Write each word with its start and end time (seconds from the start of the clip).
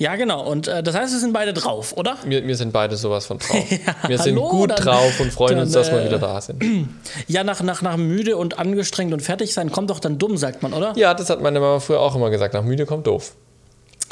Ja, 0.00 0.16
genau. 0.16 0.42
Und 0.42 0.66
äh, 0.66 0.82
das 0.82 0.94
heißt, 0.94 1.12
wir 1.12 1.20
sind 1.20 1.34
beide 1.34 1.52
drauf, 1.52 1.92
oder? 1.94 2.16
Wir, 2.24 2.46
wir 2.46 2.56
sind 2.56 2.72
beide 2.72 2.96
sowas 2.96 3.26
von 3.26 3.36
drauf. 3.36 3.70
ja, 3.70 4.08
wir 4.08 4.16
sind 4.16 4.34
hallo, 4.34 4.48
gut 4.48 4.70
dann, 4.70 4.78
drauf 4.78 5.20
und 5.20 5.30
freuen 5.30 5.56
dann, 5.56 5.64
uns, 5.64 5.72
dass 5.74 5.92
wir 5.92 6.00
äh, 6.00 6.06
wieder 6.06 6.18
da 6.18 6.40
sind. 6.40 6.64
Ja, 7.28 7.44
nach, 7.44 7.62
nach, 7.62 7.82
nach 7.82 7.98
müde 7.98 8.38
und 8.38 8.58
angestrengt 8.58 9.12
und 9.12 9.20
fertig 9.20 9.52
sein 9.52 9.70
kommt 9.70 9.90
doch 9.90 10.00
dann 10.00 10.18
dumm, 10.18 10.38
sagt 10.38 10.62
man, 10.62 10.72
oder? 10.72 10.94
Ja, 10.96 11.12
das 11.12 11.28
hat 11.28 11.42
meine 11.42 11.60
Mama 11.60 11.80
früher 11.80 12.00
auch 12.00 12.16
immer 12.16 12.30
gesagt. 12.30 12.54
Nach 12.54 12.62
müde 12.62 12.86
kommt 12.86 13.06
doof. 13.06 13.34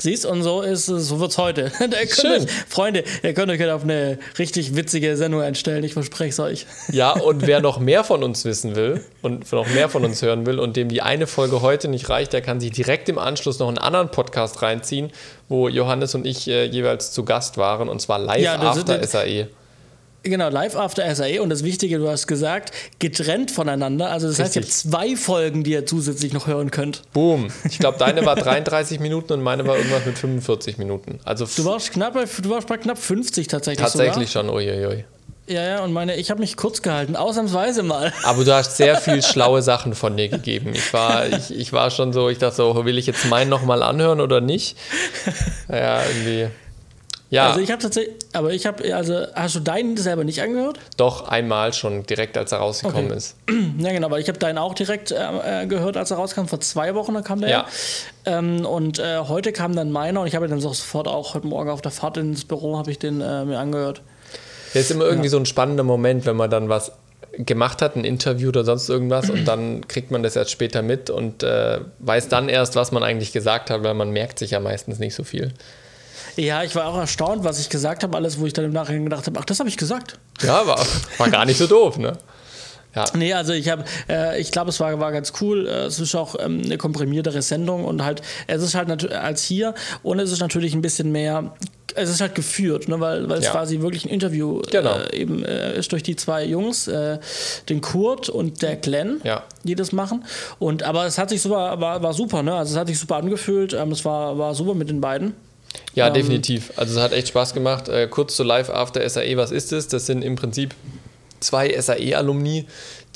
Siehst 0.00 0.26
und 0.26 0.44
so 0.44 0.62
ist 0.62 0.86
so 0.86 1.18
wird's 1.18 1.38
heute. 1.38 1.72
Schön. 2.08 2.42
Euch, 2.42 2.50
Freunde, 2.68 3.02
ihr 3.24 3.34
könnt 3.34 3.50
euch 3.50 3.68
auf 3.68 3.82
eine 3.82 4.18
richtig 4.38 4.76
witzige 4.76 5.16
Sendung 5.16 5.40
einstellen, 5.40 5.82
ich 5.82 5.92
verspreche 5.92 6.30
es 6.30 6.38
euch. 6.38 6.66
Ja, 6.92 7.10
und 7.20 7.48
wer 7.48 7.60
noch 7.60 7.80
mehr 7.80 8.04
von 8.04 8.22
uns 8.22 8.44
wissen 8.44 8.76
will 8.76 9.04
und 9.22 9.50
noch 9.50 9.66
mehr 9.68 9.88
von 9.88 10.04
uns 10.04 10.22
hören 10.22 10.46
will 10.46 10.60
und 10.60 10.76
dem 10.76 10.88
die 10.88 11.02
eine 11.02 11.26
Folge 11.26 11.62
heute 11.62 11.88
nicht 11.88 12.08
reicht, 12.10 12.32
der 12.32 12.42
kann 12.42 12.60
sich 12.60 12.70
direkt 12.70 13.08
im 13.08 13.18
Anschluss 13.18 13.58
noch 13.58 13.66
einen 13.66 13.78
anderen 13.78 14.12
Podcast 14.12 14.62
reinziehen, 14.62 15.10
wo 15.48 15.68
Johannes 15.68 16.14
und 16.14 16.26
ich 16.26 16.46
äh, 16.46 16.64
jeweils 16.66 17.10
zu 17.10 17.24
Gast 17.24 17.58
waren 17.58 17.88
und 17.88 18.00
zwar 18.00 18.20
live 18.20 18.40
ja, 18.40 18.54
after 18.54 19.04
SAE. 19.04 19.48
Genau, 20.24 20.48
Live 20.48 20.74
After 20.76 21.14
SAE 21.14 21.40
und 21.40 21.48
das 21.48 21.62
Wichtige, 21.62 21.98
du 21.98 22.08
hast 22.08 22.26
gesagt, 22.26 22.72
getrennt 22.98 23.50
voneinander. 23.50 24.10
Also 24.10 24.26
das 24.28 24.38
Richtig. 24.38 24.46
heißt, 24.46 24.56
ihr 24.56 24.62
habt 24.62 24.72
zwei 24.72 25.16
Folgen, 25.16 25.64
die 25.64 25.72
ihr 25.72 25.86
zusätzlich 25.86 26.32
noch 26.32 26.46
hören 26.46 26.70
könnt. 26.70 27.02
Boom. 27.12 27.48
Ich 27.64 27.78
glaube, 27.78 27.98
deine 28.00 28.26
war 28.26 28.36
33 28.36 29.00
Minuten 29.00 29.32
und 29.32 29.42
meine 29.42 29.66
war 29.66 29.76
irgendwas 29.76 30.04
mit 30.06 30.18
45 30.18 30.78
Minuten. 30.78 31.20
Also 31.24 31.46
du 31.46 31.64
warst 31.64 31.92
knapp 31.92 32.14
bei, 32.14 32.24
du 32.24 32.50
warst 32.50 32.66
bei 32.66 32.76
knapp 32.76 32.98
50 32.98 33.46
tatsächlich. 33.46 33.82
Tatsächlich 33.82 34.30
sogar. 34.30 34.50
schon, 34.50 34.54
uiuiui. 34.54 35.04
Ja, 35.46 35.62
ja, 35.62 35.84
und 35.84 35.94
meine, 35.94 36.16
ich 36.16 36.30
habe 36.30 36.40
mich 36.40 36.58
kurz 36.58 36.82
gehalten, 36.82 37.16
ausnahmsweise 37.16 37.82
mal. 37.82 38.12
Aber 38.24 38.44
du 38.44 38.52
hast 38.52 38.76
sehr 38.76 38.98
viel 38.98 39.22
schlaue 39.22 39.62
Sachen 39.62 39.94
von 39.94 40.14
dir 40.14 40.28
gegeben. 40.28 40.72
Ich 40.74 40.92
war, 40.92 41.26
ich, 41.26 41.50
ich 41.50 41.72
war 41.72 41.90
schon 41.90 42.12
so, 42.12 42.28
ich 42.28 42.36
dachte 42.36 42.56
so, 42.56 42.84
will 42.84 42.98
ich 42.98 43.06
jetzt 43.06 43.24
meinen 43.26 43.48
nochmal 43.48 43.82
anhören 43.82 44.20
oder 44.20 44.42
nicht? 44.42 44.76
Ja, 45.70 46.02
irgendwie. 46.04 46.48
Ja. 47.30 47.48
Also 47.48 47.60
ich 47.60 47.70
habe 47.70 47.82
tatsächlich, 47.82 48.14
aber 48.32 48.52
ich 48.52 48.64
habe, 48.64 48.94
also 48.94 49.26
hast 49.34 49.54
du 49.54 49.60
deinen 49.60 49.96
selber 49.98 50.24
nicht 50.24 50.40
angehört? 50.40 50.78
Doch, 50.96 51.28
einmal 51.28 51.74
schon, 51.74 52.04
direkt 52.04 52.38
als 52.38 52.52
er 52.52 52.58
rausgekommen 52.58 53.06
okay. 53.06 53.16
ist. 53.16 53.36
Ja, 53.78 53.92
genau, 53.92 54.10
weil 54.10 54.20
ich 54.20 54.28
habe 54.28 54.38
deinen 54.38 54.58
auch 54.58 54.74
direkt 54.74 55.12
äh, 55.12 55.66
gehört, 55.66 55.96
als 55.96 56.10
er 56.10 56.16
rauskam. 56.16 56.46
Vor 56.46 56.60
zwei 56.60 56.94
Wochen 56.94 57.14
da 57.14 57.22
kam 57.22 57.40
der. 57.40 57.50
Ja. 57.50 57.66
Ähm, 58.24 58.64
und 58.66 58.98
äh, 58.98 59.18
heute 59.18 59.52
kam 59.52 59.76
dann 59.76 59.92
meiner 59.92 60.22
und 60.22 60.26
ich 60.26 60.34
habe 60.34 60.48
dann 60.48 60.60
sofort 60.60 61.06
auch 61.06 61.34
heute 61.34 61.46
Morgen 61.46 61.70
auf 61.70 61.80
der 61.80 61.92
Fahrt 61.92 62.16
ins 62.16 62.44
Büro 62.44 62.76
habe 62.76 62.90
ich 62.90 62.98
den 62.98 63.20
äh, 63.20 63.44
mir 63.44 63.58
angehört. 63.58 64.02
Ja, 64.74 64.80
ist 64.80 64.90
immer 64.90 65.04
irgendwie 65.04 65.26
ja. 65.26 65.30
so 65.30 65.38
ein 65.38 65.46
spannender 65.46 65.84
Moment, 65.84 66.26
wenn 66.26 66.36
man 66.36 66.50
dann 66.50 66.68
was 66.68 66.92
gemacht 67.38 67.82
hat, 67.82 67.94
ein 67.94 68.04
Interview 68.04 68.48
oder 68.48 68.64
sonst 68.64 68.88
irgendwas 68.88 69.30
und 69.30 69.46
dann 69.46 69.86
kriegt 69.86 70.10
man 70.10 70.22
das 70.22 70.34
erst 70.34 70.50
später 70.50 70.82
mit 70.82 71.08
und 71.08 71.42
äh, 71.42 71.80
weiß 72.00 72.28
dann 72.28 72.48
erst, 72.48 72.74
was 72.74 72.90
man 72.90 73.02
eigentlich 73.02 73.32
gesagt 73.32 73.70
hat, 73.70 73.84
weil 73.84 73.94
man 73.94 74.10
merkt 74.10 74.38
sich 74.38 74.52
ja 74.52 74.60
meistens 74.60 74.98
nicht 74.98 75.14
so 75.14 75.24
viel. 75.24 75.52
Ja, 76.38 76.62
ich 76.62 76.74
war 76.76 76.86
auch 76.86 76.96
erstaunt, 76.96 77.42
was 77.42 77.58
ich 77.58 77.68
gesagt 77.68 78.04
habe, 78.04 78.16
alles, 78.16 78.38
wo 78.38 78.46
ich 78.46 78.52
dann 78.52 78.64
im 78.64 78.72
Nachhinein 78.72 79.04
gedacht 79.04 79.26
habe, 79.26 79.38
ach, 79.40 79.44
das 79.44 79.58
habe 79.58 79.68
ich 79.68 79.76
gesagt. 79.76 80.18
Ja, 80.42 80.66
war, 80.66 80.78
war 81.18 81.30
gar 81.30 81.44
nicht 81.44 81.58
so 81.58 81.66
doof, 81.66 81.98
ne? 81.98 82.16
Ja. 82.94 83.04
Nee, 83.14 83.32
also 83.34 83.52
ich 83.52 83.68
habe, 83.68 83.84
äh, 84.08 84.40
ich 84.40 84.50
glaube, 84.50 84.70
es 84.70 84.80
war, 84.80 84.98
war 84.98 85.12
ganz 85.12 85.32
cool. 85.40 85.66
Äh, 85.66 85.86
es 85.86 85.98
ist 85.98 86.14
auch 86.14 86.36
ähm, 86.38 86.62
eine 86.64 86.78
komprimiertere 86.78 87.42
Sendung 87.42 87.84
und 87.84 88.04
halt, 88.04 88.22
es 88.46 88.62
ist 88.62 88.74
halt 88.74 89.12
als 89.12 89.42
hier 89.42 89.74
und 90.02 90.20
es 90.20 90.32
ist 90.32 90.40
natürlich 90.40 90.74
ein 90.74 90.82
bisschen 90.82 91.12
mehr 91.12 91.52
es 91.94 92.10
ist 92.10 92.20
halt 92.20 92.34
geführt, 92.34 92.88
ne, 92.88 93.00
weil, 93.00 93.28
weil 93.28 93.40
ja. 93.40 93.46
es 93.46 93.50
quasi 93.50 93.80
wirklich 93.80 94.04
ein 94.04 94.10
Interview 94.10 94.62
genau. 94.70 94.98
äh, 94.98 95.16
eben 95.16 95.44
äh, 95.44 95.76
ist 95.76 95.90
durch 95.90 96.02
die 96.02 96.16
zwei 96.16 96.44
Jungs, 96.44 96.86
äh, 96.86 97.18
den 97.68 97.80
Kurt 97.80 98.28
und 98.28 98.62
der 98.62 98.76
Glenn, 98.76 99.20
ja. 99.24 99.42
die 99.64 99.74
das 99.74 99.90
machen. 99.92 100.24
Und 100.58 100.82
aber 100.82 101.06
es 101.06 101.18
hat 101.18 101.30
sich 101.30 101.42
super, 101.42 101.80
war, 101.80 102.02
war 102.02 102.12
super, 102.12 102.42
ne? 102.42 102.54
Also 102.54 102.74
es 102.74 102.78
hat 102.78 102.86
sich 102.86 102.98
super 102.98 103.16
angefühlt. 103.16 103.72
Ähm, 103.72 103.90
es 103.90 104.04
war, 104.04 104.38
war 104.38 104.54
super 104.54 104.74
mit 104.74 104.88
den 104.90 105.00
beiden. 105.00 105.34
Ja, 105.94 106.08
ähm, 106.08 106.14
definitiv. 106.14 106.72
Also 106.76 106.98
es 106.98 107.02
hat 107.02 107.12
echt 107.12 107.28
Spaß 107.28 107.54
gemacht. 107.54 107.88
Äh, 107.88 108.08
kurz 108.08 108.36
zu 108.36 108.44
Live 108.44 108.70
After 108.70 109.08
SAE, 109.08 109.36
was 109.36 109.50
ist 109.50 109.72
es? 109.72 109.88
Das 109.88 110.06
sind 110.06 110.22
im 110.22 110.36
Prinzip 110.36 110.74
zwei 111.40 111.78
SAE-Alumni, 111.80 112.66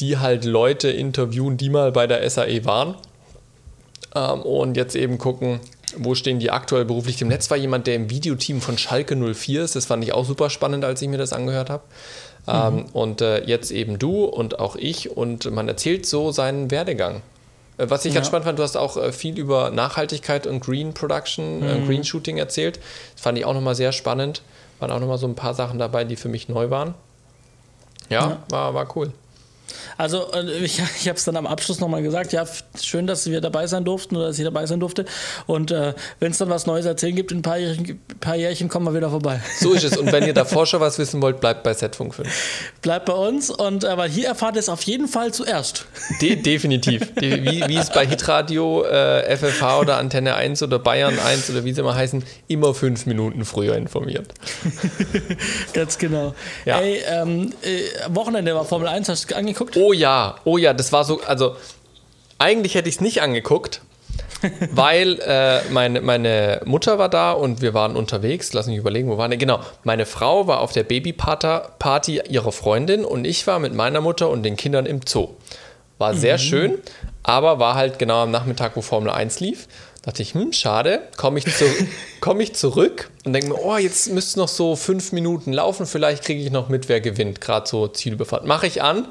die 0.00 0.18
halt 0.18 0.44
Leute 0.44 0.90
interviewen, 0.90 1.56
die 1.56 1.70
mal 1.70 1.92
bei 1.92 2.06
der 2.06 2.28
SAE 2.28 2.64
waren. 2.64 2.96
Ähm, 4.14 4.42
und 4.42 4.76
jetzt 4.76 4.94
eben 4.94 5.18
gucken, 5.18 5.60
wo 5.96 6.14
stehen 6.14 6.38
die 6.38 6.50
aktuell 6.50 6.84
beruflich. 6.84 7.20
Im 7.22 7.28
Netz 7.28 7.50
war 7.50 7.56
jemand, 7.56 7.86
der 7.86 7.96
im 7.96 8.10
Videoteam 8.10 8.60
von 8.60 8.78
Schalke 8.78 9.16
04 9.16 9.62
ist. 9.62 9.76
Das 9.76 9.86
fand 9.86 10.04
ich 10.04 10.12
auch 10.12 10.24
super 10.24 10.50
spannend, 10.50 10.84
als 10.84 11.02
ich 11.02 11.08
mir 11.08 11.18
das 11.18 11.32
angehört 11.32 11.70
habe. 11.70 11.84
Ähm, 12.48 12.74
mhm. 12.74 12.84
und 12.92 13.20
äh, 13.20 13.44
jetzt 13.44 13.70
eben 13.70 13.98
du 13.98 14.24
und 14.24 14.58
auch 14.58 14.76
ich. 14.76 15.16
Und 15.16 15.50
man 15.50 15.68
erzählt 15.68 16.06
so 16.06 16.32
seinen 16.32 16.70
Werdegang. 16.70 17.22
Äh, 17.78 17.90
was 17.90 18.04
ich 18.04 18.12
ja. 18.12 18.16
ganz 18.16 18.26
spannend 18.28 18.46
fand, 18.46 18.58
du 18.58 18.62
hast 18.62 18.76
auch 18.76 18.96
äh, 18.96 19.12
viel 19.12 19.38
über 19.38 19.70
Nachhaltigkeit 19.70 20.46
und 20.46 20.60
Green 20.60 20.94
Production, 20.94 21.62
äh, 21.62 21.74
mhm. 21.74 21.86
Green 21.86 22.04
Shooting 22.04 22.38
erzählt. 22.38 22.78
Das 23.14 23.22
fand 23.22 23.38
ich 23.38 23.44
auch 23.44 23.54
nochmal 23.54 23.74
sehr 23.74 23.92
spannend. 23.92 24.42
Waren 24.78 24.90
auch 24.90 25.00
nochmal 25.00 25.18
so 25.18 25.26
ein 25.26 25.34
paar 25.34 25.54
Sachen 25.54 25.78
dabei, 25.78 26.04
die 26.04 26.16
für 26.16 26.28
mich 26.28 26.48
neu 26.48 26.70
waren. 26.70 26.94
Ja, 28.08 28.20
ja. 28.20 28.42
War, 28.50 28.74
war 28.74 28.96
cool. 28.96 29.12
Also 29.98 30.32
äh, 30.32 30.64
ich, 30.64 30.80
ich 31.00 31.08
habe 31.08 31.16
es 31.16 31.24
dann 31.24 31.36
am 31.36 31.46
Abschluss 31.46 31.80
nochmal 31.80 32.02
gesagt, 32.02 32.32
ja, 32.32 32.44
schön, 32.80 33.06
dass 33.06 33.26
wir 33.26 33.40
dabei 33.40 33.66
sein 33.66 33.84
durften 33.84 34.16
oder 34.16 34.28
dass 34.28 34.38
ich 34.38 34.44
dabei 34.44 34.66
sein 34.66 34.80
durfte. 34.80 35.04
Und 35.46 35.70
äh, 35.70 35.94
wenn 36.20 36.32
es 36.32 36.38
dann 36.38 36.50
was 36.50 36.66
Neues 36.66 36.86
erzählen 36.86 37.14
gibt, 37.14 37.32
in 37.32 37.38
ein 37.38 37.42
paar 37.42 37.58
Jährchen, 37.58 38.00
paar 38.20 38.36
Jährchen 38.36 38.68
kommen 38.68 38.86
wir 38.86 38.94
wieder 38.94 39.10
vorbei. 39.10 39.40
So 39.58 39.72
ist 39.72 39.84
es. 39.84 39.96
Und 39.96 40.12
wenn 40.12 40.26
ihr 40.26 40.34
davor 40.34 40.66
schon 40.66 40.80
was 40.80 40.98
wissen 40.98 41.22
wollt, 41.22 41.40
bleibt 41.40 41.62
bei 41.62 41.74
Setfunk 41.74 42.14
5. 42.14 42.28
Bleibt 42.82 43.06
bei 43.06 43.12
uns. 43.12 43.50
Und 43.50 43.84
aber 43.84 44.06
hier 44.06 44.28
erfahrt 44.28 44.56
ihr 44.56 44.60
es 44.60 44.68
auf 44.68 44.82
jeden 44.82 45.08
Fall 45.08 45.32
zuerst. 45.32 45.86
De 46.20 46.36
definitiv. 46.36 47.12
wie, 47.16 47.64
wie 47.66 47.76
es 47.76 47.90
bei 47.90 48.06
Hitradio, 48.06 48.84
äh, 48.84 49.36
FFH 49.36 49.80
oder 49.80 49.98
Antenne 49.98 50.34
1 50.34 50.62
oder 50.62 50.78
Bayern 50.78 51.18
1 51.18 51.50
oder 51.50 51.64
wie 51.64 51.72
sie 51.72 51.80
immer 51.80 51.94
heißen, 51.94 52.24
immer 52.48 52.74
fünf 52.74 53.06
Minuten 53.06 53.44
früher 53.44 53.76
informiert. 53.76 54.32
Ganz 55.72 55.98
genau. 55.98 56.34
Ja. 56.64 56.80
Ey, 56.80 57.02
ähm, 57.06 57.52
äh, 57.62 58.14
Wochenende 58.14 58.54
war 58.54 58.64
Formel 58.64 58.88
1, 58.88 59.08
hast 59.08 59.30
du 59.30 59.36
angeguckt? 59.36 59.61
Angeguckt? 59.62 59.76
Oh 59.76 59.92
ja, 59.92 60.36
oh 60.44 60.58
ja, 60.58 60.72
das 60.72 60.92
war 60.92 61.04
so, 61.04 61.20
also 61.22 61.56
eigentlich 62.38 62.74
hätte 62.74 62.88
ich 62.88 62.96
es 62.96 63.00
nicht 63.00 63.22
angeguckt, 63.22 63.80
weil 64.72 65.20
äh, 65.20 65.60
meine, 65.70 66.00
meine 66.00 66.60
Mutter 66.64 66.98
war 66.98 67.08
da 67.08 67.32
und 67.32 67.62
wir 67.62 67.74
waren 67.74 67.96
unterwegs. 67.96 68.52
Lass 68.52 68.66
mich 68.66 68.76
überlegen, 68.76 69.08
wo 69.08 69.16
waren 69.16 69.30
wir? 69.30 69.38
Genau, 69.38 69.60
meine 69.84 70.06
Frau 70.06 70.46
war 70.46 70.60
auf 70.60 70.72
der 70.72 70.82
Babyparty 70.82 72.22
ihrer 72.28 72.52
Freundin 72.52 73.04
und 73.04 73.24
ich 73.24 73.46
war 73.46 73.58
mit 73.58 73.74
meiner 73.74 74.00
Mutter 74.00 74.28
und 74.28 74.42
den 74.42 74.56
Kindern 74.56 74.86
im 74.86 75.00
Zoo. 75.06 75.28
War 75.98 76.14
sehr 76.14 76.34
mhm. 76.34 76.40
schön, 76.40 76.78
aber 77.22 77.60
war 77.60 77.76
halt 77.76 77.98
genau 78.00 78.22
am 78.22 78.32
Nachmittag, 78.32 78.72
wo 78.74 78.82
Formel 78.82 79.10
1 79.10 79.38
lief. 79.38 79.68
Da 80.02 80.10
dachte 80.10 80.22
ich, 80.22 80.34
hm, 80.34 80.52
schade, 80.52 81.00
komme 81.16 81.38
ich, 81.38 81.44
zu, 81.44 81.64
komm 82.20 82.40
ich 82.40 82.54
zurück 82.54 83.10
und 83.24 83.34
denke 83.34 83.50
mir, 83.50 83.58
oh, 83.62 83.76
jetzt 83.76 84.10
müsste 84.10 84.30
es 84.30 84.36
noch 84.36 84.48
so 84.48 84.74
fünf 84.74 85.12
Minuten 85.12 85.52
laufen, 85.52 85.86
vielleicht 85.86 86.24
kriege 86.24 86.42
ich 86.42 86.50
noch 86.50 86.68
mit, 86.68 86.88
wer 86.88 87.00
gewinnt, 87.00 87.40
gerade 87.40 87.68
so 87.68 87.86
Zielüberfahrt. 87.86 88.44
Mache 88.44 88.66
ich 88.66 88.82
an, 88.82 89.06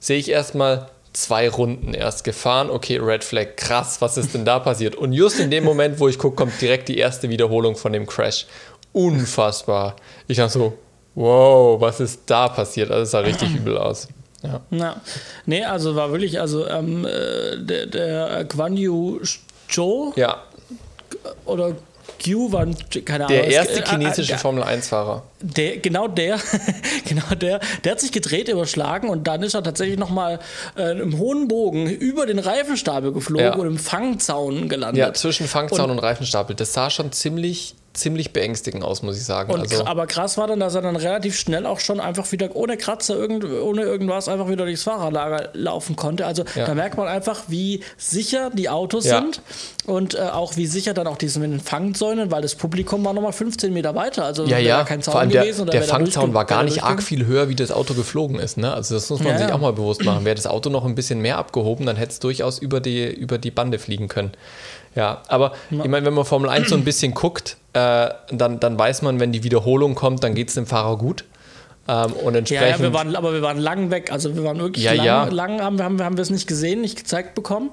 sehe 0.00 0.18
ich 0.18 0.30
erstmal 0.30 0.88
zwei 1.12 1.48
Runden 1.48 1.94
erst 1.94 2.24
gefahren. 2.24 2.70
Okay, 2.70 2.98
Red 2.98 3.24
Flag, 3.24 3.56
krass, 3.56 4.00
was 4.00 4.16
ist 4.16 4.34
denn 4.34 4.44
da 4.44 4.58
passiert? 4.58 4.94
Und 4.94 5.12
just 5.12 5.40
in 5.40 5.50
dem 5.50 5.64
Moment, 5.64 5.98
wo 6.00 6.08
ich 6.08 6.18
gucke, 6.18 6.36
kommt 6.36 6.60
direkt 6.60 6.88
die 6.88 6.98
erste 6.98 7.28
Wiederholung 7.28 7.76
von 7.76 7.92
dem 7.92 8.06
Crash. 8.06 8.46
Unfassbar. 8.92 9.96
Ich 10.26 10.36
dachte 10.36 10.52
so, 10.52 10.78
wow, 11.14 11.80
was 11.80 12.00
ist 12.00 12.22
da 12.26 12.48
passiert? 12.48 12.90
Also 12.90 13.02
es 13.02 13.10
sah 13.10 13.20
richtig 13.20 13.54
übel 13.54 13.76
aus. 13.76 14.08
Ja. 14.42 14.60
ja. 14.70 15.00
Nee, 15.46 15.64
also 15.64 15.96
war 15.96 16.12
wirklich, 16.12 16.40
also 16.40 16.66
ähm, 16.68 17.04
äh, 17.04 17.58
der, 17.58 17.86
der 17.86 18.44
Guan 18.44 18.76
Yu 18.76 19.20
Zhou 19.68 20.12
ja. 20.16 20.42
oder 21.44 21.74
Q 22.24 22.52
war, 22.52 22.66
keine 23.04 23.26
Ahnung. 23.26 23.36
Der 23.36 23.48
erste 23.48 23.80
äh, 23.80 23.86
chinesische 23.86 24.34
äh, 24.34 24.38
Formel 24.38 24.62
1-Fahrer. 24.62 25.22
Der, 25.40 25.78
genau 25.78 26.08
der, 26.08 26.38
genau 27.08 27.34
der, 27.34 27.60
der 27.84 27.92
hat 27.92 28.00
sich 28.00 28.12
gedreht, 28.12 28.48
überschlagen 28.48 29.08
und 29.08 29.26
dann 29.26 29.42
ist 29.42 29.54
er 29.54 29.62
tatsächlich 29.62 29.98
nochmal 29.98 30.40
äh, 30.76 30.98
im 30.98 31.18
hohen 31.18 31.48
Bogen 31.48 31.88
über 31.88 32.26
den 32.26 32.38
Reifenstapel 32.38 33.12
geflogen 33.12 33.46
ja. 33.46 33.54
und 33.54 33.66
im 33.66 33.78
Fangzaun 33.78 34.68
gelandet. 34.68 34.98
Ja, 34.98 35.14
zwischen 35.14 35.46
Fangzaun 35.46 35.90
und, 35.90 35.90
und 35.92 35.98
Reifenstapel. 36.00 36.56
Das 36.56 36.72
sah 36.72 36.90
schon 36.90 37.12
ziemlich 37.12 37.74
ziemlich 37.98 38.32
beängstigend 38.32 38.84
aus, 38.84 39.02
muss 39.02 39.16
ich 39.16 39.24
sagen. 39.24 39.52
Und, 39.52 39.60
also, 39.60 39.84
aber 39.84 40.06
krass 40.06 40.38
war 40.38 40.46
dann, 40.46 40.60
dass 40.60 40.74
er 40.74 40.82
dann 40.82 40.96
relativ 40.96 41.36
schnell 41.36 41.66
auch 41.66 41.80
schon 41.80 42.00
einfach 42.00 42.30
wieder 42.32 42.54
ohne 42.54 42.76
Kratzer, 42.76 43.16
irgend, 43.16 43.44
ohne 43.44 43.82
irgendwas 43.82 44.28
einfach 44.28 44.48
wieder 44.48 44.64
durchs 44.64 44.84
Fahrerlager 44.84 45.50
laufen 45.52 45.96
konnte. 45.96 46.26
Also 46.26 46.44
ja. 46.54 46.66
da 46.66 46.74
merkt 46.74 46.96
man 46.96 47.08
einfach, 47.08 47.44
wie 47.48 47.82
sicher 47.96 48.50
die 48.50 48.68
Autos 48.68 49.04
ja. 49.04 49.20
sind 49.20 49.42
und 49.86 50.14
äh, 50.14 50.18
auch 50.18 50.56
wie 50.56 50.66
sicher 50.66 50.94
dann 50.94 51.06
auch 51.06 51.16
diese 51.16 51.40
mit 51.40 51.50
den 51.50 51.60
Fangzäunen, 51.60 52.30
weil 52.30 52.42
das 52.42 52.54
Publikum 52.54 53.04
war 53.04 53.12
nochmal 53.12 53.32
15 53.32 53.72
Meter 53.72 53.94
weiter. 53.94 54.24
Also 54.24 54.44
ja, 54.44 54.58
ja. 54.58 54.84
kein 54.84 55.02
Zaun 55.02 55.12
Vor 55.12 55.20
allem 55.30 55.42
gewesen. 55.42 55.66
Der, 55.66 55.80
der 55.80 55.88
Fangzaun 55.88 56.34
war 56.34 56.44
gar 56.44 56.62
nicht 56.62 56.82
arg 56.82 57.02
viel 57.02 57.26
höher, 57.26 57.48
wie 57.48 57.54
das 57.54 57.70
Auto 57.70 57.94
geflogen 57.94 58.38
ist. 58.38 58.56
Ne? 58.56 58.72
Also 58.72 58.94
das 58.94 59.08
muss 59.10 59.20
man 59.20 59.32
ja, 59.32 59.38
sich 59.38 59.52
auch 59.52 59.60
mal 59.60 59.72
bewusst 59.72 60.04
machen. 60.04 60.24
Wäre 60.24 60.34
das 60.34 60.46
Auto 60.46 60.70
noch 60.70 60.84
ein 60.84 60.94
bisschen 60.94 61.20
mehr 61.20 61.38
abgehoben, 61.38 61.86
dann 61.86 61.96
hätte 61.96 62.12
es 62.12 62.18
durchaus 62.20 62.58
über 62.58 62.80
die, 62.80 63.06
über 63.06 63.38
die 63.38 63.50
Bande 63.50 63.78
fliegen 63.78 64.08
können. 64.08 64.32
Ja, 64.94 65.22
aber 65.28 65.52
ich 65.70 65.76
meine, 65.88 66.06
wenn 66.06 66.14
man 66.14 66.24
Formel 66.24 66.48
1 66.48 66.70
so 66.70 66.74
ein 66.74 66.84
bisschen 66.84 67.14
guckt, 67.14 67.56
äh, 67.72 68.08
dann, 68.30 68.58
dann 68.58 68.78
weiß 68.78 69.02
man, 69.02 69.20
wenn 69.20 69.32
die 69.32 69.44
Wiederholung 69.44 69.94
kommt, 69.94 70.24
dann 70.24 70.34
geht 70.34 70.48
es 70.48 70.54
dem 70.54 70.66
Fahrer 70.66 70.96
gut. 70.96 71.24
Ähm, 71.86 72.12
und 72.12 72.34
entsprechend, 72.34 72.66
ja, 72.66 72.76
ja, 72.76 72.82
wir 72.82 72.92
waren, 72.92 73.16
aber 73.16 73.32
wir 73.32 73.42
waren 73.42 73.58
lang 73.58 73.90
weg. 73.90 74.12
Also 74.12 74.34
wir 74.34 74.44
waren 74.44 74.58
wirklich 74.58 74.84
ja, 74.84 74.92
lang, 74.92 75.06
ja. 75.06 75.24
lang 75.24 75.60
haben, 75.62 75.82
haben, 75.82 76.02
haben 76.02 76.16
wir 76.16 76.22
es 76.22 76.30
nicht 76.30 76.46
gesehen, 76.46 76.80
nicht 76.80 76.96
gezeigt 76.96 77.34
bekommen. 77.34 77.70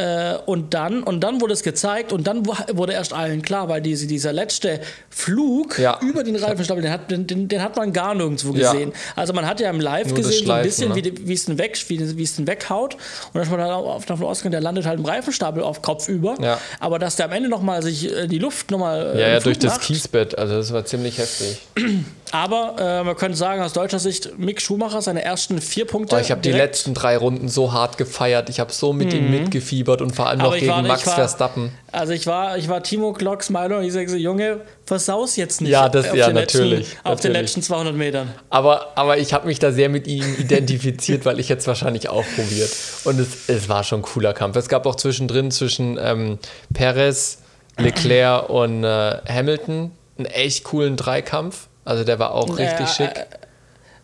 Äh, 0.00 0.36
und 0.46 0.74
dann 0.74 1.02
und 1.02 1.20
dann 1.24 1.40
wurde 1.40 1.52
es 1.54 1.64
gezeigt 1.64 2.12
und 2.12 2.24
dann 2.28 2.46
wurde 2.46 2.92
erst 2.92 3.12
allen 3.12 3.42
klar, 3.42 3.68
weil 3.68 3.80
diese, 3.82 4.06
dieser 4.06 4.32
letzte 4.32 4.78
Flug 5.10 5.76
Ja. 5.78 5.98
über 6.00 6.22
den 6.22 6.36
Reifenstapel, 6.36 6.82
den 6.84 6.92
hat, 6.92 7.10
den, 7.10 7.26
den, 7.26 7.60
hat 7.60 7.74
man 7.74 7.92
gar 7.92 8.14
nirgendwo 8.14 8.52
Ja. 8.54 8.70
gesehen. 8.72 8.92
Also 9.16 9.32
man 9.32 9.44
hat 9.44 9.58
ja 9.58 9.68
im 9.70 9.80
Live 9.80 10.06
Nur 10.06 10.18
gesehen, 10.18 10.46
so 10.46 10.52
ein 10.52 10.62
bisschen, 10.62 10.90
ne? 10.90 10.94
wie, 10.94 11.32
es 11.32 11.46
den, 11.46 11.58
weg, 11.58 11.76
wie, 11.88 12.16
wie 12.16 12.22
es 12.22 12.36
den 12.36 12.46
weghaut. 12.46 12.94
Und 12.94 13.00
dann 13.34 13.42
ist 13.42 13.50
man 13.50 13.58
dann 13.58 13.70
auf, 13.70 14.06
davon 14.06 14.26
ausgegangen, 14.26 14.52
der 14.52 14.60
landet 14.60 14.86
halt 14.86 15.00
im 15.00 15.04
Reifenstapel 15.04 15.64
auf 15.64 15.82
Kopf 15.82 16.08
über. 16.08 16.36
Ja. 16.40 16.58
Aber 16.78 17.00
dass 17.00 17.16
der 17.16 17.26
am 17.26 17.32
Ende 17.32 17.48
nochmal 17.48 17.82
sich 17.82 18.08
äh, 18.14 18.28
die 18.28 18.38
Luft 18.38 18.70
nochmal. 18.70 19.16
Ja, 19.18 19.28
ja, 19.28 19.40
durch 19.40 19.58
das 19.58 19.80
Kiesbett. 19.80 20.38
Also 20.38 20.54
das 20.54 20.72
war 20.72 20.84
ziemlich 20.84 21.18
heftig. 21.18 21.58
Aber 22.32 22.76
äh, 22.78 23.04
man 23.04 23.16
könnte 23.16 23.36
sagen, 23.36 23.62
aus 23.62 23.72
deutscher 23.72 23.98
Sicht, 23.98 24.38
Mick 24.38 24.60
Schumacher, 24.60 25.00
seine 25.02 25.22
ersten 25.22 25.60
vier 25.60 25.86
Punkte. 25.86 26.16
Oh, 26.16 26.18
ich 26.18 26.30
habe 26.30 26.40
die 26.40 26.52
letzten 26.52 26.94
drei 26.94 27.16
Runden 27.16 27.48
so 27.48 27.72
hart 27.72 27.98
gefeiert. 27.98 28.48
Ich 28.50 28.60
habe 28.60 28.72
so 28.72 28.92
mit 28.92 29.12
ihm 29.12 29.30
mitgefiebert 29.30 30.02
und 30.02 30.14
vor 30.14 30.26
allem 30.28 30.38
Mhm. 30.38 30.44
Aber 30.44 30.54
noch 30.54 30.60
gegen 30.60 30.70
war- 30.72 30.82
Max 30.82 31.06
war- 31.06 31.14
Verstappen. 31.14 31.72
Also 31.90 32.12
ich 32.12 32.26
war, 32.26 32.58
ich 32.58 32.68
war 32.68 32.82
Timo 32.82 33.12
Glocks 33.12 33.50
Meinung 33.50 33.78
und 33.78 33.84
ich 33.84 33.92
sage 33.92 34.08
so, 34.08 34.16
Junge, 34.16 34.60
versaus 34.84 35.36
jetzt 35.36 35.60
nicht. 35.60 35.70
Ja, 35.70 35.88
das- 35.88 36.08
auf 36.10 36.16
ja, 36.16 36.26
den 36.26 36.34
natürlich, 36.34 36.80
Letzten, 36.90 37.08
auf 37.08 37.20
den 37.20 37.32
letzten 37.32 37.62
200 37.62 37.94
Metern. 37.94 38.30
Aber, 38.50 38.88
aber 38.96 39.18
ich 39.18 39.32
habe 39.32 39.46
mich 39.46 39.58
da 39.58 39.72
sehr 39.72 39.88
mit 39.88 40.06
ihm 40.06 40.24
identifiziert, 40.38 41.24
weil 41.24 41.40
ich 41.40 41.48
jetzt 41.48 41.66
wahrscheinlich 41.66 42.08
auch 42.08 42.24
probiert. 42.36 42.70
Und 43.04 43.18
es, 43.20 43.48
es 43.48 43.68
war 43.68 43.84
schon 43.84 44.00
ein 44.00 44.02
cooler 44.02 44.32
Kampf. 44.34 44.56
Es 44.56 44.68
gab 44.68 44.86
auch 44.86 44.96
zwischendrin 44.96 45.50
zwischen 45.50 45.98
ähm, 46.00 46.38
Perez, 46.74 47.38
Leclerc 47.78 48.48
und 48.50 48.84
äh, 48.84 49.16
Hamilton 49.28 49.92
einen 50.18 50.26
echt 50.26 50.64
coolen 50.64 50.96
Dreikampf. 50.96 51.68
Also 51.88 52.04
der 52.04 52.18
war 52.18 52.32
auch 52.32 52.58
richtig 52.58 52.86
Äh, 52.86 52.86
schick. 52.86 53.26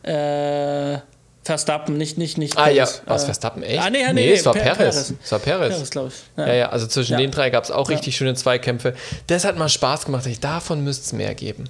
Äh, 0.03 0.99
Verstappen, 1.43 1.99
nicht, 1.99 2.17
nicht, 2.17 2.39
nicht. 2.39 2.57
ah 2.57 2.69
ja, 2.71 2.85
Perez. 2.87 3.03
was 3.05 3.23
Äh, 3.23 3.27
Verstappen, 3.27 3.63
echt? 3.63 3.83
Ah, 3.83 3.91
nee, 3.91 4.03
nee, 4.07 4.13
nee, 4.15 4.33
es 4.33 4.47
war 4.47 4.55
Per- 4.55 4.63
Perez. 4.63 4.77
Perez. 4.79 5.15
Es 5.23 5.33
war 5.33 5.39
Perez. 5.41 5.75
Perez, 5.75 5.91
glaube 5.91 6.09
ich. 6.09 6.15
Ja, 6.39 6.53
ja, 6.55 6.69
also 6.71 6.87
zwischen 6.87 7.13
Ja. 7.13 7.19
den 7.19 7.31
drei 7.31 7.51
gab 7.51 7.65
es 7.65 7.71
auch 7.71 7.91
richtig 7.91 8.17
schöne 8.17 8.35
Zweikämpfe. 8.35 8.95
Das 9.27 9.45
hat 9.45 9.59
mal 9.59 9.69
Spaß 9.69 10.07
gemacht. 10.07 10.25
Davon 10.43 10.83
müsste 10.85 11.05
es 11.05 11.13
mehr 11.13 11.35
geben. 11.35 11.65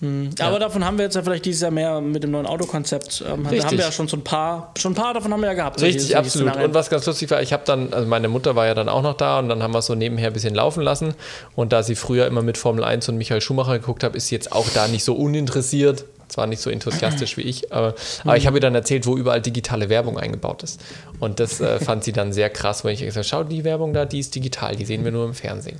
Aber 0.00 0.58
davon 0.58 0.84
haben 0.84 0.98
wir 0.98 1.04
jetzt 1.04 1.14
ja 1.14 1.22
vielleicht 1.22 1.44
dieses 1.44 1.62
Jahr 1.62 1.70
mehr 1.70 2.00
mit 2.00 2.22
dem 2.22 2.30
neuen 2.30 2.46
Autokonzept. 2.46 3.24
Ähm, 3.26 3.44
da 3.44 3.50
Richtig. 3.50 3.66
haben 3.66 3.78
wir 3.78 3.84
ja 3.84 3.92
schon 3.92 4.08
so 4.08 4.16
ein 4.16 4.24
paar, 4.24 4.72
schon 4.76 4.92
ein 4.92 4.94
paar 4.94 5.14
davon 5.14 5.32
haben 5.32 5.40
wir 5.40 5.48
ja 5.48 5.54
gehabt. 5.54 5.80
Richtig, 5.80 6.02
solche 6.02 6.18
absolut. 6.18 6.48
Szenarien. 6.48 6.70
Und 6.70 6.74
was 6.74 6.90
ganz 6.90 7.06
lustig 7.06 7.30
war, 7.30 7.40
ich 7.40 7.52
habe 7.52 7.62
dann, 7.64 7.92
also 7.92 8.06
meine 8.06 8.28
Mutter 8.28 8.56
war 8.56 8.66
ja 8.66 8.74
dann 8.74 8.88
auch 8.88 9.02
noch 9.02 9.14
da 9.14 9.38
und 9.38 9.48
dann 9.48 9.62
haben 9.62 9.72
wir 9.72 9.78
es 9.78 9.86
so 9.86 9.94
nebenher 9.94 10.28
ein 10.28 10.32
bisschen 10.32 10.54
laufen 10.54 10.82
lassen. 10.82 11.14
Und 11.54 11.72
da 11.72 11.82
sie 11.82 11.94
früher 11.94 12.26
immer 12.26 12.42
mit 12.42 12.58
Formel 12.58 12.84
1 12.84 13.08
und 13.08 13.16
Michael 13.16 13.40
Schumacher 13.40 13.78
geguckt 13.78 14.04
hat, 14.04 14.14
ist 14.14 14.28
sie 14.28 14.34
jetzt 14.34 14.52
auch 14.52 14.68
da 14.74 14.86
nicht 14.88 15.04
so 15.04 15.14
uninteressiert. 15.14 16.04
Zwar 16.28 16.48
nicht 16.48 16.60
so 16.60 16.70
enthusiastisch 16.70 17.36
wie 17.36 17.42
ich, 17.42 17.72
aber, 17.72 17.94
aber 18.24 18.36
ich 18.36 18.48
habe 18.48 18.56
ihr 18.56 18.60
dann 18.60 18.74
erzählt, 18.74 19.06
wo 19.06 19.16
überall 19.16 19.40
digitale 19.40 19.88
Werbung 19.88 20.18
eingebaut 20.18 20.64
ist. 20.64 20.80
Und 21.20 21.38
das 21.38 21.60
äh, 21.60 21.78
fand 21.84 22.02
sie 22.02 22.12
dann 22.12 22.32
sehr 22.32 22.50
krass, 22.50 22.84
weil 22.84 22.94
ich 22.94 22.98
gesagt 22.98 23.16
habe, 23.16 23.24
schau, 23.24 23.44
die 23.44 23.62
Werbung 23.62 23.92
da, 23.94 24.04
die 24.04 24.18
ist 24.18 24.34
digital, 24.34 24.74
die 24.74 24.84
sehen 24.84 25.04
wir 25.04 25.12
nur 25.12 25.24
im 25.24 25.34
Fernsehen. 25.34 25.78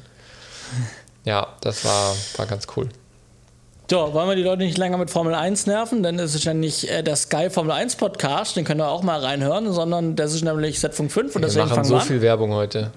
Ja, 1.24 1.48
das 1.60 1.84
war, 1.84 2.14
war 2.36 2.46
ganz 2.46 2.68
cool. 2.76 2.88
So, 3.88 4.12
wollen 4.12 4.28
wir 4.28 4.34
die 4.34 4.42
Leute 4.42 4.64
nicht 4.64 4.78
länger 4.78 4.98
mit 4.98 5.10
Formel 5.10 5.32
1 5.32 5.66
nerven, 5.66 6.02
denn 6.02 6.18
es 6.18 6.34
ist 6.34 6.42
ja 6.42 6.52
nicht 6.52 6.90
äh, 6.90 7.04
der 7.04 7.14
Sky 7.14 7.50
Formel 7.50 7.70
1 7.70 7.94
Podcast, 7.94 8.56
den 8.56 8.64
könnt 8.64 8.80
ihr 8.80 8.88
auch 8.88 9.04
mal 9.04 9.20
reinhören, 9.20 9.72
sondern 9.72 10.16
das 10.16 10.34
ist 10.34 10.42
nämlich 10.42 10.80
Z-Funk 10.80 11.12
5 11.12 11.36
und 11.36 11.42
Wir 11.42 11.46
deswegen 11.46 11.66
machen 11.66 11.84
fangen 11.84 11.88
so 11.88 12.00
viel 12.00 12.20
Werbung 12.20 12.52
heute. 12.52 12.90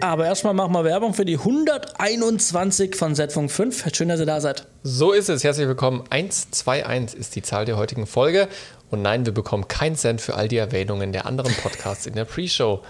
Aber 0.00 0.26
erstmal 0.26 0.54
machen 0.54 0.72
wir 0.74 0.84
Werbung 0.84 1.12
für 1.12 1.24
die 1.24 1.38
121 1.38 2.94
von 2.94 3.16
Z-Funk 3.16 3.50
5. 3.50 3.92
Schön, 3.92 4.08
dass 4.08 4.20
ihr 4.20 4.26
da 4.26 4.40
seid. 4.40 4.68
So 4.84 5.10
ist 5.10 5.28
es. 5.28 5.42
Herzlich 5.42 5.66
willkommen. 5.66 6.04
121 6.10 7.18
ist 7.18 7.34
die 7.34 7.42
Zahl 7.42 7.64
der 7.64 7.78
heutigen 7.78 8.06
Folge. 8.06 8.46
Und 8.90 9.02
nein, 9.02 9.26
wir 9.26 9.34
bekommen 9.34 9.66
keinen 9.66 9.96
Cent 9.96 10.20
für 10.20 10.36
all 10.36 10.46
die 10.46 10.58
Erwähnungen 10.58 11.12
der 11.12 11.26
anderen 11.26 11.52
Podcasts 11.56 12.06
in 12.06 12.14
der 12.14 12.26
Pre-Show. 12.26 12.82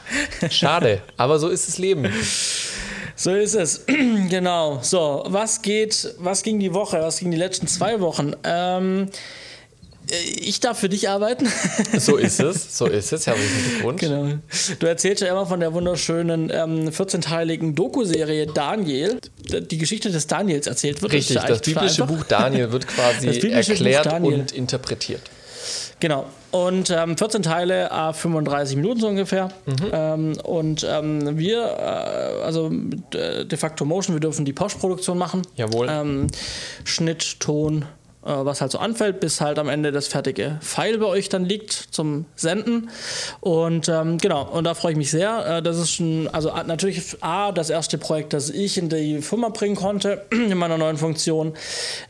Schade, 0.50 1.00
aber 1.16 1.38
so 1.38 1.48
ist 1.48 1.66
das 1.66 1.78
Leben. 1.78 2.12
So 3.16 3.34
ist 3.34 3.54
es. 3.54 3.84
genau. 4.28 4.78
So, 4.82 5.24
was 5.26 5.62
geht, 5.62 6.14
was 6.18 6.42
ging 6.42 6.60
die 6.60 6.74
Woche, 6.74 7.00
was 7.00 7.18
ging 7.18 7.30
die 7.30 7.36
letzten 7.36 7.66
zwei 7.66 8.00
Wochen? 8.00 8.34
Ähm, 8.44 9.08
äh, 10.10 10.14
ich 10.38 10.60
darf 10.60 10.78
für 10.78 10.88
dich 10.88 11.08
arbeiten. 11.08 11.48
So 11.98 12.16
ist 12.16 12.40
es. 12.40 12.76
So 12.76 12.86
ist 12.86 13.12
es. 13.12 13.26
Herzlichen 13.26 13.70
Glückwunsch. 13.70 14.00
genau. 14.00 14.38
Du 14.78 14.86
erzählst 14.86 15.22
ja 15.22 15.28
immer 15.28 15.46
von 15.46 15.60
der 15.60 15.72
wunderschönen 15.72 16.50
ähm, 16.52 16.90
14-teiligen 16.90 17.74
Doku-Serie 17.74 18.46
Daniel. 18.46 19.18
Die 19.48 19.78
Geschichte 19.78 20.10
des 20.10 20.26
Daniels 20.26 20.66
erzählt 20.66 21.00
wird. 21.00 21.12
Richtig, 21.12 21.36
das 21.36 21.60
biblische 21.62 22.02
einfach. 22.02 22.16
Buch 22.16 22.24
Daniel 22.24 22.70
wird 22.70 22.86
quasi 22.88 23.28
erklärt 23.28 24.20
und 24.20 24.52
interpretiert. 24.52 25.22
Genau. 26.00 26.26
Und 26.56 26.90
ähm, 26.90 27.18
14 27.18 27.42
Teile, 27.42 27.90
äh, 27.90 28.12
35 28.12 28.76
Minuten 28.76 29.00
so 29.00 29.08
ungefähr. 29.08 29.48
Ähm, 29.92 30.38
und 30.42 30.86
ähm, 30.88 31.38
wir, 31.38 31.62
äh, 31.62 32.44
also 32.44 32.70
de 32.70 33.56
facto 33.56 33.84
Motion, 33.84 34.16
wir 34.16 34.20
dürfen 34.20 34.44
die 34.44 34.52
Postproduktion 34.52 35.18
machen. 35.18 35.42
Jawohl. 35.56 35.88
Ähm, 35.90 36.28
Schnitt, 36.84 37.40
Ton, 37.40 37.84
was 38.32 38.60
halt 38.60 38.72
so 38.72 38.78
anfällt, 38.78 39.20
bis 39.20 39.40
halt 39.40 39.58
am 39.58 39.68
Ende 39.68 39.92
das 39.92 40.08
fertige 40.08 40.58
File 40.60 40.98
bei 40.98 41.06
euch 41.06 41.28
dann 41.28 41.44
liegt 41.44 41.72
zum 41.72 42.26
Senden. 42.34 42.90
Und 43.40 43.88
ähm, 43.88 44.18
genau, 44.18 44.42
und 44.44 44.64
da 44.64 44.74
freue 44.74 44.92
ich 44.92 44.98
mich 44.98 45.10
sehr. 45.10 45.58
Äh, 45.58 45.62
das 45.62 45.78
ist 45.78 45.92
schon, 45.92 46.28
also 46.32 46.52
natürlich 46.66 47.16
A, 47.22 47.52
das 47.52 47.70
erste 47.70 47.98
Projekt, 47.98 48.32
das 48.32 48.50
ich 48.50 48.78
in 48.78 48.88
die 48.88 49.22
Firma 49.22 49.48
bringen 49.50 49.76
konnte, 49.76 50.22
in 50.30 50.56
meiner 50.58 50.78
neuen 50.78 50.96
Funktion. 50.96 51.54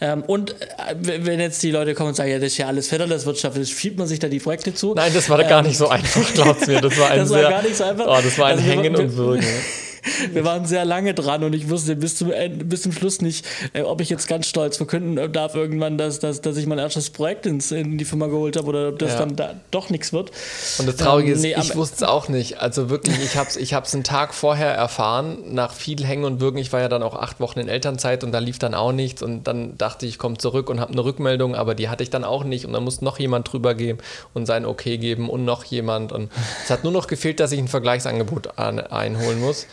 Ähm, 0.00 0.22
und 0.26 0.52
äh, 0.52 0.94
wenn 1.00 1.40
jetzt 1.40 1.62
die 1.62 1.70
Leute 1.70 1.94
kommen 1.94 2.08
und 2.10 2.14
sagen, 2.14 2.30
ja, 2.30 2.38
das 2.38 2.48
ist 2.52 2.58
ja 2.58 2.66
alles 2.66 2.88
Federleswirtschaft, 2.88 3.56
das 3.58 3.70
schiebt 3.70 3.98
man 3.98 4.06
sich 4.06 4.18
da 4.18 4.28
die 4.28 4.40
Projekte 4.40 4.74
zu. 4.74 4.94
Nein, 4.94 5.12
das 5.14 5.28
war 5.28 5.42
gar 5.44 5.62
nicht 5.62 5.76
so 5.76 5.88
einfach, 5.88 6.32
glaubt's 6.34 6.66
mir. 6.66 6.80
Das 6.80 6.98
war 6.98 7.10
ein 7.10 7.20
Ähm, 7.20 7.24
Das 7.24 7.30
war 7.30 7.38
sehr, 7.40 7.50
gar 7.50 7.62
nicht 7.62 7.76
so 7.76 7.84
einfach. 7.84 8.06
Oh, 8.06 8.22
das 8.22 8.38
war 8.38 8.46
ein 8.46 8.58
Also 8.58 8.70
Hängen 8.70 8.96
und 8.96 9.16
Würgen. 9.16 9.46
Wir 10.32 10.44
waren 10.44 10.66
sehr 10.66 10.84
lange 10.84 11.14
dran 11.14 11.42
und 11.44 11.52
ich 11.54 11.68
wusste 11.68 11.96
bis 11.96 12.16
zum, 12.16 12.30
Ende, 12.32 12.64
bis 12.64 12.82
zum 12.82 12.92
Schluss 12.92 13.20
nicht, 13.20 13.44
äh, 13.72 13.82
ob 13.82 14.00
ich 14.00 14.08
jetzt 14.10 14.28
ganz 14.28 14.46
stolz 14.46 14.76
verkünden 14.76 15.32
darf 15.32 15.54
irgendwann, 15.54 15.98
dass, 15.98 16.18
dass, 16.20 16.40
dass 16.40 16.56
ich 16.56 16.66
mein 16.66 16.78
erstes 16.78 17.10
Projekt 17.10 17.46
ins, 17.46 17.70
in 17.72 17.98
die 17.98 18.04
Firma 18.04 18.26
geholt 18.26 18.56
habe 18.56 18.68
oder 18.68 18.88
ob 18.90 18.98
das 18.98 19.12
Ja. 19.12 19.18
dann 19.20 19.36
da 19.36 19.54
doch 19.70 19.90
nichts 19.90 20.12
wird. 20.12 20.30
Und 20.78 20.86
das 20.88 20.96
Traurige 20.96 21.30
Ähm, 21.30 21.36
ist, 21.36 21.42
nee, 21.42 21.54
ich 21.58 21.72
am- 21.72 21.76
wusste 21.78 21.96
es 21.96 22.02
auch 22.02 22.28
nicht. 22.28 22.60
Also 22.60 22.90
wirklich, 22.90 23.18
ich 23.22 23.36
habe 23.36 23.48
es 23.48 23.56
ich 23.56 23.74
hab's 23.74 23.94
einen 23.94 24.04
Tag 24.04 24.34
vorher 24.34 24.72
erfahren, 24.72 25.38
nach 25.54 25.72
viel 25.72 26.04
Hängen 26.04 26.24
und 26.24 26.40
Würgen. 26.40 26.58
Ich 26.58 26.72
war 26.72 26.80
ja 26.80 26.88
dann 26.88 27.02
auch 27.02 27.14
acht 27.14 27.40
Wochen 27.40 27.58
in 27.60 27.68
Elternzeit 27.68 28.22
und 28.24 28.32
da 28.32 28.38
lief 28.38 28.58
dann 28.58 28.74
auch 28.74 28.92
nichts. 28.92 29.22
Und 29.22 29.44
dann 29.44 29.76
dachte 29.78 30.06
ich, 30.06 30.12
ich 30.12 30.18
komme 30.18 30.38
zurück 30.38 30.70
und 30.70 30.80
habe 30.80 30.92
eine 30.92 31.04
Rückmeldung, 31.04 31.54
aber 31.54 31.74
die 31.74 31.88
hatte 31.88 32.02
ich 32.02 32.10
dann 32.10 32.24
auch 32.24 32.44
nicht. 32.44 32.64
Und 32.64 32.72
dann 32.72 32.84
muss 32.84 33.00
noch 33.00 33.18
jemand 33.18 33.52
drüber 33.52 33.74
gehen 33.74 33.98
und 34.34 34.46
sein 34.46 34.64
Okay 34.64 34.98
geben 34.98 35.28
und 35.28 35.44
noch 35.44 35.64
jemand. 35.64 36.12
Und 36.12 36.30
es 36.64 36.70
hat 36.70 36.84
nur 36.84 36.92
noch 36.92 37.06
gefehlt, 37.06 37.40
dass 37.40 37.52
ich 37.52 37.58
ein 37.58 37.68
Vergleichsangebot 37.68 38.58
an, 38.58 38.78
einholen 38.80 39.40
muss. 39.40 39.66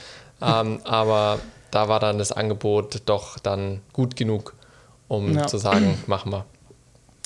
Ähm, 0.44 0.80
aber 0.84 1.40
da 1.72 1.88
war 1.88 2.00
dann 2.00 2.18
das 2.20 2.32
Angebot 2.32 3.02
doch 3.06 3.40
dann 3.40 3.82
gut 3.94 4.16
genug, 4.16 4.54
um 5.08 5.34
Ja. 5.36 5.48
zu 5.48 5.58
sagen, 5.58 5.98
machen 6.08 6.32
wir. 6.32 6.46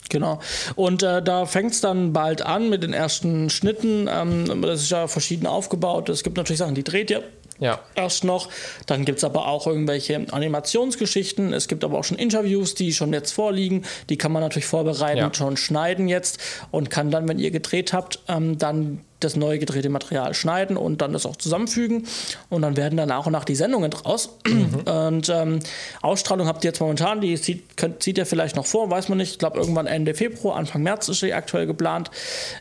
Genau. 0.09 0.39
Und 0.75 1.03
äh, 1.03 1.21
da 1.21 1.45
fängt 1.45 1.73
es 1.73 1.81
dann 1.81 2.13
bald 2.13 2.41
an 2.41 2.69
mit 2.69 2.81
den 2.81 2.93
ersten 2.93 3.49
Schnitten. 3.49 4.07
Ähm, 4.09 4.61
das 4.61 4.83
ist 4.83 4.89
ja 4.91 5.07
verschieden 5.07 5.47
aufgebaut. 5.47 6.07
Es 6.07 6.23
gibt 6.23 6.37
natürlich 6.37 6.59
Sachen, 6.59 6.75
die 6.75 6.83
dreht 6.85 7.09
ihr 7.11 7.23
Ja. 7.59 7.79
erst 7.93 8.23
noch. 8.23 8.47
Dann 8.85 9.03
gibt 9.03 9.17
es 9.17 9.25
aber 9.25 9.47
auch 9.47 9.67
irgendwelche 9.67 10.25
Animationsgeschichten. 10.31 11.51
Es 11.51 11.67
gibt 11.67 11.83
aber 11.83 11.97
auch 11.97 12.03
schon 12.05 12.17
Interviews, 12.17 12.73
die 12.73 12.93
schon 12.93 13.11
jetzt 13.11 13.33
vorliegen. 13.33 13.83
Die 14.09 14.17
kann 14.17 14.31
man 14.31 14.41
natürlich 14.43 14.67
vorbereiten, 14.67 15.17
Ja. 15.17 15.33
schon 15.33 15.57
schneiden 15.57 16.07
jetzt 16.07 16.39
und 16.71 16.89
kann 16.89 17.11
dann, 17.11 17.27
wenn 17.27 17.39
ihr 17.39 17.51
gedreht 17.51 17.91
habt, 17.91 18.19
ähm, 18.29 18.57
dann 18.57 19.01
das 19.19 19.35
neu 19.35 19.57
gedrehte 19.57 19.89
Material 19.89 20.33
schneiden 20.33 20.77
und 20.77 21.01
dann 21.01 21.13
das 21.13 21.25
auch 21.25 21.35
zusammenfügen. 21.35 22.05
Und 22.49 22.61
dann 22.61 22.77
werden 22.77 22.97
dann 22.97 23.09
nach 23.09 23.25
und 23.25 23.31
nach 23.31 23.45
die 23.45 23.55
Sendungen 23.55 23.91
draus. 23.91 24.37
Und 24.85 25.29
ähm, 25.29 25.59
Ausstrahlung 26.01 26.47
habt 26.47 26.63
ihr 26.63 26.69
jetzt 26.69 26.79
momentan, 26.79 27.21
die 27.21 27.35
zieht, 27.39 27.77
könnt, 27.77 28.01
zieht 28.03 28.17
ihr 28.17 28.25
vielleicht 28.25 28.55
noch 28.55 28.65
vor, 28.65 28.89
weiß 28.89 29.09
man 29.09 29.17
nicht. 29.17 29.31
Ich 29.33 29.39
glaube, 29.39 29.59
irgendwann 29.59 29.87
Ende 29.87 30.13
Februar, 30.13 30.55
Anfang 30.55 30.83
März 30.83 31.09
ist 31.09 31.19
sie 31.19 31.33
aktuell 31.33 31.67
geplant. 31.67 32.11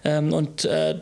Ähm, 0.05 0.33
und 0.33 0.65
äh, 0.65 0.99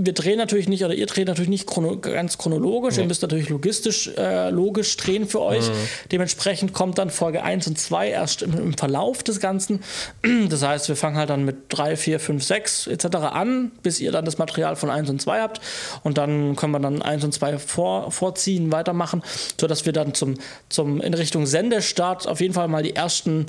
wir 0.00 0.12
drehen 0.12 0.38
natürlich 0.38 0.68
nicht, 0.68 0.84
oder 0.84 0.94
ihr 0.94 1.06
dreht 1.06 1.26
natürlich 1.26 1.48
nicht 1.48 1.66
chrono 1.66 1.98
ganz 1.98 2.38
chronologisch, 2.38 2.98
ihr 2.98 3.04
müsst 3.04 3.22
natürlich 3.22 3.48
logistisch, 3.48 4.08
äh, 4.16 4.50
logisch 4.50 4.96
drehen 4.96 5.26
für 5.26 5.40
euch. 5.40 5.64
Dementsprechend 6.12 6.72
kommt 6.72 6.98
dann 6.98 7.10
Folge 7.10 7.42
1 7.42 7.66
und 7.66 7.78
2 7.78 8.10
erst 8.10 8.42
im, 8.42 8.56
im 8.56 8.74
Verlauf 8.74 9.22
des 9.22 9.40
Ganzen. 9.40 9.80
Das 10.48 10.62
heißt, 10.62 10.88
wir 10.88 10.96
fangen 10.96 11.16
halt 11.16 11.30
dann 11.30 11.44
mit 11.44 11.56
3, 11.68 11.96
4, 11.96 12.20
5, 12.20 12.44
6 12.44 12.86
etc. 12.86 13.16
an, 13.16 13.72
bis 13.82 14.00
ihr 14.00 14.12
dann 14.12 14.24
das 14.24 14.38
Material 14.38 14.76
von 14.76 14.88
1 14.88 15.10
und 15.10 15.20
2 15.20 15.40
habt. 15.40 15.60
Und 16.04 16.16
dann 16.16 16.56
können 16.56 16.72
wir 16.72 16.80
dann 16.80 17.02
1 17.02 17.24
und 17.24 17.32
2 17.32 17.58
vor, 17.58 18.10
vorziehen, 18.10 18.70
weitermachen, 18.72 19.22
sodass 19.60 19.84
wir 19.84 19.92
dann 19.92 20.14
zum, 20.14 20.34
zum, 20.68 21.00
in 21.00 21.14
Richtung 21.14 21.46
Sendestart 21.46 22.26
auf 22.26 22.40
jeden 22.40 22.54
Fall 22.54 22.68
mal 22.68 22.82
die 22.82 22.94
ersten 22.94 23.46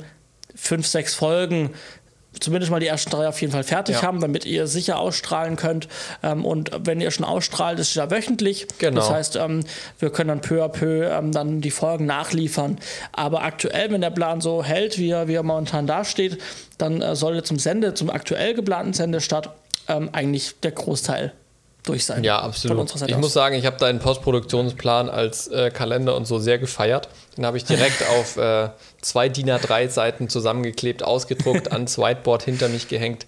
5, 0.54 0.86
6 0.86 1.14
Folgen 1.14 1.70
zumindest 2.38 2.70
mal 2.70 2.80
die 2.80 2.86
ersten 2.86 3.10
drei 3.10 3.26
auf 3.28 3.40
jeden 3.40 3.52
Fall 3.52 3.64
fertig 3.64 3.96
Ja. 3.96 4.02
haben, 4.02 4.20
damit 4.20 4.44
ihr 4.44 4.66
sicher 4.66 4.98
ausstrahlen 4.98 5.56
könnt. 5.56 5.88
Ähm, 6.22 6.44
und 6.44 6.70
wenn 6.84 7.00
ihr 7.00 7.10
schon 7.10 7.24
ausstrahlt, 7.24 7.78
ist 7.78 7.88
es 7.88 7.94
ja 7.94 8.10
wöchentlich. 8.10 8.66
Genau. 8.78 9.00
Das 9.00 9.10
heißt, 9.10 9.36
ähm, 9.36 9.64
wir 9.98 10.10
können 10.10 10.28
dann 10.28 10.40
peu 10.40 10.62
à 10.64 10.68
peu 10.68 11.04
ähm, 11.10 11.32
dann 11.32 11.60
die 11.60 11.70
Folgen 11.70 12.06
nachliefern. 12.06 12.78
Aber 13.12 13.42
aktuell, 13.42 13.90
wenn 13.90 14.00
der 14.00 14.10
Plan 14.10 14.40
so 14.40 14.62
hält, 14.64 14.98
wie 14.98 15.10
er, 15.10 15.28
wie 15.28 15.34
er 15.34 15.42
momentan 15.42 15.86
dasteht, 15.86 16.38
dann 16.78 17.02
äh, 17.02 17.16
sollte 17.16 17.42
zum 17.42 17.58
Sende, 17.58 17.94
zum 17.94 18.10
aktuell 18.10 18.54
geplanten 18.54 18.92
Sendestart 18.92 19.50
ähm, 19.88 20.10
eigentlich 20.12 20.60
der 20.60 20.70
Großteil 20.72 21.32
durch 21.84 22.04
sein. 22.04 22.24
Ja, 22.24 22.40
absolut. 22.40 22.94
Ich 23.06 23.14
aus. 23.14 23.20
muss 23.20 23.32
sagen, 23.32 23.54
ich 23.54 23.66
habe 23.66 23.76
deinen 23.76 23.98
Postproduktionsplan 23.98 25.08
als 25.08 25.48
äh, 25.48 25.70
Kalender 25.70 26.16
und 26.16 26.26
so 26.26 26.38
sehr 26.38 26.58
gefeiert. 26.58 27.08
Den 27.36 27.46
habe 27.46 27.56
ich 27.56 27.64
direkt 27.64 28.06
auf 28.20 28.36
äh, 28.36 28.70
zwei 29.00 29.28
DIN 29.28 29.50
A3-Seiten 29.50 30.28
zusammengeklebt, 30.28 31.02
ausgedruckt, 31.02 31.72
ans 31.72 31.98
Whiteboard 31.98 32.42
hinter 32.42 32.68
mich 32.68 32.88
gehängt. 32.88 33.26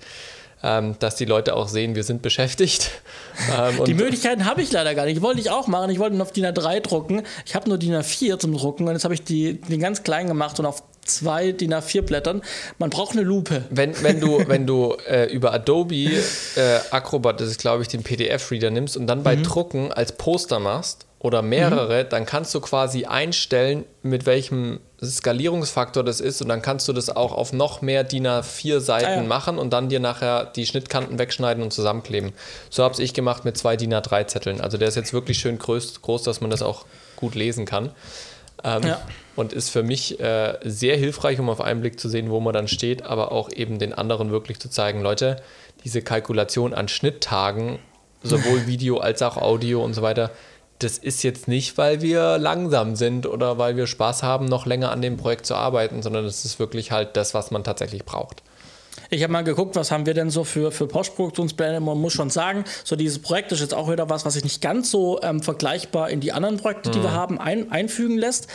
Ähm, 0.64 0.94
dass 1.00 1.16
die 1.16 1.24
Leute 1.24 1.56
auch 1.56 1.66
sehen, 1.66 1.96
wir 1.96 2.04
sind 2.04 2.22
beschäftigt. 2.22 2.90
Ähm, 3.50 3.82
die 3.86 3.94
Möglichkeiten 3.94 4.44
habe 4.44 4.60
ich 4.60 4.70
leider 4.72 4.94
gar 4.94 5.06
nicht. 5.06 5.16
Ich 5.16 5.22
wollte 5.22 5.40
ich 5.40 5.48
auch 5.48 5.66
machen. 5.66 5.90
Ich 5.90 5.98
wollte 5.98 6.14
ihn 6.14 6.20
auf 6.20 6.32
DIN 6.32 6.44
A3 6.44 6.80
drucken. 6.80 7.22
Ich 7.46 7.54
habe 7.54 7.66
nur 7.66 7.78
DIN 7.78 7.94
A4 7.94 8.38
zum 8.38 8.54
Drucken 8.54 8.86
und 8.86 8.92
jetzt 8.92 9.04
habe 9.04 9.14
ich 9.14 9.24
die, 9.24 9.58
den 9.58 9.80
ganz 9.80 10.02
klein 10.02 10.26
gemacht 10.26 10.60
und 10.60 10.66
auf 10.66 10.82
zwei 11.04 11.52
DIN 11.52 11.74
A4 11.74 12.02
Blättern. 12.02 12.42
Man 12.78 12.90
braucht 12.90 13.12
eine 13.12 13.22
Lupe. 13.22 13.64
Wenn, 13.70 14.00
wenn 14.02 14.20
du, 14.20 14.42
wenn 14.46 14.66
du 14.66 14.96
äh, 15.08 15.32
über 15.32 15.52
Adobe 15.52 15.94
äh, 15.96 16.20
Acrobat, 16.90 17.40
das 17.40 17.48
ist 17.48 17.60
glaube 17.60 17.82
ich, 17.82 17.88
den 17.88 18.02
PDF-Reader 18.02 18.70
nimmst 18.70 18.96
und 18.96 19.06
dann 19.06 19.22
bei 19.22 19.36
mhm. 19.36 19.42
Drucken 19.42 19.92
als 19.92 20.12
Poster 20.12 20.58
machst 20.58 21.06
oder 21.18 21.42
mehrere, 21.42 22.04
mhm. 22.04 22.08
dann 22.08 22.26
kannst 22.26 22.54
du 22.54 22.60
quasi 22.60 23.04
einstellen, 23.04 23.84
mit 24.02 24.26
welchem 24.26 24.80
Skalierungsfaktor 25.04 26.04
das 26.04 26.20
ist 26.20 26.42
und 26.42 26.48
dann 26.48 26.62
kannst 26.62 26.86
du 26.86 26.92
das 26.92 27.14
auch 27.14 27.32
auf 27.32 27.52
noch 27.52 27.82
mehr 27.82 28.04
DIN 28.04 28.26
A4 28.26 28.80
Seiten 28.80 29.06
ah, 29.06 29.16
ja. 29.16 29.22
machen 29.22 29.58
und 29.58 29.72
dann 29.72 29.88
dir 29.88 30.00
nachher 30.00 30.46
die 30.46 30.66
Schnittkanten 30.66 31.18
wegschneiden 31.18 31.62
und 31.62 31.72
zusammenkleben. 31.72 32.32
So 32.70 32.84
habe 32.84 33.00
ich 33.02 33.12
gemacht 33.12 33.44
mit 33.44 33.56
zwei 33.56 33.76
DIN 33.76 33.94
A3 33.94 34.26
Zetteln. 34.26 34.60
Also 34.60 34.78
der 34.78 34.88
ist 34.88 34.96
jetzt 34.96 35.12
wirklich 35.12 35.38
schön 35.38 35.58
groß, 35.58 36.02
groß 36.02 36.22
dass 36.22 36.40
man 36.40 36.50
das 36.50 36.62
auch 36.62 36.86
gut 37.16 37.34
lesen 37.34 37.66
kann. 37.66 37.90
Ähm, 38.64 38.82
ja. 38.84 39.00
Und 39.34 39.52
ist 39.52 39.70
für 39.70 39.82
mich 39.82 40.20
äh, 40.20 40.58
sehr 40.62 40.96
hilfreich, 40.96 41.40
um 41.40 41.48
auf 41.48 41.60
einen 41.60 41.80
Blick 41.80 41.98
zu 41.98 42.08
sehen, 42.08 42.30
wo 42.30 42.40
man 42.40 42.52
dann 42.52 42.68
steht, 42.68 43.04
aber 43.04 43.32
auch 43.32 43.50
eben 43.50 43.78
den 43.78 43.94
anderen 43.94 44.30
wirklich 44.30 44.58
zu 44.60 44.68
zeigen, 44.68 45.00
Leute, 45.00 45.36
diese 45.84 46.02
Kalkulation 46.02 46.74
an 46.74 46.88
Schnitttagen, 46.88 47.78
sowohl 48.22 48.66
Video 48.66 48.98
als 48.98 49.22
auch 49.22 49.38
Audio 49.38 49.82
und 49.82 49.94
so 49.94 50.02
weiter, 50.02 50.30
das 50.80 50.98
ist 50.98 51.22
jetzt 51.22 51.48
nicht, 51.48 51.78
weil 51.78 52.02
wir 52.02 52.38
langsam 52.38 52.96
sind 52.96 53.26
oder 53.26 53.56
weil 53.56 53.76
wir 53.76 53.86
Spaß 53.86 54.22
haben, 54.22 54.46
noch 54.46 54.66
länger 54.66 54.90
an 54.90 55.00
dem 55.00 55.16
Projekt 55.16 55.46
zu 55.46 55.54
arbeiten, 55.54 56.02
sondern 56.02 56.24
es 56.24 56.44
ist 56.44 56.58
wirklich 56.58 56.90
halt 56.90 57.16
das, 57.16 57.34
was 57.34 57.50
man 57.50 57.64
tatsächlich 57.64 58.04
braucht. 58.04 58.42
Ich 59.14 59.22
habe 59.22 59.30
mal 59.30 59.44
geguckt, 59.44 59.76
was 59.76 59.90
haben 59.90 60.06
wir 60.06 60.14
denn 60.14 60.30
so 60.30 60.42
für, 60.42 60.72
für 60.72 60.86
Postproduktionspläne. 60.86 61.80
Man 61.80 61.98
muss 61.98 62.14
schon 62.14 62.30
sagen, 62.30 62.64
so 62.82 62.96
dieses 62.96 63.18
Projekt 63.18 63.52
ist 63.52 63.60
jetzt 63.60 63.74
auch 63.74 63.92
wieder 63.92 64.08
was, 64.08 64.24
was 64.24 64.32
sich 64.32 64.42
nicht 64.42 64.62
ganz 64.62 64.90
so 64.90 65.20
ähm, 65.20 65.42
vergleichbar 65.42 66.08
in 66.08 66.20
die 66.20 66.32
anderen 66.32 66.56
Projekte, 66.56 66.90
die 66.90 66.98
mhm. 66.98 67.02
wir 67.02 67.12
haben, 67.12 67.38
ein, 67.38 67.70
einfügen 67.70 68.16
lässt. 68.16 68.48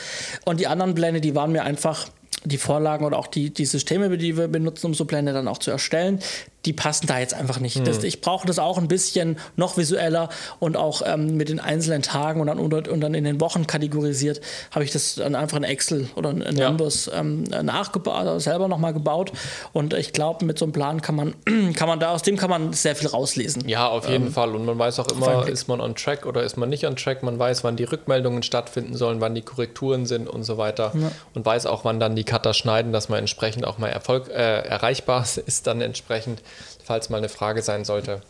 Und 0.45 0.59
die 0.59 0.65
anderen 0.65 0.95
Pläne, 0.95 1.21
die 1.21 1.35
waren 1.35 1.51
mir 1.51 1.63
einfach 1.63 2.07
die 2.43 2.57
Vorlagen 2.57 3.05
oder 3.05 3.19
auch 3.19 3.27
die, 3.27 3.53
die 3.53 3.65
Systeme, 3.65 4.17
die 4.17 4.35
wir 4.35 4.47
benutzen, 4.47 4.87
um 4.87 4.93
so 4.95 5.05
Pläne 5.05 5.31
dann 5.31 5.47
auch 5.47 5.59
zu 5.59 5.69
erstellen, 5.69 6.21
die 6.67 6.73
passen 6.73 7.07
da 7.07 7.17
jetzt 7.17 7.33
einfach 7.33 7.59
nicht. 7.59 7.79
Mhm. 7.79 7.85
Das, 7.85 8.03
ich 8.03 8.19
brauche 8.19 8.45
das 8.45 8.59
auch 8.59 8.77
ein 8.77 8.89
bisschen 8.89 9.37
noch 9.55 9.77
visueller 9.77 10.27
und 10.59 10.75
auch 10.75 11.01
ähm, 11.05 11.37
mit 11.37 11.47
den 11.47 11.61
einzelnen 11.61 12.01
Tagen 12.01 12.41
und 12.41 12.47
dann, 12.47 12.59
und 12.59 13.01
dann 13.01 13.13
in 13.13 13.23
den 13.23 13.39
Wochen 13.39 13.65
kategorisiert, 13.65 14.41
habe 14.71 14.83
ich 14.83 14.91
das 14.91 15.15
dann 15.15 15.33
einfach 15.33 15.57
in 15.57 15.63
Excel 15.63 16.09
oder 16.15 16.31
in 16.31 16.57
ja. 16.57 16.67
Numbers 16.67 17.09
ähm, 17.13 17.43
nachgebaut, 17.43 18.15
also 18.15 18.39
selber 18.39 18.67
nochmal 18.67 18.93
gebaut. 18.93 19.31
Und 19.71 19.93
ich 19.93 20.11
glaube, 20.11 20.43
mit 20.43 20.59
so 20.59 20.65
einem 20.65 20.73
Plan 20.73 21.01
kann 21.01 21.15
man, 21.15 21.35
kann 21.73 21.87
man 21.87 22.01
da, 22.01 22.11
aus 22.11 22.21
dem 22.21 22.35
kann 22.35 22.49
man 22.49 22.73
sehr 22.73 22.97
viel 22.97 23.07
rauslesen. 23.07 23.67
Ja, 23.67 23.87
auf 23.87 24.09
jeden 24.09 24.27
ähm, 24.27 24.33
Fall. 24.33 24.53
Und 24.53 24.65
man 24.65 24.77
weiß 24.77 24.99
auch 24.99 25.07
immer, 25.07 25.47
ist 25.47 25.69
man 25.69 25.79
on 25.79 25.95
track 25.95 26.25
oder 26.25 26.43
ist 26.43 26.57
man 26.57 26.67
nicht 26.67 26.85
on 26.85 26.97
track. 26.97 27.23
Man 27.23 27.39
weiß, 27.39 27.63
wann 27.63 27.77
die 27.77 27.85
Rückmeldungen 27.85 28.43
stattfinden 28.43 28.95
sollen, 28.95 29.21
wann 29.21 29.35
die 29.35 29.41
Korrekturen 29.41 30.05
sind 30.05 30.27
und 30.27 30.43
so 30.43 30.57
weiter. 30.57 30.91
Ja. 30.93 31.11
Und 31.33 31.45
weiß 31.45 31.65
auch, 31.65 31.85
wann 31.85 32.01
dann 32.01 32.17
die 32.17 32.25
Cutter 32.25 32.53
schneiden, 32.53 32.91
dass 32.91 33.07
man 33.07 33.19
entsprechend 33.19 33.65
auch 33.65 33.77
mal 33.77 33.87
Erfolg, 33.87 34.27
äh, 34.29 34.67
erreichbar 34.67 35.25
ist 35.45 35.65
dann 35.65 35.79
entsprechend 35.79 36.41
falls 36.83 37.09
mal 37.09 37.17
eine 37.17 37.29
Frage 37.29 37.61
sein 37.61 37.85
sollte. 37.85 38.21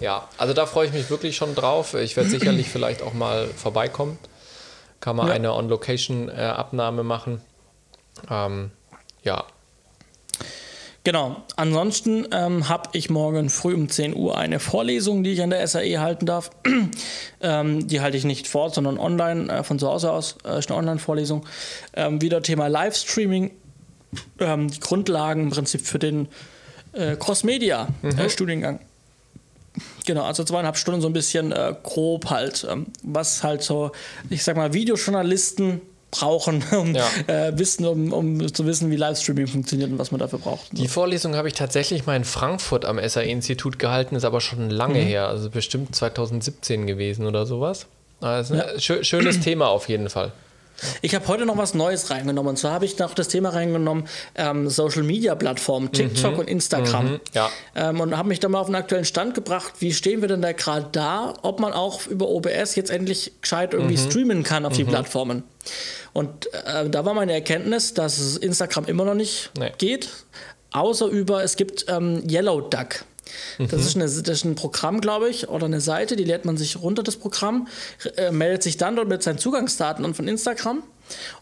Ja, 0.00 0.28
also 0.38 0.52
da 0.52 0.66
freue 0.66 0.86
ich 0.86 0.92
mich 0.92 1.10
wirklich 1.10 1.36
schon 1.36 1.54
drauf. 1.54 1.94
Ich 1.94 2.16
werde 2.16 2.30
sicherlich 2.30 2.68
vielleicht 2.72 3.02
auch 3.02 3.14
mal 3.14 3.48
vorbeikommen. 3.48 4.18
Kann 5.00 5.16
man 5.16 5.28
ja. 5.28 5.34
eine 5.34 5.54
On-Location-Abnahme 5.54 7.02
machen. 7.02 7.40
Ähm, 8.30 8.70
ja. 9.22 9.44
Genau. 11.04 11.36
Ansonsten 11.54 12.26
ähm, 12.32 12.68
habe 12.68 12.88
ich 12.92 13.10
morgen 13.10 13.48
früh 13.48 13.74
um 13.74 13.88
10 13.88 14.16
Uhr 14.16 14.36
eine 14.36 14.58
Vorlesung, 14.58 15.22
die 15.22 15.34
ich 15.34 15.42
an 15.42 15.50
der 15.50 15.64
SAE 15.66 16.00
halten 16.00 16.26
darf. 16.26 16.50
ähm, 17.40 17.86
die 17.86 18.00
halte 18.00 18.16
ich 18.16 18.24
nicht 18.24 18.48
vor, 18.48 18.70
sondern 18.70 18.98
online, 18.98 19.52
äh, 19.52 19.62
von 19.62 19.78
zu 19.78 19.86
Hause 19.86 20.10
aus, 20.10 20.36
äh, 20.44 20.58
ist 20.58 20.68
eine 20.68 20.78
Online-Vorlesung. 20.78 21.46
Ähm, 21.94 22.20
wieder 22.20 22.42
Thema 22.42 22.66
Livestreaming. 22.66 23.52
Ähm, 24.40 24.68
die 24.68 24.80
Grundlagen 24.80 25.44
im 25.44 25.50
Prinzip 25.50 25.82
für 25.82 26.00
den 26.00 26.28
äh, 26.96 27.16
Cross-Media-Studiengang. 27.16 28.74
Mhm. 28.74 28.80
Äh, 28.80 29.80
genau, 30.04 30.24
also 30.24 30.44
zweieinhalb 30.44 30.76
Stunden 30.76 31.00
so 31.00 31.08
ein 31.08 31.12
bisschen 31.12 31.52
äh, 31.52 31.74
grob 31.82 32.30
halt, 32.30 32.66
ähm, 32.70 32.86
was 33.02 33.42
halt 33.42 33.62
so, 33.62 33.92
ich 34.30 34.42
sag 34.42 34.56
mal, 34.56 34.72
Videojournalisten 34.72 35.80
brauchen, 36.10 36.64
um, 36.72 36.94
ja. 36.94 37.06
äh, 37.26 37.58
wissen, 37.58 37.84
um, 37.86 38.12
um 38.12 38.52
zu 38.52 38.66
wissen, 38.66 38.90
wie 38.90 38.96
Livestreaming 38.96 39.46
funktioniert 39.46 39.90
und 39.90 39.98
was 39.98 40.10
man 40.10 40.20
dafür 40.20 40.38
braucht. 40.38 40.66
Die 40.72 40.88
Vorlesung 40.88 41.36
habe 41.36 41.48
ich 41.48 41.54
tatsächlich 41.54 42.06
mal 42.06 42.16
in 42.16 42.24
Frankfurt 42.24 42.84
am 42.84 42.98
SAE-Institut 42.98 43.78
gehalten, 43.78 44.16
ist 44.16 44.24
aber 44.24 44.40
schon 44.40 44.70
lange 44.70 45.00
mhm. 45.00 45.06
her, 45.06 45.28
also 45.28 45.50
bestimmt 45.50 45.94
2017 45.94 46.86
gewesen 46.86 47.26
oder 47.26 47.46
sowas. 47.46 47.86
Also 48.20 48.54
ja. 48.54 48.78
schönes 48.78 49.40
Thema 49.40 49.68
auf 49.68 49.88
jeden 49.88 50.08
Fall. 50.08 50.32
Ich 51.02 51.14
habe 51.14 51.26
heute 51.28 51.46
noch 51.46 51.56
was 51.56 51.74
Neues 51.74 52.10
reingenommen. 52.10 52.50
Und 52.50 52.56
zwar 52.56 52.72
habe 52.72 52.84
ich 52.84 52.98
noch 52.98 53.14
das 53.14 53.28
Thema 53.28 53.50
reingenommen, 53.50 54.06
ähm, 54.34 54.68
Social 54.68 55.02
Media 55.02 55.34
Plattformen, 55.34 55.92
TikTok 55.92 56.34
mhm. 56.34 56.38
und 56.40 56.48
Instagram. 56.48 57.12
Mhm. 57.12 57.20
Ja. 57.32 57.50
Ähm, 57.74 58.00
und 58.00 58.16
habe 58.16 58.28
mich 58.28 58.40
da 58.40 58.48
mal 58.48 58.60
auf 58.60 58.66
den 58.66 58.74
aktuellen 58.74 59.04
Stand 59.04 59.34
gebracht. 59.34 59.74
Wie 59.80 59.92
stehen 59.92 60.20
wir 60.20 60.28
denn 60.28 60.42
da 60.42 60.52
gerade 60.52 60.88
da, 60.92 61.34
ob 61.42 61.60
man 61.60 61.72
auch 61.72 62.06
über 62.06 62.28
OBS 62.28 62.74
jetzt 62.74 62.90
endlich 62.90 63.32
gescheit 63.40 63.74
irgendwie 63.74 63.96
mhm. 63.96 64.10
streamen 64.10 64.42
kann 64.42 64.64
auf 64.66 64.74
die 64.74 64.84
mhm. 64.84 64.88
Plattformen? 64.88 65.42
Und 66.12 66.52
äh, 66.52 66.88
da 66.88 67.04
war 67.04 67.14
meine 67.14 67.32
Erkenntnis, 67.32 67.94
dass 67.94 68.36
Instagram 68.36 68.86
immer 68.86 69.04
noch 69.04 69.14
nicht 69.14 69.50
nee. 69.58 69.72
geht, 69.76 70.08
außer 70.72 71.06
über, 71.06 71.42
es 71.42 71.56
gibt 71.56 71.86
ähm, 71.88 72.22
Yellow 72.28 72.60
Duck. 72.60 73.04
Das, 73.58 73.72
mhm. 73.72 73.78
ist 73.78 73.96
eine, 73.96 74.04
das 74.04 74.38
ist 74.38 74.44
ein 74.44 74.54
Programm, 74.54 75.00
glaube 75.00 75.28
ich, 75.28 75.48
oder 75.48 75.66
eine 75.66 75.80
Seite, 75.80 76.16
die 76.16 76.24
lädt 76.24 76.44
man 76.44 76.56
sich 76.56 76.80
runter, 76.80 77.02
das 77.02 77.16
Programm, 77.16 77.68
äh, 78.16 78.30
meldet 78.30 78.62
sich 78.62 78.76
dann 78.76 78.96
dort 78.96 79.08
mit 79.08 79.22
seinen 79.22 79.38
Zugangsdaten 79.38 80.04
an 80.04 80.14
von 80.14 80.28
Instagram 80.28 80.82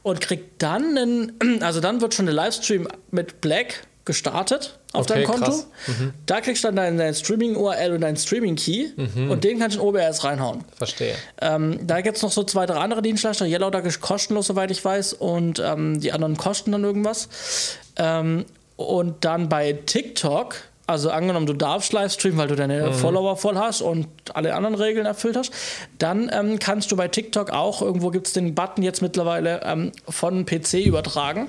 und 0.03 0.21
kriegt 0.21 0.63
dann 0.63 0.97
einen, 0.97 1.33
also 1.63 1.81
dann 1.81 2.01
wird 2.01 2.15
schon 2.15 2.27
der 2.27 2.35
Livestream 2.35 2.89
mit 3.11 3.41
Black 3.41 3.87
gestartet 4.05 4.79
auf 4.93 5.09
okay, 5.09 5.25
deinem 5.25 5.27
Konto. 5.27 5.53
Mhm. 5.87 6.13
Da 6.27 6.41
kriegst 6.41 6.63
du 6.63 6.69
dann 6.69 6.77
deinen, 6.77 6.99
deinen 6.99 7.15
Streaming-URL 7.15 7.93
und 7.93 8.03
deinen 8.03 8.17
Streaming-Key 8.17 8.89
mhm. 8.97 9.31
und 9.31 9.45
den 9.45 9.59
kannst 9.59 9.77
du 9.77 9.81
in 9.81 9.87
OBS 9.87 10.25
reinhauen. 10.25 10.65
Verstehe. 10.77 11.15
Ähm, 11.41 11.87
da 11.87 12.01
gibt 12.03 12.19
es 12.19 12.23
noch 12.23 12.33
so 12.33 12.45
zwei, 12.45 12.67
drei 12.67 12.77
andere 12.77 13.01
Dienstleister. 13.01 13.47
Yellow 13.47 13.71
Duck 13.71 13.87
ist 13.87 14.01
kostenlos, 14.01 14.47
soweit 14.47 14.71
ich 14.71 14.85
weiß, 14.85 15.15
und 15.15 15.59
ähm, 15.65 16.01
die 16.01 16.13
anderen 16.13 16.37
kosten 16.37 16.73
dann 16.73 16.85
irgendwas. 16.85 17.29
Ähm, 17.97 18.45
und 18.77 19.25
dann 19.25 19.49
bei 19.49 19.73
TikTok 19.73 20.57
also 20.87 21.11
angenommen, 21.11 21.47
du 21.47 21.55
darfst 21.55 21.93
Livestreamen, 21.93 22.39
weil 22.39 22.49
du 22.49 22.57
deine 22.57 22.89
mhm. 22.89 22.93
Follower 22.93 23.37
voll 23.37 23.57
hast 23.57 23.81
und 23.81 24.07
alle 24.35 24.55
anderen 24.55 24.75
Regeln 24.75 25.07
erfüllt 25.07 25.37
hast, 25.37 25.53
dann 25.99 26.31
ähm, 26.33 26.59
kannst 26.59 26.93
du 26.93 26.97
bei 26.97 27.09
TikTok 27.09 27.51
auch, 27.51 27.81
irgendwo 27.81 28.11
gibt 28.11 28.27
es 28.27 28.33
den 28.35 28.55
Button 28.55 28.83
jetzt 28.83 29.01
mittlerweile, 29.01 29.63
ähm, 29.65 29.93
von 30.09 30.45
PC 30.45 30.85
übertragen. 30.85 31.49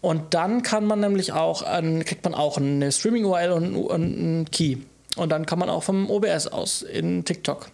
Und 0.00 0.34
dann 0.34 0.62
kann 0.62 0.84
man 0.84 1.00
nämlich 1.00 1.32
auch, 1.32 1.62
äh, 1.62 2.02
kriegt 2.04 2.24
man 2.24 2.34
auch 2.34 2.58
eine 2.58 2.90
Streaming-URL 2.92 3.52
und, 3.52 3.76
und 3.76 4.02
einen 4.02 4.50
Key. 4.50 4.78
Und 5.16 5.30
dann 5.30 5.46
kann 5.46 5.58
man 5.58 5.70
auch 5.70 5.82
vom 5.82 6.10
OBS 6.10 6.48
aus 6.48 6.82
in 6.82 7.24
TikTok 7.24 7.68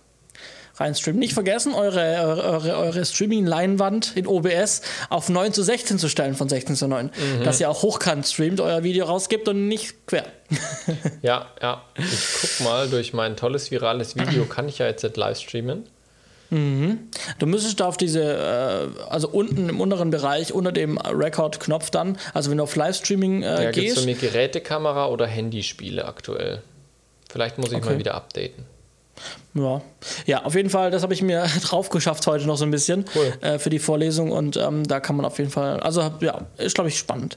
reinstreamen. 0.81 1.19
Nicht 1.19 1.35
vergessen, 1.35 1.75
eure, 1.75 2.01
eure, 2.01 2.77
eure 2.77 3.05
Streaming-Leinwand 3.05 4.17
in 4.17 4.27
OBS 4.27 4.83
auf 5.09 5.29
9 5.29 5.53
zu 5.53 5.63
16 5.63 5.99
zu 5.99 6.09
stellen 6.09 6.35
von 6.35 6.49
16 6.49 6.77
zu 6.77 6.89
9. 6.89 7.07
Mhm. 7.07 7.45
Dass 7.45 7.61
ihr 7.61 7.71
auch 7.71 7.83
hochkant 7.83 8.27
streamt, 8.27 8.61
euer 8.61 8.83
Video 8.83 9.07
rausgibt 9.07 9.49
und 9.49 9.69
nicht 9.69 10.07
quer. 10.07 10.27
ja, 11.23 11.47
ja. 11.61 11.83
Ich 11.97 12.29
guck 12.41 12.67
mal, 12.67 12.89
durch 12.89 13.13
mein 13.13 13.37
tolles 13.37 13.71
virales 13.71 14.17
Video 14.17 14.45
kann 14.45 14.69
ich 14.69 14.79
ja 14.79 14.87
jetzt 14.87 15.17
live 15.17 15.39
streamen. 15.39 15.85
Mhm. 16.51 17.11
Du 17.39 17.47
müsstest 17.47 17.81
da 17.81 17.87
auf 17.87 17.97
diese, 17.97 18.23
äh, 18.23 19.03
also 19.11 19.29
unten 19.29 19.69
im 19.69 19.81
unteren 19.81 20.11
Bereich, 20.11 20.53
unter 20.53 20.73
dem 20.73 20.97
Record-Knopf 20.99 21.91
dann, 21.91 22.19
also 22.33 22.51
wenn 22.51 22.59
du 22.59 22.63
auf 22.63 22.75
Livestreaming 22.75 23.43
äh, 23.43 23.47
ja, 23.47 23.71
gehst. 23.71 23.75
Gibt 23.75 23.89
es 23.89 23.95
so 23.97 24.03
eine 24.03 24.15
Gerätekamera 24.15 25.09
oder 25.09 25.27
Handyspiele 25.27 26.07
aktuell? 26.07 26.63
Vielleicht 27.29 27.59
muss 27.59 27.71
ich 27.71 27.77
okay. 27.77 27.91
mal 27.91 27.99
wieder 27.99 28.15
updaten. 28.15 28.65
Ja. 29.55 29.81
ja, 30.27 30.45
auf 30.45 30.55
jeden 30.55 30.71
Fall, 30.71 30.91
das 30.91 31.03
habe 31.03 31.15
ich 31.15 31.23
mir 31.23 31.45
drauf 31.63 31.89
geschafft 31.89 32.27
heute 32.27 32.47
noch 32.47 32.57
so 32.57 32.65
ein 32.65 32.71
bisschen 32.71 33.05
cool. 33.15 33.33
äh, 33.41 33.59
für 33.59 33.71
die 33.71 33.79
Vorlesung 33.79 34.31
und 34.31 34.57
ähm, 34.57 34.87
da 34.87 35.01
kann 35.01 35.17
man 35.17 35.25
auf 35.25 35.39
jeden 35.39 35.51
Fall, 35.51 35.81
also 35.81 36.11
ja, 36.21 36.47
ist 36.59 36.75
glaube 36.75 36.89
ich 36.89 36.99
spannend. 36.99 37.37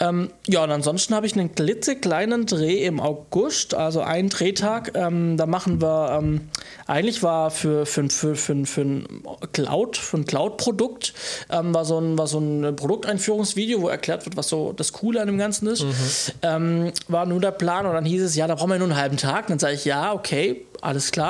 Ähm, 0.00 0.30
ja, 0.46 0.62
und 0.62 0.70
ansonsten 0.70 1.14
habe 1.14 1.26
ich 1.26 1.34
einen 1.34 1.54
klitzekleinen 1.54 2.46
Dreh 2.46 2.84
im 2.84 3.00
August, 3.00 3.74
also 3.74 4.00
einen 4.00 4.28
Drehtag. 4.28 4.92
Ähm, 4.94 5.36
da 5.36 5.46
machen 5.46 5.82
wir, 5.82 6.18
ähm, 6.18 6.48
eigentlich 6.86 7.22
war 7.22 7.50
für, 7.50 7.84
für, 7.84 8.08
für, 8.08 8.36
für, 8.36 8.64
für 8.64 8.80
ein 8.80 9.22
Cloud, 9.52 9.96
für 9.96 10.18
ein 10.18 10.24
Cloud-Produkt, 10.24 11.14
ähm, 11.50 11.74
war, 11.74 11.84
so 11.84 11.98
ein, 11.98 12.16
war 12.16 12.28
so 12.28 12.38
ein 12.38 12.76
Produkteinführungsvideo, 12.76 13.82
wo 13.82 13.88
erklärt 13.88 14.24
wird, 14.24 14.36
was 14.36 14.48
so 14.48 14.72
das 14.72 14.92
Coole 14.92 15.20
an 15.20 15.26
dem 15.26 15.38
Ganzen 15.38 15.66
ist. 15.66 15.82
Mhm. 15.82 15.94
Ähm, 16.42 16.92
war 17.08 17.26
nur 17.26 17.40
der 17.40 17.50
Plan 17.50 17.84
und 17.84 17.94
dann 17.94 18.04
hieß 18.04 18.22
es, 18.22 18.36
ja, 18.36 18.46
da 18.46 18.54
brauchen 18.54 18.70
wir 18.70 18.78
nur 18.78 18.88
einen 18.88 18.96
halben 18.96 19.16
Tag. 19.16 19.44
Und 19.46 19.50
dann 19.50 19.58
sage 19.58 19.74
ich, 19.74 19.84
ja, 19.84 20.12
okay, 20.12 20.64
alles 20.80 21.10
klar. 21.10 21.27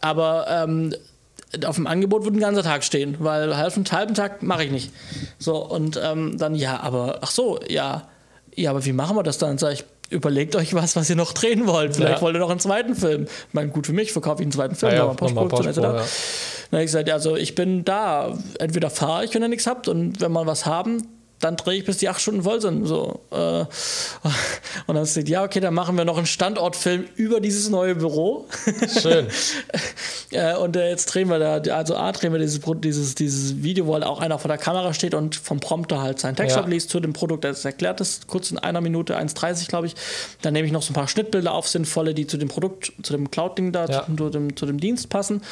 Aber 0.00 0.46
ähm, 0.48 0.94
auf 1.64 1.76
dem 1.76 1.86
Angebot 1.86 2.24
würde 2.24 2.38
ein 2.38 2.40
ganzer 2.40 2.62
Tag 2.62 2.84
stehen, 2.84 3.16
weil 3.18 3.56
halben, 3.56 3.84
halben 3.90 4.14
Tag 4.14 4.42
mache 4.42 4.64
ich 4.64 4.70
nicht. 4.70 4.92
So, 5.38 5.56
und 5.56 5.98
ähm, 6.02 6.36
dann, 6.38 6.54
ja, 6.54 6.80
aber, 6.80 7.18
ach 7.22 7.30
so, 7.30 7.58
ja, 7.68 8.08
ja, 8.54 8.70
aber 8.70 8.84
wie 8.84 8.92
machen 8.92 9.16
wir 9.16 9.22
das 9.22 9.38
dann? 9.38 9.56
Sag 9.58 9.72
ich, 9.72 9.84
überlegt 10.10 10.56
euch 10.56 10.74
was, 10.74 10.96
was 10.96 11.08
ihr 11.10 11.16
noch 11.16 11.32
drehen 11.32 11.66
wollt. 11.66 11.96
Vielleicht 11.96 12.16
ja. 12.16 12.20
wollt 12.22 12.34
ihr 12.34 12.40
noch 12.40 12.50
einen 12.50 12.60
zweiten 12.60 12.94
Film. 12.94 13.24
Ich 13.24 13.54
meine, 13.54 13.70
gut 13.70 13.86
für 13.86 13.92
mich, 13.92 14.12
verkaufe 14.12 14.42
ich 14.42 14.46
einen 14.46 14.52
zweiten 14.52 14.74
Film, 14.74 14.94
ja, 14.94 15.02
aber 15.02 15.14
Postproduktion 15.14 15.66
Post, 15.66 15.78
da. 15.78 15.82
Ja. 15.82 15.92
Dann 15.92 16.78
habe 16.78 16.82
ich 16.82 16.86
gesagt, 16.86 17.10
also 17.10 17.36
ich 17.36 17.54
bin 17.54 17.84
da. 17.84 18.36
Entweder 18.58 18.90
fahre 18.90 19.24
ich, 19.24 19.34
wenn 19.34 19.42
ihr 19.42 19.48
nichts 19.48 19.66
habt, 19.66 19.88
und 19.88 20.20
wenn 20.20 20.32
wir 20.32 20.46
was 20.46 20.66
haben, 20.66 21.06
dann 21.40 21.56
drehe 21.56 21.78
ich 21.78 21.84
bis 21.84 21.98
die 21.98 22.08
acht 22.08 22.20
Stunden 22.20 22.42
voll 22.42 22.60
sind. 22.60 22.86
So. 22.86 23.20
Äh, 23.30 23.36
und 24.86 24.94
dann 24.94 25.06
steht, 25.06 25.28
ja, 25.28 25.44
okay, 25.44 25.60
dann 25.60 25.74
machen 25.74 25.96
wir 25.96 26.04
noch 26.04 26.16
einen 26.16 26.26
Standortfilm 26.26 27.06
über 27.16 27.40
dieses 27.40 27.70
neue 27.70 27.94
Büro. 27.94 28.46
Schön. 29.00 29.28
Äh, 30.30 30.56
und 30.56 30.76
äh, 30.76 30.90
jetzt 30.90 31.06
drehen 31.06 31.28
wir 31.28 31.38
da, 31.38 31.74
also 31.74 31.96
A, 31.96 32.12
drehen 32.12 32.32
wir 32.32 32.38
dieses, 32.38 32.60
dieses, 32.80 33.14
dieses 33.14 33.62
Video, 33.62 33.86
wo 33.86 33.94
halt 33.94 34.04
auch 34.04 34.20
einer 34.20 34.38
vor 34.38 34.48
der 34.48 34.58
Kamera 34.58 34.92
steht 34.94 35.14
und 35.14 35.36
vom 35.36 35.60
Prompter 35.60 36.00
halt 36.00 36.18
seinen 36.18 36.36
Text 36.36 36.56
ja. 36.56 36.62
abliest 36.62 36.90
zu 36.90 37.00
dem 37.00 37.12
Produkt. 37.12 37.44
Das 37.44 37.64
erklärt 37.64 38.00
das 38.00 38.20
kurz 38.26 38.50
in 38.50 38.58
einer 38.58 38.80
Minute, 38.80 39.18
1,30 39.18 39.68
glaube 39.68 39.86
ich. 39.86 39.94
Dann 40.42 40.52
nehme 40.52 40.66
ich 40.66 40.72
noch 40.72 40.82
so 40.82 40.90
ein 40.90 40.94
paar 40.94 41.08
Schnittbilder 41.08 41.52
auf, 41.52 41.68
sinnvolle, 41.68 42.14
die 42.14 42.26
zu 42.26 42.36
dem 42.36 42.48
Produkt, 42.48 42.92
zu 43.02 43.12
dem 43.12 43.30
Cloud-Ding 43.30 43.72
da, 43.72 43.86
ja. 43.86 44.06
zu, 44.06 44.30
dem, 44.30 44.56
zu 44.56 44.66
dem 44.66 44.80
Dienst 44.80 45.08
passen. 45.08 45.42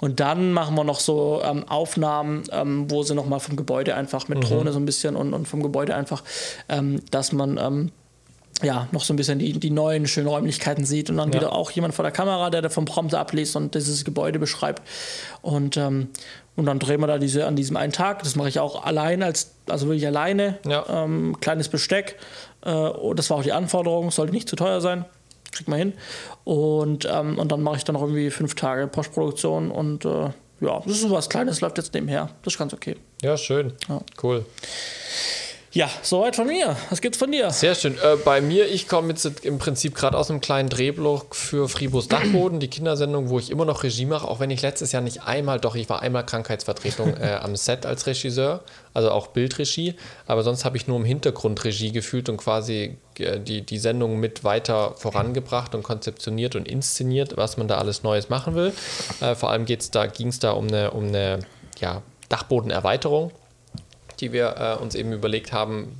Und 0.00 0.20
dann 0.20 0.52
machen 0.52 0.74
wir 0.76 0.84
noch 0.84 1.00
so 1.00 1.40
ähm, 1.44 1.68
Aufnahmen, 1.68 2.44
ähm, 2.52 2.90
wo 2.90 3.02
sie 3.02 3.14
nochmal 3.14 3.40
vom 3.40 3.56
Gebäude 3.56 3.94
einfach 3.94 4.28
mit 4.28 4.38
mhm. 4.38 4.42
Drohne 4.42 4.72
so 4.72 4.78
ein 4.78 4.86
bisschen 4.86 5.16
und, 5.16 5.29
und 5.32 5.48
vom 5.48 5.62
Gebäude 5.62 5.94
einfach, 5.94 6.22
ähm, 6.68 7.00
dass 7.10 7.32
man 7.32 7.58
ähm, 7.58 7.92
ja, 8.62 8.88
noch 8.92 9.02
so 9.04 9.12
ein 9.12 9.16
bisschen 9.16 9.38
die, 9.38 9.58
die 9.58 9.70
neuen 9.70 10.06
schönen 10.06 10.28
Räumlichkeiten 10.28 10.84
sieht 10.84 11.10
und 11.10 11.16
dann 11.16 11.30
ja. 11.32 11.40
wieder 11.40 11.52
auch 11.52 11.70
jemand 11.70 11.94
vor 11.94 12.02
der 12.02 12.12
Kamera, 12.12 12.50
der 12.50 12.62
da 12.62 12.68
vom 12.68 12.84
Prompter 12.84 13.18
abliest 13.18 13.56
und 13.56 13.74
dieses 13.74 14.04
Gebäude 14.04 14.38
beschreibt. 14.38 14.82
Und, 15.42 15.76
ähm, 15.76 16.08
und 16.56 16.66
dann 16.66 16.78
drehen 16.78 17.00
wir 17.00 17.06
da 17.06 17.18
diese 17.18 17.46
an 17.46 17.56
diesem 17.56 17.76
einen 17.76 17.92
Tag. 17.92 18.22
Das 18.22 18.36
mache 18.36 18.48
ich 18.48 18.60
auch 18.60 18.84
allein, 18.84 19.22
als, 19.22 19.54
also 19.68 19.86
wirklich 19.86 20.06
alleine. 20.06 20.58
Ja. 20.66 20.84
Ähm, 21.04 21.36
kleines 21.40 21.68
Besteck. 21.68 22.16
Äh, 22.64 22.90
das 23.14 23.30
war 23.30 23.38
auch 23.38 23.42
die 23.42 23.52
Anforderung, 23.52 24.10
sollte 24.10 24.32
nicht 24.32 24.48
zu 24.48 24.56
teuer 24.56 24.80
sein. 24.80 25.04
Kriegt 25.52 25.68
man 25.68 25.78
hin. 25.78 25.92
Und, 26.44 27.08
ähm, 27.10 27.38
und 27.38 27.50
dann 27.50 27.62
mache 27.62 27.76
ich 27.76 27.84
dann 27.84 27.94
noch 27.94 28.02
irgendwie 28.02 28.30
fünf 28.30 28.54
Tage 28.54 28.86
Postproduktion 28.86 29.70
und 29.70 30.04
äh, 30.04 30.30
ja, 30.60 30.80
das 30.80 30.92
ist 30.92 31.02
so 31.02 31.10
was 31.10 31.28
Kleines, 31.28 31.60
läuft 31.60 31.78
jetzt 31.78 31.94
nebenher. 31.94 32.30
Das 32.42 32.54
ist 32.54 32.58
ganz 32.58 32.72
okay. 32.72 32.96
Ja, 33.22 33.36
schön. 33.36 33.72
Ja. 33.88 34.00
Cool. 34.22 34.44
Ja, 35.72 35.88
soweit 36.02 36.34
von 36.34 36.48
mir. 36.48 36.76
Was 36.88 37.00
gibt's 37.00 37.16
von 37.16 37.30
dir? 37.30 37.50
Sehr 37.50 37.76
schön. 37.76 37.94
Äh, 37.94 38.16
bei 38.24 38.40
mir, 38.40 38.66
ich 38.66 38.88
komme 38.88 39.10
jetzt 39.10 39.44
im 39.44 39.58
Prinzip 39.58 39.94
gerade 39.94 40.18
aus 40.18 40.28
einem 40.28 40.40
kleinen 40.40 40.68
Drehblock 40.68 41.36
für 41.36 41.68
Fribos 41.68 42.08
Dachboden, 42.08 42.58
die 42.58 42.66
Kindersendung, 42.66 43.28
wo 43.28 43.38
ich 43.38 43.52
immer 43.52 43.64
noch 43.64 43.84
Regie 43.84 44.04
mache, 44.04 44.26
auch 44.26 44.40
wenn 44.40 44.50
ich 44.50 44.62
letztes 44.62 44.90
Jahr 44.90 45.00
nicht 45.00 45.22
einmal, 45.22 45.60
doch 45.60 45.76
ich 45.76 45.88
war 45.88 46.02
einmal 46.02 46.26
Krankheitsvertretung 46.26 47.16
äh, 47.20 47.38
am 47.40 47.54
Set 47.54 47.86
als 47.86 48.08
Regisseur, 48.08 48.64
also 48.94 49.12
auch 49.12 49.28
Bildregie, 49.28 49.94
aber 50.26 50.42
sonst 50.42 50.64
habe 50.64 50.76
ich 50.76 50.88
nur 50.88 50.96
im 50.96 51.04
Hintergrund 51.04 51.62
Regie 51.62 51.92
gefühlt 51.92 52.28
und 52.28 52.38
quasi 52.38 52.96
äh, 53.20 53.38
die, 53.38 53.62
die 53.62 53.78
Sendung 53.78 54.18
mit 54.18 54.42
weiter 54.42 54.94
vorangebracht 54.96 55.76
und 55.76 55.84
konzeptioniert 55.84 56.56
und 56.56 56.66
inszeniert, 56.66 57.36
was 57.36 57.56
man 57.56 57.68
da 57.68 57.78
alles 57.78 58.02
Neues 58.02 58.28
machen 58.28 58.56
will. 58.56 58.72
Äh, 59.20 59.36
vor 59.36 59.50
allem 59.50 59.66
da, 59.92 60.06
ging 60.06 60.28
es 60.28 60.40
da 60.40 60.50
um 60.50 60.66
eine, 60.66 60.90
um 60.90 61.06
eine 61.06 61.38
ja, 61.78 62.02
Dachbodenerweiterung 62.28 63.30
die 64.20 64.32
wir 64.32 64.56
äh, 64.56 64.82
uns 64.82 64.94
eben 64.94 65.12
überlegt 65.12 65.52
haben, 65.52 65.98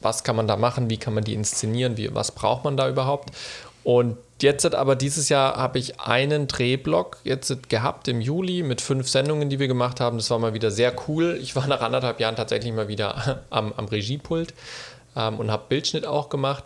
was 0.00 0.24
kann 0.24 0.36
man 0.36 0.46
da 0.46 0.56
machen, 0.56 0.90
wie 0.90 0.96
kann 0.96 1.14
man 1.14 1.24
die 1.24 1.34
inszenieren, 1.34 1.96
wie, 1.96 2.14
was 2.14 2.32
braucht 2.32 2.64
man 2.64 2.76
da 2.76 2.88
überhaupt. 2.88 3.30
Und 3.84 4.16
jetzt 4.40 4.74
aber 4.74 4.96
dieses 4.96 5.28
Jahr 5.28 5.56
habe 5.56 5.78
ich 5.78 6.00
einen 6.00 6.46
Drehblock 6.48 7.18
jetzt 7.24 7.68
gehabt 7.68 8.08
im 8.08 8.20
Juli 8.20 8.62
mit 8.62 8.80
fünf 8.80 9.08
Sendungen, 9.08 9.50
die 9.50 9.58
wir 9.58 9.68
gemacht 9.68 10.00
haben. 10.00 10.18
Das 10.18 10.30
war 10.30 10.38
mal 10.38 10.54
wieder 10.54 10.70
sehr 10.70 10.94
cool. 11.08 11.38
Ich 11.40 11.56
war 11.56 11.66
nach 11.68 11.80
anderthalb 11.80 12.20
Jahren 12.20 12.36
tatsächlich 12.36 12.72
mal 12.72 12.88
wieder 12.88 13.42
am, 13.50 13.72
am 13.76 13.86
Regiepult 13.86 14.54
ähm, 15.16 15.38
und 15.38 15.50
habe 15.50 15.64
Bildschnitt 15.68 16.06
auch 16.06 16.28
gemacht. 16.28 16.64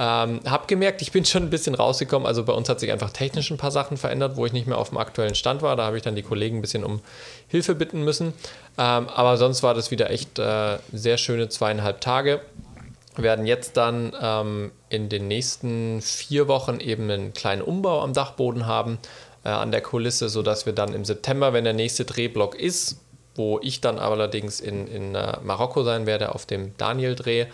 Ähm, 0.00 0.40
hab 0.44 0.68
gemerkt, 0.68 1.02
ich 1.02 1.10
bin 1.10 1.24
schon 1.24 1.42
ein 1.42 1.50
bisschen 1.50 1.74
rausgekommen. 1.74 2.26
Also 2.26 2.44
bei 2.44 2.52
uns 2.52 2.68
hat 2.68 2.78
sich 2.78 2.92
einfach 2.92 3.10
technisch 3.10 3.50
ein 3.50 3.56
paar 3.56 3.72
Sachen 3.72 3.96
verändert, 3.96 4.36
wo 4.36 4.46
ich 4.46 4.52
nicht 4.52 4.68
mehr 4.68 4.78
auf 4.78 4.90
dem 4.90 4.98
aktuellen 4.98 5.34
Stand 5.34 5.60
war. 5.60 5.74
Da 5.74 5.86
habe 5.86 5.96
ich 5.96 6.04
dann 6.04 6.14
die 6.14 6.22
Kollegen 6.22 6.58
ein 6.58 6.60
bisschen 6.60 6.84
um 6.84 7.00
Hilfe 7.48 7.74
bitten 7.74 8.04
müssen. 8.04 8.32
Ähm, 8.78 9.08
aber 9.08 9.36
sonst 9.36 9.62
war 9.62 9.74
das 9.74 9.90
wieder 9.90 10.10
echt 10.10 10.38
äh, 10.38 10.78
sehr 10.92 11.18
schöne 11.18 11.48
zweieinhalb 11.48 12.00
Tage. 12.00 12.40
Wir 13.16 13.24
werden 13.24 13.46
jetzt 13.46 13.76
dann 13.76 14.12
ähm, 14.20 14.70
in 14.88 15.08
den 15.08 15.26
nächsten 15.26 16.00
vier 16.00 16.46
Wochen 16.46 16.78
eben 16.78 17.10
einen 17.10 17.32
kleinen 17.32 17.62
Umbau 17.62 18.00
am 18.00 18.12
Dachboden 18.12 18.66
haben, 18.66 18.98
äh, 19.44 19.48
an 19.48 19.72
der 19.72 19.80
Kulisse, 19.80 20.28
sodass 20.28 20.66
wir 20.66 20.72
dann 20.72 20.94
im 20.94 21.04
September, 21.04 21.52
wenn 21.52 21.64
der 21.64 21.72
nächste 21.72 22.04
Drehblock 22.04 22.54
ist, 22.54 23.00
wo 23.34 23.58
ich 23.60 23.80
dann 23.80 23.98
allerdings 23.98 24.60
in, 24.60 24.86
in 24.86 25.16
äh, 25.16 25.38
Marokko 25.42 25.82
sein 25.82 26.06
werde 26.06 26.32
auf 26.34 26.46
dem 26.46 26.76
Daniel-Dreh, 26.76 27.46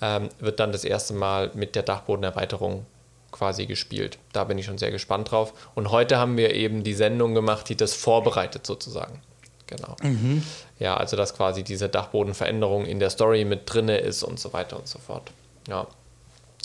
ähm, 0.00 0.28
wird 0.38 0.60
dann 0.60 0.70
das 0.70 0.84
erste 0.84 1.14
Mal 1.14 1.50
mit 1.54 1.74
der 1.74 1.82
Dachbodenerweiterung 1.82 2.86
quasi 3.32 3.66
gespielt. 3.66 4.18
Da 4.32 4.44
bin 4.44 4.58
ich 4.58 4.66
schon 4.66 4.78
sehr 4.78 4.92
gespannt 4.92 5.32
drauf. 5.32 5.52
Und 5.74 5.90
heute 5.90 6.18
haben 6.18 6.36
wir 6.36 6.54
eben 6.54 6.84
die 6.84 6.94
Sendung 6.94 7.34
gemacht, 7.34 7.68
die 7.68 7.76
das 7.76 7.94
vorbereitet 7.94 8.66
sozusagen. 8.66 9.20
Genau. 9.68 9.96
Mhm. 10.02 10.42
Ja, 10.78 10.96
also 10.96 11.16
dass 11.16 11.34
quasi 11.36 11.62
diese 11.62 11.88
Dachbodenveränderung 11.88 12.86
in 12.86 12.98
der 12.98 13.10
Story 13.10 13.44
mit 13.44 13.62
drinne 13.72 13.98
ist 13.98 14.22
und 14.22 14.40
so 14.40 14.52
weiter 14.52 14.76
und 14.76 14.88
so 14.88 14.98
fort. 14.98 15.30
Ja. 15.68 15.86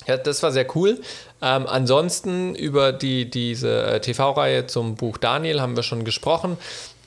Ja, 0.08 0.18
das 0.18 0.42
war 0.44 0.52
sehr 0.52 0.66
cool. 0.76 1.00
Ähm, 1.42 1.68
ansonsten 1.68 2.56
über 2.56 2.92
die, 2.92 3.30
diese 3.30 3.86
äh, 3.86 4.02
TV-Reihe 4.02 4.68
zum 4.68 4.96
Buch 4.96 5.18
Daniel 5.18 5.62
haben 5.62 5.76
wir 5.76 5.84
schon 5.84 6.04
gesprochen. 6.04 6.58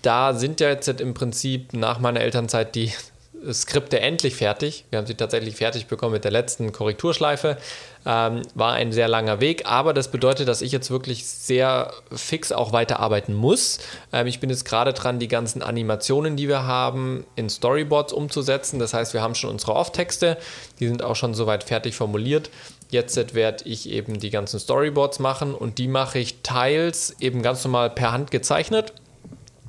Da 0.02 0.34
sind 0.34 0.60
ja 0.60 0.68
jetzt 0.68 0.88
im 0.88 1.14
Prinzip 1.14 1.72
nach 1.72 1.98
meiner 1.98 2.20
Elternzeit 2.20 2.74
die 2.74 2.92
Skripte 3.52 4.00
endlich 4.00 4.34
fertig. 4.34 4.84
Wir 4.90 4.98
haben 4.98 5.06
sie 5.06 5.14
tatsächlich 5.14 5.56
fertig 5.56 5.86
bekommen 5.86 6.12
mit 6.12 6.24
der 6.24 6.30
letzten 6.30 6.72
Korrekturschleife. 6.72 7.56
Ähm, 8.04 8.42
war 8.54 8.72
ein 8.72 8.92
sehr 8.92 9.08
langer 9.08 9.40
Weg, 9.40 9.66
aber 9.66 9.92
das 9.92 10.10
bedeutet, 10.10 10.48
dass 10.48 10.62
ich 10.62 10.72
jetzt 10.72 10.90
wirklich 10.90 11.26
sehr 11.26 11.92
fix 12.12 12.52
auch 12.52 12.72
weiterarbeiten 12.72 13.34
muss. 13.34 13.78
Ähm, 14.12 14.26
ich 14.26 14.40
bin 14.40 14.50
jetzt 14.50 14.64
gerade 14.64 14.92
dran, 14.92 15.18
die 15.18 15.28
ganzen 15.28 15.62
Animationen, 15.62 16.36
die 16.36 16.48
wir 16.48 16.64
haben, 16.64 17.24
in 17.34 17.48
Storyboards 17.48 18.12
umzusetzen. 18.12 18.78
Das 18.78 18.94
heißt, 18.94 19.14
wir 19.14 19.22
haben 19.22 19.34
schon 19.34 19.50
unsere 19.50 19.74
Off-Texte, 19.74 20.36
die 20.78 20.86
sind 20.86 21.02
auch 21.02 21.16
schon 21.16 21.34
soweit 21.34 21.64
fertig 21.64 21.96
formuliert. 21.96 22.50
Jetzt 22.90 23.34
werde 23.34 23.64
ich 23.64 23.90
eben 23.90 24.20
die 24.20 24.30
ganzen 24.30 24.60
Storyboards 24.60 25.18
machen 25.18 25.54
und 25.54 25.78
die 25.78 25.88
mache 25.88 26.18
ich 26.20 26.42
teils 26.42 27.16
eben 27.20 27.42
ganz 27.42 27.64
normal 27.64 27.90
per 27.90 28.12
Hand 28.12 28.30
gezeichnet 28.30 28.92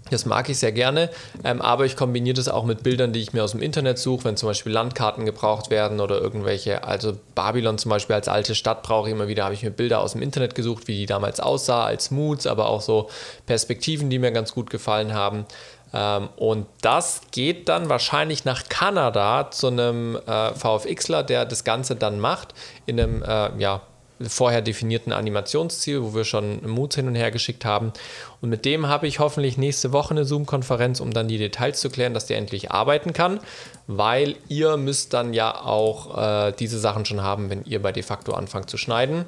das 0.10 0.26
mag 0.26 0.50
ich 0.50 0.60
sehr 0.60 0.72
gerne, 0.72 1.10
ähm, 1.44 1.62
aber 1.62 1.86
ich 1.86 1.96
kombiniere 1.96 2.36
das 2.36 2.50
auch 2.50 2.66
mit 2.66 2.84
Bildern, 2.84 3.14
die 3.14 3.22
ich 3.22 3.34
mir 3.34 3.44
aus 3.44 3.52
dem 3.52 3.62
Internet 3.62 4.00
suche, 4.00 4.26
wenn 4.26 4.38
zum 4.38 4.50
Beispiel 4.50 4.72
Landkarten 4.72 5.26
gebraucht 5.26 5.70
werden 5.70 6.00
oder 6.00 6.20
irgendwelche, 6.20 6.84
also 6.84 7.18
Babylon 7.36 7.78
zum 7.78 7.90
Beispiel 7.90 8.16
als 8.16 8.28
alte 8.28 8.56
Stadt 8.56 8.84
brauche 8.84 9.08
ich 9.10 9.16
immer 9.16 9.28
wieder, 9.28 9.44
habe 9.44 9.54
ich 9.54 9.64
mir 9.64 9.72
Bilder 9.72 10.02
aus 10.02 10.14
dem 10.14 10.22
Internet 10.22 10.56
gesucht, 10.56 10.88
wie 10.88 10.96
die 10.96 11.06
damals 11.06 11.40
aussah, 11.40 11.86
als 11.86 12.12
Moods, 12.12 12.48
aber 12.48 12.70
auch 12.70 12.82
so 12.82 13.10
Perspektiven, 13.46 14.10
die 14.10 14.20
mir 14.20 14.32
ganz 14.32 14.54
gut 14.54 14.70
gefallen 14.70 15.14
haben. 15.14 15.46
Ähm, 15.94 16.30
und 16.36 16.68
das 16.82 17.22
geht 17.32 17.70
dann 17.70 17.90
wahrscheinlich 17.90 18.46
nach 18.46 18.68
Kanada 18.70 19.52
zu 19.52 19.68
einem 19.68 20.16
äh, 20.16 20.54
VFXler, 20.54 21.24
der 21.24 21.46
das 21.46 21.64
Ganze 21.64 21.96
dann 21.96 22.20
macht, 22.20 22.54
in 22.86 23.00
einem, 23.00 23.24
äh, 23.24 23.50
ja, 23.58 23.82
vorher 24.20 24.62
definierten 24.62 25.12
Animationsziel, 25.14 26.02
wo 26.02 26.16
wir 26.16 26.24
schon 26.24 26.68
Moods 26.68 26.96
hin 26.96 27.08
und 27.08 27.16
her 27.16 27.32
geschickt 27.32 27.66
haben. 27.66 27.94
Und 28.42 28.50
mit 28.50 28.66
dem 28.66 28.88
habe 28.88 29.08
ich 29.08 29.20
hoffentlich 29.20 29.58
nächste 29.58 29.92
Woche 29.92 30.12
eine 30.12 30.26
Zoom-Konferenz, 30.26 31.00
um 31.00 31.12
dann 31.12 31.28
die 31.28 31.38
Details 31.38 31.80
zu 31.80 31.90
klären, 31.90 32.14
dass 32.14 32.26
der 32.26 32.38
endlich 32.38 32.72
arbeiten 32.72 33.14
kann, 33.14 33.40
weil 33.88 34.36
ihr 34.48 34.78
müsst 34.78 35.14
dann 35.14 35.34
ja 35.34 35.64
auch 35.64 36.18
äh, 36.18 36.54
diese 36.58 36.80
Sachen 36.80 37.06
schon 37.06 37.22
haben, 37.22 37.50
wenn 37.50 37.64
ihr 37.66 37.82
bei 37.82 37.92
de 37.92 38.04
facto 38.04 38.34
anfangt 38.34 38.70
zu 38.70 38.78
schneiden. 38.78 39.26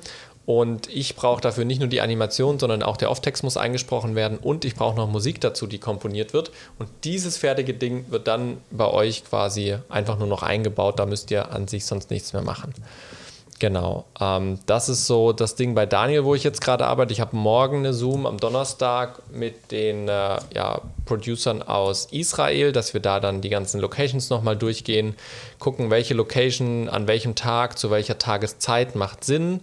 Und 0.50 0.90
ich 0.90 1.16
brauche 1.16 1.42
dafür 1.42 1.64
nicht 1.64 1.78
nur 1.78 1.90
die 1.90 2.02
Animation, 2.02 2.58
sondern 2.58 2.82
auch 2.82 2.98
der 2.98 3.12
Off-Text 3.12 3.44
muss 3.44 3.56
eingesprochen 3.56 4.16
werden 4.16 4.40
und 4.40 4.66
ich 4.66 4.74
brauche 4.74 4.96
noch 4.96 5.08
Musik 5.08 5.40
dazu, 5.42 5.68
die 5.68 5.78
komponiert 5.78 6.34
wird. 6.34 6.50
Und 6.80 6.90
dieses 7.04 7.38
fertige 7.38 7.76
Ding 7.76 8.06
wird 8.10 8.28
dann 8.28 8.58
bei 8.72 8.88
euch 8.88 9.24
quasi 9.26 9.76
einfach 9.90 10.18
nur 10.18 10.28
noch 10.28 10.42
eingebaut. 10.42 10.98
Da 10.98 11.06
müsst 11.06 11.30
ihr 11.30 11.52
an 11.52 11.68
sich 11.68 11.86
sonst 11.86 12.10
nichts 12.10 12.34
mehr 12.34 12.42
machen. 12.42 12.74
Genau. 13.60 14.06
Ähm, 14.22 14.60
das 14.66 14.88
ist 14.88 15.06
so 15.06 15.34
das 15.34 15.56
Ding 15.56 15.76
bei 15.76 15.86
Daniel, 15.86 16.24
wo 16.24 16.34
ich 16.34 16.46
jetzt 16.46 16.62
gerade 16.62 16.88
arbeite. 16.88 17.12
Ich 17.12 17.20
habe 17.20 17.36
morgen 17.36 17.80
eine 17.80 17.94
Zoom 17.94 18.26
am 18.26 18.38
Donnerstag 18.38 19.22
mit 19.34 19.72
den 19.72 20.08
äh, 20.08 20.38
ja, 20.56 20.82
Producern 21.06 21.62
aus 21.62 22.08
Israel, 22.10 22.72
dass 22.72 22.94
wir 22.94 23.02
da 23.02 23.20
dann 23.20 23.42
die 23.42 23.50
ganzen 23.50 23.82
Locations 23.82 24.30
nochmal 24.30 24.56
durchgehen, 24.56 25.16
gucken, 25.60 25.90
welche 25.90 26.14
Location 26.14 26.88
an 26.88 27.08
welchem 27.08 27.36
Tag, 27.36 27.78
zu 27.78 27.92
welcher 27.92 28.18
Tageszeit 28.18 28.96
macht 28.96 29.26
Sinn. 29.26 29.60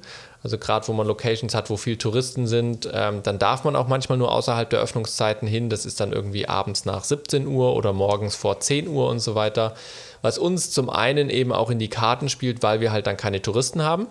Also 0.47 0.59
gerade 0.59 0.87
wo 0.87 0.93
man 0.93 1.09
Locations 1.09 1.55
hat, 1.57 1.71
wo 1.71 1.77
viel 1.77 1.97
Touristen 1.97 2.47
sind, 2.47 2.89
ähm, 2.93 3.25
dann 3.25 3.41
darf 3.41 3.65
man 3.65 3.75
auch 3.75 3.89
manchmal 3.89 4.17
nur 4.17 4.31
außerhalb 4.31 4.71
der 4.71 4.79
Öffnungszeiten 4.79 5.49
hin. 5.49 5.71
Das 5.71 5.85
ist 5.85 5.99
dann 5.99 6.13
irgendwie 6.13 6.49
abends 6.49 6.85
nach 6.85 7.03
17 7.03 7.49
Uhr 7.49 7.75
oder 7.75 7.93
morgens 7.93 8.37
vor 8.37 8.61
10 8.61 8.87
Uhr 8.87 9.09
und 9.09 9.19
so 9.19 9.35
weiter 9.35 9.75
was 10.23 10.39
uns 10.39 10.73
zum 10.73 10.91
einen 10.91 11.31
eben 11.31 11.53
auch 11.53 11.71
in 11.71 11.79
die 11.79 11.89
Karten 11.89 12.29
spielt, 12.29 12.63
weil 12.63 12.81
wir 12.81 12.91
halt 12.91 13.07
dann 13.07 13.17
keine 13.17 13.43
Touristen 13.43 13.83
haben. 13.83 14.09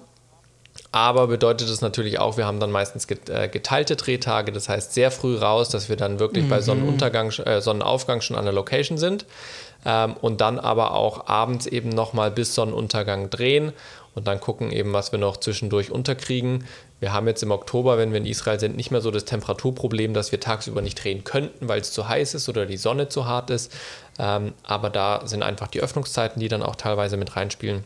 Aber 0.92 1.28
bedeutet 1.28 1.70
es 1.70 1.82
natürlich 1.82 2.20
auch, 2.20 2.38
wir 2.38 2.46
haben 2.46 2.60
dann 2.60 2.72
meistens 2.72 3.06
äh, 3.30 3.50
geteilte 3.50 3.98
Drehtage, 3.98 4.52
das 4.54 4.70
heißt 4.70 4.94
sehr 4.94 5.12
früh 5.12 5.36
raus, 5.36 5.68
dass 5.70 5.90
wir 5.90 5.98
dann 5.98 6.20
wirklich 6.20 6.46
mhm. 6.46 6.50
bei 6.50 6.62
Sonnenuntergang, 6.62 7.32
äh, 7.32 7.62
Sonnenaufgang 7.62 8.22
schon 8.22 8.38
an 8.38 8.46
der 8.46 8.54
Location 8.54 8.98
sind 8.98 9.26
ähm, 9.86 10.16
und 10.20 10.42
dann 10.42 10.60
aber 10.60 10.94
auch 10.94 11.28
abends 11.28 11.68
eben 11.68 11.90
nochmal 11.90 12.32
bis 12.32 12.56
Sonnenuntergang 12.56 13.30
drehen 13.30 13.74
und 14.16 14.28
dann 14.28 14.40
gucken 14.40 14.72
eben, 14.72 14.94
was 14.94 15.12
wir 15.12 15.20
noch 15.20 15.38
zwischendurch 15.38 15.92
unterkriegen. 15.92 16.66
Wir 17.02 17.12
haben 17.12 17.28
jetzt 17.28 17.44
im 17.44 17.52
Oktober, 17.52 17.98
wenn 17.98 18.12
wir 18.12 18.18
in 18.18 18.26
Israel 18.26 18.60
sind, 18.60 18.78
nicht 18.78 18.90
mehr 18.90 19.02
so 19.02 19.12
das 19.12 19.26
Temperaturproblem, 19.26 20.14
dass 20.14 20.32
wir 20.32 20.40
tagsüber 20.40 20.82
nicht 20.82 21.04
drehen 21.04 21.26
könnten, 21.26 21.68
weil 21.68 21.82
es 21.82 21.92
zu 21.92 22.08
heiß 22.08 22.34
ist 22.34 22.48
oder 22.48 22.66
die 22.66 22.78
Sonne 22.78 23.10
zu 23.10 23.26
hart 23.26 23.50
ist. 23.50 23.74
Ähm, 24.18 24.54
aber 24.64 24.90
da 24.90 25.22
sind 25.26 25.44
einfach 25.44 25.68
die 25.68 25.82
Öffnungszeiten, 25.82 26.40
die 26.40 26.48
dann 26.48 26.64
auch 26.64 26.78
teilweise 26.78 27.18
mit 27.18 27.36
reinspielen. 27.36 27.84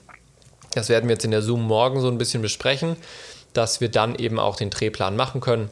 Das 0.75 0.87
werden 0.87 1.09
wir 1.09 1.15
jetzt 1.15 1.25
in 1.25 1.31
der 1.31 1.41
Zoom 1.41 1.63
morgen 1.63 1.99
so 1.99 2.07
ein 2.07 2.19
bisschen 2.19 2.43
besprechen, 2.43 2.95
dass 3.53 3.81
wir 3.81 3.89
dann 3.89 4.13
eben 4.15 4.39
auch 4.39 4.55
den 4.55 4.69
Drehplan 4.69 5.15
machen 5.15 5.41
können. 5.41 5.71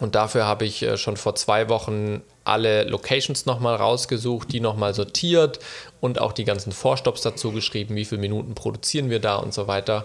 Und 0.00 0.14
dafür 0.14 0.44
habe 0.44 0.64
ich 0.64 0.82
äh, 0.82 0.96
schon 0.96 1.16
vor 1.16 1.34
zwei 1.34 1.68
Wochen 1.68 2.22
alle 2.44 2.84
Locations 2.84 3.46
nochmal 3.46 3.76
rausgesucht, 3.76 4.52
die 4.52 4.60
nochmal 4.60 4.92
sortiert 4.92 5.60
und 6.00 6.20
auch 6.20 6.32
die 6.32 6.44
ganzen 6.44 6.72
Vorstops 6.72 7.22
dazu 7.22 7.52
geschrieben, 7.52 7.94
wie 7.94 8.04
viele 8.04 8.20
Minuten 8.20 8.54
produzieren 8.54 9.08
wir 9.08 9.20
da 9.20 9.36
und 9.36 9.54
so 9.54 9.66
weiter. 9.66 10.04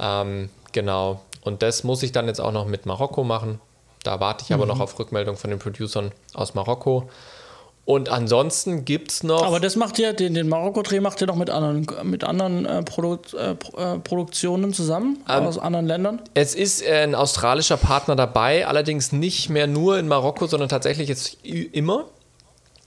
Ähm, 0.00 0.48
genau. 0.72 1.20
Und 1.42 1.62
das 1.62 1.84
muss 1.84 2.02
ich 2.02 2.12
dann 2.12 2.26
jetzt 2.26 2.40
auch 2.40 2.52
noch 2.52 2.66
mit 2.66 2.86
Marokko 2.86 3.24
machen. 3.24 3.60
Da 4.02 4.20
warte 4.20 4.44
ich 4.44 4.52
aber 4.52 4.64
mhm. 4.64 4.70
noch 4.70 4.80
auf 4.80 4.98
Rückmeldung 4.98 5.36
von 5.36 5.50
den 5.50 5.58
Producern 5.58 6.12
aus 6.34 6.54
Marokko. 6.54 7.08
Und 7.86 8.08
ansonsten 8.08 8.84
gibt 8.84 9.12
es 9.12 9.22
noch. 9.22 9.44
Aber 9.44 9.60
das 9.60 9.76
macht 9.76 10.00
ja, 10.00 10.12
den, 10.12 10.34
den 10.34 10.48
Marokko-Dreh 10.48 10.98
macht 10.98 11.20
ihr 11.20 11.28
doch 11.28 11.36
mit 11.36 11.50
anderen, 11.50 11.86
mit 12.02 12.24
anderen 12.24 12.66
äh, 12.66 12.82
Produ 12.82 13.18
äh, 13.38 13.52
äh, 13.52 13.98
Produktionen 14.00 14.74
zusammen 14.74 15.22
ähm, 15.28 15.46
aus 15.46 15.56
anderen 15.56 15.86
Ländern? 15.86 16.20
Es 16.34 16.56
ist 16.56 16.84
ein 16.84 17.14
australischer 17.14 17.76
Partner 17.76 18.16
dabei, 18.16 18.66
allerdings 18.66 19.12
nicht 19.12 19.50
mehr 19.50 19.68
nur 19.68 20.00
in 20.00 20.08
Marokko, 20.08 20.48
sondern 20.48 20.68
tatsächlich 20.68 21.08
jetzt 21.08 21.38
immer. 21.44 22.06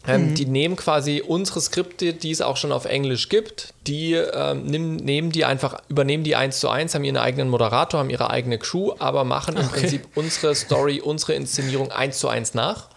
Ähm, 0.05 0.31
mhm. 0.31 0.35
Die 0.35 0.45
nehmen 0.45 0.75
quasi 0.75 1.23
unsere 1.25 1.62
Skripte, 1.62 2.13
die 2.13 2.31
es 2.31 2.41
auch 2.41 2.57
schon 2.57 2.73
auf 2.73 2.83
Englisch 2.83 3.29
gibt, 3.29 3.73
die 3.88 4.15
ähm, 4.15 4.65
nehmen, 4.65 4.97
nehmen 4.97 5.31
die 5.31 5.45
einfach, 5.45 5.81
übernehmen 5.88 6.25
die 6.25 6.35
eins 6.35 6.59
zu 6.59 6.67
eins, 6.67 6.93
haben 6.93 7.05
ihren 7.05 7.17
eigenen 7.17 7.47
Moderator, 7.47 8.01
haben 8.01 8.09
ihre 8.09 8.29
eigene 8.29 8.57
Crew, 8.57 8.91
aber 8.99 9.23
machen 9.23 9.55
im 9.55 9.65
okay. 9.65 9.79
Prinzip 9.79 10.07
unsere 10.15 10.55
Story, 10.55 10.99
unsere 10.99 11.35
Inszenierung 11.35 11.89
eins 11.93 12.19
zu 12.19 12.27
eins 12.27 12.53
nach 12.53 12.89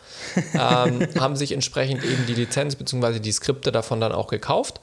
ähm, 0.54 1.06
haben 1.18 1.36
sich 1.36 1.52
entsprechend 1.52 2.04
eben 2.04 2.26
die 2.26 2.34
Lizenz 2.34 2.76
bzw. 2.76 3.20
die 3.20 3.32
Skripte 3.32 3.72
davon 3.72 4.00
dann 4.00 4.12
auch 4.12 4.28
gekauft 4.28 4.80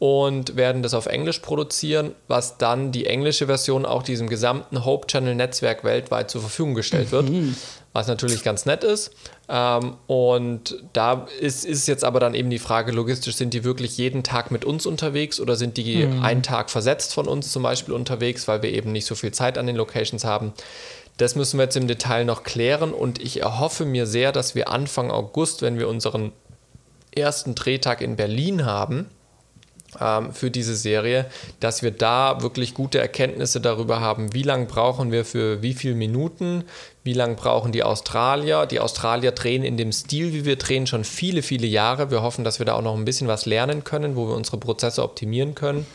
und 0.00 0.56
werden 0.56 0.82
das 0.82 0.94
auf 0.94 1.04
Englisch 1.04 1.40
produzieren, 1.40 2.14
was 2.26 2.56
dann 2.56 2.90
die 2.90 3.04
englische 3.04 3.46
Version 3.46 3.84
auch 3.84 4.02
diesem 4.02 4.30
gesamten 4.30 4.86
Hope 4.86 5.06
Channel 5.06 5.34
Netzwerk 5.34 5.84
weltweit 5.84 6.30
zur 6.30 6.40
Verfügung 6.40 6.74
gestellt 6.74 7.12
wird, 7.12 7.28
mhm. 7.28 7.54
was 7.92 8.06
natürlich 8.06 8.42
ganz 8.42 8.64
nett 8.64 8.82
ist. 8.82 9.10
Ähm, 9.50 9.98
und 10.06 10.82
da 10.94 11.26
ist, 11.38 11.66
ist 11.66 11.86
jetzt 11.86 12.02
aber 12.02 12.18
dann 12.18 12.32
eben 12.32 12.48
die 12.48 12.58
Frage, 12.58 12.92
logistisch, 12.92 13.36
sind 13.36 13.52
die 13.52 13.62
wirklich 13.62 13.98
jeden 13.98 14.22
Tag 14.22 14.50
mit 14.50 14.64
uns 14.64 14.86
unterwegs 14.86 15.38
oder 15.38 15.54
sind 15.54 15.76
die 15.76 16.06
mhm. 16.06 16.22
einen 16.22 16.42
Tag 16.42 16.70
versetzt 16.70 17.12
von 17.12 17.28
uns 17.28 17.52
zum 17.52 17.62
Beispiel 17.62 17.92
unterwegs, 17.92 18.48
weil 18.48 18.62
wir 18.62 18.72
eben 18.72 18.92
nicht 18.92 19.04
so 19.04 19.14
viel 19.14 19.32
Zeit 19.32 19.58
an 19.58 19.66
den 19.66 19.76
Locations 19.76 20.24
haben. 20.24 20.54
Das 21.20 21.34
müssen 21.34 21.58
wir 21.58 21.64
jetzt 21.64 21.76
im 21.76 21.86
Detail 21.86 22.24
noch 22.24 22.44
klären 22.44 22.94
und 22.94 23.20
ich 23.20 23.42
erhoffe 23.42 23.84
mir 23.84 24.06
sehr, 24.06 24.32
dass 24.32 24.54
wir 24.54 24.70
Anfang 24.70 25.10
August, 25.10 25.60
wenn 25.60 25.78
wir 25.78 25.86
unseren 25.86 26.32
ersten 27.14 27.54
Drehtag 27.54 28.00
in 28.00 28.16
Berlin 28.16 28.64
haben, 28.64 29.10
ähm, 30.00 30.32
für 30.32 30.50
diese 30.50 30.74
Serie, 30.74 31.26
dass 31.58 31.82
wir 31.82 31.90
da 31.90 32.40
wirklich 32.40 32.72
gute 32.72 32.98
Erkenntnisse 32.98 33.60
darüber 33.60 34.00
haben, 34.00 34.32
wie 34.32 34.44
lange 34.44 34.64
brauchen 34.64 35.12
wir 35.12 35.26
für 35.26 35.60
wie 35.60 35.74
viele 35.74 35.94
Minuten, 35.94 36.64
wie 37.04 37.12
lange 37.12 37.34
brauchen 37.34 37.70
die 37.70 37.82
Australier. 37.82 38.64
Die 38.64 38.80
Australier 38.80 39.32
drehen 39.32 39.62
in 39.62 39.76
dem 39.76 39.92
Stil, 39.92 40.32
wie 40.32 40.46
wir 40.46 40.56
drehen, 40.56 40.86
schon 40.86 41.04
viele, 41.04 41.42
viele 41.42 41.66
Jahre. 41.66 42.10
Wir 42.10 42.22
hoffen, 42.22 42.44
dass 42.44 42.60
wir 42.60 42.66
da 42.66 42.76
auch 42.76 42.82
noch 42.82 42.96
ein 42.96 43.04
bisschen 43.04 43.28
was 43.28 43.44
lernen 43.44 43.84
können, 43.84 44.16
wo 44.16 44.26
wir 44.26 44.36
unsere 44.36 44.56
Prozesse 44.56 45.02
optimieren 45.02 45.54
können. 45.54 45.86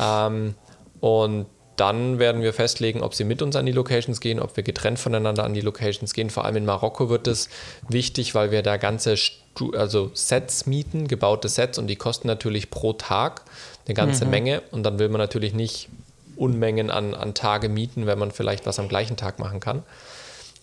Ähm, 0.00 0.54
und 0.98 1.46
dann 1.76 2.18
werden 2.18 2.42
wir 2.42 2.52
festlegen, 2.52 3.02
ob 3.02 3.14
sie 3.14 3.24
mit 3.24 3.42
uns 3.42 3.56
an 3.56 3.66
die 3.66 3.72
Locations 3.72 4.20
gehen, 4.20 4.40
ob 4.40 4.56
wir 4.56 4.64
getrennt 4.64 4.98
voneinander 4.98 5.44
an 5.44 5.54
die 5.54 5.60
Locations 5.60 6.12
gehen. 6.14 6.30
Vor 6.30 6.44
allem 6.44 6.56
in 6.56 6.64
Marokko 6.64 7.08
wird 7.08 7.26
es 7.26 7.48
wichtig, 7.88 8.34
weil 8.34 8.50
wir 8.50 8.62
da 8.62 8.76
ganze 8.76 9.16
Stu 9.16 9.72
also 9.72 10.10
Sets 10.14 10.66
mieten, 10.66 11.06
gebaute 11.06 11.48
Sets 11.48 11.78
und 11.78 11.86
die 11.86 11.96
kosten 11.96 12.28
natürlich 12.28 12.70
pro 12.70 12.94
Tag 12.94 13.42
eine 13.86 13.94
ganze 13.94 14.24
mhm. 14.24 14.30
Menge. 14.30 14.62
Und 14.70 14.82
dann 14.82 14.98
will 14.98 15.08
man 15.08 15.20
natürlich 15.20 15.54
nicht 15.54 15.88
Unmengen 16.36 16.90
an, 16.90 17.14
an 17.14 17.34
Tage 17.34 17.68
mieten, 17.68 18.06
wenn 18.06 18.18
man 18.18 18.30
vielleicht 18.30 18.66
was 18.66 18.78
am 18.78 18.88
gleichen 18.88 19.16
Tag 19.16 19.38
machen 19.38 19.60
kann. 19.60 19.82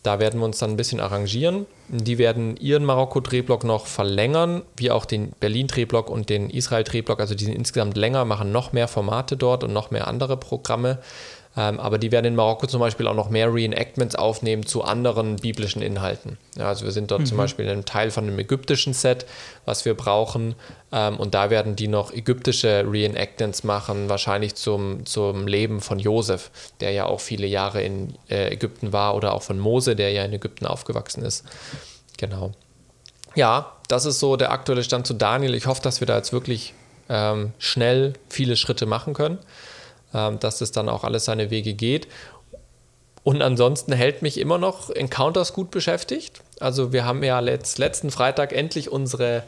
Da 0.03 0.19
werden 0.19 0.41
wir 0.41 0.45
uns 0.45 0.59
dann 0.59 0.71
ein 0.71 0.77
bisschen 0.77 0.99
arrangieren. 0.99 1.65
Die 1.87 2.17
werden 2.17 2.57
ihren 2.57 2.83
Marokko-Drehblock 2.83 3.63
noch 3.63 3.85
verlängern, 3.85 4.63
wie 4.75 4.91
auch 4.91 5.05
den 5.05 5.31
Berlin-Drehblock 5.39 6.09
und 6.09 6.29
den 6.29 6.49
Israel-Drehblock. 6.49 7.21
Also 7.21 7.35
die 7.35 7.45
sind 7.45 7.55
insgesamt 7.55 7.95
länger, 7.95 8.25
machen 8.25 8.51
noch 8.51 8.73
mehr 8.73 8.89
Formate 8.89 9.37
dort 9.37 9.63
und 9.63 9.71
noch 9.71 9.91
mehr 9.91 10.07
andere 10.07 10.35
Programme. 10.35 10.99
Ähm, 11.55 11.79
aber 11.79 11.99
die 11.99 12.11
werden 12.11 12.25
in 12.25 12.35
Marokko 12.35 12.65
zum 12.65 12.79
Beispiel 12.79 13.07
auch 13.07 13.13
noch 13.13 13.29
mehr 13.29 13.53
Reenactments 13.53 14.15
aufnehmen 14.15 14.65
zu 14.65 14.83
anderen 14.83 15.35
biblischen 15.35 15.83
Inhalten. 15.83 16.37
Ja, 16.57 16.67
also 16.67 16.85
wir 16.85 16.91
sind 16.91 17.11
dort 17.11 17.21
mhm. 17.21 17.25
zum 17.27 17.37
Beispiel 17.37 17.65
in 17.65 17.71
einem 17.71 17.85
Teil 17.85 18.09
von 18.09 18.23
einem 18.23 18.39
ägyptischen 18.39 18.93
Set, 18.93 19.27
was 19.65 19.85
wir 19.85 19.93
brauchen. 19.93 20.55
Ähm, 20.91 21.17
und 21.17 21.35
da 21.35 21.51
werden 21.51 21.75
die 21.75 21.87
noch 21.87 22.11
ägyptische 22.11 22.85
Reenactments 22.89 23.63
machen, 23.63 24.09
wahrscheinlich 24.09 24.55
zum, 24.55 25.05
zum 25.05 25.45
Leben 25.45 25.79
von 25.81 25.99
Josef, 25.99 26.49
der 26.79 26.91
ja 26.91 27.05
auch 27.05 27.19
viele 27.19 27.45
Jahre 27.45 27.83
in 27.83 28.15
äh, 28.29 28.51
Ägypten 28.51 28.91
war, 28.91 29.15
oder 29.15 29.33
auch 29.33 29.43
von 29.43 29.59
Mose, 29.59 29.95
der 29.95 30.11
ja 30.11 30.23
in 30.25 30.33
Ägypten 30.33 30.65
aufgewachsen 30.65 31.23
ist. 31.23 31.45
Genau. 32.17 32.51
Ja, 33.35 33.73
das 33.87 34.05
ist 34.05 34.19
so 34.19 34.37
der 34.37 34.51
aktuelle 34.51 34.83
Stand 34.83 35.05
zu 35.05 35.13
Daniel. 35.13 35.53
Ich 35.53 35.67
hoffe, 35.67 35.81
dass 35.81 35.99
wir 35.99 36.07
da 36.07 36.17
jetzt 36.17 36.33
wirklich 36.33 36.73
ähm, 37.09 37.53
schnell 37.59 38.13
viele 38.29 38.55
Schritte 38.55 38.85
machen 38.85 39.13
können. 39.13 39.37
Ähm, 40.13 40.39
dass 40.39 40.59
das 40.59 40.71
dann 40.71 40.89
auch 40.89 41.03
alles 41.03 41.25
seine 41.25 41.49
Wege 41.49 41.73
geht. 41.73 42.07
Und 43.23 43.41
ansonsten 43.41 43.93
hält 43.93 44.21
mich 44.21 44.37
immer 44.37 44.57
noch 44.57 44.89
Encounters 44.89 45.53
gut 45.53 45.71
beschäftigt. 45.71 46.41
Also 46.59 46.91
wir 46.91 47.05
haben 47.05 47.23
ja 47.23 47.39
letzt, 47.39 47.77
letzten 47.77 48.11
Freitag 48.11 48.51
endlich 48.51 48.91
unsere 48.91 49.43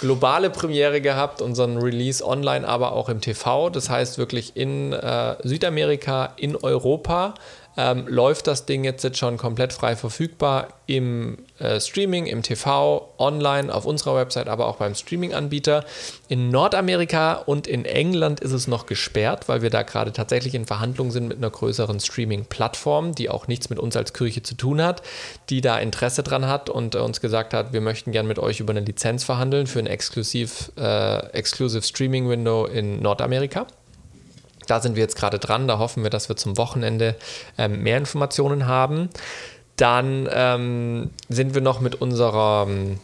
globale 0.00 0.50
Premiere 0.50 1.00
gehabt, 1.00 1.40
unseren 1.40 1.78
Release 1.78 2.24
online, 2.24 2.68
aber 2.68 2.92
auch 2.92 3.08
im 3.08 3.20
TV. 3.20 3.70
Das 3.70 3.88
heißt 3.88 4.18
wirklich 4.18 4.56
in 4.56 4.92
äh, 4.92 5.36
Südamerika, 5.42 6.34
in 6.36 6.56
Europa 6.56 7.34
ähm, 7.76 8.06
läuft 8.06 8.46
das 8.46 8.66
Ding 8.66 8.84
jetzt, 8.84 9.02
jetzt 9.02 9.18
schon 9.18 9.36
komplett 9.36 9.72
frei 9.72 9.96
verfügbar 9.96 10.68
im 10.86 11.38
äh, 11.58 11.80
Streaming, 11.80 12.26
im 12.26 12.42
TV, 12.42 13.12
online, 13.18 13.74
auf 13.74 13.84
unserer 13.84 14.14
Website, 14.16 14.48
aber 14.48 14.66
auch 14.66 14.76
beim 14.76 14.94
Streaming-Anbieter. 14.94 15.84
In 16.28 16.50
Nordamerika 16.50 17.34
und 17.34 17.66
in 17.66 17.84
England 17.84 18.40
ist 18.40 18.52
es 18.52 18.68
noch 18.68 18.86
gesperrt, 18.86 19.48
weil 19.48 19.62
wir 19.62 19.70
da 19.70 19.82
gerade 19.82 20.12
tatsächlich 20.12 20.54
in 20.54 20.66
Verhandlungen 20.66 21.10
sind 21.10 21.28
mit 21.28 21.38
einer 21.38 21.50
größeren 21.50 22.00
Streaming-Plattform, 22.00 23.14
die 23.14 23.30
auch 23.30 23.48
nichts 23.48 23.70
mit 23.70 23.78
uns 23.78 23.96
als 23.96 24.12
Kirche 24.12 24.42
zu 24.42 24.54
tun 24.54 24.82
hat, 24.82 25.02
die 25.50 25.60
da 25.60 25.78
Interesse 25.78 26.22
dran 26.22 26.46
hat 26.46 26.70
und 26.70 26.94
äh, 26.94 26.98
uns 26.98 27.20
gesagt 27.20 27.54
hat, 27.54 27.72
wir 27.72 27.80
möchten 27.80 28.12
gern 28.12 28.26
mit 28.26 28.38
euch 28.38 28.60
über 28.60 28.72
eine 28.72 28.80
Lizenz 28.80 29.24
verhandeln 29.24 29.66
für 29.66 29.80
ein 29.80 29.86
exklusiv, 29.86 30.70
äh, 30.76 31.26
Exclusive 31.32 31.82
Streaming 31.82 32.28
Window 32.28 32.66
in 32.66 33.00
Nordamerika. 33.02 33.66
Da 34.66 34.80
sind 34.80 34.96
wir 34.96 35.02
jetzt 35.02 35.16
gerade 35.16 35.38
dran. 35.38 35.68
Da 35.68 35.78
hoffen 35.78 36.02
wir, 36.02 36.10
dass 36.10 36.28
wir 36.28 36.36
zum 36.36 36.56
Wochenende 36.56 37.16
ähm, 37.58 37.82
mehr 37.82 37.98
Informationen 37.98 38.66
haben. 38.66 39.10
Dann 39.76 40.28
ähm, 40.32 41.10
sind 41.28 41.54
wir 41.54 41.60
noch 41.60 41.80
mit 41.80 42.00
unserem 42.00 42.98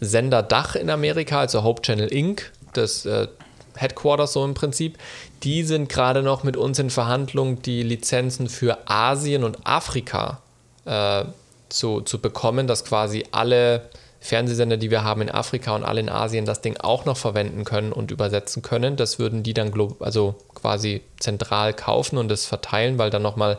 Sender 0.00 0.42
Dach 0.42 0.74
in 0.74 0.90
Amerika, 0.90 1.40
also 1.40 1.62
Hope 1.62 1.82
Channel 1.82 2.12
Inc., 2.12 2.52
das 2.72 3.06
äh, 3.06 3.28
Headquarters 3.76 4.32
so 4.32 4.44
im 4.44 4.54
Prinzip. 4.54 4.98
Die 5.42 5.62
sind 5.62 5.88
gerade 5.88 6.22
noch 6.22 6.42
mit 6.42 6.56
uns 6.56 6.78
in 6.78 6.90
Verhandlungen, 6.90 7.62
die 7.62 7.82
Lizenzen 7.82 8.48
für 8.48 8.78
Asien 8.86 9.44
und 9.44 9.66
Afrika 9.66 10.40
äh, 10.84 11.24
zu, 11.68 12.00
zu 12.00 12.20
bekommen, 12.20 12.66
dass 12.66 12.84
quasi 12.84 13.24
alle 13.30 13.88
Fernsehsender, 14.20 14.76
die 14.76 14.90
wir 14.90 15.04
haben 15.04 15.22
in 15.22 15.30
Afrika 15.30 15.74
und 15.74 15.84
alle 15.84 16.00
in 16.00 16.08
Asien, 16.08 16.44
das 16.44 16.60
Ding 16.60 16.76
auch 16.78 17.04
noch 17.04 17.16
verwenden 17.16 17.64
können 17.64 17.92
und 17.92 18.10
übersetzen 18.10 18.62
können. 18.62 18.96
Das 18.96 19.18
würden 19.18 19.42
die 19.42 19.54
dann 19.54 19.72
also 20.00 20.34
quasi 20.54 21.02
zentral 21.20 21.72
kaufen 21.72 22.18
und 22.18 22.28
das 22.28 22.44
verteilen, 22.44 22.98
weil 22.98 23.10
dann 23.10 23.22
nochmal 23.22 23.58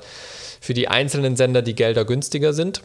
für 0.60 0.74
die 0.74 0.88
einzelnen 0.88 1.36
Sender 1.36 1.62
die 1.62 1.76
Gelder 1.76 2.04
günstiger 2.04 2.54
sind. 2.54 2.82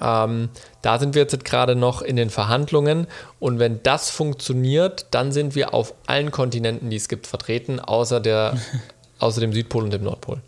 Ähm, 0.00 0.48
da 0.82 0.98
sind 0.98 1.14
wir 1.14 1.22
jetzt 1.22 1.44
gerade 1.44 1.74
noch 1.74 2.00
in 2.00 2.16
den 2.16 2.30
Verhandlungen 2.30 3.06
und 3.38 3.58
wenn 3.58 3.82
das 3.82 4.08
funktioniert, 4.08 5.06
dann 5.10 5.32
sind 5.32 5.54
wir 5.54 5.74
auf 5.74 5.94
allen 6.06 6.30
Kontinenten, 6.30 6.90
die 6.90 6.96
es 6.96 7.08
gibt, 7.08 7.26
vertreten, 7.26 7.80
außer, 7.80 8.20
der, 8.20 8.56
außer 9.18 9.40
dem 9.40 9.52
Südpol 9.52 9.84
und 9.84 9.92
dem 9.92 10.04
Nordpol. 10.04 10.40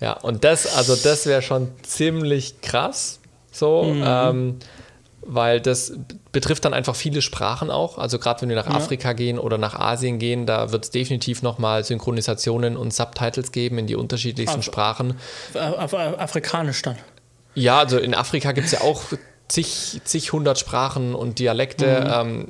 Ja, 0.00 0.12
und 0.12 0.44
das, 0.44 0.76
also 0.76 0.94
das 0.96 1.26
wäre 1.26 1.42
schon 1.42 1.72
ziemlich 1.82 2.60
krass, 2.60 3.18
so, 3.50 3.84
mhm. 3.84 4.04
ähm, 4.06 4.58
weil 5.22 5.60
das 5.60 5.92
betrifft 6.32 6.64
dann 6.64 6.72
einfach 6.72 6.96
viele 6.96 7.20
Sprachen 7.20 7.70
auch. 7.70 7.98
Also 7.98 8.18
gerade 8.18 8.42
wenn 8.42 8.48
wir 8.48 8.56
nach 8.56 8.68
ja. 8.68 8.74
Afrika 8.74 9.12
gehen 9.12 9.38
oder 9.38 9.58
nach 9.58 9.74
Asien 9.74 10.18
gehen, 10.18 10.46
da 10.46 10.72
wird 10.72 10.84
es 10.84 10.90
definitiv 10.90 11.42
nochmal 11.42 11.84
Synchronisationen 11.84 12.76
und 12.76 12.94
Subtitles 12.94 13.52
geben 13.52 13.78
in 13.78 13.86
die 13.86 13.96
unterschiedlichsten 13.96 14.60
Af 14.60 14.64
Sprachen. 14.64 15.14
Af 15.54 15.92
Af 15.92 16.18
Afrikanisch 16.18 16.82
dann. 16.82 16.96
Ja, 17.54 17.78
also 17.78 17.98
in 17.98 18.14
Afrika 18.14 18.52
gibt 18.52 18.66
es 18.66 18.72
ja 18.72 18.80
auch 18.82 19.02
zig, 19.48 20.00
zig 20.04 20.32
hundert 20.32 20.58
Sprachen 20.58 21.14
und 21.14 21.38
Dialekte. 21.38 22.22
Mhm. 22.24 22.28
Ähm, 22.30 22.48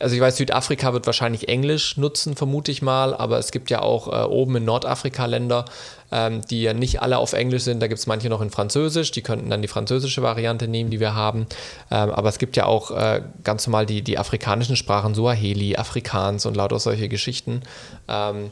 also 0.00 0.14
ich 0.14 0.20
weiß, 0.20 0.36
Südafrika 0.36 0.92
wird 0.92 1.06
wahrscheinlich 1.06 1.48
Englisch 1.48 1.96
nutzen, 1.96 2.36
vermute 2.36 2.70
ich 2.70 2.82
mal, 2.82 3.14
aber 3.14 3.38
es 3.38 3.50
gibt 3.50 3.70
ja 3.70 3.82
auch 3.82 4.08
äh, 4.08 4.26
oben 4.26 4.56
in 4.56 4.64
Nordafrika 4.64 5.26
Länder, 5.26 5.64
ähm, 6.12 6.42
die 6.48 6.62
ja 6.62 6.72
nicht 6.72 7.02
alle 7.02 7.18
auf 7.18 7.32
Englisch 7.32 7.64
sind. 7.64 7.80
Da 7.80 7.88
gibt 7.88 7.98
es 7.98 8.06
manche 8.06 8.28
noch 8.28 8.40
in 8.40 8.50
Französisch, 8.50 9.10
die 9.10 9.22
könnten 9.22 9.50
dann 9.50 9.62
die 9.62 9.68
französische 9.68 10.22
Variante 10.22 10.68
nehmen, 10.68 10.90
die 10.90 11.00
wir 11.00 11.14
haben. 11.14 11.46
Ähm, 11.90 12.10
aber 12.10 12.28
es 12.28 12.38
gibt 12.38 12.56
ja 12.56 12.66
auch 12.66 12.90
äh, 12.90 13.22
ganz 13.44 13.66
normal 13.66 13.86
die, 13.86 14.02
die 14.02 14.18
afrikanischen 14.18 14.76
Sprachen, 14.76 15.14
Suaheli, 15.14 15.76
Afrikaans 15.76 16.46
und 16.46 16.56
lauter 16.56 16.78
solche 16.78 17.08
Geschichten. 17.08 17.62
Ähm, 18.08 18.50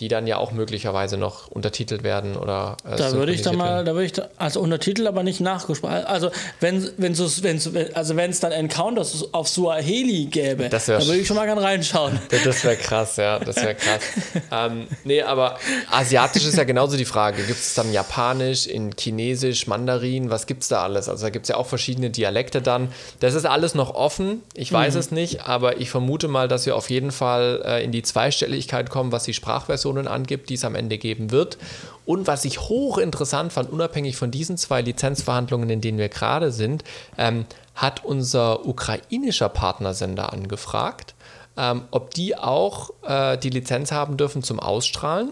die 0.00 0.06
dann 0.06 0.28
ja 0.28 0.36
auch 0.36 0.52
möglicherweise 0.52 1.16
noch 1.16 1.48
untertitelt 1.48 2.04
werden 2.04 2.36
oder 2.36 2.76
äh, 2.88 2.96
da 2.96 3.12
würde 3.12 3.32
ich 3.32 3.42
dann 3.42 3.56
mal 3.56 3.84
da 3.84 3.94
würde 3.94 4.04
ich 4.04 4.12
da, 4.12 4.28
also 4.36 4.60
untertitelt 4.60 5.08
aber 5.08 5.24
nicht 5.24 5.40
nachgesprochen. 5.40 6.04
Also 6.04 6.30
wenn 6.60 6.88
wenn 6.96 7.12
es 7.12 7.42
wenn 7.42 7.60
also 7.94 8.16
wenn 8.16 8.30
es 8.30 8.38
dann 8.38 8.52
Encounters 8.52 9.34
auf 9.34 9.48
Suaheli 9.48 10.26
gäbe 10.26 10.68
da 10.68 10.86
würde 10.86 11.16
ich 11.16 11.26
schon 11.26 11.36
mal 11.36 11.46
gerne 11.46 11.62
reinschauen. 11.62 12.18
Das 12.48 12.64
wäre 12.64 12.76
krass 12.76 13.16
ja 13.16 13.38
das 13.38 13.56
wäre 13.56 13.74
krass. 13.74 14.00
Ähm, 14.50 14.86
nee 15.04 15.22
aber 15.22 15.58
asiatisch 15.90 16.46
ist 16.46 16.56
ja 16.56 16.64
genauso 16.64 16.96
die 16.96 17.04
Frage. 17.04 17.42
Gibt 17.42 17.58
es 17.58 17.74
dann 17.74 17.92
Japanisch 17.92 18.66
in 18.66 18.92
Chinesisch 18.96 19.66
Mandarin? 19.66 20.30
Was 20.30 20.46
gibt 20.46 20.62
es 20.62 20.68
da 20.68 20.82
alles? 20.82 21.08
Also 21.08 21.26
da 21.26 21.30
gibt 21.30 21.44
es 21.44 21.48
ja 21.48 21.56
auch 21.56 21.66
verschiedene 21.66 22.10
Dialekte 22.10 22.62
dann. 22.62 22.92
Das 23.20 23.34
ist 23.34 23.44
alles 23.44 23.74
noch 23.74 23.94
offen. 23.94 24.42
Ich 24.54 24.72
weiß 24.72 24.94
mhm. 24.94 25.00
es 25.00 25.10
nicht 25.10 25.40
aber 25.42 25.80
ich 25.80 25.90
vermute 25.90 26.28
mal 26.28 26.46
dass 26.46 26.66
wir 26.66 26.76
auf 26.76 26.88
jeden 26.88 27.10
Fall 27.10 27.62
äh, 27.64 27.84
in 27.84 27.92
die 27.92 28.02
Zweistelligkeit 28.02 28.90
kommen 28.90 29.12
was 29.12 29.24
die 29.24 29.34
Sprachversion 29.34 29.87
Informationen 29.88 30.08
angibt, 30.08 30.50
die 30.50 30.54
es 30.54 30.64
am 30.64 30.74
Ende 30.74 30.98
geben 30.98 31.30
wird. 31.30 31.58
Und 32.04 32.26
was 32.26 32.44
ich 32.44 32.60
hochinteressant 32.60 33.52
fand, 33.52 33.70
unabhängig 33.70 34.16
von 34.16 34.30
diesen 34.30 34.56
zwei 34.56 34.82
Lizenzverhandlungen, 34.82 35.68
in 35.70 35.80
denen 35.80 35.98
wir 35.98 36.08
gerade 36.08 36.52
sind, 36.52 36.84
ähm, 37.16 37.46
hat 37.74 38.04
unser 38.04 38.66
ukrainischer 38.66 39.48
Partnersender 39.48 40.32
angefragt, 40.32 41.14
ähm, 41.56 41.82
ob 41.90 42.14
die 42.14 42.36
auch 42.36 42.90
äh, 43.02 43.36
die 43.38 43.50
Lizenz 43.50 43.92
haben 43.92 44.16
dürfen 44.16 44.42
zum 44.42 44.60
Ausstrahlen. 44.60 45.30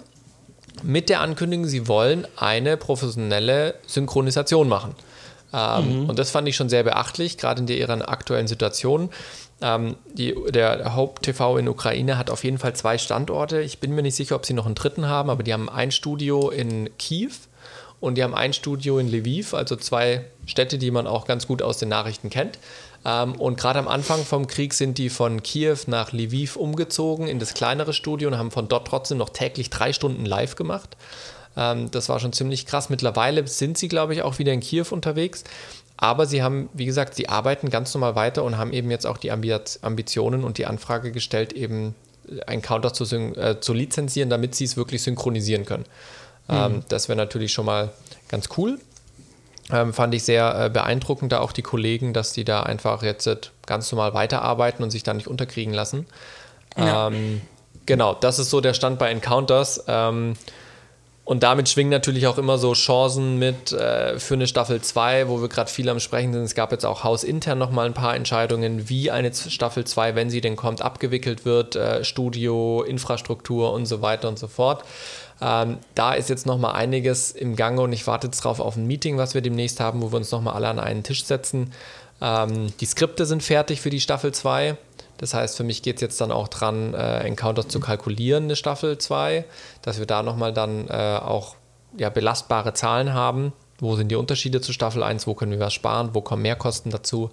Mit 0.83 1.09
der 1.09 1.21
Ankündigung, 1.21 1.66
sie 1.66 1.88
wollen 1.88 2.27
eine 2.37 2.77
professionelle 2.77 3.75
Synchronisation 3.87 4.69
machen. 4.69 4.95
Ähm, 5.53 6.03
mhm. 6.03 6.11
Und 6.11 6.19
das 6.19 6.31
fand 6.31 6.47
ich 6.49 6.57
schon 6.57 6.69
sehr 6.69 6.83
beachtlich, 6.83 7.38
gerade 7.38 7.61
in 7.61 7.66
der 7.66 7.79
ihren 7.79 8.03
aktuellen 8.03 8.47
Situation. 8.47 9.09
Ähm, 9.62 9.97
die, 10.12 10.35
der 10.51 10.95
Haupt-TV 10.95 11.59
in 11.59 11.69
Ukraine 11.69 12.19
hat 12.19 12.31
auf 12.31 12.45
jeden 12.45 12.59
Fall 12.59 12.77
zwei 12.77 12.99
Standorte. 12.99 13.61
Ich 13.62 13.79
bin 13.79 13.95
mir 13.95 14.03
nicht 14.03 14.16
sicher, 14.16 14.37
ob 14.37 14.45
sie 14.45 14.53
noch 14.53 14.66
einen 14.66 14.75
dritten 14.75 15.09
haben, 15.09 15.31
aber 15.31 15.42
die 15.42 15.53
haben 15.53 15.69
ein 15.69 15.90
Studio 15.90 16.51
in 16.51 16.90
Kiew 16.99 17.33
und 18.01 18.16
die 18.16 18.23
haben 18.23 18.35
ein 18.35 18.53
Studio 18.53 18.99
in 18.99 19.09
Lviv, 19.09 19.55
also 19.55 19.77
zwei 19.77 20.27
Städte, 20.45 20.77
die 20.77 20.90
man 20.90 21.07
auch 21.07 21.27
ganz 21.27 21.47
gut 21.47 21.62
aus 21.62 21.79
den 21.79 21.88
Nachrichten 21.88 22.29
kennt. 22.29 22.59
Ähm, 23.05 23.35
und 23.37 23.59
gerade 23.59 23.79
am 23.79 23.88
Anfang 23.88 24.25
vom 24.25 24.47
Krieg 24.47 24.75
sind 24.75 24.99
die 24.99 25.09
von 25.09 25.42
Kiew 25.42 25.79
nach 25.87 26.12
Lviv 26.12 26.57
umgezogen 26.57 27.27
in 27.27 27.38
das 27.38 27.55
kleinere 27.55 27.95
Studio 27.95 28.29
und 28.29 28.37
haben 28.37 28.51
von 28.51 28.69
dort 28.69 28.87
trotzdem 28.88 29.19
noch 29.19 29.31
täglich 29.31 29.71
drei 29.71 29.92
Stunden 29.92 30.27
live 30.27 30.57
gemacht. 30.57 30.97
Ähm, 31.57 31.90
das 31.90 32.09
war 32.09 32.21
schon 32.21 32.33
ziemlich 32.33 32.66
krass. 32.66 32.90
Mittlerweile 32.90 33.47
sind 33.47 33.79
sie, 33.79 33.88
glaube 33.88 34.12
ich, 34.12 34.23
auch 34.23 34.38
wieder 34.38 34.53
in 34.53 34.61
Kiew 34.61 34.87
unterwegs. 34.90 35.45
Aber 35.97 36.27
sie 36.27 36.43
haben, 36.43 36.69
wie 36.75 36.85
gesagt, 36.85 37.15
sie 37.15 37.29
arbeiten 37.29 37.71
ganz 37.71 37.95
normal 37.95 38.15
weiter 38.17 38.45
und 38.45 38.59
haben 38.59 38.73
eben 38.73 38.91
jetzt 38.91 39.07
auch 39.07 39.17
die 39.17 39.31
Ambitionen 39.31 40.45
und 40.45 40.59
die 40.59 40.67
Anfrage 40.67 41.11
gestellt, 41.11 41.53
eben 41.55 41.95
ein 42.47 42.61
Counter 42.61 42.93
zu, 42.93 43.05
äh, 43.15 43.61
zu 43.61 43.73
lizenzieren, 43.73 44.29
damit 44.29 44.55
sie 44.55 44.65
es 44.65 44.77
wirklich 44.77 45.03
synchronisieren 45.03 45.65
können. 45.65 45.85
Mhm. 46.49 46.55
Ähm, 46.55 46.83
das 46.89 47.09
wäre 47.09 47.17
natürlich 47.17 47.53
schon 47.53 47.67
mal 47.67 47.93
ganz 48.29 48.49
cool. 48.57 48.79
Ähm, 49.73 49.93
fand 49.93 50.15
ich 50.15 50.23
sehr 50.23 50.67
äh, 50.67 50.71
beeindruckend, 50.71 51.33
da 51.33 51.41
auch 51.41 51.53
die 51.53 51.63
Kollegen, 51.63 52.13
dass 52.13 52.33
die 52.33 52.45
da 52.45 52.63
einfach 52.63 53.03
jetzt 53.03 53.27
äh, 53.27 53.37
ganz 53.67 53.91
normal 53.91 54.15
weiterarbeiten 54.15 54.85
und 54.85 54.91
sich 54.91 55.03
da 55.03 55.13
nicht 55.15 55.27
unterkriegen 55.27 55.75
lassen. 55.75 56.07
Ja. 56.77 57.09
Ähm, 57.09 57.41
genau, 57.85 58.15
das 58.15 58.39
ist 58.39 58.51
so 58.51 58.61
der 58.61 58.75
Stand 58.75 58.99
bei 58.99 59.11
Encounters. 59.11 59.85
Und 61.27 61.43
damit 61.43 61.69
schwingen 61.69 61.91
natürlich 61.91 62.29
auch 62.29 62.39
immer 62.39 62.57
so 62.57 62.73
Chancen 62.73 63.37
mit 63.37 63.73
äh, 63.73 64.17
für 64.21 64.35
eine 64.35 64.47
Staffel 64.47 64.81
2, 64.81 65.27
wo 65.27 65.41
wir 65.41 65.49
gerade 65.49 65.69
viel 65.69 65.89
am 65.89 65.99
Sprechen 65.99 66.33
sind. 66.33 66.45
Es 66.45 66.55
gab 66.55 66.71
jetzt 66.71 66.87
auch 66.87 67.03
hausintern 67.03 67.59
nochmal 67.59 67.87
ein 67.87 67.95
paar 67.95 68.15
Entscheidungen, 68.15 68.89
wie 68.89 69.11
eine 69.11 69.35
Staffel 69.35 69.85
2, 69.85 70.15
wenn 70.15 70.31
sie 70.31 70.41
denn 70.41 70.55
kommt, 70.55 70.83
abgewickelt 70.83 71.45
wird, 71.45 71.75
äh, 71.75 72.05
Studio, 72.05 72.85
Infrastruktur 72.85 73.73
und 73.73 73.87
so 73.87 74.03
weiter 74.03 74.29
und 74.29 74.39
so 74.39 74.47
fort. 74.47 74.85
Ähm, 75.43 75.79
da 75.97 76.15
ist 76.15 76.31
jetzt 76.31 76.47
nochmal 76.47 76.77
einiges 76.77 77.33
im 77.33 77.57
Gange 77.57 77.81
und 77.81 77.93
ich 77.93 78.07
warte 78.07 78.29
jetzt 78.29 78.45
drauf 78.45 78.61
auf 78.61 78.77
ein 78.77 78.87
Meeting, 78.87 79.19
was 79.19 79.35
wir 79.35 79.41
demnächst 79.41 79.81
haben, 79.81 80.03
wo 80.03 80.12
wir 80.12 80.19
uns 80.19 80.31
nochmal 80.31 80.55
alle 80.55 80.69
an 80.69 80.79
einen 80.79 81.03
Tisch 81.03 81.25
setzen. 81.25 81.73
Ähm, 82.21 82.73
die 82.79 82.87
Skripte 82.87 83.27
sind 83.27 83.43
fertig 83.43 83.81
für 83.81 83.91
die 83.91 84.01
Staffel 84.01 84.33
2. 84.33 84.77
Das 85.19 85.35
heißt, 85.35 85.57
für 85.57 85.65
mich 85.65 85.83
geht 85.83 85.97
es 85.97 86.03
jetzt 86.03 86.21
dann 86.21 86.31
auch 86.31 86.49
dran, 86.49 86.95
äh, 86.95 87.21
Encounters 87.21 87.69
zu 87.69 87.81
kalkulieren, 87.81 88.45
eine 88.45 88.57
Staffel 88.57 88.99
2, 88.99 89.45
dass 89.83 89.99
wir 89.99 90.07
da 90.07 90.23
nochmal 90.23 90.53
dann 90.53 90.89
äh, 90.89 91.19
auch 91.23 91.57
ja, 91.97 92.11
belastbare 92.11 92.75
Zahlen 92.75 93.15
haben. 93.15 93.53
Wo 93.79 93.97
sind 93.97 94.09
die 94.09 94.17
Unterschiede 94.17 94.61
zu 94.61 94.73
Staffel 94.73 95.03
1? 95.03 95.27
Wo 95.27 95.35
können 95.35 95.53
wir 95.53 95.61
was 95.61 95.75
sparen? 95.75 96.11
Wo 96.13 96.21
kommen 96.21 96.43
Mehrkosten 96.43 96.91
dazu? 96.91 97.31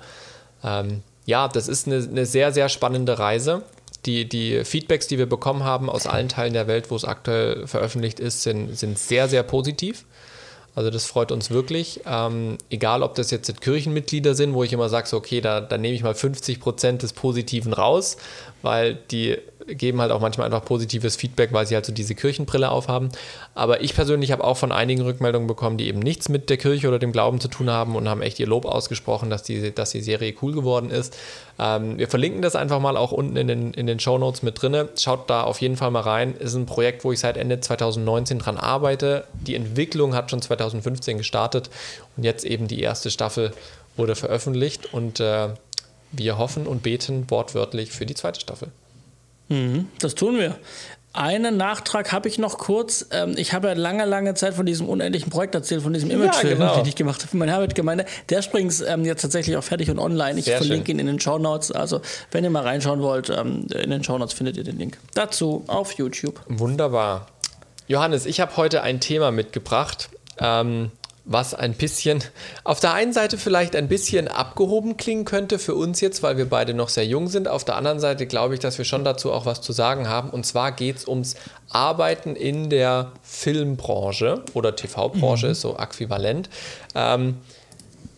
Ähm, 0.63 1.03
ja, 1.25 1.47
das 1.47 1.67
ist 1.67 1.87
eine, 1.87 1.97
eine, 1.97 2.25
sehr, 2.25 2.51
sehr 2.51 2.69
spannende 2.69 3.19
Reise. 3.19 3.63
Die, 4.05 4.27
die 4.27 4.65
Feedbacks, 4.65 5.07
die 5.07 5.17
wir 5.17 5.27
bekommen 5.27 5.63
haben 5.63 5.89
aus 5.89 6.07
allen 6.07 6.27
Teilen 6.27 6.53
der 6.53 6.67
Welt, 6.67 6.91
wo 6.91 6.95
es 6.95 7.05
aktuell 7.05 7.67
veröffentlicht 7.67 8.19
ist, 8.19 8.43
sind, 8.43 8.77
sind 8.77 8.99
sehr, 8.99 9.29
sehr 9.29 9.43
positiv. 9.43 10.05
Also 10.75 10.89
das 10.89 11.05
freut 11.05 11.31
uns 11.31 11.51
wirklich. 11.51 12.01
Ähm, 12.05 12.57
egal, 12.69 13.03
ob 13.03 13.15
das 13.15 13.29
jetzt 13.29 13.61
Kirchenmitglieder 13.61 14.33
sind, 14.33 14.53
wo 14.53 14.63
ich 14.63 14.73
immer 14.73 14.89
sage, 14.89 15.07
so, 15.07 15.17
okay, 15.17 15.39
da, 15.39 15.61
da 15.61 15.77
nehme 15.77 15.93
ich 15.93 16.03
mal 16.03 16.15
50 16.15 16.59
Prozent 16.59 17.03
des 17.03 17.13
Positiven 17.13 17.73
raus, 17.73 18.17
weil 18.63 18.95
die 18.95 19.37
geben 19.67 20.01
halt 20.01 20.11
auch 20.11 20.19
manchmal 20.19 20.45
einfach 20.45 20.65
positives 20.65 21.15
Feedback, 21.15 21.53
weil 21.53 21.65
sie 21.65 21.75
halt 21.75 21.85
so 21.85 21.91
diese 21.91 22.15
Kirchenbrille 22.15 22.69
aufhaben. 22.69 23.09
Aber 23.55 23.81
ich 23.81 23.95
persönlich 23.95 24.31
habe 24.31 24.43
auch 24.43 24.57
von 24.57 24.71
einigen 24.71 25.01
Rückmeldungen 25.01 25.47
bekommen, 25.47 25.77
die 25.77 25.87
eben 25.87 25.99
nichts 25.99 26.29
mit 26.29 26.49
der 26.49 26.57
Kirche 26.57 26.87
oder 26.87 26.99
dem 26.99 27.11
Glauben 27.11 27.39
zu 27.39 27.47
tun 27.47 27.69
haben 27.69 27.95
und 27.95 28.09
haben 28.09 28.21
echt 28.21 28.39
ihr 28.39 28.47
Lob 28.47 28.65
ausgesprochen, 28.65 29.29
dass 29.29 29.43
die, 29.43 29.73
dass 29.73 29.91
die 29.91 30.01
Serie 30.01 30.33
cool 30.41 30.53
geworden 30.53 30.89
ist. 30.89 31.17
Ähm, 31.59 31.97
wir 31.97 32.07
verlinken 32.07 32.41
das 32.41 32.55
einfach 32.55 32.79
mal 32.79 32.97
auch 32.97 33.11
unten 33.11 33.35
in 33.37 33.47
den, 33.47 33.73
in 33.73 33.87
den 33.87 33.99
Show 33.99 34.17
Notes 34.17 34.43
mit 34.43 34.61
drin. 34.61 34.89
Schaut 34.97 35.29
da 35.29 35.43
auf 35.43 35.61
jeden 35.61 35.77
Fall 35.77 35.91
mal 35.91 36.01
rein. 36.01 36.35
Ist 36.35 36.55
ein 36.55 36.65
Projekt, 36.65 37.03
wo 37.03 37.11
ich 37.11 37.19
seit 37.19 37.37
Ende 37.37 37.59
2019 37.59 38.39
dran 38.39 38.57
arbeite. 38.57 39.25
Die 39.33 39.55
Entwicklung 39.55 40.15
hat 40.15 40.31
schon 40.31 40.41
2015 40.41 41.17
gestartet 41.17 41.69
und 42.17 42.23
jetzt 42.23 42.45
eben 42.45 42.67
die 42.67 42.81
erste 42.81 43.11
Staffel 43.11 43.51
wurde 43.95 44.15
veröffentlicht 44.15 44.93
und 44.93 45.19
äh, 45.19 45.49
wir 46.11 46.37
hoffen 46.37 46.67
und 46.67 46.83
beten 46.83 47.29
wortwörtlich 47.29 47.91
für 47.91 48.05
die 48.05 48.15
zweite 48.15 48.39
Staffel. 48.39 48.69
Mhm, 49.49 49.87
das 49.99 50.15
tun 50.15 50.37
wir. 50.37 50.55
Einen 51.15 51.57
Nachtrag 51.57 52.11
habe 52.11 52.27
ich 52.27 52.39
noch 52.39 52.57
kurz. 52.57 53.05
Ähm, 53.11 53.35
ich 53.37 53.53
habe 53.53 53.67
ja 53.67 53.73
lange, 53.75 54.03
lange 54.05 54.33
Zeit 54.33 54.55
von 54.55 54.65
diesem 54.65 54.89
unendlichen 54.89 55.29
Projekt 55.29 55.53
erzählt, 55.53 55.83
von 55.83 55.93
diesem 55.93 56.09
Imagefilm, 56.09 56.59
ja, 56.59 56.69
genau. 56.69 56.75
den 56.75 56.87
ich 56.87 56.95
gemacht 56.95 57.21
habe 57.21 57.29
für 57.29 57.37
meine 57.37 57.53
Arbeitgemeinde. 57.53 58.05
Der 58.29 58.39
ist 58.39 58.49
übrigens 58.49 58.81
ähm, 58.81 59.05
jetzt 59.05 59.21
tatsächlich 59.21 59.55
auch 59.55 59.63
fertig 59.63 59.91
und 59.91 59.99
online. 59.99 60.39
Ich 60.39 60.45
Sehr 60.45 60.57
verlinke 60.57 60.87
schön. 60.87 60.95
ihn 60.95 60.99
in 61.01 61.05
den 61.05 61.19
Show 61.19 61.37
Notes. 61.37 61.71
Also, 61.71 62.01
wenn 62.31 62.43
ihr 62.43 62.49
mal 62.49 62.63
reinschauen 62.63 63.01
wollt, 63.01 63.29
ähm, 63.29 63.67
in 63.71 63.91
den 63.91 64.03
Show 64.03 64.17
Notes 64.17 64.33
findet 64.33 64.57
ihr 64.57 64.63
den 64.63 64.79
Link. 64.79 64.97
Dazu 65.13 65.63
auf 65.67 65.91
YouTube. 65.93 66.41
Wunderbar. 66.47 67.27
Johannes, 67.87 68.25
ich 68.25 68.39
habe 68.39 68.57
heute 68.57 68.81
ein 68.81 68.99
Thema 68.99 69.29
mitgebracht. 69.29 70.09
Ähm, 70.39 70.89
was 71.25 71.53
ein 71.53 71.73
bisschen 71.73 72.21
auf 72.63 72.79
der 72.79 72.93
einen 72.93 73.13
Seite 73.13 73.37
vielleicht 73.37 73.75
ein 73.75 73.87
bisschen 73.87 74.27
abgehoben 74.27 74.97
klingen 74.97 75.23
könnte 75.23 75.57
für 75.57 75.73
uns 75.73 76.01
jetzt, 76.01 76.21
weil 76.21 76.37
wir 76.37 76.49
beide 76.49 76.73
noch 76.73 76.89
sehr 76.89 77.05
jung 77.05 77.27
sind. 77.29 77.47
Auf 77.47 77.63
der 77.63 77.75
anderen 77.75 77.99
Seite 77.99 78.25
glaube 78.25 78.55
ich, 78.55 78.59
dass 78.59 78.77
wir 78.77 78.85
schon 78.85 79.05
dazu 79.05 79.31
auch 79.31 79.45
was 79.45 79.61
zu 79.61 79.71
sagen 79.71 80.09
haben. 80.09 80.29
Und 80.29 80.45
zwar 80.45 80.73
geht 80.73 80.97
es 80.97 81.07
ums 81.07 81.35
Arbeiten 81.69 82.35
in 82.35 82.69
der 82.69 83.13
Filmbranche 83.21 84.43
oder 84.53 84.75
TV-Branche, 84.75 85.45
mhm. 85.45 85.51
ist 85.53 85.61
so 85.61 85.77
äquivalent. 85.77 86.49
Ähm, 86.93 87.37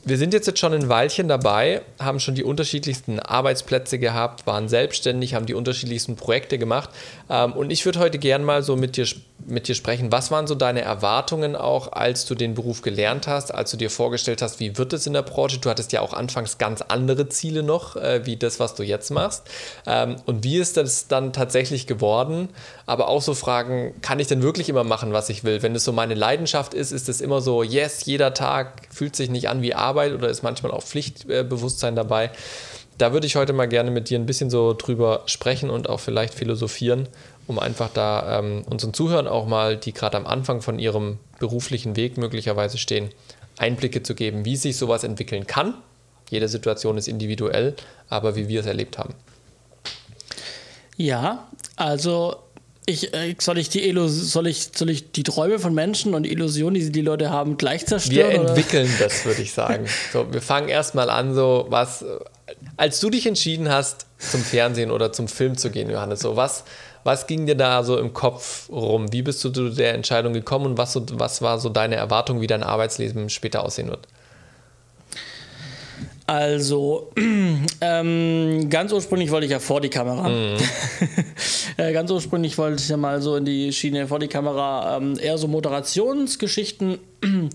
wir 0.08 0.20
sind 0.20 0.34
jetzt, 0.34 0.46
jetzt 0.46 0.60
schon 0.60 0.72
ein 0.72 0.88
Weilchen 0.88 1.28
dabei, 1.28 1.82
haben 2.00 2.20
schon 2.20 2.36
die 2.36 2.44
unterschiedlichsten 2.44 3.20
Arbeitsplätze 3.20 3.98
gehabt, 3.98 4.46
waren 4.46 4.70
selbstständig, 4.70 5.34
haben 5.34 5.48
die 5.48 5.56
unterschiedlichsten 5.56 6.16
Projekte 6.16 6.60
gemacht. 6.60 6.92
Ähm, 7.30 7.54
und 7.54 7.72
ich 7.72 7.84
würde 7.86 8.00
heute 8.00 8.20
gern 8.20 8.44
mal 8.44 8.62
so 8.62 8.76
mit 8.76 8.98
dir, 8.98 9.08
mit 9.46 9.68
dir 9.68 9.76
sprechen. 9.76 10.12
Was 10.12 10.32
waren 10.32 10.48
so 10.48 10.56
deine 10.56 10.82
Erwartungen 10.82 11.56
auch, 11.56 11.92
als 11.92 12.26
du 12.26 12.36
den 12.36 12.54
Beruf 12.54 12.82
gelernt 12.82 13.28
hast, 13.28 13.54
als 13.54 13.72
du 13.72 13.78
dir 13.78 13.90
vorgestellt 13.90 14.42
hast, 14.42 14.60
wie 14.60 14.78
wird 14.78 14.94
es 14.94 15.08
in 15.08 15.14
der 15.14 15.24
Branche? 15.24 15.58
Du 15.60 15.70
hattest 15.70 15.92
ja 15.92 16.02
auch 16.02 16.14
anfangs 16.14 16.58
ganz 16.58 16.82
andere 16.82 17.30
Ziele 17.30 17.64
noch, 17.64 17.96
äh, 17.96 18.26
wie 18.26 18.38
das, 18.38 18.60
was 18.60 18.76
du 18.76 18.84
jetzt 18.84 19.10
machst. 19.10 19.44
Ähm, 19.88 20.18
und 20.26 20.44
wie 20.44 20.58
ist 20.58 20.78
das 20.78 21.08
dann 21.08 21.34
tatsächlich 21.34 21.88
geworden? 21.88 22.50
Aber 22.86 23.08
auch 23.08 23.22
so 23.22 23.34
Fragen, 23.34 23.96
kann 24.02 24.20
ich 24.20 24.28
denn 24.28 24.44
wirklich 24.44 24.70
immer 24.70 24.84
machen, 24.84 25.14
was 25.14 25.30
ich 25.30 25.44
will? 25.44 25.64
Wenn 25.64 25.76
es 25.76 25.84
so 25.84 25.92
meine 25.92 26.14
Leidenschaft 26.14 26.74
ist, 26.74 26.92
ist 26.92 27.10
es 27.10 27.22
immer 27.22 27.42
so, 27.42 27.64
yes, 27.64 28.06
jeder 28.06 28.34
Tag 28.34 28.84
fühlt 28.92 29.16
sich 29.16 29.30
nicht 29.30 29.50
an 29.50 29.62
wie 29.62 29.74
Arbeit 29.74 29.96
Arbeit 29.96 30.14
oder 30.14 30.30
ist 30.30 30.44
manchmal 30.44 30.72
auch 30.72 30.84
Pflichtbewusstsein 30.84 31.96
dabei. 31.96 32.32
Da 32.98 33.12
würde 33.12 33.28
ich 33.28 33.36
heute 33.36 33.52
mal 33.52 33.68
gerne 33.68 33.92
mit 33.92 34.10
dir 34.10 34.18
ein 34.18 34.26
bisschen 34.26 34.50
so 34.50 34.74
drüber 34.74 35.24
sprechen 35.26 35.70
und 35.70 35.90
auch 35.90 36.00
vielleicht 36.00 36.34
philosophieren, 36.34 37.10
um 37.46 37.60
einfach 37.60 37.90
da 37.94 38.40
ähm, 38.40 38.64
unseren 38.70 38.94
Zuhörern 38.94 39.28
auch 39.28 39.48
mal, 39.48 39.76
die 39.76 39.94
gerade 39.94 40.16
am 40.16 40.26
Anfang 40.26 40.62
von 40.62 40.80
ihrem 40.80 41.20
beruflichen 41.40 41.96
Weg 41.98 42.18
möglicherweise 42.18 42.78
stehen, 42.78 43.10
Einblicke 43.58 44.02
zu 44.04 44.16
geben, 44.16 44.46
wie 44.46 44.56
sich 44.56 44.78
sowas 44.78 45.04
entwickeln 45.04 45.46
kann. 45.46 45.74
Jede 46.30 46.48
Situation 46.48 46.98
ist 46.98 47.08
individuell, 47.08 47.76
aber 48.10 48.36
wie 48.36 48.48
wir 48.48 48.62
es 48.62 48.66
erlebt 48.66 48.98
haben. 48.98 49.14
Ja, 50.98 51.48
also 51.76 52.38
ich, 52.86 53.14
äh, 53.14 53.36
soll, 53.40 53.58
ich 53.58 53.70
die 53.70 53.94
soll, 54.08 54.48
ich, 54.48 54.70
soll 54.74 54.90
ich 54.90 55.12
die 55.12 55.24
Träume 55.24 55.60
von 55.60 55.74
Menschen 55.74 56.14
und 56.14 56.24
die 56.24 56.32
Illusionen, 56.32 56.76
die 56.76 56.92
die 56.92 57.02
Leute 57.02 57.30
haben, 57.30 57.58
gleich 57.58 57.86
zerstören? 57.86 58.32
Wir 58.32 58.50
entwickeln 58.50 58.90
oder? 58.98 59.06
das, 59.06 59.26
würde 59.26 59.42
ich 59.42 59.54
sagen. 59.54 59.86
So, 60.14 60.32
wir 60.32 60.42
fangen 60.42 60.70
erstmal 60.70 61.10
an, 61.10 61.34
so 61.34 61.66
was, 61.70 62.06
als 62.78 63.00
du 63.00 63.10
dich 63.10 63.26
entschieden 63.26 63.70
hast, 63.70 64.06
zum 64.18 64.42
Fernsehen 64.42 64.92
oder 64.92 65.12
zum 65.12 65.28
Film 65.28 65.58
zu 65.58 65.70
gehen, 65.70 65.90
Johannes, 65.90 66.22
so 66.22 66.36
was, 66.36 66.64
was 67.04 67.28
ging 67.28 67.46
dir 67.46 67.56
da 67.56 67.84
so 67.84 67.98
im 67.98 68.14
Kopf 68.14 68.70
rum? 68.70 69.12
Wie 69.12 69.22
bist 69.22 69.44
du 69.44 69.50
zu 69.50 69.70
der 69.70 69.94
Entscheidung 69.94 70.34
gekommen 70.34 70.66
und 70.66 70.78
was, 70.78 71.00
was 71.14 71.42
war 71.42 71.60
so 71.60 71.70
deine 71.70 71.96
Erwartung, 71.96 72.42
wie 72.42 72.48
dein 72.48 72.64
Arbeitsleben 72.64 73.30
später 73.30 73.64
aussehen 73.64 73.90
wird? 73.90 74.08
Also, 76.28 77.12
ähm, 77.82 78.68
ganz 78.70 78.92
ursprünglich 78.92 79.30
wollte 79.30 79.46
ich 79.46 79.52
ja 79.52 79.60
vor 79.60 79.80
die 79.80 79.90
Kamera. 79.90 80.28
Mhm. 80.28 80.58
äh, 81.78 81.94
ganz 81.94 82.10
ursprünglich 82.10 82.58
wollte 82.58 82.82
ich 82.82 82.90
ja 82.90 82.98
mal 82.98 83.22
so 83.22 83.36
in 83.36 83.46
die 83.46 83.72
Schiene 83.72 84.08
vor 84.08 84.18
die 84.18 84.28
Kamera, 84.28 84.98
ähm, 84.98 85.20
eher 85.20 85.38
so 85.38 85.48
Moderationsgeschichten. 85.48 86.98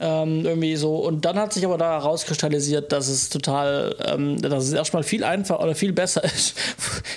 ähm, 0.00 0.44
irgendwie 0.44 0.76
so. 0.76 0.96
Und 0.96 1.24
dann 1.24 1.38
hat 1.38 1.54
sich 1.54 1.64
aber 1.64 1.78
da 1.78 2.00
herauskristallisiert, 2.00 2.92
dass 2.92 3.08
es 3.08 3.30
total, 3.30 3.96
ähm, 4.04 4.40
dass 4.42 4.64
es 4.64 4.72
erstmal 4.74 5.04
viel 5.04 5.24
einfacher 5.24 5.62
oder 5.62 5.74
viel 5.74 5.92
besser 5.92 6.22
ist, 6.24 6.54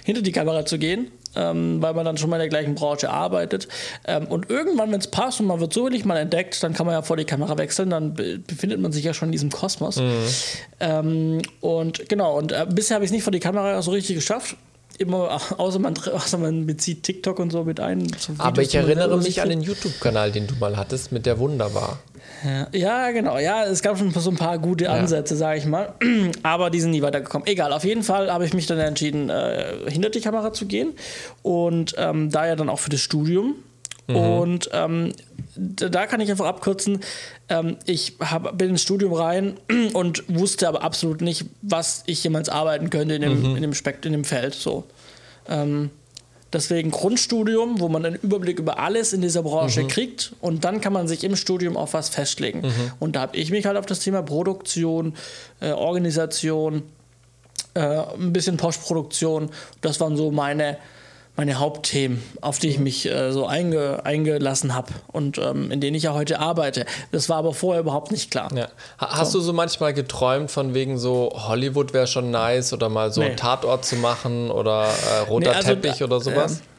hinter 0.05 0.21
die 0.21 0.31
Kamera 0.31 0.65
zu 0.65 0.77
gehen 0.77 1.11
ähm, 1.35 1.81
weil 1.81 1.93
man 1.93 2.05
dann 2.05 2.17
schon 2.17 2.29
mal 2.29 2.37
in 2.37 2.41
der 2.41 2.49
gleichen 2.49 2.75
Branche 2.75 3.09
arbeitet. 3.09 3.67
Ähm, 4.05 4.27
und 4.27 4.49
irgendwann, 4.49 4.91
wenn 4.91 4.99
es 4.99 5.07
passt 5.07 5.39
und 5.39 5.47
man 5.47 5.59
wird 5.59 5.73
so 5.73 5.85
wenig 5.85 6.05
mal 6.05 6.17
entdeckt, 6.17 6.61
dann 6.63 6.73
kann 6.73 6.85
man 6.85 6.93
ja 6.93 7.01
vor 7.01 7.17
die 7.17 7.25
Kamera 7.25 7.57
wechseln, 7.57 7.89
dann 7.89 8.13
befindet 8.13 8.79
man 8.79 8.91
sich 8.91 9.03
ja 9.03 9.13
schon 9.13 9.29
in 9.29 9.33
diesem 9.33 9.51
Kosmos. 9.51 9.97
Mhm. 9.97 10.25
Ähm, 10.79 11.41
und 11.61 12.09
genau, 12.09 12.37
und 12.37 12.51
äh, 12.51 12.65
bisher 12.69 12.95
habe 12.95 13.05
ich 13.05 13.09
es 13.09 13.13
nicht 13.13 13.23
vor 13.23 13.31
die 13.31 13.39
Kamera 13.39 13.81
so 13.81 13.91
richtig 13.91 14.15
geschafft 14.15 14.55
immer, 14.97 15.39
außer 15.57 15.79
man, 15.79 15.97
außer 15.97 16.37
man 16.37 16.65
bezieht 16.65 17.03
TikTok 17.03 17.39
und 17.39 17.51
so 17.51 17.63
mit 17.63 17.79
ein. 17.79 18.07
So 18.17 18.33
Aber 18.37 18.61
ich 18.61 18.75
erinnere 18.75 19.17
mich 19.17 19.41
an 19.41 19.49
den 19.49 19.61
YouTube-Kanal, 19.61 20.31
den 20.31 20.47
du 20.47 20.55
mal 20.55 20.77
hattest, 20.77 21.11
mit 21.11 21.25
der 21.25 21.39
Wunderbar. 21.39 21.99
Ja, 22.43 22.67
ja, 22.73 23.11
genau. 23.11 23.37
Ja, 23.37 23.65
es 23.65 23.81
gab 23.81 23.97
schon 23.97 24.11
so 24.11 24.29
ein 24.29 24.35
paar 24.35 24.59
gute 24.59 24.89
Ansätze, 24.89 25.35
ja. 25.35 25.39
sage 25.39 25.59
ich 25.59 25.65
mal. 25.65 25.93
Aber 26.43 26.69
die 26.69 26.79
sind 26.79 26.91
nie 26.91 27.01
weitergekommen. 27.01 27.47
Egal, 27.47 27.73
auf 27.73 27.83
jeden 27.83 28.03
Fall 28.03 28.31
habe 28.31 28.45
ich 28.45 28.53
mich 28.53 28.67
dann 28.67 28.79
entschieden, 28.79 29.29
äh, 29.29 29.89
hinter 29.89 30.09
die 30.09 30.21
Kamera 30.21 30.53
zu 30.53 30.65
gehen. 30.65 30.93
Und 31.41 31.95
ähm, 31.97 32.29
da 32.31 32.47
ja 32.47 32.55
dann 32.55 32.69
auch 32.69 32.79
für 32.79 32.89
das 32.89 33.01
Studium. 33.01 33.55
Mhm. 34.07 34.15
Und 34.15 34.69
ähm, 34.73 35.13
da 35.55 36.05
kann 36.05 36.21
ich 36.21 36.29
einfach 36.29 36.45
abkürzen. 36.45 36.99
Ähm, 37.49 37.77
ich 37.85 38.13
hab, 38.19 38.57
bin 38.57 38.69
ins 38.69 38.81
Studium 38.81 39.13
rein 39.13 39.57
und 39.93 40.23
wusste 40.27 40.67
aber 40.67 40.83
absolut 40.83 41.21
nicht, 41.21 41.45
was 41.61 42.03
ich 42.05 42.23
jemals 42.23 42.49
arbeiten 42.49 42.89
könnte 42.89 43.15
in 43.15 43.21
dem, 43.21 43.39
mhm. 43.41 43.55
in 43.55 43.61
dem, 43.61 43.73
Spekt 43.73 44.05
in 44.05 44.11
dem 44.11 44.23
Feld. 44.23 44.53
So. 44.53 44.83
Ähm, 45.47 45.89
deswegen 46.53 46.91
Grundstudium, 46.91 47.79
wo 47.79 47.89
man 47.89 48.05
einen 48.05 48.15
Überblick 48.15 48.59
über 48.59 48.79
alles 48.79 49.13
in 49.13 49.21
dieser 49.21 49.43
Branche 49.43 49.83
mhm. 49.83 49.87
kriegt 49.87 50.33
und 50.41 50.65
dann 50.65 50.81
kann 50.81 50.93
man 50.93 51.07
sich 51.07 51.23
im 51.23 51.35
Studium 51.35 51.77
auf 51.77 51.93
was 51.93 52.09
festlegen. 52.09 52.61
Mhm. 52.61 52.91
Und 52.99 53.15
da 53.15 53.21
habe 53.21 53.37
ich 53.37 53.51
mich 53.51 53.65
halt 53.65 53.77
auf 53.77 53.85
das 53.85 53.99
Thema 53.99 54.21
Produktion, 54.21 55.13
äh, 55.61 55.71
Organisation, 55.71 56.83
äh, 57.73 57.81
ein 57.81 58.33
bisschen 58.33 58.57
Postproduktion, 58.57 59.49
das 59.81 59.99
waren 59.99 60.15
so 60.15 60.31
meine 60.31 60.77
meine 61.37 61.59
Hauptthemen, 61.59 62.23
auf 62.41 62.59
die 62.59 62.69
ich 62.69 62.79
mich 62.79 63.05
äh, 63.05 63.31
so 63.31 63.45
einge, 63.45 64.05
eingelassen 64.05 64.73
habe 64.73 64.93
und 65.11 65.37
ähm, 65.37 65.69
in 65.71 65.81
denen 65.81 65.95
ich 65.95 66.03
ja 66.03 66.13
heute 66.13 66.39
arbeite. 66.39 66.85
Das 67.11 67.27
war 67.29 67.37
aber 67.37 67.53
vorher 67.53 67.81
überhaupt 67.81 68.11
nicht 68.11 68.31
klar. 68.31 68.49
Ja. 68.55 68.69
Hast 68.97 69.31
so. 69.31 69.39
du 69.39 69.43
so 69.43 69.53
manchmal 69.53 69.93
geträumt 69.93 70.49
von 70.49 70.73
wegen 70.73 70.97
so 70.97 71.31
Hollywood 71.33 71.93
wäre 71.93 72.07
schon 72.07 72.31
nice 72.31 72.71
oder 72.73 72.89
mal 72.89 73.11
so 73.11 73.21
nee. 73.21 73.27
einen 73.27 73.37
Tatort 73.37 73.85
zu 73.85 73.97
machen 73.97 74.49
oder 74.49 74.85
äh, 74.85 75.29
roter 75.29 75.49
nee, 75.49 75.55
also, 75.55 75.69
Teppich 75.69 76.03
oder 76.03 76.21
sowas? 76.21 76.59
Äh, 76.59 76.74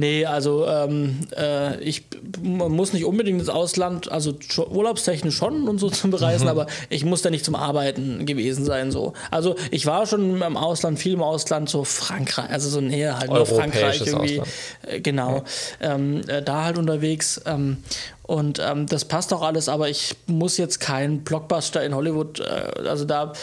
Nee, 0.00 0.24
also 0.24 0.66
ähm, 0.66 1.18
äh, 1.36 1.78
ich 1.82 2.04
man 2.42 2.72
muss 2.72 2.94
nicht 2.94 3.04
unbedingt 3.04 3.38
ins 3.38 3.50
Ausland, 3.50 4.10
also 4.10 4.34
urlaubstechnisch 4.70 5.36
schon 5.36 5.68
und 5.68 5.78
so 5.78 5.90
zum 5.90 6.10
Bereisen, 6.10 6.44
mhm. 6.44 6.50
aber 6.50 6.66
ich 6.88 7.04
muss 7.04 7.20
da 7.20 7.28
nicht 7.28 7.44
zum 7.44 7.54
Arbeiten 7.54 8.24
gewesen 8.24 8.64
sein. 8.64 8.92
So. 8.92 9.12
Also 9.30 9.56
ich 9.70 9.84
war 9.84 10.06
schon 10.06 10.40
im 10.40 10.56
Ausland, 10.56 10.98
viel 10.98 11.12
im 11.12 11.22
Ausland, 11.22 11.68
so 11.68 11.84
Frankreich, 11.84 12.48
also 12.48 12.70
so 12.70 12.80
näher 12.80 13.18
halt 13.18 13.30
nur 13.30 13.44
Frankreich 13.44 14.00
irgendwie. 14.06 14.40
Äh, 14.86 15.00
genau. 15.00 15.44
Ja. 15.82 15.94
Ähm, 15.94 16.22
äh, 16.28 16.42
da 16.42 16.64
halt 16.64 16.78
unterwegs. 16.78 17.38
Ähm, 17.44 17.76
und 18.22 18.58
ähm, 18.58 18.86
das 18.86 19.04
passt 19.04 19.34
auch 19.34 19.42
alles, 19.42 19.68
aber 19.68 19.90
ich 19.90 20.16
muss 20.26 20.56
jetzt 20.56 20.80
keinen 20.80 21.24
Blockbuster 21.24 21.84
in 21.84 21.94
Hollywood, 21.94 22.40
äh, 22.40 22.88
also 22.88 23.04
da 23.04 23.34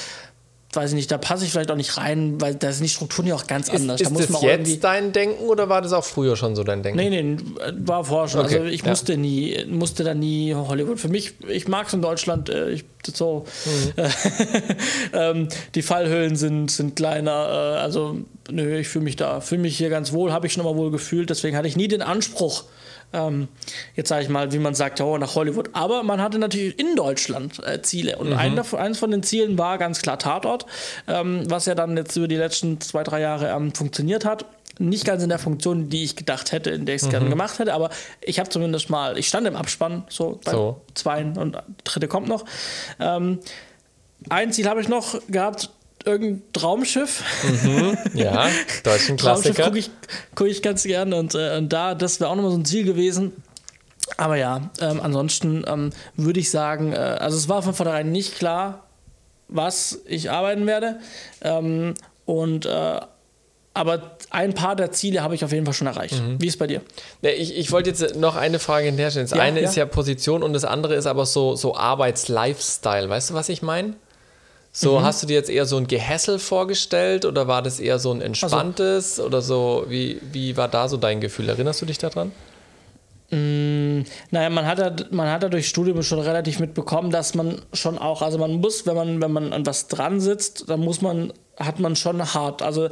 weiß 0.74 0.92
ich 0.92 0.96
nicht, 0.96 1.12
da 1.12 1.18
passe 1.18 1.46
ich 1.46 1.52
vielleicht 1.52 1.72
auch 1.72 1.76
nicht 1.76 1.98
rein, 1.98 2.42
weil 2.42 2.56
da 2.56 2.72
sind 2.72 2.84
die 2.84 2.90
Strukturen 2.90 3.28
ja 3.28 3.36
auch 3.36 3.48
ganz 3.48 3.70
anders. 3.70 4.02
Ist, 4.02 4.12
da 4.12 4.20
ist 4.20 4.34
das 4.34 4.42
jetzt 4.42 4.84
dein 4.84 5.14
Denken 5.14 5.46
oder 5.46 5.70
war 5.70 5.82
das 5.82 5.94
auch 5.94 6.04
früher 6.04 6.36
schon 6.36 6.56
so 6.56 6.64
dein 6.64 6.84
Denken? 6.84 7.00
Nee, 7.00 7.24
nee, 7.24 7.38
war 7.80 8.04
vorher 8.04 8.28
schon. 8.28 8.46
Okay, 8.46 8.60
also 8.60 8.68
ich 8.68 8.82
ja. 8.82 8.90
musste 8.90 9.18
nie, 9.18 9.66
musste 9.70 10.04
da 10.04 10.14
nie 10.14 10.54
Hollywood. 10.54 11.00
Für 11.00 11.08
mich, 11.08 11.36
ich 11.48 11.68
mag 11.68 11.88
es 11.88 11.94
in 11.94 12.02
Deutschland, 12.02 12.50
äh, 12.50 12.72
ich, 12.72 12.86
so, 13.16 13.46
mhm. 13.66 14.04
ähm, 15.14 15.48
die 15.76 15.82
Fallhöhlen 15.82 16.36
sind, 16.36 16.72
sind 16.72 16.96
kleiner, 16.96 17.76
äh, 17.76 17.80
also 17.80 18.18
nö, 18.50 18.78
ich 18.78 18.88
fühle 18.88 19.06
mich 19.06 19.16
da, 19.16 19.42
fühle 19.42 19.62
mich 19.62 19.78
hier 19.78 19.90
ganz 19.90 20.12
wohl, 20.12 20.32
habe 20.32 20.48
ich 20.48 20.54
schon 20.54 20.64
mal 20.64 20.76
wohl 20.76 20.92
gefühlt, 20.92 21.30
deswegen 21.30 21.56
hatte 21.56 21.68
ich 21.68 21.76
nie 21.76 21.88
den 21.88 22.02
Anspruch, 22.02 22.64
ähm, 23.14 23.48
jetzt 23.96 24.10
sage 24.10 24.24
ich 24.24 24.30
mal, 24.30 24.52
wie 24.52 24.60
man 24.60 24.76
sagt, 24.76 25.00
oh, 25.00 25.18
nach 25.18 25.36
Hollywood. 25.36 25.70
Aber 25.74 26.04
man 26.04 26.22
hatte 26.22 26.40
natürlich 26.40 26.78
in 26.78 26.96
Deutschland 26.96 27.66
äh, 27.66 27.82
Ziele. 27.82 28.18
Und 28.18 28.30
mhm. 28.30 28.38
ein 28.38 28.56
davon, 28.56 28.80
eines 28.80 29.00
von 29.00 29.12
den 29.12 29.24
Zielen 29.24 29.58
war 29.58 29.78
ganz 29.78 30.02
klar 30.02 30.20
Tatort, 30.20 30.66
ähm, 31.08 31.44
was 31.50 31.66
ja 31.68 31.76
dann 31.76 31.96
jetzt 31.96 32.16
über 32.18 32.28
die 32.28 32.36
letzten 32.36 32.82
zwei, 32.82 33.04
drei 33.04 33.22
Jahre 33.22 33.50
ähm, 33.50 33.74
funktioniert 33.74 34.26
hat. 34.26 34.46
Nicht 34.80 35.06
ganz 35.06 35.24
in 35.24 35.30
der 35.30 35.40
Funktion, 35.40 35.90
die 35.90 36.04
ich 36.04 36.16
gedacht 36.16 36.52
hätte, 36.52 36.70
in 36.70 36.86
der 36.86 36.96
ich 36.96 37.02
es 37.02 37.08
mhm. 37.08 37.12
gerne 37.12 37.30
gemacht 37.30 37.60
hätte, 37.60 37.74
aber 37.74 37.90
ich 38.22 38.40
habe 38.40 38.50
zumindest 38.50 38.90
mal, 38.90 39.18
ich 39.18 39.28
stand 39.28 39.48
im 39.48 39.56
Abspann, 39.56 40.04
so 40.10 40.40
bei 40.44 40.52
so. 40.52 40.82
zwei 40.94 41.24
und 41.24 41.58
dritte 41.84 42.08
kommt 42.08 42.28
noch. 42.28 42.46
Ähm, 43.00 43.40
ein 44.30 44.52
Ziel 44.52 44.68
habe 44.68 44.82
ich 44.82 44.88
noch 44.88 45.20
gehabt, 45.28 45.70
irgendein 46.06 46.42
Traumschiff. 46.54 47.24
Mhm, 47.64 47.98
ja, 48.14 48.48
deutschen 48.84 49.18
Klassiker. 49.18 49.66
Gucke 49.66 49.80
ich, 49.80 49.92
guck 50.36 50.48
ich 50.48 50.62
ganz 50.62 50.84
gern 50.84 51.14
und, 51.14 51.36
äh, 51.36 51.58
und 51.58 51.72
da, 51.72 51.96
das 51.96 52.20
wäre 52.20 52.30
auch 52.30 52.36
nochmal 52.36 52.52
so 52.52 52.58
ein 52.58 52.66
Ziel 52.66 52.84
gewesen. 52.84 53.34
Aber 54.16 54.38
ja, 54.38 54.70
ähm, 54.80 55.02
ansonsten 55.02 55.66
ähm, 55.68 55.92
würde 56.16 56.40
ich 56.40 56.50
sagen, 56.50 56.94
äh, 56.94 56.96
also 56.96 57.38
es 57.38 57.50
war 57.50 57.62
von 57.62 57.74
vornherein 57.74 58.12
nicht 58.12 58.36
klar, 58.36 58.86
was 59.50 60.00
ich 60.06 60.32
arbeiten 60.32 60.66
werde. 60.66 61.00
Ähm, 61.42 61.94
und 62.26 62.66
äh, 62.66 63.02
aber 63.78 64.18
ein 64.30 64.54
paar 64.54 64.76
der 64.76 64.92
Ziele 64.92 65.22
habe 65.22 65.36
ich 65.36 65.46
auf 65.46 65.52
jeden 65.52 65.66
Fall 65.66 65.74
schon 65.74 65.88
erreicht. 65.88 66.22
Mhm. 66.22 66.42
Wie 66.42 66.48
ist 66.48 66.56
es 66.56 66.60
bei 66.60 66.68
dir? 66.68 66.82
Ja, 67.22 67.30
ich, 67.30 67.56
ich 67.56 67.72
wollte 67.72 67.90
jetzt 67.90 68.16
noch 68.16 68.36
eine 68.36 68.60
Frage 68.60 68.88
hinterstellen. 68.88 69.28
Das 69.28 69.38
ja, 69.38 69.44
eine 69.44 69.62
ja. 69.62 69.70
ist 69.70 69.76
ja 69.76 69.86
Position 69.86 70.44
und 70.44 70.54
das 70.54 70.66
andere 70.66 70.96
ist 70.96 71.06
aber 71.06 71.26
so, 71.26 71.56
so 71.56 71.76
Arbeits-Lifestyle. 71.76 73.10
Weißt 73.10 73.30
du, 73.30 73.34
was 73.34 73.50
ich 73.50 73.62
meine? 73.62 73.94
So, 74.72 75.00
mhm. 75.00 75.04
hast 75.04 75.24
du 75.24 75.28
dir 75.28 75.36
jetzt 75.36 75.50
eher 75.50 75.66
so 75.66 75.78
ein 75.78 75.88
Gehässel 75.88 76.40
vorgestellt 76.40 77.26
oder 77.26 77.48
war 77.48 77.62
das 77.62 77.80
eher 77.80 78.00
so 78.00 78.12
ein 78.12 78.22
entspanntes 78.22 79.20
also, 79.20 79.26
oder 79.26 79.42
so? 79.42 79.86
Wie, 79.88 80.20
wie 80.32 80.58
war 80.58 80.68
da 80.68 80.88
so 80.88 80.98
dein 80.98 81.22
Gefühl? 81.22 81.50
Erinnerst 81.50 81.82
du 81.82 81.86
dich 81.86 81.98
daran? 81.98 82.32
Mm, 83.30 84.04
naja, 84.32 84.50
man 84.50 84.66
hat, 84.66 84.80
ja, 84.80 84.94
man 85.12 85.30
hat 85.30 85.44
ja 85.44 85.50
durch 85.50 85.68
Studium 85.68 86.02
schon 86.02 86.20
relativ 86.20 86.60
mitbekommen, 86.60 87.12
dass 87.12 87.36
man 87.36 87.62
schon 87.74 87.98
auch, 87.98 88.22
also 88.22 88.38
man 88.38 88.54
muss, 88.54 88.86
wenn 88.86 88.96
man, 88.96 89.22
wenn 89.22 89.32
man 89.32 89.54
an 89.54 89.66
was 89.66 89.88
dran 89.88 90.20
sitzt, 90.20 90.70
dann 90.70 90.80
muss 90.80 91.02
man 91.02 91.34
hat 91.60 91.80
man 91.80 91.96
schon 91.96 92.34
hart. 92.34 92.62
Also 92.62 92.86
äh, 92.86 92.90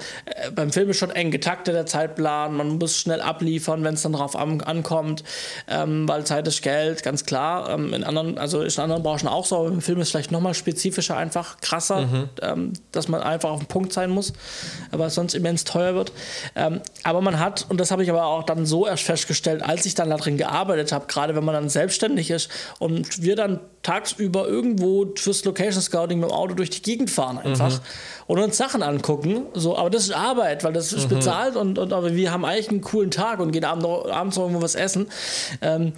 beim 0.54 0.71
Film 0.71 0.89
ist 0.89 0.97
schon 0.97 1.12
eng 1.12 1.32
getaktet 1.32 1.75
der 1.75 1.86
Zeitplan. 1.86 2.56
Man 2.56 2.78
muss 2.78 2.97
schnell 2.97 3.21
abliefern, 3.21 3.84
wenn 3.84 3.93
es 3.93 4.01
dann 4.01 4.13
darauf 4.13 4.36
an, 4.36 4.62
ankommt, 4.62 5.23
ähm, 5.67 6.08
weil 6.08 6.25
Zeit 6.25 6.47
ist 6.47 6.62
Geld, 6.62 7.04
ganz 7.04 7.25
klar. 7.25 7.69
Ähm, 7.69 7.93
in 7.93 8.04
anderen, 8.04 8.37
also 8.37 8.62
ist 8.62 8.77
in 8.77 8.83
anderen 8.83 9.04
Branchen 9.04 9.27
auch 9.27 9.46
so, 9.46 9.58
aber 9.58 9.67
im 9.67 9.81
Film 9.81 10.00
ist 10.00 10.12
vielleicht 10.12 10.31
nochmal 10.31 10.54
spezifischer, 10.54 11.15
einfach 11.15 11.62
krasser, 11.62 12.02
mhm. 12.02 12.29
ähm, 12.42 12.73
dass 12.92 13.08
man 13.08 13.21
einfach 13.21 13.52
auf 13.52 13.60
den 13.60 13.67
Punkt 13.67 13.94
sein 13.94 14.10
muss, 14.10 14.33
weil 14.92 15.08
es 15.08 15.15
sonst 15.15 15.35
immens 15.35 15.63
teuer 15.63 15.96
wird. 15.96 16.12
Ähm, 16.56 16.81
aber 17.04 17.21
man 17.21 17.39
hat, 17.39 17.65
und 17.69 17.79
das 17.79 17.92
habe 17.92 18.04
ich 18.04 18.10
aber 18.10 18.25
auch 18.25 18.44
dann 18.44 18.65
so 18.65 18.87
erst 18.87 19.04
festgestellt, 19.04 19.63
als 19.63 19.85
ich 19.85 19.94
dann 19.94 20.10
da 20.10 20.17
drin 20.17 20.37
gearbeitet 20.37 20.92
habe, 20.92 21.06
gerade 21.08 21.35
wenn 21.35 21.46
man 21.46 21.54
dann 21.54 21.69
selbstständig 21.69 22.31
ist 22.31 22.50
und 22.79 23.21
wir 23.21 23.35
dann 23.35 23.60
tagsüber 23.83 24.48
irgendwo 24.48 25.13
fürs 25.15 25.46
Location 25.46 25.81
Scouting 25.81 26.19
mit 26.19 26.29
dem 26.29 26.33
Auto 26.33 26.56
durch 26.56 26.71
die 26.71 26.81
Gegend 26.81 27.12
fahren 27.12 27.37
einfach 27.37 27.71
mhm. 27.71 27.83
Und 28.28 28.40
uns 28.40 28.58
Sachen 28.58 28.82
angucken. 28.82 29.46
So, 29.54 29.78
aber 29.78 29.90
das 29.90 30.04
ist 30.04 30.12
Arbeit, 30.12 30.63
weil 30.63 30.73
das 30.73 30.94
ist 30.94 31.10
mhm. 31.10 31.15
bezahlt 31.15 31.56
und, 31.56 31.78
und 31.78 31.94
aber 31.94 32.15
wir 32.15 32.32
haben 32.32 32.46
eigentlich 32.46 32.69
einen 32.69 32.82
coolen 32.82 33.12
Tag 33.12 33.40
und 33.40 33.52
gehen 33.52 33.63
abends 33.63 33.86
noch, 33.86 34.10
abends 34.10 34.36
noch 34.38 34.44
irgendwo 34.44 34.62
was 34.62 34.76
essen. 34.76 35.08
Ähm, 35.62 35.94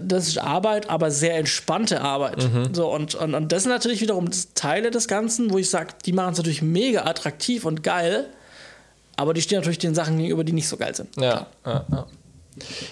das 0.00 0.28
ist 0.28 0.38
Arbeit, 0.38 0.88
aber 0.88 1.10
sehr 1.10 1.36
entspannte 1.36 2.00
Arbeit. 2.00 2.50
Mhm. 2.50 2.74
So, 2.74 2.92
und, 2.92 3.14
und, 3.14 3.34
und 3.34 3.52
das 3.52 3.64
sind 3.64 3.72
natürlich 3.72 4.00
wiederum 4.00 4.30
Teile 4.54 4.90
des 4.90 5.08
Ganzen, 5.08 5.52
wo 5.52 5.58
ich 5.58 5.68
sage, 5.68 5.94
die 6.06 6.12
machen 6.12 6.32
es 6.32 6.38
natürlich 6.38 6.62
mega 6.62 7.04
attraktiv 7.04 7.64
und 7.64 7.82
geil. 7.82 8.26
Aber 9.16 9.34
die 9.34 9.42
stehen 9.42 9.58
natürlich 9.58 9.78
den 9.78 9.94
Sachen 9.94 10.16
gegenüber, 10.16 10.44
die 10.44 10.54
nicht 10.54 10.68
so 10.68 10.78
geil 10.78 10.94
sind. 10.94 11.14
Ja, 11.16 11.46
ja, 11.66 11.84
ja. 11.90 12.06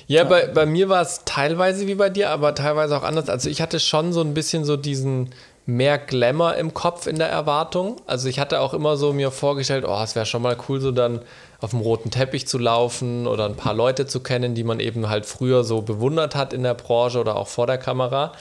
Ja, 0.07 0.25
Bei, 0.25 0.47
bei 0.47 0.67
mir 0.67 0.89
war 0.89 1.03
es 1.03 1.23
teilweise 1.25 1.87
wie 1.87 1.95
bei 1.95 2.11
dir, 2.11 2.31
aber 2.31 2.55
teilweise 2.55 2.97
auch 2.97 3.03
anders. 3.03 3.29
Also 3.29 3.51
ich 3.51 3.61
hatte 3.61 3.81
schon 3.81 4.13
so 4.13 4.21
ein 4.21 4.35
bisschen 4.35 4.65
so 4.65 4.77
diesen 4.77 5.31
mehr 5.69 5.99
Glamour 5.99 6.57
im 6.57 6.73
Kopf 6.73 7.07
in 7.07 7.19
der 7.19 7.29
Erwartung. 7.29 7.97
Also 8.07 8.31
ich 8.31 8.41
hatte 8.41 8.61
auch 8.61 8.73
immer 8.73 8.97
so 8.97 9.13
mir 9.13 9.31
vorgestellt, 9.31 9.85
oh, 9.87 10.01
es 10.03 10.15
wäre 10.15 10.25
schon 10.25 10.41
mal 10.41 10.57
cool, 10.67 10.81
so 10.81 10.93
dann 10.93 11.21
auf 11.61 11.71
dem 11.71 11.81
roten 11.81 12.11
Teppich 12.11 12.49
zu 12.49 12.57
laufen 12.57 13.27
oder 13.27 13.45
ein 13.45 13.55
paar 13.55 13.75
Leute 13.75 14.07
zu 14.07 14.21
kennen, 14.21 14.55
die 14.55 14.65
man 14.65 14.81
eben 14.81 15.11
halt 15.11 15.27
früher 15.27 15.65
so 15.65 15.83
bewundert 15.83 16.35
hat 16.35 16.55
in 16.55 16.63
der 16.63 16.73
Branche 16.73 17.21
oder 17.21 17.37
auch 17.37 17.49
vor 17.49 17.67
der 17.67 17.77
Kamera. 17.77 18.33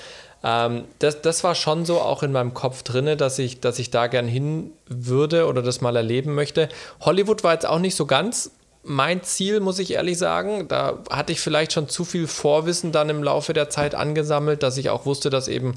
Ähm, 0.42 0.86
das, 1.00 1.22
das 1.22 1.44
war 1.44 1.54
schon 1.54 1.84
so 1.84 2.00
auch 2.00 2.24
in 2.24 2.32
meinem 2.32 2.54
Kopf 2.54 2.84
drin, 2.84 3.18
dass 3.18 3.40
ich, 3.40 3.60
dass 3.60 3.78
ich 3.78 3.92
da 3.92 4.08
gern 4.08 4.30
hin 4.30 4.72
würde 4.88 5.48
oder 5.48 5.62
das 5.62 5.82
mal 5.82 5.98
erleben 5.98 6.34
möchte. 6.34 6.70
Hollywood 7.02 7.44
war 7.44 7.52
jetzt 7.52 7.68
auch 7.68 7.80
nicht 7.80 7.96
so 7.96 8.06
ganz 8.06 8.52
mein 8.84 9.22
Ziel, 9.22 9.60
muss 9.60 9.80
ich 9.80 9.92
ehrlich 9.92 10.18
sagen. 10.18 10.70
Da 10.70 11.00
hatte 11.10 11.34
ich 11.34 11.42
vielleicht 11.42 11.74
schon 11.74 11.90
zu 11.90 12.06
viel 12.06 12.26
Vorwissen 12.26 12.94
dann 12.94 13.10
im 13.10 13.22
Laufe 13.22 13.52
der 13.52 13.70
Zeit 13.70 13.96
angesammelt, 13.96 14.64
dass 14.64 14.78
ich 14.78 14.90
auch 14.90 15.06
wusste, 15.06 15.30
dass 15.30 15.50
eben 15.50 15.76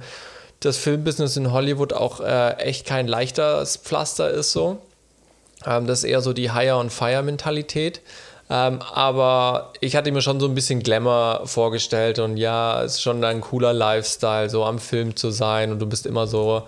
das 0.61 0.77
Filmbusiness 0.77 1.37
in 1.37 1.53
Hollywood 1.53 1.93
auch 1.93 2.21
äh, 2.21 2.53
echt 2.59 2.87
kein 2.87 3.09
leichtes 3.09 3.79
Pflaster 3.79 4.31
ist 4.31 4.53
so. 4.53 4.79
Ähm, 5.67 5.87
das 5.87 6.01
ist 6.01 6.05
eher 6.05 6.21
so 6.21 6.33
die 6.33 6.53
Hire-on-Fire-Mentalität. 6.53 8.01
Ähm, 8.51 8.81
aber 8.93 9.73
ich 9.81 9.97
hatte 9.97 10.11
mir 10.11 10.23
schon 10.23 10.41
so 10.41 10.47
ein 10.47 10.55
bisschen 10.55 10.83
Glamour 10.83 11.43
vorgestellt 11.45 12.19
und 12.19 12.37
ja, 12.37 12.83
es 12.83 12.95
ist 12.95 13.03
schon 13.03 13.23
ein 13.23 13.41
cooler 13.41 13.73
Lifestyle, 13.73 14.51
so 14.51 14.65
am 14.65 14.81
Film 14.81 15.15
zu 15.15 15.31
sein 15.31 15.71
und 15.71 15.79
du 15.79 15.87
bist 15.87 16.05
immer 16.05 16.27
so, 16.27 16.65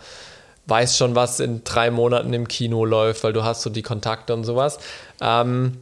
weißt 0.67 0.97
schon, 0.97 1.17
was 1.17 1.41
in 1.41 1.65
drei 1.65 1.91
Monaten 1.91 2.33
im 2.35 2.47
Kino 2.47 2.85
läuft, 2.85 3.25
weil 3.25 3.33
du 3.33 3.43
hast 3.43 3.63
so 3.63 3.71
die 3.71 3.83
Kontakte 3.83 4.33
und 4.33 4.45
sowas. 4.45 4.79
Ähm, 5.21 5.79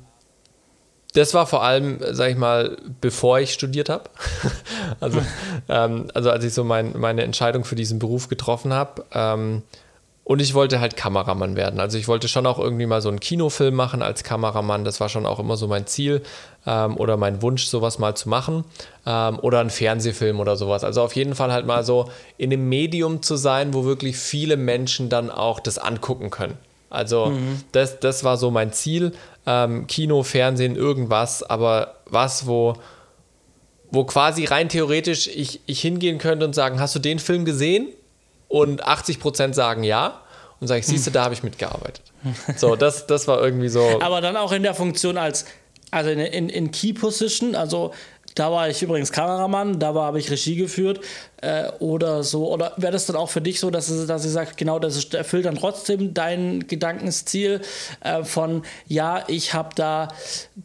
das 1.15 1.35
war 1.35 1.47
vor 1.47 1.63
allem, 1.63 1.99
sag 2.11 2.31
ich 2.31 2.37
mal, 2.37 2.77
bevor 3.01 3.41
ich 3.41 3.53
studiert 3.53 3.89
habe. 3.89 4.05
also, 5.01 5.21
ähm, 5.69 6.09
also 6.15 6.31
als 6.31 6.45
ich 6.45 6.55
so 6.55 6.65
mein, 6.65 6.99
meine 6.99 7.23
Entscheidung 7.23 7.65
für 7.65 7.75
diesen 7.75 7.99
Beruf 7.99 8.29
getroffen 8.29 8.73
habe. 8.73 9.05
Ähm, 9.13 9.63
und 10.31 10.41
ich 10.41 10.55
wollte 10.55 10.79
halt 10.79 10.97
Kameramann 10.97 11.57
werden. 11.57 11.81
Also 11.81 11.99
ich 11.99 12.07
wollte 12.07 12.29
schon 12.29 12.47
auch 12.47 12.61
irgendwie 12.61 12.87
mal 12.87 13.03
so 13.03 13.09
einen 13.09 13.19
Kinofilm 13.19 13.75
machen 13.75 14.01
als 14.01 14.23
Kameramann. 14.23 14.85
Das 14.85 15.01
war 15.01 15.09
schon 15.09 15.27
auch 15.27 15.41
immer 15.41 15.57
so 15.57 15.67
mein 15.67 15.89
Ziel 15.89 16.23
ähm, 16.67 16.97
oder 16.99 17.17
mein 17.17 17.43
Wunsch, 17.43 17.65
sowas 17.67 17.99
mal 17.99 18.15
zu 18.15 18.29
machen. 18.29 18.65
Ähm, 19.07 19.41
oder 19.41 19.59
einen 19.59 19.71
Fernsehfilm 19.71 20.39
oder 20.39 20.55
sowas. 20.55 20.85
Also 20.85 21.03
auf 21.03 21.17
jeden 21.17 21.35
Fall 21.35 21.51
halt 21.51 21.67
mal 21.67 21.83
so 21.83 22.09
in 22.39 22.53
einem 22.53 22.69
Medium 22.69 23.23
zu 23.23 23.35
sein, 23.35 23.75
wo 23.75 23.85
wirklich 23.85 24.19
viele 24.19 24.57
Menschen 24.57 25.09
dann 25.09 25.31
auch 25.31 25.59
das 25.59 25.79
angucken 25.79 26.31
können. 26.31 26.57
Also 26.91 27.27
mhm. 27.27 27.63
das, 27.73 27.99
das 27.99 28.23
war 28.23 28.37
so 28.37 28.51
mein 28.51 28.73
Ziel 28.73 29.13
ähm, 29.47 29.87
Kino, 29.87 30.23
Fernsehen, 30.23 30.77
irgendwas, 30.77 31.43
aber 31.43 31.97
was, 32.07 32.47
wo, 32.47 32.75
wo 33.91 34.05
quasi 34.05 34.45
rein 34.45 34.69
theoretisch 34.69 35.27
ich, 35.27 35.61
ich 35.67 35.81
hingehen 35.81 36.19
könnte 36.19 36.45
und 36.45 36.55
sagen, 36.55 36.81
hast 36.81 36.95
du 36.95 36.99
den 36.99 37.19
Film 37.19 37.45
gesehen? 37.45 37.89
Und 38.49 38.85
80% 38.85 39.55
sagen 39.55 39.85
ja. 39.85 40.21
Und 40.61 40.67
sage 40.67 40.81
ich, 40.81 40.87
siehst 40.87 41.07
du, 41.07 41.11
da 41.11 41.25
habe 41.25 41.35
ich 41.35 41.43
mitgearbeitet. 41.43 42.03
So, 42.57 42.77
das, 42.77 43.07
das 43.07 43.27
war 43.29 43.41
irgendwie 43.43 43.69
so. 43.69 43.81
Aber 44.01 44.21
dann 44.21 44.37
auch 44.37 44.53
in 44.53 44.63
der 44.63 44.75
Funktion 44.75 45.17
als, 45.17 45.47
also 45.91 46.11
in, 46.11 46.19
in, 46.19 46.49
in 46.49 46.71
Key 46.71 46.93
Position, 46.93 47.55
also 47.55 47.93
da 48.35 48.51
war 48.51 48.69
ich 48.69 48.83
übrigens 48.83 49.13
Kameramann, 49.13 49.79
da 49.79 49.95
habe 49.95 50.19
ich 50.19 50.31
Regie 50.31 50.57
geführt 50.57 51.01
äh, 51.43 51.69
oder 51.79 52.23
so. 52.23 52.53
Oder 52.53 52.73
wäre 52.77 52.93
das 52.93 53.07
dann 53.07 53.17
auch 53.17 53.31
für 53.31 53.41
dich 53.41 53.61
so, 53.61 53.71
dass, 53.71 53.89
es, 53.89 54.07
dass 54.07 54.23
sie 54.23 54.31
sagt, 54.31 54.57
genau, 54.57 54.79
das 54.79 55.05
erfüllt 55.13 55.47
dann 55.47 55.57
trotzdem 55.57 56.15
dein 56.15 56.67
Gedankensziel 56.67 57.61
äh, 58.01 58.25
von, 58.25 58.63
ja, 58.87 59.25
ich 59.27 59.55
habe 59.55 59.71
da 59.75 60.09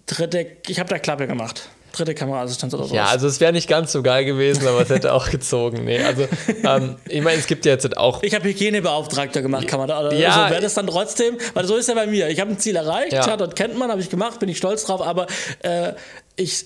dritte, 0.05 0.47
ich 0.67 0.79
habe 0.79 0.89
da 0.89 0.99
Klappe 0.99 1.27
gemacht 1.27 1.69
dritte 1.95 2.13
Kameraassistenz 2.13 2.73
oder 2.73 2.85
so. 2.85 2.95
Ja, 2.95 3.05
also 3.05 3.27
es 3.27 3.39
wäre 3.39 3.53
nicht 3.53 3.67
ganz 3.67 3.91
so 3.91 4.03
geil 4.03 4.25
gewesen, 4.25 4.67
aber 4.67 4.81
es 4.81 4.89
hätte 4.89 5.13
auch 5.13 5.29
gezogen. 5.29 5.85
Nee, 5.85 6.03
also 6.03 6.27
ähm, 6.63 6.95
ich 7.07 7.21
meine, 7.21 7.37
es 7.37 7.47
gibt 7.47 7.65
ja 7.65 7.71
jetzt 7.71 7.97
auch. 7.97 8.21
Ich 8.23 8.35
habe 8.35 8.47
Hygienebeauftragter 8.47 9.41
gemacht, 9.41 9.67
kann 9.67 9.79
man 9.79 9.87
da. 9.87 9.97
Also 9.97 10.17
ja, 10.17 10.49
wäre 10.49 10.61
das 10.61 10.73
dann 10.73 10.87
trotzdem, 10.87 11.37
weil 11.53 11.65
so 11.65 11.75
ist 11.75 11.87
ja 11.87 11.95
bei 11.95 12.07
mir. 12.07 12.29
Ich 12.29 12.39
habe 12.39 12.51
ein 12.51 12.59
Ziel 12.59 12.75
erreicht, 12.75 13.13
ja. 13.13 13.37
dort 13.37 13.55
kennt 13.55 13.77
man, 13.77 13.89
habe 13.89 14.01
ich 14.01 14.09
gemacht, 14.09 14.39
bin 14.39 14.49
ich 14.49 14.57
stolz 14.57 14.85
drauf, 14.85 15.01
aber 15.01 15.27
äh, 15.63 15.93
ich 16.35 16.65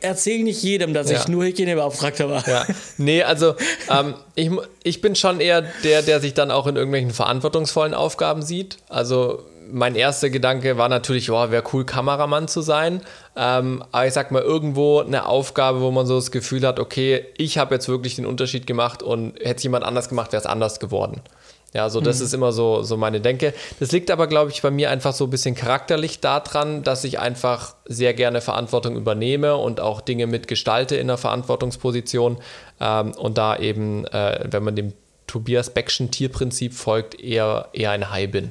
erzähle 0.00 0.44
nicht 0.44 0.62
jedem, 0.62 0.94
dass 0.94 1.10
ja. 1.10 1.18
ich 1.18 1.28
nur 1.28 1.44
Hygienebeauftragter 1.44 2.28
war. 2.30 2.46
Ja. 2.48 2.66
Nee, 2.96 3.22
also 3.22 3.54
ähm, 3.90 4.14
ich, 4.34 4.50
ich 4.82 5.00
bin 5.00 5.14
schon 5.14 5.40
eher 5.40 5.62
der, 5.84 6.02
der 6.02 6.20
sich 6.20 6.34
dann 6.34 6.50
auch 6.50 6.66
in 6.66 6.76
irgendwelchen 6.76 7.10
verantwortungsvollen 7.10 7.94
Aufgaben 7.94 8.42
sieht. 8.42 8.78
Also 8.88 9.44
mein 9.70 9.94
erster 9.94 10.30
Gedanke 10.30 10.78
war 10.78 10.88
natürlich, 10.88 11.30
oh, 11.30 11.50
wäre 11.50 11.62
cool, 11.72 11.84
Kameramann 11.84 12.48
zu 12.48 12.62
sein. 12.62 13.02
Ähm, 13.36 13.84
aber 13.92 14.06
ich 14.06 14.12
sag 14.12 14.30
mal, 14.30 14.42
irgendwo 14.42 15.00
eine 15.00 15.26
Aufgabe, 15.26 15.80
wo 15.80 15.90
man 15.90 16.06
so 16.06 16.16
das 16.16 16.30
Gefühl 16.30 16.66
hat, 16.66 16.80
okay, 16.80 17.24
ich 17.36 17.58
habe 17.58 17.74
jetzt 17.74 17.88
wirklich 17.88 18.16
den 18.16 18.26
Unterschied 18.26 18.66
gemacht 18.66 19.02
und 19.02 19.38
hätte 19.40 19.56
es 19.56 19.62
jemand 19.62 19.84
anders 19.84 20.08
gemacht, 20.08 20.32
wäre 20.32 20.40
es 20.40 20.46
anders 20.46 20.80
geworden. 20.80 21.20
Ja, 21.74 21.90
so 21.90 22.00
das 22.00 22.18
mhm. 22.18 22.24
ist 22.24 22.34
immer 22.34 22.52
so, 22.52 22.82
so 22.82 22.96
meine 22.96 23.20
Denke. 23.20 23.52
Das 23.78 23.92
liegt 23.92 24.10
aber, 24.10 24.26
glaube 24.26 24.50
ich, 24.50 24.62
bei 24.62 24.70
mir 24.70 24.90
einfach 24.90 25.12
so 25.12 25.24
ein 25.24 25.30
bisschen 25.30 25.54
charakterlich 25.54 26.20
daran, 26.20 26.82
dass 26.82 27.04
ich 27.04 27.18
einfach 27.18 27.74
sehr 27.84 28.14
gerne 28.14 28.40
Verantwortung 28.40 28.96
übernehme 28.96 29.56
und 29.56 29.80
auch 29.80 30.00
Dinge 30.00 30.26
mitgestalte 30.26 30.96
in 30.96 31.10
einer 31.10 31.18
Verantwortungsposition 31.18 32.38
ähm, 32.80 33.12
und 33.12 33.36
da 33.36 33.56
eben, 33.58 34.06
äh, 34.06 34.46
wenn 34.50 34.64
man 34.64 34.76
dem 34.76 34.94
Tobias 35.26 35.68
Beckschen 35.70 36.10
Tierprinzip 36.10 36.72
folgt, 36.72 37.20
eher, 37.20 37.68
eher 37.74 37.90
ein 37.90 38.10
Hai 38.10 38.26
bin. 38.26 38.50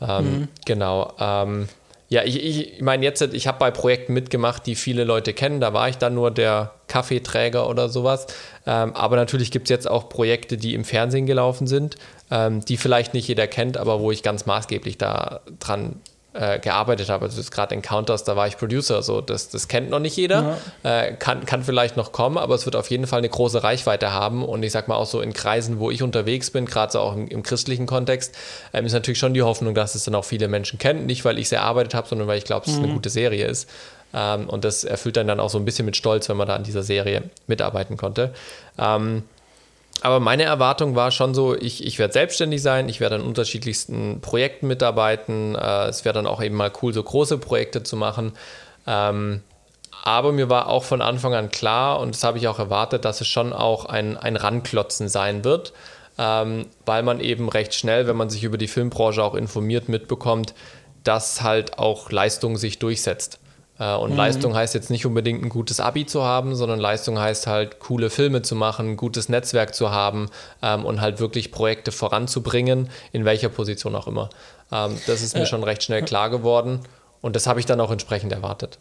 Ähm, 0.00 0.24
mhm. 0.24 0.48
Genau. 0.64 1.12
Ähm, 1.20 1.68
ja, 2.08 2.22
ich, 2.22 2.42
ich 2.42 2.80
meine 2.80 3.04
jetzt, 3.04 3.20
ich 3.20 3.46
habe 3.48 3.58
bei 3.58 3.70
Projekten 3.70 4.12
mitgemacht, 4.12 4.66
die 4.66 4.76
viele 4.76 5.04
Leute 5.04 5.32
kennen. 5.32 5.60
Da 5.60 5.72
war 5.72 5.88
ich 5.88 5.98
dann 5.98 6.14
nur 6.14 6.30
der 6.30 6.72
Kaffeeträger 6.86 7.68
oder 7.68 7.88
sowas. 7.88 8.26
Ähm, 8.64 8.94
aber 8.94 9.16
natürlich 9.16 9.50
gibt 9.50 9.64
es 9.66 9.70
jetzt 9.70 9.90
auch 9.90 10.08
Projekte, 10.08 10.56
die 10.56 10.74
im 10.74 10.84
Fernsehen 10.84 11.26
gelaufen 11.26 11.66
sind, 11.66 11.96
ähm, 12.30 12.64
die 12.64 12.76
vielleicht 12.76 13.12
nicht 13.12 13.26
jeder 13.26 13.48
kennt, 13.48 13.76
aber 13.76 14.00
wo 14.00 14.12
ich 14.12 14.22
ganz 14.22 14.46
maßgeblich 14.46 14.98
da 14.98 15.40
dran 15.58 16.00
äh, 16.38 16.58
gearbeitet 16.58 17.08
habe. 17.08 17.24
Also 17.24 17.42
gerade 17.50 17.74
Encounters, 17.74 18.24
da 18.24 18.36
war 18.36 18.46
ich 18.46 18.56
Producer, 18.56 19.02
so 19.02 19.20
das, 19.20 19.48
das 19.48 19.68
kennt 19.68 19.90
noch 19.90 19.98
nicht 19.98 20.16
jeder, 20.16 20.58
ja. 20.84 21.00
äh, 21.00 21.12
kann, 21.14 21.44
kann 21.46 21.62
vielleicht 21.62 21.96
noch 21.96 22.12
kommen, 22.12 22.38
aber 22.38 22.54
es 22.54 22.66
wird 22.66 22.76
auf 22.76 22.90
jeden 22.90 23.06
Fall 23.06 23.18
eine 23.18 23.28
große 23.28 23.62
Reichweite 23.62 24.12
haben 24.12 24.44
und 24.44 24.62
ich 24.62 24.72
sag 24.72 24.88
mal 24.88 24.96
auch 24.96 25.06
so 25.06 25.20
in 25.20 25.32
Kreisen, 25.32 25.78
wo 25.78 25.90
ich 25.90 26.02
unterwegs 26.02 26.50
bin, 26.50 26.66
gerade 26.66 26.92
so 26.92 27.00
auch 27.00 27.14
im, 27.14 27.28
im 27.28 27.42
christlichen 27.42 27.86
Kontext, 27.86 28.34
ähm, 28.72 28.86
ist 28.86 28.92
natürlich 28.92 29.18
schon 29.18 29.34
die 29.34 29.42
Hoffnung, 29.42 29.74
dass 29.74 29.94
es 29.94 30.04
dann 30.04 30.14
auch 30.14 30.24
viele 30.24 30.48
Menschen 30.48 30.78
kennen, 30.78 31.06
nicht 31.06 31.24
weil 31.24 31.38
ich 31.38 31.48
sehr 31.48 31.60
erarbeitet 31.60 31.94
habe, 31.94 32.08
sondern 32.08 32.28
weil 32.28 32.38
ich 32.38 32.44
glaube, 32.44 32.66
dass 32.66 32.74
es 32.74 32.78
eine 32.78 32.88
mhm. 32.88 32.94
gute 32.94 33.10
Serie 33.10 33.46
ist. 33.46 33.68
Ähm, 34.14 34.48
und 34.48 34.64
das 34.64 34.84
erfüllt 34.84 35.16
dann, 35.16 35.26
dann 35.26 35.40
auch 35.40 35.50
so 35.50 35.58
ein 35.58 35.64
bisschen 35.64 35.84
mit 35.84 35.96
Stolz, 35.96 36.28
wenn 36.28 36.36
man 36.36 36.48
da 36.48 36.56
an 36.56 36.62
dieser 36.62 36.82
Serie 36.82 37.24
mitarbeiten 37.46 37.96
konnte. 37.96 38.32
Ähm, 38.78 39.24
aber 40.06 40.20
meine 40.20 40.44
Erwartung 40.44 40.94
war 40.94 41.10
schon 41.10 41.34
so, 41.34 41.56
ich, 41.56 41.84
ich 41.84 41.98
werde 41.98 42.12
selbstständig 42.12 42.62
sein, 42.62 42.88
ich 42.88 43.00
werde 43.00 43.16
an 43.16 43.22
unterschiedlichsten 43.22 44.20
Projekten 44.20 44.68
mitarbeiten. 44.68 45.56
Äh, 45.56 45.88
es 45.88 46.04
wäre 46.04 46.12
dann 46.12 46.28
auch 46.28 46.40
eben 46.40 46.54
mal 46.54 46.70
cool, 46.80 46.94
so 46.94 47.02
große 47.02 47.38
Projekte 47.38 47.82
zu 47.82 47.96
machen. 47.96 48.32
Ähm, 48.86 49.42
aber 50.04 50.30
mir 50.30 50.48
war 50.48 50.68
auch 50.68 50.84
von 50.84 51.02
Anfang 51.02 51.34
an 51.34 51.50
klar, 51.50 51.98
und 51.98 52.14
das 52.14 52.22
habe 52.22 52.38
ich 52.38 52.46
auch 52.46 52.60
erwartet, 52.60 53.04
dass 53.04 53.20
es 53.20 53.26
schon 53.26 53.52
auch 53.52 53.86
ein, 53.86 54.16
ein 54.16 54.36
Ranklotzen 54.36 55.08
sein 55.08 55.42
wird, 55.42 55.72
ähm, 56.18 56.66
weil 56.84 57.02
man 57.02 57.18
eben 57.18 57.48
recht 57.48 57.74
schnell, 57.74 58.06
wenn 58.06 58.16
man 58.16 58.30
sich 58.30 58.44
über 58.44 58.58
die 58.58 58.68
Filmbranche 58.68 59.24
auch 59.24 59.34
informiert, 59.34 59.88
mitbekommt, 59.88 60.54
dass 61.02 61.42
halt 61.42 61.80
auch 61.80 62.12
Leistung 62.12 62.56
sich 62.58 62.78
durchsetzt. 62.78 63.40
Äh, 63.78 63.94
und 63.94 64.12
mhm. 64.12 64.16
Leistung 64.16 64.54
heißt 64.54 64.74
jetzt 64.74 64.90
nicht 64.90 65.06
unbedingt 65.06 65.42
ein 65.44 65.48
gutes 65.48 65.80
Abi 65.80 66.06
zu 66.06 66.24
haben, 66.24 66.54
sondern 66.54 66.78
Leistung 66.78 67.18
heißt 67.18 67.46
halt 67.46 67.78
coole 67.78 68.10
Filme 68.10 68.42
zu 68.42 68.54
machen, 68.54 68.90
ein 68.90 68.96
gutes 68.96 69.28
Netzwerk 69.28 69.74
zu 69.74 69.90
haben 69.90 70.30
ähm, 70.62 70.84
und 70.84 71.00
halt 71.00 71.20
wirklich 71.20 71.52
Projekte 71.52 71.92
voranzubringen, 71.92 72.88
in 73.12 73.24
welcher 73.24 73.48
Position 73.48 73.94
auch 73.94 74.06
immer. 74.06 74.30
Ähm, 74.72 74.98
das 75.06 75.22
ist 75.22 75.34
mir 75.34 75.42
äh, 75.42 75.46
schon 75.46 75.62
recht 75.62 75.82
schnell 75.82 76.02
klar 76.02 76.30
geworden 76.30 76.80
und 77.20 77.36
das 77.36 77.46
habe 77.46 77.60
ich 77.60 77.66
dann 77.66 77.80
auch 77.80 77.90
entsprechend 77.90 78.32
erwartet. 78.32 78.78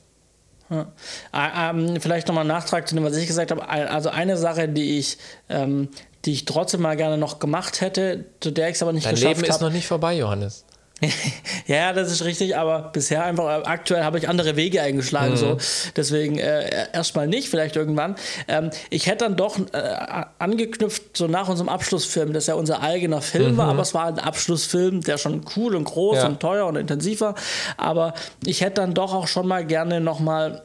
Ja. 0.69 0.87
Ähm, 1.33 2.01
vielleicht 2.01 2.27
nochmal 2.27 2.43
ein 2.43 2.47
Nachtrag 2.47 2.87
zu 2.87 2.95
dem, 2.95 3.03
was 3.03 3.15
ich 3.15 3.27
gesagt 3.27 3.51
habe. 3.51 3.67
Also 3.69 4.09
eine 4.09 4.35
Sache, 4.35 4.67
die 4.67 4.97
ich, 4.97 5.19
ähm, 5.47 5.89
die 6.25 6.31
ich 6.31 6.45
trotzdem 6.45 6.81
mal 6.81 6.97
gerne 6.97 7.19
noch 7.19 7.37
gemacht 7.37 7.81
hätte, 7.81 8.25
zu 8.39 8.49
der 8.49 8.69
ich 8.69 8.75
es 8.75 8.81
aber 8.81 8.91
nicht 8.91 9.05
Dein 9.05 9.13
geschafft 9.13 9.27
habe. 9.27 9.35
Dein 9.35 9.43
Leben 9.43 9.55
ist 9.55 9.61
noch 9.61 9.71
nicht 9.71 9.87
vorbei, 9.87 10.17
Johannes. 10.17 10.65
ja, 11.67 11.91
das 11.93 12.11
ist 12.11 12.23
richtig, 12.23 12.55
aber 12.55 12.89
bisher 12.93 13.23
einfach, 13.25 13.45
äh, 13.45 13.63
aktuell 13.65 14.03
habe 14.03 14.17
ich 14.17 14.29
andere 14.29 14.55
Wege 14.55 14.81
eingeschlagen, 14.81 15.31
mhm. 15.31 15.37
so. 15.37 15.57
Deswegen 15.95 16.37
äh, 16.37 16.87
erstmal 16.93 17.27
nicht, 17.27 17.49
vielleicht 17.49 17.75
irgendwann. 17.75 18.15
Ähm, 18.47 18.69
ich 18.89 19.07
hätte 19.07 19.25
dann 19.25 19.35
doch 19.35 19.59
äh, 19.73 19.95
angeknüpft, 20.39 21.17
so 21.17 21.27
nach 21.27 21.49
unserem 21.49 21.69
Abschlussfilm, 21.69 22.31
das 22.31 22.47
ja 22.47 22.55
unser 22.55 22.81
eigener 22.81 23.21
Film 23.21 23.53
mhm. 23.53 23.57
war, 23.57 23.69
aber 23.69 23.81
es 23.81 23.93
war 23.93 24.05
ein 24.05 24.19
Abschlussfilm, 24.19 25.01
der 25.01 25.17
schon 25.17 25.41
cool 25.55 25.75
und 25.75 25.83
groß 25.83 26.17
ja. 26.17 26.27
und 26.27 26.39
teuer 26.39 26.65
und 26.65 26.77
intensiv 26.77 27.21
war. 27.21 27.35
Aber 27.77 28.13
ich 28.45 28.61
hätte 28.61 28.75
dann 28.75 28.93
doch 28.93 29.13
auch 29.13 29.27
schon 29.27 29.47
mal 29.47 29.65
gerne 29.65 29.99
nochmal 29.99 30.63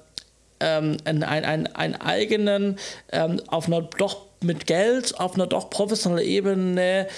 ähm, 0.61 0.99
einen, 1.05 1.25
einen, 1.25 1.67
einen 1.75 1.97
eigenen, 1.97 2.79
ähm, 3.11 3.41
auf 3.49 3.67
einer 3.67 3.83
doch 3.83 4.31
mit 4.43 4.67
Geld, 4.67 5.19
auf 5.19 5.35
einer 5.35 5.47
doch 5.47 5.69
professionellen 5.71 6.27
Ebene 6.27 7.09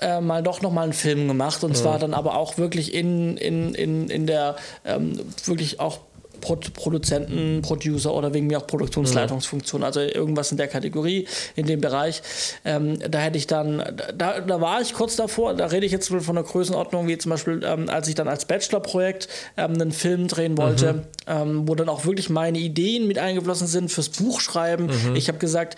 äh, 0.00 0.20
mal 0.20 0.42
doch 0.42 0.62
nochmal 0.62 0.84
einen 0.84 0.92
Film 0.92 1.28
gemacht 1.28 1.62
und 1.64 1.70
mhm. 1.70 1.76
zwar 1.76 1.98
dann 1.98 2.14
aber 2.14 2.36
auch 2.36 2.58
wirklich 2.58 2.94
in, 2.94 3.36
in, 3.36 3.74
in, 3.74 4.08
in 4.10 4.26
der 4.26 4.56
ähm, 4.84 5.20
wirklich 5.44 5.80
auch 5.80 6.00
Pro 6.40 6.56
Produzenten, 6.56 7.62
Producer 7.62 8.14
oder 8.14 8.32
wegen 8.32 8.46
mir 8.46 8.58
auch 8.58 8.66
Produktionsleitungsfunktion, 8.66 9.82
also 9.82 10.00
irgendwas 10.00 10.50
in 10.50 10.56
der 10.56 10.68
Kategorie, 10.68 11.26
in 11.56 11.66
dem 11.66 11.80
Bereich. 11.80 12.22
Ähm, 12.64 12.98
da 13.10 13.18
hätte 13.18 13.38
ich 13.38 13.46
dann, 13.46 13.82
da, 14.16 14.40
da 14.40 14.60
war 14.60 14.80
ich 14.80 14.94
kurz 14.94 15.16
davor, 15.16 15.54
da 15.54 15.66
rede 15.66 15.86
ich 15.86 15.92
jetzt 15.92 16.08
von 16.08 16.22
einer 16.28 16.42
Größenordnung, 16.42 17.08
wie 17.08 17.18
zum 17.18 17.30
Beispiel, 17.30 17.62
ähm, 17.64 17.88
als 17.88 18.08
ich 18.08 18.14
dann 18.14 18.28
als 18.28 18.44
Bachelorprojekt 18.44 19.28
ähm, 19.56 19.74
einen 19.74 19.92
Film 19.92 20.28
drehen 20.28 20.56
wollte, 20.56 20.92
mhm. 20.92 21.02
Ähm, 21.26 21.68
wo 21.68 21.74
dann 21.74 21.90
auch 21.90 22.06
wirklich 22.06 22.30
meine 22.30 22.58
Ideen 22.58 23.06
mit 23.06 23.18
eingeflossen 23.18 23.66
sind 23.66 23.92
fürs 23.92 24.08
Buchschreiben. 24.08 24.86
Mhm. 24.86 25.16
Ich 25.16 25.28
habe 25.28 25.38
gesagt, 25.38 25.76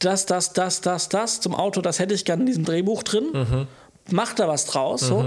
das, 0.00 0.26
das, 0.26 0.52
das, 0.52 0.80
das, 0.80 1.08
das 1.08 1.40
zum 1.40 1.54
Auto, 1.54 1.80
das 1.80 1.98
hätte 1.98 2.14
ich 2.14 2.24
gerne 2.24 2.42
in 2.42 2.46
diesem 2.46 2.64
Drehbuch 2.64 3.02
drin. 3.02 3.26
Mhm. 3.32 3.66
Macht 4.10 4.40
da 4.40 4.48
was 4.48 4.66
draus. 4.66 5.02
Mhm. 5.02 5.06
So. 5.06 5.24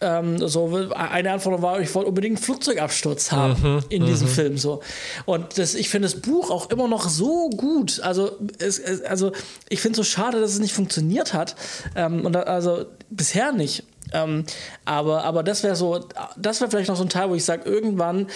Ähm, 0.00 0.48
so. 0.48 0.90
Eine 0.94 1.32
Anforderung 1.32 1.62
war, 1.62 1.80
ich 1.80 1.94
wollte 1.94 2.08
unbedingt 2.08 2.36
einen 2.36 2.44
Flugzeugabsturz 2.44 3.32
haben 3.32 3.60
mhm. 3.60 3.84
in 3.90 4.06
diesem 4.06 4.28
mhm. 4.28 4.32
Film. 4.32 4.56
So. 4.56 4.80
Und 5.26 5.58
das, 5.58 5.74
ich 5.74 5.90
finde 5.90 6.08
das 6.08 6.20
Buch 6.20 6.50
auch 6.50 6.70
immer 6.70 6.88
noch 6.88 7.08
so 7.08 7.50
gut. 7.50 8.00
Also, 8.00 8.38
es, 8.58 8.78
es, 8.78 9.02
also 9.02 9.32
ich 9.68 9.80
finde 9.80 10.00
es 10.00 10.06
so 10.06 10.10
schade, 10.10 10.40
dass 10.40 10.52
es 10.52 10.60
nicht 10.60 10.72
funktioniert 10.72 11.34
hat. 11.34 11.56
Ähm, 11.96 12.24
und 12.24 12.32
da, 12.32 12.42
also 12.42 12.86
bisher 13.10 13.52
nicht. 13.52 13.84
Ähm, 14.12 14.44
aber, 14.84 15.24
aber 15.24 15.42
das 15.42 15.62
wäre 15.62 15.76
so, 15.76 16.00
das 16.36 16.60
wäre 16.60 16.70
vielleicht 16.70 16.88
noch 16.88 16.96
so 16.96 17.02
ein 17.02 17.10
Teil, 17.10 17.28
wo 17.30 17.34
ich 17.34 17.44
sage, 17.44 17.68
irgendwann 17.68 18.28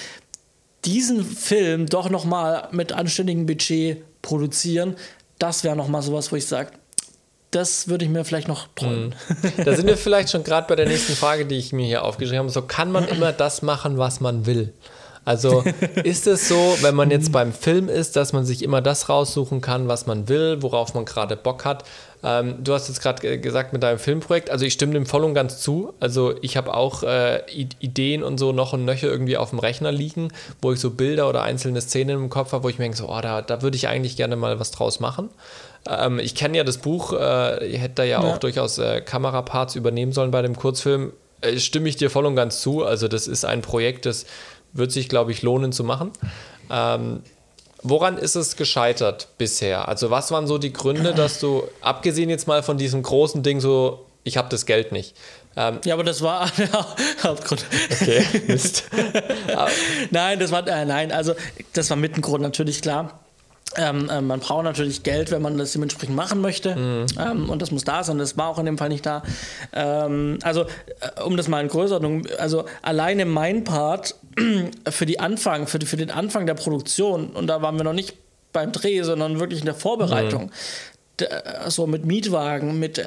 diesen 0.85 1.25
Film 1.25 1.87
doch 1.87 2.11
noch 2.11 2.25
mal 2.25 2.69
mit 2.73 2.93
anständigem 2.93 3.47
Budget 3.47 4.03
produzieren, 4.23 4.97
das 5.39 5.65
wäre 5.65 5.77
nochmal 5.77 6.03
sowas, 6.03 6.33
wo 6.33 6.37
ich 6.37 6.47
sage, 6.47 6.73
das 7.51 7.89
würde 7.89 8.05
ich 8.05 8.11
mir 8.11 8.25
vielleicht 8.25 8.49
noch 8.49 8.69
träumen. 8.75 9.15
Mhm. 9.29 9.65
Da 9.65 9.75
sind 9.75 9.87
wir 9.87 9.97
vielleicht 9.97 10.31
schon 10.31 10.45
gerade 10.45 10.67
bei 10.69 10.77
der 10.77 10.87
nächsten 10.87 11.15
Frage, 11.15 11.47
die 11.47 11.57
ich 11.57 11.73
mir 11.73 11.87
hier 11.87 12.05
aufgeschrieben 12.05 12.41
habe. 12.41 12.51
So 12.51 12.63
kann 12.63 12.93
man 12.93 13.09
immer 13.09 13.33
das 13.33 13.63
machen, 13.63 13.97
was 13.97 14.21
man 14.21 14.47
will. 14.47 14.75
Also 15.29 15.63
ist 16.05 16.27
es 16.27 16.49
so, 16.49 16.79
wenn 16.81 16.95
man 16.95 17.11
jetzt 17.11 17.33
beim 17.33 17.53
Film 17.53 17.91
ist, 17.91 18.17
dass 18.17 18.33
man 18.33 18.47
sich 18.47 18.63
immer 18.63 18.81
das 18.81 19.11
raussuchen 19.11 19.61
kann, 19.61 19.87
was 19.87 20.07
man 20.07 20.27
will, 20.31 20.63
worauf 20.63 20.95
man 20.95 21.05
gerade 21.05 21.37
Bock 21.37 21.67
hat? 21.67 21.85
Ähm, 22.25 22.65
du 22.65 22.73
hast 22.73 22.89
jetzt 22.89 23.03
gerade 23.03 23.39
gesagt 23.39 23.75
mit 23.75 23.83
deinem 23.83 23.99
Filmprojekt, 23.99 24.49
also 24.49 24.65
ich 24.65 24.73
stimme 24.73 24.95
dem 24.95 25.05
voll 25.05 25.25
und 25.25 25.35
ganz 25.35 25.61
zu. 25.61 25.93
Also 26.01 26.35
ich 26.41 26.57
habe 26.57 26.73
auch 26.73 27.03
äh, 27.03 27.43
Ideen 27.51 28.23
und 28.23 28.39
so 28.39 28.53
noch 28.53 28.73
und 28.73 28.87
nöcher 28.87 29.09
irgendwie 29.09 29.37
auf 29.37 29.51
dem 29.51 29.59
Rechner 29.59 29.93
liegen, 29.93 30.33
wo 30.63 30.73
ich 30.73 30.81
so 30.81 30.93
Bilder 30.93 31.29
oder 31.29 31.43
einzelne 31.43 31.83
Szenen 31.83 32.17
im 32.17 32.31
Kopf 32.31 32.53
habe, 32.53 32.65
wo 32.65 32.71
ich 32.71 32.79
mir 32.79 32.85
denke, 32.85 32.97
so, 32.97 33.11
oh, 33.11 33.21
da, 33.21 33.43
da 33.43 33.61
würde 33.61 33.77
ich 33.77 33.87
eigentlich 33.87 34.17
gerne 34.17 34.35
mal 34.35 34.59
was 34.59 34.71
draus 34.71 34.99
machen. 34.99 35.29
Ähm, 35.87 36.21
ich 36.21 36.37
kenne 36.37 36.57
ja 36.57 36.65
das 36.65 36.79
Buch, 36.79 37.13
äh, 37.13 37.71
ihr 37.71 37.79
hättet 37.79 37.99
da 37.99 38.05
ja, 38.05 38.23
ja. 38.23 38.33
auch 38.33 38.39
durchaus 38.39 38.79
äh, 38.79 39.03
Kameraparts 39.03 39.75
übernehmen 39.75 40.13
sollen 40.13 40.31
bei 40.31 40.41
dem 40.41 40.57
Kurzfilm. 40.57 41.13
Äh, 41.43 41.59
stimme 41.59 41.89
ich 41.91 41.97
dir 41.97 42.11
voll 42.11 42.27
und 42.27 42.35
ganz 42.35 42.61
zu. 42.61 42.83
Also 42.83 43.09
das 43.09 43.29
ist 43.29 43.45
ein 43.45 43.63
Projekt, 43.63 44.07
das 44.07 44.27
wird 44.73 44.93
sich, 44.93 45.09
glaube 45.09 45.33
ich, 45.33 45.43
lohnen 45.43 45.73
zu 45.73 45.85
machen. 45.85 46.13
Ähm, 46.71 47.23
Woran 47.83 48.19
ist 48.19 48.35
es 48.35 48.57
gescheitert 48.57 49.29
bisher? 49.39 49.89
Also 49.89 50.11
was 50.11 50.31
waren 50.33 50.47
so 50.47 50.59
die 50.59 50.73
Gründe, 50.73 51.15
dass 51.15 51.39
du, 51.39 51.63
abgesehen 51.81 52.29
jetzt 52.29 52.49
mal 52.49 52.63
von 52.63 52.77
diesem 52.77 53.03
großen 53.03 53.43
Ding, 53.43 53.61
so, 53.61 54.05
ich 54.25 54.37
habe 54.37 54.49
das 54.49 54.67
Geld 54.67 54.91
nicht. 54.91 55.15
Ähm, 55.57 55.79
ja, 55.85 55.95
aber 55.95 56.03
das 56.03 56.21
war 56.23 56.51
der 56.59 56.69
Hauptgrund. 57.23 57.65
Okay, 57.91 58.25
Mist. 58.49 58.85
nein, 60.11 60.41
das 60.41 60.51
war, 60.51 60.67
äh, 60.67 60.85
nein, 60.85 61.13
also 61.13 61.35
das 61.73 61.89
war 61.91 61.97
mit 61.97 62.17
ein 62.17 62.21
Grund 62.21 62.43
natürlich 62.43 62.83
klar. 62.83 63.21
Ähm, 63.77 64.09
äh, 64.09 64.21
man 64.21 64.41
braucht 64.41 64.65
natürlich 64.65 65.03
Geld, 65.03 65.31
wenn 65.31 65.43
man 65.43 65.59
das 65.59 65.73
dementsprechend 65.73 66.17
machen 66.17 66.41
möchte. 66.41 66.75
Mhm. 66.75 67.07
Ähm, 67.19 67.51
und 67.51 67.61
das 67.61 67.71
muss 67.71 67.85
da 67.85 68.03
sein. 68.03 68.19
Das 68.19 68.37
war 68.37 68.49
auch 68.49 68.59
in 68.59 68.67
dem 68.67 68.79
Fall 68.79 68.89
nicht 68.89 69.05
da. 69.05 69.23
Ähm, 69.73 70.39
also, 70.43 70.63
äh, 70.63 71.23
um 71.23 71.37
das 71.37 71.49
mal 71.49 71.61
in 71.61 71.69
Größenordnung, 71.69 72.27
also 72.39 72.65
alleine 72.83 73.25
mein 73.27 73.65
Part 73.65 74.15
für 74.89 75.07
die 75.07 75.21
Anfang, 75.21 75.67
für, 75.67 75.81
für 75.81 75.97
den 75.97 76.11
Anfang 76.11 76.47
der 76.47 76.55
Produktion, 76.55 77.31
und 77.31 77.47
da 77.47 77.61
waren 77.63 77.77
wir 77.77 77.85
noch 77.85 77.93
nicht 77.93 78.15
beim 78.53 78.73
Dreh, 78.73 79.03
sondern 79.03 79.39
wirklich 79.39 79.61
in 79.61 79.67
der 79.67 79.75
Vorbereitung. 79.75 80.45
Mhm 80.45 80.51
so 81.67 81.89
mit 81.89 82.05
Mietwagen, 82.05 82.79
mit 82.79 82.99
äh, 82.99 83.05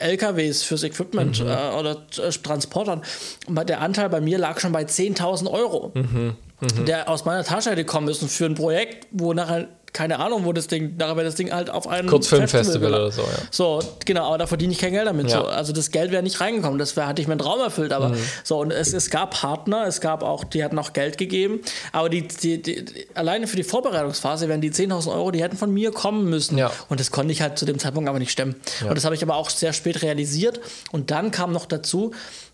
LKWs 0.00 0.64
fürs 0.64 0.82
Equipment 0.82 1.40
mhm. 1.40 1.48
äh, 1.48 1.70
oder 1.78 2.02
äh, 2.18 2.30
Transportern. 2.30 3.02
Der 3.48 3.80
Anteil 3.80 4.08
bei 4.08 4.20
mir 4.20 4.38
lag 4.38 4.58
schon 4.58 4.72
bei 4.72 4.82
10.000 4.82 5.48
Euro, 5.50 5.92
mhm. 5.94 6.34
Mhm. 6.60 6.86
der 6.86 7.08
aus 7.08 7.24
meiner 7.24 7.44
Tasche 7.44 7.76
gekommen 7.76 8.08
ist 8.08 8.22
und 8.22 8.28
für 8.28 8.46
ein 8.46 8.56
Projekt, 8.56 9.06
wo 9.12 9.32
nachher 9.34 9.68
keine 9.94 10.18
Ahnung, 10.18 10.44
wo 10.44 10.52
das 10.52 10.66
Ding, 10.66 10.98
da 10.98 11.16
wäre 11.16 11.24
das 11.24 11.36
Ding 11.36 11.52
halt 11.52 11.70
auf 11.70 11.86
einem 11.86 12.08
Kurzfilmfestival 12.08 12.92
oder 12.92 13.12
so, 13.12 13.22
ja. 13.22 13.28
So, 13.50 13.78
genau, 14.04 14.26
aber 14.26 14.38
da 14.38 14.46
verdiene 14.48 14.72
ich 14.72 14.78
kein 14.78 14.92
Geld 14.92 15.06
damit. 15.06 15.30
Ja. 15.30 15.40
So. 15.40 15.46
Also 15.46 15.72
das 15.72 15.92
Geld 15.92 16.10
wäre 16.10 16.22
nicht 16.22 16.40
reingekommen, 16.40 16.78
das 16.78 16.96
wär, 16.96 17.06
hatte 17.06 17.22
ich 17.22 17.28
mir 17.28 17.34
einen 17.34 17.40
Traum 17.40 17.60
erfüllt, 17.60 17.92
aber 17.92 18.08
mhm. 18.08 18.18
so, 18.42 18.58
und 18.60 18.72
es, 18.72 18.92
es 18.92 19.08
gab 19.08 19.30
Partner, 19.30 19.86
es 19.86 20.00
gab 20.00 20.24
auch, 20.24 20.42
die 20.42 20.64
hatten 20.64 20.78
auch 20.80 20.92
Geld 20.92 21.16
gegeben, 21.16 21.60
aber 21.92 22.08
die, 22.08 22.26
die, 22.26 22.60
die 22.60 23.06
alleine 23.14 23.46
für 23.46 23.56
die 23.56 23.62
Vorbereitungsphase 23.62 24.48
wären 24.48 24.60
die 24.60 24.72
10.000 24.72 25.12
Euro, 25.12 25.30
die 25.30 25.42
hätten 25.42 25.56
von 25.56 25.72
mir 25.72 25.92
kommen 25.92 26.28
müssen. 26.28 26.58
Ja. 26.58 26.72
Und 26.88 26.98
das 26.98 27.12
konnte 27.12 27.32
ich 27.32 27.40
halt 27.40 27.56
zu 27.56 27.64
dem 27.64 27.78
Zeitpunkt 27.78 28.08
aber 28.08 28.18
nicht 28.18 28.32
stemmen. 28.32 28.56
Ja. 28.80 28.88
Und 28.88 28.96
das 28.96 29.04
habe 29.04 29.14
ich 29.14 29.22
aber 29.22 29.36
auch 29.36 29.48
sehr 29.48 29.72
spät 29.72 30.02
realisiert. 30.02 30.60
Und 30.90 31.12
dann 31.12 31.30
kam 31.30 31.52
noch 31.52 31.66
dazu, 31.66 32.10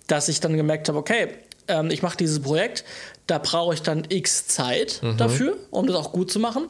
dass 0.07 0.28
ich 0.28 0.41
dann 0.41 0.59
gemerkt 0.59 0.88
habe, 0.88 0.99
okay, 0.99 1.28
ähm, 1.68 1.91
ich 1.91 2.03
mache 2.03 2.16
dieses 2.16 2.41
Projekt, 2.41 2.84
da 3.30 3.38
brauche 3.38 3.74
ich 3.74 3.82
dann 3.82 4.04
x 4.08 4.48
Zeit 4.48 5.00
mhm. 5.02 5.16
dafür, 5.16 5.56
um 5.70 5.86
das 5.86 5.94
auch 5.94 6.12
gut 6.12 6.32
zu 6.32 6.40
machen. 6.40 6.66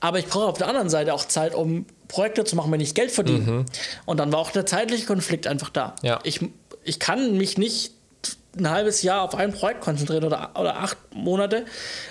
Aber 0.00 0.18
ich 0.18 0.26
brauche 0.26 0.44
auf 0.44 0.58
der 0.58 0.68
anderen 0.68 0.90
Seite 0.90 1.14
auch 1.14 1.24
Zeit, 1.24 1.54
um 1.54 1.86
Projekte 2.08 2.44
zu 2.44 2.54
machen, 2.54 2.70
wenn 2.70 2.80
ich 2.80 2.94
Geld 2.94 3.10
verdiene. 3.10 3.38
Mhm. 3.38 3.66
Und 4.04 4.18
dann 4.18 4.30
war 4.30 4.40
auch 4.40 4.50
der 4.50 4.66
zeitliche 4.66 5.06
Konflikt 5.06 5.46
einfach 5.46 5.70
da. 5.70 5.94
Ja. 6.02 6.20
Ich, 6.24 6.40
ich 6.84 6.98
kann 6.98 7.38
mich 7.38 7.56
nicht 7.56 7.92
ein 8.58 8.68
halbes 8.68 9.02
Jahr 9.02 9.22
auf 9.22 9.34
ein 9.34 9.52
Projekt 9.52 9.80
konzentrieren 9.80 10.24
oder, 10.24 10.50
oder 10.58 10.76
acht 10.76 10.96
Monate, 11.14 11.64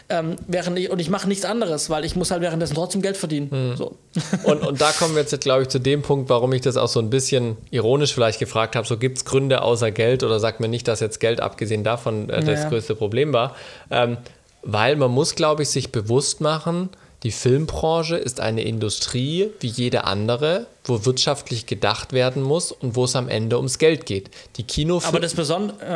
ähm, 0.10 0.36
während 0.48 0.80
ich, 0.80 0.90
und 0.90 1.00
ich 1.00 1.10
mache 1.10 1.28
nichts 1.28 1.46
anderes, 1.46 1.90
weil 1.90 2.04
ich 2.04 2.16
muss 2.16 2.32
halt 2.32 2.42
währenddessen 2.42 2.74
trotzdem 2.74 3.02
Geld 3.02 3.18
verdienen. 3.18 3.50
Mhm. 3.52 3.76
So. 3.76 3.98
Und, 4.44 4.62
und 4.66 4.82
da 4.82 4.92
kommen 4.92 5.16
wir 5.16 5.22
jetzt, 5.22 5.40
glaube 5.40 5.62
ich, 5.62 5.70
zu 5.70 5.80
dem 5.80 6.02
Punkt, 6.02 6.30
warum 6.30 6.52
ich 6.52 6.62
das 6.62 6.76
auch 6.76 6.90
so 6.90 7.00
ein 7.00 7.10
bisschen 7.10 7.56
ironisch 7.70 8.14
vielleicht 8.14 8.40
gefragt 8.40 8.76
habe, 8.76 8.86
so 8.86 8.98
gibt 8.98 9.18
es 9.18 9.26
Gründe 9.26 9.62
außer 9.62 9.92
Geld 9.92 10.24
oder 10.24 10.40
sagt 10.40 10.60
mir 10.60 10.68
nicht, 10.68 10.88
dass 10.88 11.00
jetzt 11.00 11.20
Geld 11.20 11.40
abgesehen 11.40 11.86
davon 11.86 12.30
äh, 12.30 12.44
das 12.44 12.68
größte 12.68 12.96
Problem 12.96 13.32
war. 13.32 13.56
Ähm, 13.90 14.18
weil 14.64 14.96
man 14.96 15.12
muss, 15.12 15.36
glaube 15.36 15.64
ich, 15.64 15.70
sich 15.70 15.92
bewusst 15.92 16.42
machen, 16.42 16.90
die 17.24 17.32
Filmbranche 17.32 18.16
ist 18.16 18.40
eine 18.40 18.64
Industrie 18.64 19.52
wie 19.60 19.68
jede 19.68 20.06
andere, 20.06 20.66
wo 20.84 21.06
wirtschaftlich 21.06 21.68
gedacht 21.68 22.14
werden 22.14 22.42
muss 22.42 22.72
und 22.72 22.96
wo 22.96 23.04
es 23.04 23.16
am 23.16 23.30
Ende 23.30 23.58
ums 23.58 23.78
Geld 23.78 24.08
geht. 24.08 24.32
Die, 24.58 24.64
Kinofil 24.64 25.30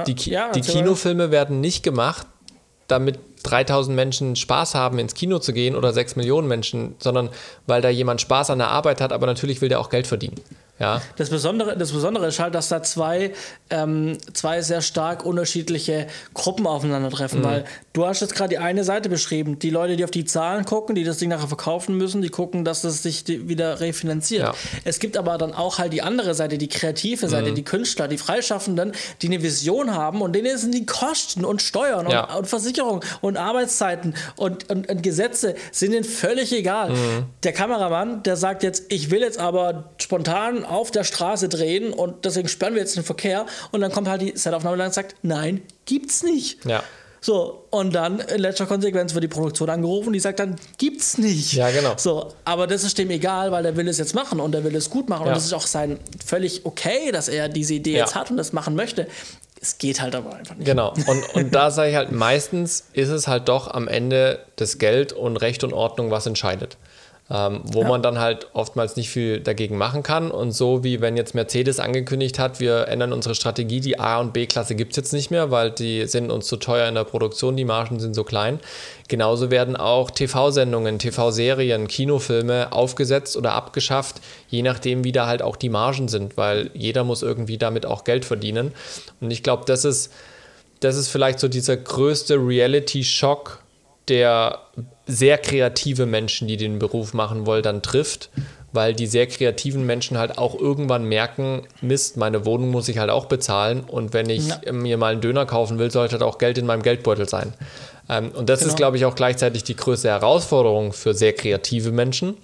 die, 0.06 0.14
Ki 0.14 0.32
ja, 0.32 0.52
die 0.52 0.62
Kinofilme 0.62 1.32
werden 1.32 1.62
nicht 1.62 1.82
gemacht, 1.82 2.28
damit 2.88 3.18
3000 3.44 3.96
Menschen 3.96 4.36
Spaß 4.36 4.76
haben, 4.76 5.00
ins 5.00 5.16
Kino 5.16 5.40
zu 5.40 5.54
gehen 5.54 5.76
oder 5.76 5.94
6 5.94 6.16
Millionen 6.16 6.48
Menschen, 6.48 6.96
sondern 7.00 7.30
weil 7.66 7.82
da 7.82 7.90
jemand 7.90 8.22
Spaß 8.22 8.52
an 8.52 8.60
der 8.60 8.70
Arbeit 8.70 9.02
hat, 9.02 9.12
aber 9.12 9.26
natürlich 9.26 9.62
will 9.62 9.70
der 9.70 9.80
auch 9.80 9.90
Geld 9.90 10.08
verdienen. 10.08 10.40
Ja. 10.80 11.02
Das, 11.16 11.30
Besondere, 11.30 11.78
das 11.78 11.92
Besondere 11.92 12.28
ist 12.28 12.40
halt, 12.40 12.54
dass 12.54 12.68
da 12.68 12.84
zwei, 12.84 13.34
ähm, 13.70 14.18
zwei 14.34 14.62
sehr 14.62 14.82
stark 14.82 15.26
unterschiedliche 15.26 16.08
Gruppen 16.34 16.68
aufeinandertreffen, 16.68 17.40
mhm. 17.40 17.46
weil 17.46 17.66
du 17.96 18.06
hast 18.06 18.20
jetzt 18.20 18.36
gerade 18.36 18.50
die 18.50 18.58
eine 18.58 18.84
Seite 18.84 19.08
beschrieben, 19.10 19.58
die 19.58 19.70
Leute, 19.70 19.96
die 19.96 20.04
auf 20.04 20.12
die 20.12 20.26
Zahlen 20.26 20.66
gucken, 20.66 20.96
die 20.96 21.06
das 21.06 21.18
Ding 21.18 21.30
nachher 21.30 21.48
verkaufen 21.48 21.98
müssen, 21.98 22.22
die 22.22 22.30
gucken, 22.30 22.66
dass 22.66 22.84
es 22.84 23.02
sich 23.02 23.24
wieder 23.28 23.80
refinanziert. 23.80 24.44
Ja. 24.44 24.54
Es 24.84 25.00
gibt 25.00 25.16
aber 25.18 25.38
dann 25.38 25.54
auch 25.54 25.80
halt 25.80 25.94
die 25.94 26.02
andere 26.02 26.36
Seite, 26.36 26.58
die 26.58 26.68
kreative 26.68 27.30
Seite, 27.30 27.52
mhm. 27.52 27.56
die 27.56 27.64
Künstler, 27.64 28.10
die 28.10 28.18
Freischaffenden, 28.18 28.92
die 29.22 29.28
eine 29.28 29.42
Vision 29.42 29.96
haben 29.96 30.22
und 30.22 30.34
denen 30.34 30.58
sind 30.58 30.74
die 30.74 30.86
Kosten 30.86 31.46
und 31.46 31.62
Steuern 31.62 32.10
ja. 32.10 32.26
und, 32.26 32.40
und 32.40 32.48
Versicherung 32.48 33.04
und 33.22 33.38
Arbeitszeiten 33.38 34.14
und, 34.36 34.70
und, 34.70 34.90
und, 34.90 35.02
Gesetze 35.02 35.56
sind 35.72 35.94
ihnen 35.94 36.04
völlig 36.04 36.52
egal. 36.52 36.90
Mhm. 36.90 37.26
Der 37.44 37.54
Kameramann, 37.54 38.24
der 38.24 38.36
sagt 38.36 38.64
jetzt, 38.64 38.92
ich 38.92 39.10
will 39.10 39.22
jetzt 39.22 39.40
aber 39.40 39.92
spontan 40.02 40.66
auf 40.66 40.92
der 40.92 41.06
Straße 41.06 41.48
drehen 41.48 41.94
und 41.94 42.26
deswegen 42.26 42.50
sperren 42.50 42.74
wir 42.74 42.82
jetzt 42.82 42.98
den 42.98 43.06
Verkehr 43.06 43.46
und 43.72 43.80
dann 43.80 43.92
kommt 43.92 44.10
halt 44.10 44.22
die 44.22 44.34
Setaufnahme 44.36 44.84
und 44.84 44.94
sagt, 44.94 45.16
nein, 45.22 45.62
gibt's 45.86 46.24
nicht. 46.24 46.66
Ja. 46.66 46.84
So, 47.26 47.66
und 47.72 47.96
dann 47.96 48.20
in 48.20 48.40
letzter 48.40 48.68
Konsequenz 48.68 49.16
wird 49.16 49.24
die 49.24 49.28
Produktion 49.28 49.68
angerufen, 49.68 50.14
die 50.14 50.20
sagt 50.20 50.38
dann, 50.38 50.58
gibt's 50.78 51.18
nicht. 51.18 51.54
Ja, 51.54 51.72
genau. 51.72 51.96
So, 51.98 52.32
aber 52.44 52.68
das 52.68 52.84
ist 52.84 53.00
dem 53.00 53.10
egal, 53.10 53.52
weil 53.52 53.64
der 53.64 53.76
will 53.76 53.88
es 53.88 53.98
jetzt 53.98 54.14
machen 54.14 54.40
und 54.40 54.52
der 54.52 54.64
will 54.64 54.76
es 54.76 54.92
gut 54.92 55.10
machen. 55.10 55.26
Ja. 55.26 55.32
Und 55.32 55.38
es 55.40 55.46
ist 55.46 55.54
auch 55.54 55.66
sein 55.66 56.00
völlig 56.24 56.68
okay, 56.68 57.12
dass 57.12 57.28
er 57.28 57.50
diese 57.50 57.74
Idee 57.74 57.94
ja. 57.94 58.00
jetzt 58.02 58.14
hat 58.14 58.30
und 58.30 58.38
das 58.38 58.54
machen 58.54 58.76
möchte. 58.76 59.08
Es 59.60 59.80
geht 59.80 60.02
halt 60.02 60.14
aber 60.14 60.36
einfach 60.36 60.54
nicht. 60.54 60.68
Genau. 60.68 60.94
Und, 61.08 61.34
und 61.34 61.56
da 61.56 61.72
sage 61.72 61.90
ich 61.90 61.96
halt, 61.96 62.12
meistens 62.12 62.84
ist 62.94 63.10
es 63.10 63.28
halt 63.28 63.50
doch 63.50 63.70
am 63.70 63.88
Ende 63.88 64.46
das 64.58 64.78
Geld 64.78 65.12
und 65.12 65.38
Recht 65.38 65.64
und 65.64 65.74
Ordnung, 65.74 66.12
was 66.12 66.28
entscheidet 66.28 66.78
ähm, 67.28 67.62
wo 67.64 67.82
ja. 67.82 67.88
man 67.88 68.04
dann 68.04 68.20
halt 68.20 68.48
oftmals 68.54 68.96
nicht 68.98 69.10
viel 69.10 69.40
dagegen 69.40 69.78
machen 69.78 70.04
kann. 70.04 70.30
Und 70.30 70.52
so 70.52 70.84
wie 70.84 71.02
wenn 71.02 71.18
jetzt 71.18 71.34
Mercedes 71.34 71.80
angekündigt 71.80 72.38
hat, 72.38 72.60
wir 72.60 72.88
ändern 72.88 73.14
unsere 73.14 73.34
Strategie, 73.34 73.80
die 73.80 74.00
A- 74.00 74.20
und 74.20 74.32
B-Klasse 74.34 74.76
gibt 74.76 74.92
es 74.92 74.98
jetzt 74.98 75.12
nicht 75.12 75.32
mehr, 75.32 75.50
weil 75.50 75.72
die 75.72 76.06
sind 76.06 76.32
uns 76.32 76.46
zu 76.46 76.58
teuer 76.58 76.88
in 76.88 76.94
der 76.94 77.04
Produktion, 77.04 77.58
die 77.58 77.66
Margen 77.66 78.00
sind 78.00 78.14
so 78.14 78.24
klein. 78.24 78.60
Genauso 79.08 79.50
werden 79.50 79.76
auch 79.76 80.12
TV-Sendungen, 80.12 81.00
TV-Serien, 81.00 81.88
Kinofilme 81.88 82.72
aufgesetzt 82.72 83.36
oder 83.38 83.54
abgeschafft, 83.54 84.22
je 84.50 84.62
nachdem, 84.62 85.04
wie 85.04 85.12
da 85.12 85.26
halt 85.26 85.42
auch 85.42 85.56
die 85.56 85.70
Margen 85.70 86.08
sind, 86.08 86.38
weil 86.38 86.70
jeder 86.76 87.04
muss 87.04 87.24
irgendwie 87.24 87.58
damit 87.58 87.88
auch 87.88 88.04
Geld 88.04 88.26
verdienen. 88.26 88.72
Und 89.20 89.32
ich 89.32 89.42
glaube, 89.42 89.64
das 89.66 89.84
ist, 89.84 90.14
das 90.80 90.96
ist 90.96 91.08
vielleicht 91.08 91.40
so 91.40 91.48
dieser 91.48 91.76
größte 91.76 92.36
Reality-Schock, 92.36 93.64
der 94.08 94.60
sehr 95.08 95.38
kreative 95.38 96.06
Menschen, 96.06 96.48
die 96.48 96.58
den 96.58 96.80
Beruf 96.80 97.14
machen 97.14 97.46
wollen, 97.46 97.64
dann 97.64 97.82
trifft, 97.82 98.30
weil 98.72 98.94
die 98.94 99.08
sehr 99.08 99.28
kreativen 99.28 99.86
Menschen 99.86 100.18
halt 100.18 100.38
auch 100.38 100.60
irgendwann 100.60 101.06
merken, 101.06 101.62
Mist, 101.82 102.18
meine 102.18 102.46
Wohnung 102.46 102.72
muss 102.72 102.90
ich 102.90 102.98
halt 102.98 103.10
auch 103.10 103.26
bezahlen 103.26 103.82
und 103.82 104.14
wenn 104.14 104.30
ich 104.30 104.48
ja. 104.48 104.72
mir 104.72 104.98
mal 104.98 105.14
einen 105.14 105.22
Döner 105.22 105.46
kaufen 105.46 105.80
will, 105.80 105.92
sollte 105.92 106.14
halt 106.14 106.24
auch 106.24 106.38
Geld 106.38 106.58
in 106.58 106.66
meinem 106.66 106.82
Geldbeutel 106.82 107.30
sein. 107.30 107.54
Ähm, 108.10 108.32
und 108.32 108.50
das 108.50 108.60
genau. 108.60 108.70
ist, 108.70 108.78
glaube 108.78 108.98
ich, 108.98 109.06
auch 109.06 109.16
gleichzeitig 109.16 109.64
die 109.64 109.76
größte 109.76 110.10
Herausforderung 110.10 110.94
für 110.94 111.14
sehr 111.14 111.34
kreative 111.34 111.92
Menschen, 111.92 112.38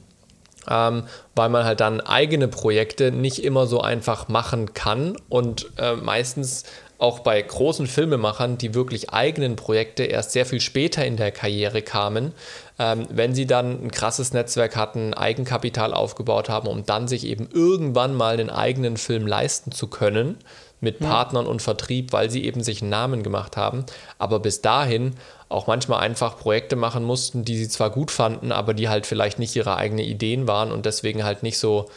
ähm, 0.69 1.03
weil 1.35 1.49
man 1.49 1.65
halt 1.65 1.79
dann 1.79 2.01
eigene 2.01 2.47
Projekte 2.47 3.11
nicht 3.11 3.43
immer 3.43 3.67
so 3.67 3.81
einfach 3.81 4.27
machen 4.27 4.73
kann 4.73 5.17
und 5.29 5.69
äh, 5.77 5.95
meistens 5.95 6.63
auch 7.01 7.19
bei 7.19 7.41
großen 7.41 7.87
Filmemachern, 7.87 8.57
die 8.59 8.75
wirklich 8.75 9.09
eigenen 9.11 9.55
Projekte 9.55 10.03
erst 10.03 10.31
sehr 10.31 10.45
viel 10.45 10.61
später 10.61 11.03
in 11.03 11.17
der 11.17 11.31
Karriere 11.31 11.81
kamen, 11.81 12.33
ähm, 12.77 13.07
wenn 13.09 13.33
sie 13.33 13.47
dann 13.47 13.83
ein 13.83 13.91
krasses 13.91 14.33
Netzwerk 14.33 14.75
hatten, 14.75 15.15
Eigenkapital 15.15 15.95
aufgebaut 15.95 16.47
haben, 16.47 16.67
um 16.67 16.85
dann 16.85 17.07
sich 17.07 17.25
eben 17.25 17.49
irgendwann 17.51 18.13
mal 18.13 18.33
einen 18.33 18.51
eigenen 18.51 18.97
Film 18.97 19.25
leisten 19.25 19.71
zu 19.71 19.87
können 19.87 20.37
mit 20.79 21.01
ja. 21.01 21.07
Partnern 21.07 21.47
und 21.47 21.63
Vertrieb, 21.63 22.13
weil 22.13 22.29
sie 22.29 22.45
eben 22.45 22.63
sich 22.63 22.81
einen 22.81 22.91
Namen 22.91 23.23
gemacht 23.23 23.57
haben, 23.57 23.85
aber 24.19 24.39
bis 24.39 24.61
dahin 24.61 25.15
auch 25.49 25.65
manchmal 25.65 26.01
einfach 26.01 26.37
Projekte 26.37 26.75
machen 26.75 27.03
mussten, 27.03 27.43
die 27.43 27.57
sie 27.57 27.67
zwar 27.67 27.89
gut 27.89 28.11
fanden, 28.11 28.51
aber 28.51 28.75
die 28.75 28.89
halt 28.89 29.07
vielleicht 29.07 29.39
nicht 29.39 29.55
ihre 29.55 29.75
eigenen 29.75 30.05
Ideen 30.05 30.47
waren 30.47 30.71
und 30.71 30.85
deswegen 30.85 31.23
halt 31.23 31.41
nicht 31.41 31.57
so 31.57 31.89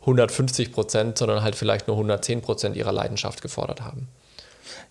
150 0.00 0.72
Prozent, 0.72 1.16
sondern 1.16 1.42
halt 1.42 1.56
vielleicht 1.56 1.88
nur 1.88 1.96
110 1.96 2.42
Prozent 2.42 2.76
ihrer 2.76 2.92
Leidenschaft 2.92 3.40
gefordert 3.40 3.80
haben. 3.80 4.08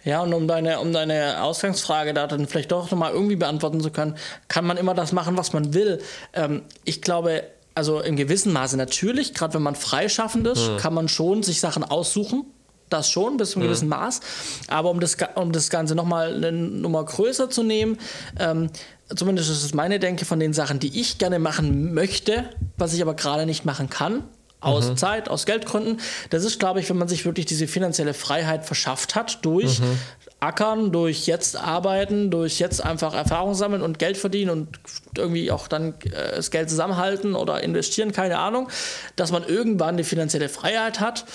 Ja, 0.04 0.22
und 0.22 0.34
um 0.34 0.47
deine, 0.47 0.80
um 0.80 0.91
deine 0.91 1.43
Ausgangsfrage 1.43 2.14
da 2.14 2.28
dann 2.28 2.47
vielleicht 2.47 2.72
doch 2.72 2.89
nochmal 2.89 3.12
irgendwie 3.12 3.36
beantworten 3.36 3.82
zu 3.82 3.91
können, 3.91 4.16
kann 4.47 4.66
man 4.66 4.78
immer 4.78 4.93
das 4.93 5.12
machen, 5.12 5.38
was 5.38 5.54
man 5.54 5.74
will. 5.74 6.02
Ähm, 6.34 6.64
ich 6.86 7.02
glaube, 7.02 7.43
also 7.76 8.02
im 8.02 8.16
gewissen 8.16 8.52
Maße 8.52 8.78
natürlich, 8.78 9.34
gerade 9.34 9.54
wenn 9.54 9.62
man 9.62 9.76
freischaffend 9.76 10.47
ist, 10.47 10.68
hm. 10.68 10.78
kann 10.78 10.93
man 10.93 11.08
schon 11.08 11.43
sich 11.43 11.60
Sachen 11.60 11.84
aussuchen. 11.84 12.45
Das 12.89 13.10
schon, 13.10 13.38
bis 13.38 13.52
zu 13.52 13.56
einem 13.56 13.64
hm. 13.64 13.70
gewissen 13.70 13.88
Maß. 13.88 14.20
Aber 14.68 14.89
um 14.89 14.99
das, 14.99 15.16
um 15.36 15.54
das 15.54 15.70
Ganze 15.70 15.95
nochmal 15.95 16.36
eine 16.36 16.52
Nummer 16.52 17.06
größer 17.06 17.49
zu 17.49 17.64
nehmen, 17.64 17.97
ähm, 18.38 18.70
zumindest 19.16 19.49
ist 19.49 19.64
es 19.64 19.74
meine 19.74 19.99
Denke 19.99 20.26
von 20.26 20.39
den 20.39 20.52
Sachen, 20.52 20.80
die 20.80 20.99
ich 20.99 21.18
gerne 21.18 21.39
machen 21.39 21.93
möchte, 21.93 22.49
was 22.78 22.93
ich 22.93 23.02
aber 23.02 23.14
gerade 23.14 23.45
nicht 23.45 23.64
machen 23.64 23.89
kann, 23.89 24.24
aus 24.62 24.89
mhm. 24.89 24.97
Zeit, 24.97 25.30
aus 25.30 25.45
Geldgründen. 25.45 25.99
Das 26.30 26.43
ist, 26.43 26.59
glaube 26.59 26.80
ich, 26.80 26.89
wenn 26.89 26.97
man 26.97 27.07
sich 27.07 27.26
wirklich 27.26 27.45
diese 27.45 27.68
finanzielle 27.68 28.14
Freiheit 28.14 28.66
verschafft 28.66 29.16
hat 29.16 29.43
durch 29.43 29.80
mhm. 29.80 29.97
Ackern, 30.39 30.91
durch 30.91 31.28
jetzt 31.28 31.55
arbeiten, 31.55 32.32
durch 32.32 32.59
jetzt 32.59 32.84
einfach 32.84 33.14
Erfahrung 33.14 33.53
sammeln 33.53 33.82
und 33.82 33.99
Geld 33.99 34.18
verdienen 34.18 34.49
und 34.49 34.80
irgendwie 35.16 35.51
auch 35.51 35.68
dann 35.68 35.93
äh, 36.03 36.36
das 36.36 36.49
Geld 36.49 36.70
zusammenhalten 36.70 37.36
oder 37.36 37.62
investieren, 37.62 38.12
keine 38.12 38.39
Ahnung, 38.39 38.70
dass 39.16 39.32
man 39.32 39.43
irgendwann 39.43 39.97
die 39.97 40.03
finanzielle 40.03 40.49
Freiheit 40.49 40.99
hat, 40.99 41.26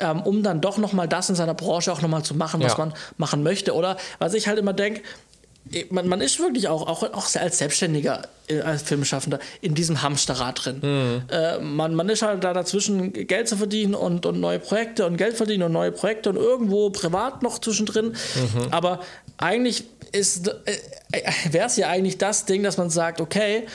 ähm, 0.00 0.20
um 0.22 0.42
dann 0.42 0.60
doch 0.60 0.78
nochmal 0.78 1.08
das 1.08 1.28
in 1.28 1.36
seiner 1.36 1.54
Branche 1.54 1.92
auch 1.92 2.02
nochmal 2.02 2.24
zu 2.24 2.34
machen, 2.34 2.60
was 2.60 2.72
ja. 2.72 2.78
man 2.78 2.94
machen 3.18 3.42
möchte. 3.42 3.74
Oder 3.74 3.96
was 4.18 4.34
ich 4.34 4.48
halt 4.48 4.58
immer 4.58 4.72
denke, 4.72 5.02
man, 5.90 6.08
man 6.08 6.20
ist 6.20 6.38
wirklich 6.38 6.68
auch, 6.68 6.86
auch, 6.86 7.02
auch 7.02 7.34
als 7.36 7.58
Selbstständiger, 7.58 8.28
äh, 8.48 8.60
als 8.60 8.82
Filmschaffender, 8.82 9.38
in 9.60 9.74
diesem 9.74 10.02
Hamsterrad 10.02 10.64
drin. 10.64 10.80
Mhm. 10.82 11.22
Äh, 11.30 11.58
man, 11.58 11.94
man 11.94 12.08
ist 12.08 12.22
halt 12.22 12.44
da 12.44 12.52
dazwischen, 12.52 13.12
Geld 13.12 13.48
zu 13.48 13.56
verdienen 13.56 13.94
und, 13.94 14.26
und 14.26 14.40
neue 14.40 14.58
Projekte 14.58 15.06
und 15.06 15.16
Geld 15.16 15.36
verdienen 15.36 15.64
und 15.64 15.72
neue 15.72 15.92
Projekte 15.92 16.30
und 16.30 16.36
irgendwo 16.36 16.90
privat 16.90 17.42
noch 17.42 17.58
zwischendrin. 17.58 18.06
Mhm. 18.06 18.68
Aber 18.70 19.00
eigentlich 19.38 19.84
ist, 20.12 20.48
äh, 20.48 20.52
äh 21.12 21.32
wäre 21.50 21.66
es 21.66 21.76
ja 21.76 21.88
eigentlich 21.88 22.18
das 22.18 22.44
Ding, 22.44 22.62
dass 22.62 22.76
man 22.76 22.90
sagt, 22.90 23.20
okay, 23.20 23.66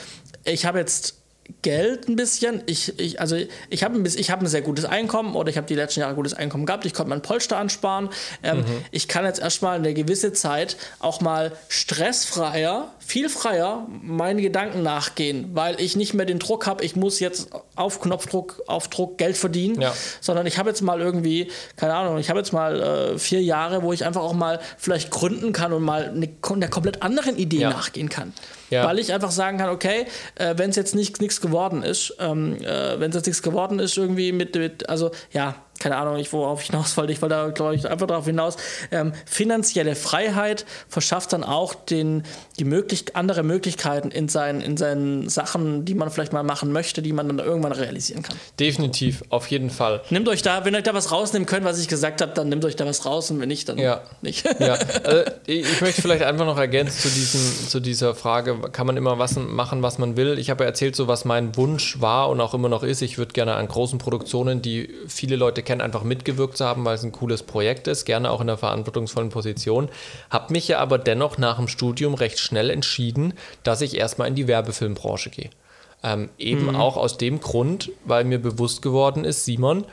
ich 0.44 0.64
habe 0.64 0.78
jetzt 0.78 1.21
Geld 1.62 2.08
ein 2.08 2.16
bisschen. 2.16 2.62
Ich, 2.66 2.98
ich, 2.98 3.20
also 3.20 3.36
ich 3.68 3.82
habe 3.82 3.96
ein, 3.96 4.04
hab 4.04 4.40
ein 4.40 4.46
sehr 4.46 4.62
gutes 4.62 4.84
Einkommen 4.84 5.34
oder 5.34 5.50
ich 5.50 5.56
habe 5.56 5.66
die 5.66 5.74
letzten 5.74 6.00
Jahre 6.00 6.12
ein 6.12 6.16
gutes 6.16 6.34
Einkommen 6.34 6.66
gehabt. 6.66 6.84
Ich 6.86 6.94
konnte 6.94 7.10
mein 7.10 7.22
Polster 7.22 7.56
ansparen. 7.56 8.10
Ähm, 8.42 8.58
mhm. 8.58 8.64
Ich 8.90 9.08
kann 9.08 9.24
jetzt 9.24 9.40
erstmal 9.40 9.76
eine 9.76 9.94
gewisse 9.94 10.32
Zeit 10.32 10.76
auch 10.98 11.20
mal 11.20 11.52
stressfreier, 11.68 12.92
viel 12.98 13.28
freier 13.28 13.86
meinen 14.02 14.40
Gedanken 14.40 14.82
nachgehen, 14.82 15.50
weil 15.52 15.80
ich 15.80 15.96
nicht 15.96 16.14
mehr 16.14 16.26
den 16.26 16.38
Druck 16.38 16.66
habe, 16.66 16.84
ich 16.84 16.96
muss 16.96 17.20
jetzt 17.20 17.50
auf 17.74 18.00
Knopfdruck, 18.00 18.62
auf 18.66 18.88
Druck 18.88 19.18
Geld 19.18 19.36
verdienen, 19.36 19.80
ja. 19.80 19.94
sondern 20.20 20.46
ich 20.46 20.58
habe 20.58 20.68
jetzt 20.70 20.82
mal 20.82 21.00
irgendwie, 21.00 21.50
keine 21.76 21.94
Ahnung, 21.94 22.18
ich 22.18 22.30
habe 22.30 22.38
jetzt 22.38 22.52
mal 22.52 22.80
äh, 22.80 23.18
vier 23.18 23.42
Jahre, 23.42 23.82
wo 23.82 23.92
ich 23.92 24.04
einfach 24.04 24.22
auch 24.22 24.32
mal 24.32 24.60
vielleicht 24.78 25.10
gründen 25.10 25.52
kann 25.52 25.72
und 25.72 25.82
mal 25.82 26.08
eine, 26.08 26.28
einer 26.50 26.68
komplett 26.68 27.02
anderen 27.02 27.36
Idee 27.36 27.60
ja. 27.60 27.70
nachgehen 27.70 28.08
kann. 28.08 28.32
Ja. 28.72 28.86
Weil 28.86 28.98
ich 28.98 29.12
einfach 29.12 29.30
sagen 29.30 29.58
kann, 29.58 29.68
okay, 29.68 30.06
äh, 30.36 30.54
wenn 30.56 30.70
es 30.70 30.76
jetzt 30.76 30.94
nichts 30.94 31.40
geworden 31.42 31.82
ist, 31.82 32.16
ähm, 32.18 32.56
äh, 32.62 32.98
wenn 32.98 33.10
es 33.10 33.16
jetzt 33.16 33.26
nichts 33.26 33.42
geworden 33.42 33.78
ist, 33.78 33.98
irgendwie 33.98 34.32
mit, 34.32 34.54
mit, 34.54 34.88
also 34.88 35.10
ja, 35.30 35.56
keine 35.82 35.96
Ahnung, 35.96 36.16
ich, 36.16 36.32
worauf 36.32 36.62
ich 36.62 36.68
hinaus 36.68 36.96
wollte, 36.96 37.12
ich 37.12 37.20
wollte 37.20 37.34
da, 37.34 37.48
glaube 37.48 37.74
ich, 37.74 37.88
einfach 37.88 38.06
darauf 38.06 38.24
hinaus, 38.24 38.56
ähm, 38.92 39.12
finanzielle 39.26 39.96
Freiheit 39.96 40.64
verschafft 40.88 41.32
dann 41.32 41.42
auch 41.42 41.74
den, 41.74 42.22
die 42.58 42.64
möglich 42.64 43.16
andere 43.16 43.42
Möglichkeiten 43.42 44.12
in 44.12 44.28
seinen, 44.28 44.60
in 44.60 44.76
seinen 44.76 45.28
Sachen, 45.28 45.84
die 45.84 45.94
man 45.94 46.10
vielleicht 46.10 46.32
mal 46.32 46.44
machen 46.44 46.70
möchte, 46.70 47.02
die 47.02 47.12
man 47.12 47.26
dann 47.26 47.40
irgendwann 47.40 47.72
realisieren 47.72 48.22
kann. 48.22 48.36
Definitiv, 48.60 49.24
auf 49.28 49.48
jeden 49.48 49.70
Fall. 49.70 50.02
Nehmt 50.10 50.28
euch 50.28 50.42
da, 50.42 50.64
wenn 50.64 50.74
ihr 50.74 50.78
euch 50.78 50.84
da 50.84 50.94
was 50.94 51.10
rausnehmen 51.10 51.46
könnt, 51.46 51.64
was 51.64 51.80
ich 51.80 51.88
gesagt 51.88 52.22
habe, 52.22 52.32
dann 52.32 52.48
nehmt 52.48 52.64
euch 52.64 52.76
da 52.76 52.86
was 52.86 53.04
raus 53.04 53.30
und 53.32 53.40
wenn 53.40 53.48
nicht, 53.48 53.68
dann 53.68 53.78
ja. 53.78 54.02
nicht. 54.20 54.44
Ja, 54.60 54.74
also 55.02 55.24
ich 55.46 55.80
möchte 55.80 56.00
vielleicht 56.00 56.22
einfach 56.22 56.46
noch 56.46 56.58
ergänzen 56.58 57.00
zu, 57.00 57.08
diesem, 57.08 57.68
zu 57.68 57.80
dieser 57.80 58.14
Frage, 58.14 58.56
kann 58.70 58.86
man 58.86 58.96
immer 58.96 59.18
was 59.18 59.34
machen, 59.36 59.82
was 59.82 59.98
man 59.98 60.16
will? 60.16 60.38
Ich 60.38 60.50
habe 60.50 60.62
ja 60.62 60.68
erzählt, 60.68 60.94
so 60.94 61.08
was 61.08 61.24
mein 61.24 61.56
Wunsch 61.56 62.00
war 62.00 62.28
und 62.30 62.40
auch 62.40 62.54
immer 62.54 62.68
noch 62.68 62.84
ist. 62.84 63.02
Ich 63.02 63.18
würde 63.18 63.32
gerne 63.32 63.54
an 63.54 63.66
großen 63.66 63.98
Produktionen, 63.98 64.62
die 64.62 64.94
viele 65.08 65.36
Leute 65.36 65.62
kennen, 65.62 65.71
kennen, 65.72 65.80
einfach 65.80 66.02
mitgewirkt 66.02 66.58
zu 66.58 66.66
haben, 66.66 66.84
weil 66.84 66.96
es 66.96 67.02
ein 67.02 67.12
cooles 67.12 67.42
Projekt 67.42 67.88
ist, 67.88 68.04
gerne 68.04 68.30
auch 68.30 68.42
in 68.42 68.48
einer 68.50 68.58
verantwortungsvollen 68.58 69.30
Position. 69.30 69.88
Habe 70.28 70.52
mich 70.52 70.68
ja 70.68 70.78
aber 70.78 70.98
dennoch 70.98 71.38
nach 71.38 71.56
dem 71.56 71.66
Studium 71.66 72.12
recht 72.12 72.38
schnell 72.38 72.68
entschieden, 72.68 73.32
dass 73.62 73.80
ich 73.80 73.96
erstmal 73.96 74.28
in 74.28 74.34
die 74.34 74.48
Werbefilmbranche 74.48 75.30
gehe. 75.30 75.50
Ähm, 76.04 76.28
eben 76.36 76.66
mhm. 76.66 76.76
auch 76.76 76.98
aus 76.98 77.16
dem 77.16 77.40
Grund, 77.40 77.90
weil 78.04 78.24
mir 78.24 78.38
bewusst 78.38 78.82
geworden 78.82 79.24
ist, 79.24 79.46
Simon, 79.46 79.86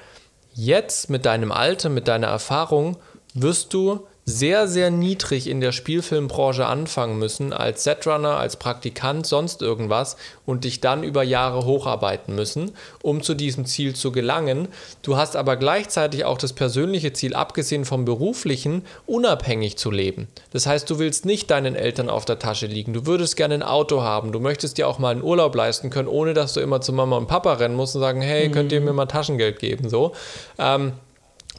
jetzt 0.53 1.09
mit 1.09 1.25
deinem 1.25 1.53
Alter, 1.53 1.88
mit 1.88 2.09
deiner 2.09 2.27
Erfahrung 2.27 2.97
wirst 3.34 3.73
du 3.73 4.05
sehr, 4.30 4.67
sehr 4.67 4.91
niedrig 4.91 5.47
in 5.47 5.59
der 5.59 5.71
Spielfilmbranche 5.71 6.65
anfangen 6.65 7.17
müssen, 7.17 7.51
als 7.51 7.84
Setrunner, 7.84 8.38
als 8.38 8.57
Praktikant, 8.57 9.25
sonst 9.25 9.61
irgendwas 9.61 10.17
und 10.45 10.63
dich 10.63 10.82
dann 10.82 11.03
über 11.03 11.23
Jahre 11.23 11.65
hocharbeiten 11.65 12.36
müssen, 12.36 12.71
um 13.01 13.23
zu 13.23 13.34
diesem 13.34 13.65
Ziel 13.65 13.95
zu 13.95 14.11
gelangen. 14.11 14.67
Du 15.01 15.17
hast 15.17 15.36
aber 15.36 15.57
gleichzeitig 15.57 16.25
auch 16.25 16.38
das 16.38 16.53
persönliche 16.53 17.11
Ziel, 17.11 17.34
abgesehen 17.34 17.86
vom 17.86 18.05
beruflichen, 18.05 18.84
unabhängig 19.07 19.77
zu 19.77 19.89
leben. 19.89 20.27
Das 20.51 20.67
heißt, 20.67 20.89
du 20.89 20.99
willst 20.99 21.25
nicht 21.25 21.49
deinen 21.49 21.75
Eltern 21.75 22.09
auf 22.09 22.25
der 22.25 22.39
Tasche 22.39 22.67
liegen, 22.67 22.93
du 22.93 23.05
würdest 23.05 23.36
gerne 23.36 23.55
ein 23.55 23.63
Auto 23.63 24.01
haben, 24.01 24.32
du 24.32 24.39
möchtest 24.39 24.77
dir 24.77 24.88
auch 24.88 24.99
mal 24.99 25.09
einen 25.09 25.23
Urlaub 25.23 25.55
leisten 25.55 25.89
können, 25.89 26.07
ohne 26.07 26.34
dass 26.34 26.53
du 26.53 26.59
immer 26.59 26.82
zu 26.82 26.93
Mama 26.93 27.17
und 27.17 27.27
Papa 27.27 27.53
rennen 27.53 27.75
musst 27.75 27.95
und 27.95 28.01
sagen, 28.01 28.21
hey, 28.21 28.49
könnt 28.51 28.71
ihr 28.71 28.82
mir 28.82 28.93
mal 28.93 29.07
Taschengeld 29.07 29.59
geben, 29.59 29.89
so. 29.89 30.13
Ähm, 30.59 30.93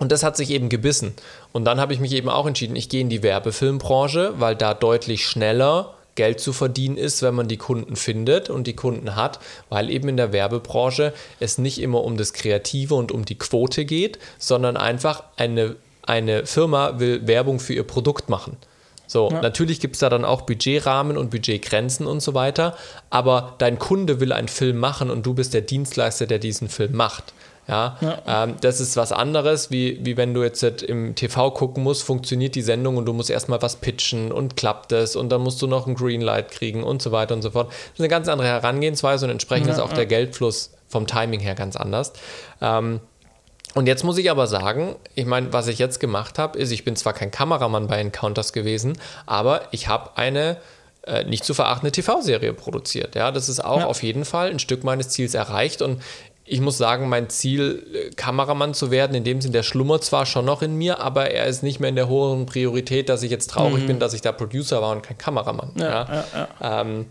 und 0.00 0.10
das 0.10 0.24
hat 0.24 0.36
sich 0.36 0.50
eben 0.50 0.68
gebissen. 0.68 1.12
Und 1.52 1.66
dann 1.66 1.78
habe 1.78 1.92
ich 1.92 2.00
mich 2.00 2.12
eben 2.12 2.28
auch 2.28 2.46
entschieden, 2.46 2.74
ich 2.74 2.88
gehe 2.88 3.02
in 3.02 3.10
die 3.10 3.22
Werbefilmbranche, 3.22 4.32
weil 4.38 4.56
da 4.56 4.74
deutlich 4.74 5.24
schneller 5.24 5.94
Geld 6.14 6.40
zu 6.40 6.52
verdienen 6.52 6.96
ist, 6.96 7.22
wenn 7.22 7.34
man 7.34 7.48
die 7.48 7.58
Kunden 7.58 7.96
findet 7.96 8.50
und 8.50 8.66
die 8.66 8.74
Kunden 8.74 9.14
hat, 9.14 9.38
weil 9.68 9.90
eben 9.90 10.08
in 10.08 10.16
der 10.16 10.32
Werbebranche 10.32 11.12
es 11.38 11.58
nicht 11.58 11.80
immer 11.80 12.02
um 12.02 12.16
das 12.16 12.32
Kreative 12.32 12.94
und 12.94 13.12
um 13.12 13.24
die 13.24 13.38
Quote 13.38 13.84
geht, 13.84 14.18
sondern 14.38 14.76
einfach 14.76 15.22
eine, 15.36 15.76
eine 16.02 16.46
Firma 16.46 16.98
will 16.98 17.26
Werbung 17.26 17.60
für 17.60 17.74
ihr 17.74 17.84
Produkt 17.84 18.28
machen. 18.28 18.56
So, 19.06 19.28
ja. 19.30 19.42
natürlich 19.42 19.80
gibt 19.80 19.96
es 19.96 20.00
da 20.00 20.08
dann 20.08 20.24
auch 20.24 20.42
Budgetrahmen 20.42 21.18
und 21.18 21.30
Budgetgrenzen 21.30 22.06
und 22.06 22.20
so 22.20 22.32
weiter, 22.32 22.76
aber 23.10 23.54
dein 23.58 23.78
Kunde 23.78 24.20
will 24.20 24.32
einen 24.32 24.48
Film 24.48 24.78
machen 24.78 25.10
und 25.10 25.26
du 25.26 25.34
bist 25.34 25.52
der 25.52 25.62
Dienstleister, 25.62 26.26
der 26.26 26.38
diesen 26.38 26.68
Film 26.68 26.96
macht. 26.96 27.34
Ja, 27.70 27.96
ja. 28.00 28.18
Ähm, 28.26 28.56
das 28.60 28.80
ist 28.80 28.96
was 28.96 29.12
anderes, 29.12 29.70
wie, 29.70 30.04
wie 30.04 30.16
wenn 30.16 30.34
du 30.34 30.42
jetzt 30.42 30.62
im 30.64 31.14
TV 31.14 31.52
gucken 31.52 31.84
musst, 31.84 32.02
funktioniert 32.02 32.56
die 32.56 32.62
Sendung 32.62 32.96
und 32.96 33.06
du 33.06 33.12
musst 33.12 33.30
erstmal 33.30 33.62
was 33.62 33.76
pitchen 33.76 34.32
und 34.32 34.56
klappt 34.56 34.90
es 34.90 35.14
und 35.14 35.28
dann 35.28 35.40
musst 35.40 35.62
du 35.62 35.68
noch 35.68 35.86
ein 35.86 35.94
Greenlight 35.94 36.50
kriegen 36.50 36.82
und 36.82 37.00
so 37.00 37.12
weiter 37.12 37.34
und 37.34 37.42
so 37.42 37.52
fort. 37.52 37.68
Das 37.68 37.92
ist 37.94 38.00
eine 38.00 38.08
ganz 38.08 38.26
andere 38.26 38.48
Herangehensweise 38.48 39.24
und 39.24 39.30
entsprechend 39.30 39.68
ja, 39.68 39.74
ist 39.74 39.78
auch 39.78 39.92
der 39.92 40.06
Geldfluss 40.06 40.72
vom 40.88 41.06
Timing 41.06 41.38
her 41.38 41.54
ganz 41.54 41.76
anders. 41.76 42.12
Ähm, 42.60 42.98
und 43.74 43.86
jetzt 43.86 44.02
muss 44.02 44.18
ich 44.18 44.32
aber 44.32 44.48
sagen, 44.48 44.96
ich 45.14 45.26
meine, 45.26 45.52
was 45.52 45.68
ich 45.68 45.78
jetzt 45.78 46.00
gemacht 46.00 46.40
habe, 46.40 46.58
ist, 46.58 46.72
ich 46.72 46.84
bin 46.84 46.96
zwar 46.96 47.12
kein 47.12 47.30
Kameramann 47.30 47.86
bei 47.86 48.00
Encounters 48.00 48.52
gewesen, 48.52 48.98
aber 49.26 49.62
ich 49.70 49.86
habe 49.86 50.16
eine 50.16 50.56
äh, 51.06 51.24
nicht 51.24 51.44
zu 51.44 51.54
verachtende 51.54 51.92
TV-Serie 51.92 52.52
produziert. 52.52 53.14
Ja, 53.14 53.30
das 53.30 53.48
ist 53.48 53.64
auch 53.64 53.80
ja. 53.80 53.86
auf 53.86 54.02
jeden 54.02 54.24
Fall 54.24 54.50
ein 54.50 54.58
Stück 54.58 54.84
meines 54.84 55.08
Ziels 55.08 55.34
erreicht 55.34 55.82
und 55.82 56.02
ich 56.50 56.60
muss 56.60 56.76
sagen, 56.78 57.08
mein 57.08 57.30
Ziel, 57.30 57.86
äh, 57.94 58.10
Kameramann 58.10 58.74
zu 58.74 58.90
werden, 58.90 59.14
in 59.14 59.22
dem 59.22 59.40
Sinn, 59.40 59.52
der 59.52 59.62
schlummert 59.62 60.02
zwar 60.02 60.26
schon 60.26 60.44
noch 60.44 60.62
in 60.62 60.74
mir, 60.74 60.98
aber 60.98 61.30
er 61.30 61.46
ist 61.46 61.62
nicht 61.62 61.78
mehr 61.78 61.88
in 61.88 61.94
der 61.94 62.08
hohen 62.08 62.46
Priorität, 62.46 63.08
dass 63.08 63.22
ich 63.22 63.30
jetzt 63.30 63.50
traurig 63.50 63.84
mhm. 63.84 63.86
bin, 63.86 63.98
dass 64.00 64.14
ich 64.14 64.20
da 64.20 64.32
Producer 64.32 64.82
war 64.82 64.90
und 64.90 65.02
kein 65.02 65.16
Kameramann. 65.16 65.70
Ja, 65.76 65.86
ja. 65.86 66.24
Ja, 66.60 66.80
ähm, 66.80 67.06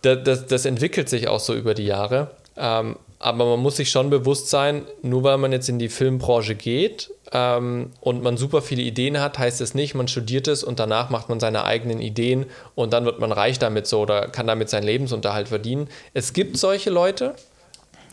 das, 0.00 0.18
das, 0.24 0.46
das, 0.46 0.64
entwickelt 0.64 1.10
sich 1.10 1.28
auch 1.28 1.40
so 1.40 1.54
über 1.54 1.74
die 1.74 1.84
Jahre. 1.84 2.30
Ähm, 2.56 2.96
aber 3.18 3.44
man 3.44 3.60
muss 3.60 3.76
sich 3.76 3.90
schon 3.90 4.08
bewusst 4.08 4.48
sein, 4.48 4.86
nur 5.02 5.24
weil 5.24 5.36
man 5.36 5.52
jetzt 5.52 5.68
in 5.68 5.78
die 5.78 5.90
Filmbranche 5.90 6.54
geht 6.54 7.10
ähm, 7.32 7.90
und 8.00 8.22
man 8.22 8.38
super 8.38 8.62
viele 8.62 8.82
Ideen 8.82 9.20
hat, 9.20 9.38
heißt 9.38 9.60
es 9.60 9.74
nicht, 9.74 9.94
man 9.94 10.08
studiert 10.08 10.48
es 10.48 10.64
und 10.64 10.78
danach 10.80 11.10
macht 11.10 11.28
man 11.28 11.38
seine 11.38 11.64
eigenen 11.64 12.00
Ideen 12.00 12.46
und 12.74 12.94
dann 12.94 13.04
wird 13.04 13.18
man 13.20 13.32
reich 13.32 13.58
damit 13.58 13.86
so 13.86 14.00
oder 14.00 14.28
kann 14.28 14.46
damit 14.46 14.70
seinen 14.70 14.84
Lebensunterhalt 14.84 15.48
verdienen. 15.48 15.88
Es 16.14 16.32
gibt 16.32 16.56
solche 16.56 16.90
Leute, 16.90 17.34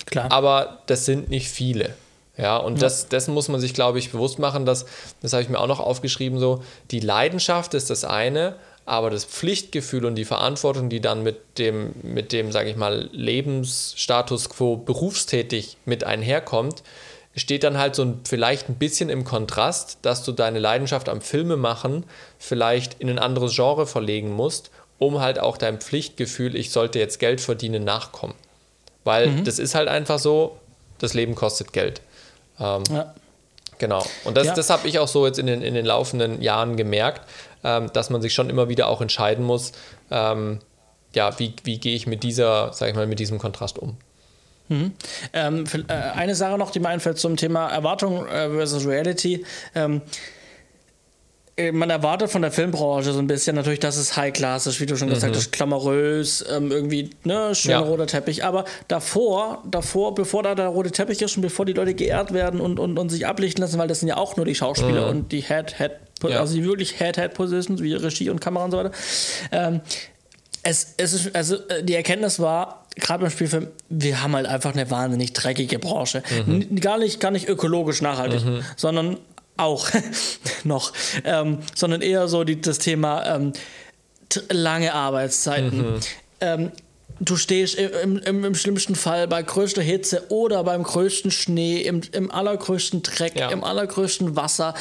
Klar. 0.06 0.32
Aber 0.32 0.80
das 0.88 1.06
sind 1.06 1.30
nicht 1.30 1.50
viele. 1.50 1.94
Ja, 2.38 2.58
und 2.58 2.76
ja. 2.76 2.82
Das, 2.82 3.08
dessen 3.08 3.34
muss 3.34 3.50
man 3.50 3.60
sich, 3.60 3.74
glaube 3.74 4.00
ich, 4.00 4.12
bewusst 4.12 4.40
machen, 4.40 4.66
dass, 4.66 4.86
das 5.22 5.34
habe 5.34 5.44
ich 5.44 5.50
mir 5.50 5.60
auch 5.60 5.68
noch 5.68 5.80
aufgeschrieben, 5.80 6.40
so, 6.40 6.64
die 6.90 7.00
Leidenschaft 7.00 7.74
ist 7.74 7.90
das 7.90 8.04
eine, 8.04 8.56
aber 8.86 9.10
das 9.10 9.26
Pflichtgefühl 9.26 10.06
und 10.06 10.16
die 10.16 10.26
Verantwortung, 10.26 10.90
die 10.90 11.02
dann 11.02 11.24
mit 11.24 11.60
dem, 11.60 11.94
mit 12.02 12.32
dem, 12.32 12.52
sage 12.52 12.70
ich 12.70 12.76
mal, 12.76 13.10
Lebensstatus 13.12 14.50
quo 14.50 14.78
berufstätig 14.78 15.78
mit 15.86 16.04
einherkommt, 16.04 16.84
steht 17.36 17.64
dann 17.64 17.78
halt 17.78 17.96
so 17.96 18.04
ein, 18.04 18.22
vielleicht 18.26 18.70
ein 18.70 18.76
bisschen 18.76 19.10
im 19.10 19.24
Kontrast, 19.24 20.00
dass 20.02 20.24
du 20.24 20.32
deine 20.32 20.60
Leidenschaft 20.60 21.10
am 21.10 21.22
Filme 21.22 21.58
machen 21.58 22.06
vielleicht 22.38 23.00
in 23.00 23.10
ein 23.10 23.20
anderes 23.20 23.56
Genre 23.56 23.86
verlegen 23.88 24.32
musst, 24.32 24.72
um 24.98 25.22
halt 25.22 25.40
auch 25.40 25.58
dein 25.58 25.80
Pflichtgefühl, 25.80 26.56
ich 26.56 26.72
sollte 26.72 27.00
jetzt 27.00 27.20
Geld 27.20 27.40
verdienen, 27.40 27.84
nachkommen. 27.84 28.36
Weil 29.04 29.28
mhm. 29.28 29.44
das 29.44 29.60
ist 29.60 29.76
halt 29.76 29.88
einfach 29.88 30.20
so, 30.20 30.58
das 31.00 31.14
Leben 31.14 31.36
kostet 31.36 31.74
Geld. 31.74 32.02
Ähm, 32.60 32.84
ja. 32.92 33.14
Genau. 33.80 34.06
Und 34.26 34.38
das, 34.38 34.48
ja. 34.48 34.54
das 34.54 34.70
habe 34.70 34.88
ich 34.88 35.00
auch 35.00 35.08
so 35.08 35.26
jetzt 35.26 35.40
in 35.40 35.48
den, 35.48 35.64
in 35.64 35.74
den 35.74 35.86
laufenden 35.86 36.42
Jahren 36.42 36.78
gemerkt, 36.78 37.22
ähm, 37.64 37.92
dass 37.94 38.12
man 38.12 38.22
sich 38.22 38.34
schon 38.34 38.50
immer 38.50 38.70
wieder 38.70 38.88
auch 38.88 39.02
entscheiden 39.02 39.44
muss, 39.44 39.72
ähm, 40.12 40.60
ja, 41.14 41.38
wie, 41.40 41.54
wie 41.64 41.80
gehe 41.80 41.96
ich 41.96 42.06
mit 42.08 42.24
dieser, 42.24 42.74
sag 42.74 42.90
ich 42.90 42.96
mal, 42.96 43.08
mit 43.08 43.20
diesem 43.20 43.40
Kontrast 43.40 43.80
um. 43.80 43.98
Mhm. 44.70 44.94
Ähm, 45.34 45.64
äh, 45.88 45.94
eine 45.94 46.36
Sache 46.36 46.58
noch, 46.58 46.72
die 46.72 46.80
mir 46.80 46.90
einfällt 46.90 47.18
zum 47.18 47.36
Thema 47.36 47.70
Erwartung 47.70 48.26
äh, 48.28 48.50
versus 48.50 48.86
Reality. 48.86 49.46
Ähm, 49.76 49.98
äh, 49.98 50.10
man 51.72 51.90
erwartet 51.90 52.32
von 52.32 52.42
der 52.42 52.52
Filmbranche 52.52 53.14
so 53.14 53.20
ein 53.20 53.28
bisschen 53.28 53.56
natürlich, 53.56 53.80
dass 53.80 53.98
es 53.98 54.16
High-Class 54.18 54.68
ist, 54.68 54.80
wie 54.80 54.86
du 54.86 54.96
schon 54.96 55.10
mhm. 55.10 55.14
gesagt 55.14 55.36
hast, 55.36 55.52
glamourös, 55.52 56.46
ähm, 56.50 56.72
irgendwie, 56.72 57.12
ne, 57.24 57.54
schöner 57.54 57.74
ja. 57.76 57.80
roter 57.82 58.08
Teppich. 58.08 58.44
Aber 58.44 58.66
davor, 58.88 59.62
davor, 59.70 60.16
bevor 60.16 60.44
da 60.44 60.56
der 60.56 60.68
rote 60.68 60.92
Teppich 60.92 61.22
ist 61.22 61.36
und 61.36 61.42
bevor 61.42 61.66
die 61.66 61.74
Leute 61.74 61.94
geehrt 61.94 62.34
werden 62.34 62.60
und, 62.60 62.80
und, 62.80 62.98
und 62.98 63.10
sich 63.10 63.28
ablichten 63.28 63.62
lassen, 63.62 63.78
weil 63.78 63.88
das 63.88 64.00
sind 64.00 64.10
ja 64.10 64.18
auch 64.18 64.38
nur 64.38 64.46
die 64.46 64.56
Schauspieler 64.56 65.06
mhm. 65.06 65.20
und 65.20 65.32
die 65.32 65.42
Head-Head, 65.42 65.92
ja. 66.24 66.40
also 66.40 66.56
die 66.56 66.64
wirklich 66.64 66.98
Head-Head-Positions, 66.98 67.82
wie 67.82 67.94
Regie 67.94 68.30
und 68.30 68.40
Kamera 68.40 68.66
und 68.66 68.72
so 68.72 68.78
weiter. 68.78 68.92
Ähm, 69.52 69.82
es, 70.64 70.94
es 70.98 71.14
ist, 71.14 71.36
also 71.36 71.56
äh, 71.68 71.84
die 71.84 71.96
Erkenntnis 71.96 72.40
war, 72.40 72.86
gerade 72.96 73.22
beim 73.22 73.32
Spielfilm, 73.32 73.68
wir 73.90 74.22
haben 74.22 74.36
halt 74.36 74.46
einfach 74.46 74.74
eine 74.74 74.90
wahnsinnig 74.92 75.34
dreckige 75.34 75.80
Branche. 75.80 76.24
Mhm. 76.46 76.76
Gar, 76.80 76.98
nicht, 77.00 77.20
gar 77.20 77.32
nicht 77.32 77.48
ökologisch 77.48 78.02
nachhaltig, 78.02 78.46
mhm. 78.46 78.62
sondern 78.76 79.18
auch 79.62 79.90
noch, 80.64 80.94
ähm, 81.24 81.60
sondern 81.76 82.02
eher 82.02 82.28
so 82.28 82.44
die, 82.44 82.60
das 82.60 82.80
Thema 82.80 83.26
ähm, 83.26 83.54
lange 84.50 84.94
Arbeitszeiten. 84.94 85.94
Mhm. 85.94 86.00
Ähm, 86.42 86.72
du 87.20 87.36
stehst 87.36 87.76
im, 87.76 88.18
im, 88.18 88.44
im, 88.44 88.56
schlimmsten 88.56 88.96
Fall 88.96 89.28
bei 89.28 89.44
größter 89.44 89.82
Hitze 89.82 90.26
oder 90.30 90.64
beim 90.64 90.84
größten 90.84 91.32
Schnee, 91.32 91.82
im, 91.82 92.02
im 92.12 92.32
allergrößten 92.32 93.04
Dreck, 93.04 93.36
ja. 93.36 93.50
im 93.50 93.64
allergrößten 93.64 94.36
Wasser. 94.36 94.74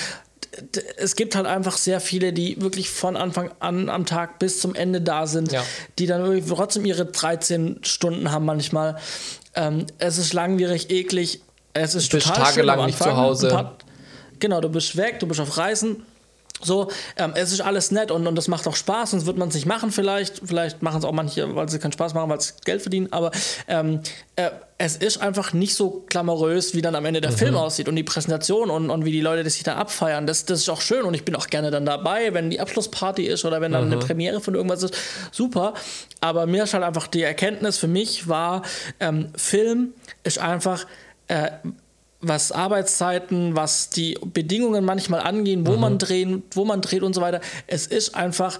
Es 0.96 1.14
gibt 1.16 1.36
halt 1.36 1.46
einfach 1.46 1.76
sehr 1.76 2.00
viele, 2.00 2.32
die 2.32 2.60
wirklich 2.60 2.90
von 2.90 3.16
Anfang 3.16 3.52
an 3.60 3.88
am 3.88 4.04
Tag 4.04 4.38
bis 4.38 4.60
zum 4.60 4.74
Ende 4.74 5.00
da 5.00 5.26
sind, 5.26 5.52
ja. 5.52 5.62
die 5.98 6.06
dann 6.06 6.42
trotzdem 6.48 6.84
ihre 6.84 7.06
13 7.06 7.80
Stunden 7.82 8.32
haben 8.32 8.46
manchmal. 8.46 8.96
Ähm, 9.54 9.86
es 9.98 10.18
ist 10.18 10.32
langwierig, 10.32 10.90
eklig. 10.90 11.40
Es 11.72 11.94
ist 11.94 12.12
du 12.12 12.16
bist 12.16 12.26
total 12.26 12.44
tagelang 12.46 12.86
nicht 12.86 12.98
zu 12.98 13.16
Hause. 13.16 13.70
Genau, 14.40 14.60
du 14.60 14.68
bist 14.68 14.96
weg, 14.96 15.20
du 15.20 15.26
bist 15.26 15.40
auf 15.40 15.56
Reisen. 15.56 16.04
So, 16.62 16.90
ähm, 17.16 17.32
es 17.34 17.52
ist 17.52 17.60
alles 17.60 17.90
nett 17.90 18.10
und, 18.10 18.26
und 18.26 18.34
das 18.34 18.48
macht 18.48 18.66
auch 18.68 18.76
Spaß, 18.76 19.12
sonst 19.12 19.26
wird 19.26 19.38
man 19.38 19.48
es 19.48 19.54
nicht 19.54 19.66
machen 19.66 19.90
vielleicht. 19.90 20.42
Vielleicht 20.44 20.82
machen 20.82 20.98
es 20.98 21.04
auch 21.04 21.12
manche, 21.12 21.54
weil 21.54 21.68
sie 21.68 21.78
keinen 21.78 21.92
Spaß 21.92 22.12
machen, 22.14 22.28
weil 22.28 22.40
sie 22.40 22.52
Geld 22.64 22.82
verdienen, 22.82 23.08
aber 23.12 23.30
ähm, 23.66 24.00
äh, 24.36 24.50
es 24.76 24.96
ist 24.96 25.22
einfach 25.22 25.52
nicht 25.52 25.74
so 25.74 26.04
glamourös, 26.08 26.74
wie 26.74 26.82
dann 26.82 26.94
am 26.94 27.04
Ende 27.06 27.20
der 27.20 27.30
mhm. 27.32 27.36
Film 27.36 27.56
aussieht 27.56 27.88
und 27.88 27.96
die 27.96 28.02
Präsentation 28.02 28.70
und, 28.70 28.90
und 28.90 29.04
wie 29.04 29.12
die 29.12 29.20
Leute 29.20 29.42
das 29.42 29.54
sich 29.54 29.62
da 29.62 29.76
abfeiern. 29.76 30.26
Das, 30.26 30.44
das 30.44 30.60
ist 30.60 30.68
auch 30.68 30.80
schön 30.80 31.04
und 31.04 31.14
ich 31.14 31.24
bin 31.24 31.34
auch 31.34 31.46
gerne 31.46 31.70
dann 31.70 31.86
dabei, 31.86 32.34
wenn 32.34 32.50
die 32.50 32.60
Abschlussparty 32.60 33.24
ist 33.24 33.44
oder 33.44 33.60
wenn 33.60 33.72
dann 33.72 33.86
mhm. 33.86 33.92
eine 33.92 34.00
Premiere 34.00 34.40
von 34.40 34.54
irgendwas 34.54 34.82
ist. 34.82 34.94
Super. 35.32 35.74
Aber 36.20 36.46
mir 36.46 36.64
ist 36.64 36.74
halt 36.74 36.84
einfach 36.84 37.06
die 37.06 37.22
Erkenntnis 37.22 37.78
für 37.78 37.88
mich 37.88 38.28
war, 38.28 38.62
ähm, 39.00 39.30
Film 39.34 39.94
ist 40.24 40.38
einfach. 40.38 40.86
Äh, 41.28 41.50
was 42.20 42.52
Arbeitszeiten, 42.52 43.56
was 43.56 43.90
die 43.90 44.18
Bedingungen 44.24 44.84
manchmal 44.84 45.20
angehen, 45.20 45.66
wo 45.66 45.72
mhm. 45.72 45.80
man 45.80 45.98
drehen, 45.98 46.42
wo 46.52 46.64
man 46.64 46.80
dreht 46.80 47.02
und 47.02 47.14
so 47.14 47.20
weiter. 47.20 47.40
Es 47.66 47.86
ist 47.86 48.14
einfach 48.14 48.58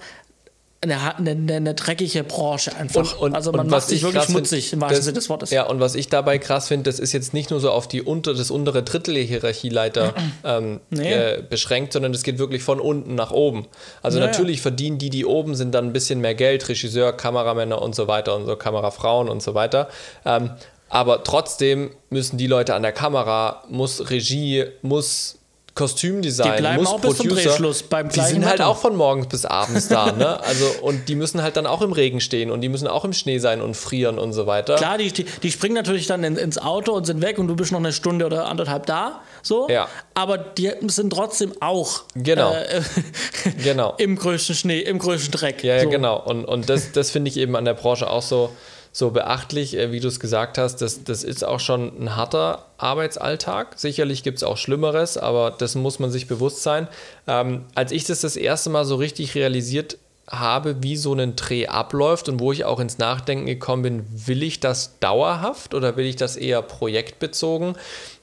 eine, 0.83 1.15
eine, 1.15 1.53
eine 1.53 1.73
dreckige 1.75 2.23
Branche 2.23 2.75
einfach. 2.75 3.19
Und, 3.19 3.29
und, 3.29 3.35
also 3.35 3.51
man 3.51 3.67
macht 3.67 3.87
sich 3.87 4.01
wirklich 4.01 4.23
schmutzig 4.23 4.73
im 4.73 4.81
wahrsten 4.81 5.03
Sinne 5.03 5.13
des 5.15 5.29
Wortes. 5.29 5.51
Ja, 5.51 5.67
und 5.67 5.79
was 5.79 5.93
ich 5.93 6.09
dabei 6.09 6.39
krass 6.39 6.69
finde, 6.69 6.89
das 6.89 6.99
ist 6.99 7.11
jetzt 7.11 7.35
nicht 7.35 7.51
nur 7.51 7.59
so 7.59 7.69
auf 7.69 7.87
die 7.87 8.01
unter, 8.01 8.33
das 8.33 8.49
untere 8.49 8.81
Drittel 8.81 9.13
der 9.13 9.23
Hierarchieleiter 9.23 10.15
ähm, 10.43 10.79
nee. 10.89 11.13
äh, 11.13 11.43
beschränkt, 11.47 11.93
sondern 11.93 12.13
es 12.15 12.23
geht 12.23 12.39
wirklich 12.39 12.63
von 12.63 12.79
unten 12.79 13.13
nach 13.13 13.29
oben. 13.29 13.67
Also 14.01 14.17
naja. 14.17 14.31
natürlich 14.31 14.61
verdienen 14.61 14.97
die, 14.97 15.11
die 15.11 15.25
oben 15.25 15.53
sind, 15.53 15.75
dann 15.75 15.85
ein 15.85 15.93
bisschen 15.93 16.19
mehr 16.19 16.33
Geld, 16.33 16.67
Regisseur, 16.67 17.13
Kameramänner 17.13 17.79
und 17.79 17.93
so 17.93 18.07
weiter 18.07 18.35
und 18.35 18.47
so, 18.47 18.55
Kamerafrauen 18.55 19.29
und 19.29 19.43
so 19.43 19.53
weiter. 19.53 19.87
Ähm, 20.25 20.49
aber 20.91 21.23
trotzdem 21.23 21.89
müssen 22.09 22.37
die 22.37 22.47
Leute 22.47 22.75
an 22.75 22.83
der 22.83 22.91
Kamera, 22.91 23.63
muss 23.69 24.09
Regie, 24.09 24.65
muss 24.81 25.37
Kostümdesign, 25.73 26.51
Die 26.51 26.57
bleiben 26.59 26.83
muss 26.83 26.91
auch 26.91 26.99
bis 26.99 27.15
zum 27.15 27.27
Producer, 27.29 27.47
Drehschluss 27.49 27.83
beim 27.83 28.09
die 28.09 28.19
sind 28.19 28.43
halt 28.43 28.55
Wetter. 28.55 28.67
auch 28.67 28.77
von 28.77 28.93
morgens 28.97 29.27
bis 29.27 29.45
abends 29.45 29.87
da, 29.87 30.11
ne? 30.11 30.37
Also 30.43 30.65
und 30.81 31.07
die 31.07 31.15
müssen 31.15 31.41
halt 31.41 31.55
dann 31.55 31.65
auch 31.65 31.81
im 31.81 31.93
Regen 31.93 32.19
stehen 32.19 32.51
und 32.51 32.59
die 32.59 32.67
müssen 32.67 32.87
auch 32.87 33.05
im 33.05 33.13
Schnee 33.13 33.37
sein 33.37 33.61
und 33.61 33.77
frieren 33.77 34.19
und 34.19 34.33
so 34.33 34.47
weiter. 34.47 34.75
Klar, 34.75 34.97
die, 34.97 35.13
die, 35.13 35.23
die 35.23 35.49
springen 35.49 35.75
natürlich 35.75 36.07
dann 36.07 36.25
in, 36.25 36.35
ins 36.35 36.57
Auto 36.57 36.91
und 36.91 37.05
sind 37.05 37.21
weg 37.21 37.39
und 37.39 37.47
du 37.47 37.55
bist 37.55 37.71
noch 37.71 37.79
eine 37.79 37.93
Stunde 37.93 38.25
oder 38.25 38.47
anderthalb 38.49 38.85
da. 38.85 39.21
So. 39.43 39.69
Ja. 39.69 39.87
Aber 40.13 40.37
die 40.37 40.73
sind 40.87 41.11
trotzdem 41.13 41.53
auch 41.61 42.01
Genau. 42.15 42.51
äh, 42.53 42.81
Genau. 43.63 43.93
im 43.97 44.17
größten 44.17 44.55
Schnee, 44.55 44.81
im 44.81 44.99
größten 44.99 45.31
Dreck. 45.31 45.63
Ja, 45.63 45.77
ja 45.77 45.83
so. 45.83 45.89
genau. 45.89 46.19
Und, 46.21 46.43
und 46.43 46.69
das, 46.69 46.91
das 46.91 47.11
finde 47.11 47.29
ich 47.29 47.37
eben 47.37 47.55
an 47.55 47.63
der 47.63 47.75
Branche 47.75 48.09
auch 48.09 48.21
so, 48.21 48.49
so 48.91 49.11
beachtlich, 49.11 49.77
äh, 49.77 49.91
wie 49.91 49.99
du 49.99 50.07
es 50.07 50.19
gesagt 50.19 50.57
hast. 50.57 50.77
Das, 50.77 51.03
das 51.03 51.23
ist 51.23 51.43
auch 51.43 51.59
schon 51.59 51.91
ein 51.99 52.15
harter 52.15 52.65
Arbeitsalltag. 52.77 53.77
Sicherlich 53.77 54.23
gibt 54.23 54.37
es 54.37 54.43
auch 54.43 54.57
Schlimmeres, 54.57 55.17
aber 55.17 55.51
das 55.51 55.75
muss 55.75 55.99
man 55.99 56.11
sich 56.11 56.27
bewusst 56.27 56.63
sein. 56.63 56.87
Ähm, 57.27 57.65
als 57.75 57.91
ich 57.91 58.03
das 58.03 58.21
das 58.21 58.35
erste 58.35 58.69
Mal 58.69 58.85
so 58.85 58.95
richtig 58.95 59.35
realisiert 59.35 59.97
habe, 60.27 60.83
wie 60.83 60.97
so 60.97 61.13
ein 61.13 61.35
Dreh 61.35 61.67
abläuft 61.67 62.29
und 62.29 62.39
wo 62.39 62.51
ich 62.51 62.65
auch 62.65 62.79
ins 62.79 62.97
Nachdenken 62.97 63.45
gekommen 63.45 63.83
bin, 63.83 64.05
will 64.27 64.41
ich 64.43 64.59
das 64.59 64.97
dauerhaft 64.99 65.73
oder 65.73 65.97
will 65.97 66.05
ich 66.05 66.15
das 66.15 66.37
eher 66.37 66.61
projektbezogen, 66.61 67.75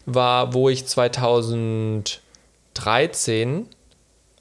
war, 0.06 0.54
wo 0.54 0.70
ich 0.70 0.86
2013 0.86 3.66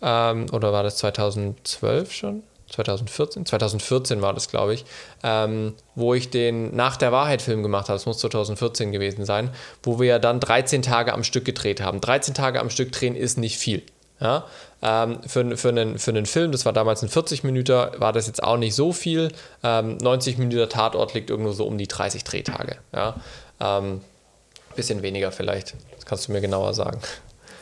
ähm, 0.01 0.45
oder 0.51 0.73
war 0.73 0.83
das 0.83 0.97
2012 0.97 2.13
schon? 2.13 2.43
2014? 2.71 3.45
2014 3.45 4.21
war 4.21 4.33
das, 4.33 4.49
glaube 4.49 4.73
ich, 4.73 4.85
ähm, 5.23 5.73
wo 5.95 6.13
ich 6.13 6.29
den 6.29 6.75
Nach 6.75 6.97
der 6.97 7.11
Wahrheit 7.11 7.41
Film 7.41 7.63
gemacht 7.63 7.89
habe. 7.89 7.95
Das 7.95 8.05
muss 8.05 8.19
2014 8.19 8.91
gewesen 8.91 9.25
sein, 9.25 9.49
wo 9.83 9.99
wir 9.99 10.07
ja 10.07 10.19
dann 10.19 10.39
13 10.39 10.81
Tage 10.81 11.13
am 11.13 11.23
Stück 11.23 11.45
gedreht 11.45 11.81
haben. 11.81 12.01
13 12.01 12.33
Tage 12.33 12.59
am 12.59 12.69
Stück 12.69 12.91
drehen 12.91 13.15
ist 13.15 13.37
nicht 13.37 13.57
viel. 13.57 13.83
Ja? 14.19 14.45
Ähm, 14.81 15.19
für, 15.25 15.57
für, 15.57 15.69
einen, 15.69 15.97
für 15.97 16.11
einen 16.11 16.25
Film, 16.25 16.51
das 16.51 16.65
war 16.65 16.73
damals 16.73 17.03
ein 17.03 17.09
40 17.09 17.43
Minuten, 17.43 17.87
war 17.97 18.13
das 18.13 18.27
jetzt 18.27 18.43
auch 18.43 18.57
nicht 18.57 18.75
so 18.75 18.93
viel. 18.93 19.31
Ähm, 19.63 19.97
90 19.97 20.37
Minuten 20.37 20.69
Tatort 20.69 21.13
liegt 21.13 21.29
irgendwo 21.29 21.51
so 21.51 21.65
um 21.65 21.77
die 21.77 21.87
30 21.87 22.23
Drehtage. 22.23 22.77
Ja? 22.93 23.15
Ähm, 23.59 24.01
bisschen 24.75 25.01
weniger 25.01 25.31
vielleicht. 25.31 25.75
Das 25.95 26.05
kannst 26.05 26.27
du 26.27 26.31
mir 26.31 26.41
genauer 26.41 26.73
sagen. 26.73 26.99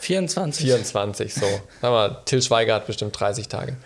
24. 0.01 0.65
24, 0.65 1.33
so. 1.33 1.45
Sag 1.81 1.91
mal, 1.91 2.21
Till 2.25 2.41
Schweiger 2.41 2.75
hat 2.75 2.85
bestimmt 2.85 3.19
30 3.19 3.47
Tage. 3.47 3.77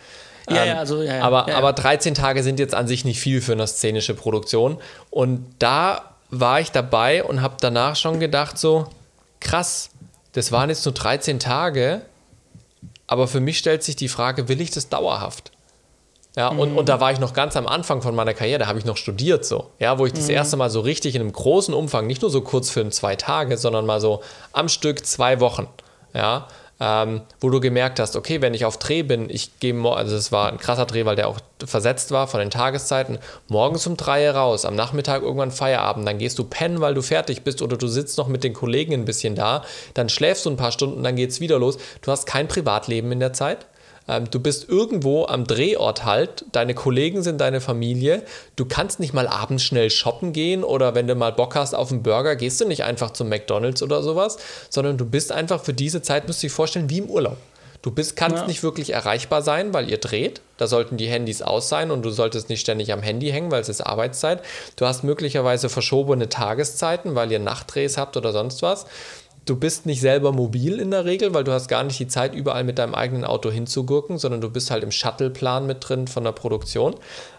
Ja, 0.50 0.64
Ähm, 0.64 0.68
ja, 0.70 0.80
also, 0.80 1.02
ja, 1.02 1.18
ja, 1.18 1.24
aber, 1.24 1.45
ja, 1.47 1.54
ja. 1.54 1.58
aber 1.58 1.74
13 1.74 2.14
Tage 2.14 2.43
sind 2.43 2.60
jetzt 2.60 2.76
an 2.76 2.88
sich 2.88 3.06
nicht 3.06 3.20
viel 3.20 3.41
für 3.41 3.54
eine 3.54 3.68
szenische 3.68 4.14
Produktion. 4.14 4.78
Und 5.10 5.45
da 5.60 6.16
war 6.30 6.60
ich 6.60 6.72
dabei 6.72 7.24
und 7.24 7.41
habe 7.41 7.56
danach 7.60 7.95
schon 7.95 8.20
gedacht, 8.20 8.58
so, 8.58 8.88
krass, 9.39 9.89
das 10.34 10.52
waren 10.52 10.70
jetzt 10.70 10.86
nur 10.86 10.93
13 10.93 11.39
Tage, 11.39 12.02
aber 13.08 13.28
für 13.28 13.39
mich 13.39 13.58
stellt 13.58 13.84
sich 13.84 13.95
die 13.95 14.10
Frage, 14.10 14.47
will 14.47 14.62
ich 14.62 14.72
das 14.72 14.89
dauerhaft? 14.89 15.52
Ja, 16.36 16.50
und, 16.50 16.78
und 16.78 16.88
da 16.88 17.02
war 17.02 17.12
ich 17.12 17.20
noch 17.20 17.34
ganz 17.34 17.58
am 17.58 17.66
Anfang 17.66 18.02
von 18.02 18.16
meiner 18.16 18.36
Karriere, 18.36 18.60
da 18.60 18.68
habe 18.68 18.78
ich 18.78 18.86
noch 18.86 18.97
studiert 18.97 19.43
so. 19.43 19.72
Ja, 19.80 19.97
wo 19.97 20.06
ich 20.06 20.14
das 20.14 20.30
erste 20.30 20.58
Mal 20.58 20.70
so 20.70 20.80
richtig 20.80 21.16
in 21.16 21.22
einem 21.22 21.34
großen 21.34 21.74
Umfang, 21.74 22.06
nicht 22.06 22.22
nur 22.22 22.30
so 22.30 22.41
Kurzfilm 22.41 22.91
zwei 22.91 23.16
Tage, 23.16 23.58
sondern 23.58 23.86
mal 23.86 24.00
so 24.00 24.22
am 24.54 24.70
Stück 24.70 25.06
zwei 25.06 25.39
Wochen. 25.39 25.68
Ja, 26.14 26.47
ähm, 26.80 27.22
wo 27.42 27.50
du 27.50 27.60
gemerkt 27.60 28.00
hast, 28.00 28.16
okay, 28.16 28.42
wenn 28.42 28.54
ich 28.54 28.64
auf 28.66 28.78
Dreh 28.78 29.04
bin, 29.04 29.30
ich 29.30 29.60
gehe, 29.60 29.76
also 29.92 30.16
es 30.16 30.32
war 30.32 30.50
ein 30.50 30.58
krasser 30.58 30.86
Dreh, 30.86 31.06
weil 31.06 31.18
der 31.18 31.28
auch 31.28 31.40
versetzt 31.66 32.12
war 32.12 32.28
von 32.28 32.40
den 32.40 32.50
Tageszeiten, 32.50 33.20
morgens 33.50 33.86
um 33.86 33.98
drei 33.98 34.30
raus, 34.32 34.64
am 34.64 34.76
Nachmittag 34.76 35.22
irgendwann 35.22 35.52
Feierabend, 35.52 36.08
dann 36.08 36.20
gehst 36.20 36.40
du 36.40 36.46
pennen, 36.46 36.80
weil 36.80 36.94
du 36.94 37.02
fertig 37.02 37.44
bist 37.44 37.62
oder 37.62 37.76
du 37.76 37.88
sitzt 37.88 38.18
noch 38.18 38.28
mit 38.28 38.44
den 38.44 38.54
Kollegen 38.54 38.94
ein 38.94 39.06
bisschen 39.06 39.36
da, 39.36 39.64
dann 39.94 40.08
schläfst 40.08 40.46
du 40.46 40.50
ein 40.50 40.58
paar 40.58 40.72
Stunden, 40.72 41.04
dann 41.04 41.18
geht's 41.18 41.42
wieder 41.42 41.60
los. 41.60 41.78
Du 42.02 42.12
hast 42.12 42.26
kein 42.26 42.48
Privatleben 42.48 43.12
in 43.12 43.20
der 43.20 43.34
Zeit. 43.34 43.66
Ähm, 44.10 44.30
du 44.32 44.39
bist 44.39 44.68
irgendwo 44.68 45.26
am 45.28 45.45
Drehort 45.45 46.03
halt, 46.03 46.43
deine 46.51 46.74
Kollegen 46.74 47.22
sind 47.22 47.39
deine 47.39 47.62
Familie, 47.62 48.24
du 48.55 48.66
kannst 48.66 48.99
nicht 48.99 49.14
mal 49.14 49.28
abends 49.28 49.64
schnell 49.64 49.91
shoppen 49.91 50.34
gehen 50.34 50.64
oder 50.64 50.95
wenn 50.95 51.07
du 51.07 51.14
mal 51.14 51.32
Bock 51.32 51.55
hast 51.55 51.76
auf 51.76 51.91
einen 51.91 52.01
Burger, 52.01 52.36
gehst 52.36 52.60
du 52.60 52.66
nicht 52.66 52.84
einfach 52.84 53.12
zum 53.12 53.30
McDonalds 53.30 53.84
oder 53.84 54.01
sowas, 54.01 54.38
sondern 54.70 54.97
du 54.97 55.05
bist 55.05 55.32
einfach 55.32 55.64
für 55.64 55.74
diese 55.74 56.01
Zeit, 56.01 56.26
musst 56.28 56.41
du 56.41 56.47
dir 56.47 56.51
vorstellen, 56.51 56.89
wie 56.89 56.97
im 56.97 57.05
Urlaub. 57.10 57.38
Du 57.82 57.91
bist, 57.91 58.18
kannst 58.18 58.39
Ja. 58.39 58.47
nicht 58.47 58.62
wirklich 58.62 58.89
erreichbar 58.91 59.41
sein, 59.41 59.74
weil 59.74 59.89
ihr 59.89 59.99
dreht. 59.99 60.41
Da 60.57 60.68
sollten 60.68 60.97
die 60.97 61.07
Handys 61.07 61.41
aus 61.41 61.70
sein 61.70 61.91
und 61.91 62.01
du 62.01 62.10
solltest 62.10 62.49
nicht 62.49 62.60
ständig 62.60 62.91
am 62.91 63.01
Handy 63.01 63.30
hängen, 63.32 63.51
weil 63.51 63.62
es 63.62 63.70
ist 63.70 63.80
Arbeitszeit. 63.80 64.41
Du 64.76 64.86
hast 64.86 65.05
möglicherweise 65.05 65.70
verschobene 65.70 66.28
Tageszeiten, 66.28 67.16
weil 67.16 67.32
ihr 67.32 67.39
Nachtdrehs 67.39 67.97
habt 67.97 68.18
oder 68.18 68.34
sonst 68.34 68.62
was. 68.64 68.86
Du 69.50 69.56
bist 69.56 69.88
nicht 69.88 70.00
selber 70.00 70.32
mobil 70.32 70.80
in 70.80 70.91
der 70.91 71.06
Regel, 71.06 71.34
weil 71.34 71.43
du 71.43 71.52
hast 71.52 71.68
gar 71.68 71.84
nicht 71.84 72.00
die 72.00 72.08
Zeit, 72.08 72.36
überall 72.36 72.64
mit 72.64 72.78
deinem 72.78 72.93
eigenen 72.93 73.26
Auto 73.26 73.50
hinzugurken, 73.50 74.20
sondern 74.20 74.41
du 74.41 74.50
bist 74.52 74.70
halt 74.70 74.84
im 74.84 74.91
Shuttle-Plan 74.91 75.66
mit 75.66 75.89
drin 75.89 76.08
von 76.08 76.24
der 76.24 76.34
Produktion. 76.34 76.95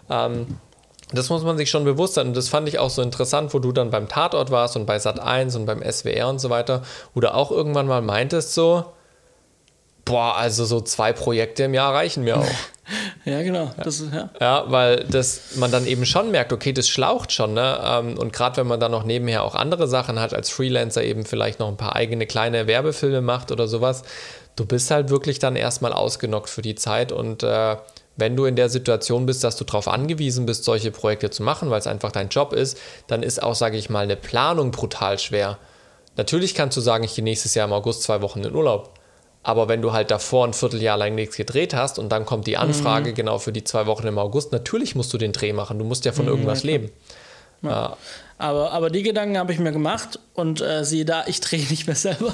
Ähm, 0.09 0.57
das 1.13 1.29
muss 1.29 1.43
man 1.43 1.57
sich 1.57 1.69
schon 1.69 1.85
bewusst 1.85 2.15
sein. 2.15 2.27
Und 2.27 2.35
das 2.35 2.49
fand 2.49 2.67
ich 2.67 2.79
auch 2.79 2.89
so 2.89 3.01
interessant, 3.01 3.53
wo 3.53 3.59
du 3.59 3.71
dann 3.71 3.91
beim 3.91 4.09
Tatort 4.09 4.51
warst 4.51 4.75
und 4.75 4.85
bei 4.85 4.99
Sat 4.99 5.21
1 5.21 5.55
und 5.55 5.65
beim 5.65 5.81
SWR 5.81 6.27
und 6.27 6.39
so 6.39 6.49
weiter, 6.49 6.81
wo 7.13 7.21
du 7.21 7.33
auch 7.33 7.49
irgendwann 7.49 7.87
mal 7.87 8.01
meintest, 8.01 8.53
so, 8.53 8.85
boah, 10.05 10.35
also 10.37 10.65
so 10.65 10.81
zwei 10.81 11.13
Projekte 11.13 11.63
im 11.63 11.73
Jahr 11.73 11.93
reichen 11.93 12.23
mir 12.23 12.37
auch. 12.37 12.45
Ja, 13.23 13.41
genau. 13.41 13.71
Das 13.81 14.01
ist, 14.01 14.13
ja. 14.13 14.29
Ja, 14.41 14.65
weil 14.67 15.05
das, 15.09 15.55
man 15.55 15.71
dann 15.71 15.85
eben 15.85 16.05
schon 16.05 16.31
merkt, 16.31 16.51
okay, 16.51 16.73
das 16.73 16.89
schlaucht 16.89 17.31
schon, 17.31 17.53
ne? 17.53 17.79
Ähm, 17.81 18.17
Und 18.17 18.33
gerade 18.33 18.57
wenn 18.57 18.67
man 18.67 18.81
dann 18.81 18.91
noch 18.91 19.03
nebenher 19.03 19.43
auch 19.43 19.55
andere 19.55 19.87
Sachen 19.87 20.19
hat, 20.19 20.33
als 20.33 20.49
Freelancer 20.49 21.01
eben 21.03 21.23
vielleicht 21.23 21.59
noch 21.59 21.69
ein 21.69 21.77
paar 21.77 21.95
eigene 21.95 22.25
kleine 22.25 22.67
Werbefilme 22.67 23.21
macht 23.21 23.51
oder 23.51 23.69
sowas, 23.69 24.03
du 24.57 24.65
bist 24.65 24.91
halt 24.91 25.09
wirklich 25.09 25.39
dann 25.39 25.55
erstmal 25.55 25.93
ausgenockt 25.93 26.49
für 26.49 26.61
die 26.61 26.75
Zeit 26.75 27.13
und 27.13 27.43
äh, 27.43 27.77
wenn 28.17 28.35
du 28.35 28.45
in 28.45 28.55
der 28.55 28.69
Situation 28.69 29.25
bist, 29.25 29.43
dass 29.43 29.55
du 29.55 29.63
darauf 29.63 29.87
angewiesen 29.87 30.45
bist, 30.45 30.65
solche 30.65 30.91
Projekte 30.91 31.29
zu 31.29 31.43
machen, 31.43 31.69
weil 31.69 31.79
es 31.79 31.87
einfach 31.87 32.11
dein 32.11 32.29
Job 32.29 32.51
ist, 32.51 32.77
dann 33.07 33.23
ist 33.23 33.41
auch, 33.41 33.55
sage 33.55 33.77
ich 33.77 33.89
mal, 33.89 34.03
eine 34.03 34.17
Planung 34.17 34.71
brutal 34.71 35.17
schwer. 35.17 35.57
Natürlich 36.17 36.55
kannst 36.55 36.75
du 36.75 36.81
sagen, 36.81 37.03
ich 37.05 37.15
gehe 37.15 37.23
nächstes 37.23 37.55
Jahr 37.55 37.67
im 37.67 37.73
August 37.73 38.03
zwei 38.03 38.21
Wochen 38.21 38.43
in 38.43 38.53
Urlaub. 38.53 38.93
Aber 39.43 39.67
wenn 39.67 39.81
du 39.81 39.91
halt 39.91 40.11
davor 40.11 40.47
ein 40.47 40.53
Vierteljahr 40.53 40.97
lang 40.97 41.15
nichts 41.15 41.35
gedreht 41.35 41.73
hast 41.73 41.97
und 41.97 42.09
dann 42.09 42.25
kommt 42.25 42.45
die 42.45 42.57
Anfrage 42.57 43.13
genau 43.13 43.39
für 43.39 43.51
die 43.51 43.63
zwei 43.63 43.87
Wochen 43.87 44.05
im 44.05 44.19
August, 44.19 44.51
natürlich 44.51 44.95
musst 44.95 45.11
du 45.13 45.17
den 45.17 45.31
Dreh 45.31 45.51
machen. 45.51 45.79
Du 45.79 45.85
musst 45.85 46.05
ja 46.05 46.11
von 46.11 46.27
irgendwas 46.27 46.63
leben. 46.63 46.91
Ja. 47.63 47.97
Aber, 48.41 48.71
aber 48.71 48.89
die 48.89 49.03
Gedanken 49.03 49.37
habe 49.37 49.53
ich 49.53 49.59
mir 49.59 49.71
gemacht 49.71 50.17
und 50.33 50.61
äh, 50.61 50.83
siehe 50.83 51.05
da, 51.05 51.25
ich 51.27 51.41
drehe 51.41 51.63
nicht 51.69 51.85
mehr 51.85 51.95
selber. 51.95 52.33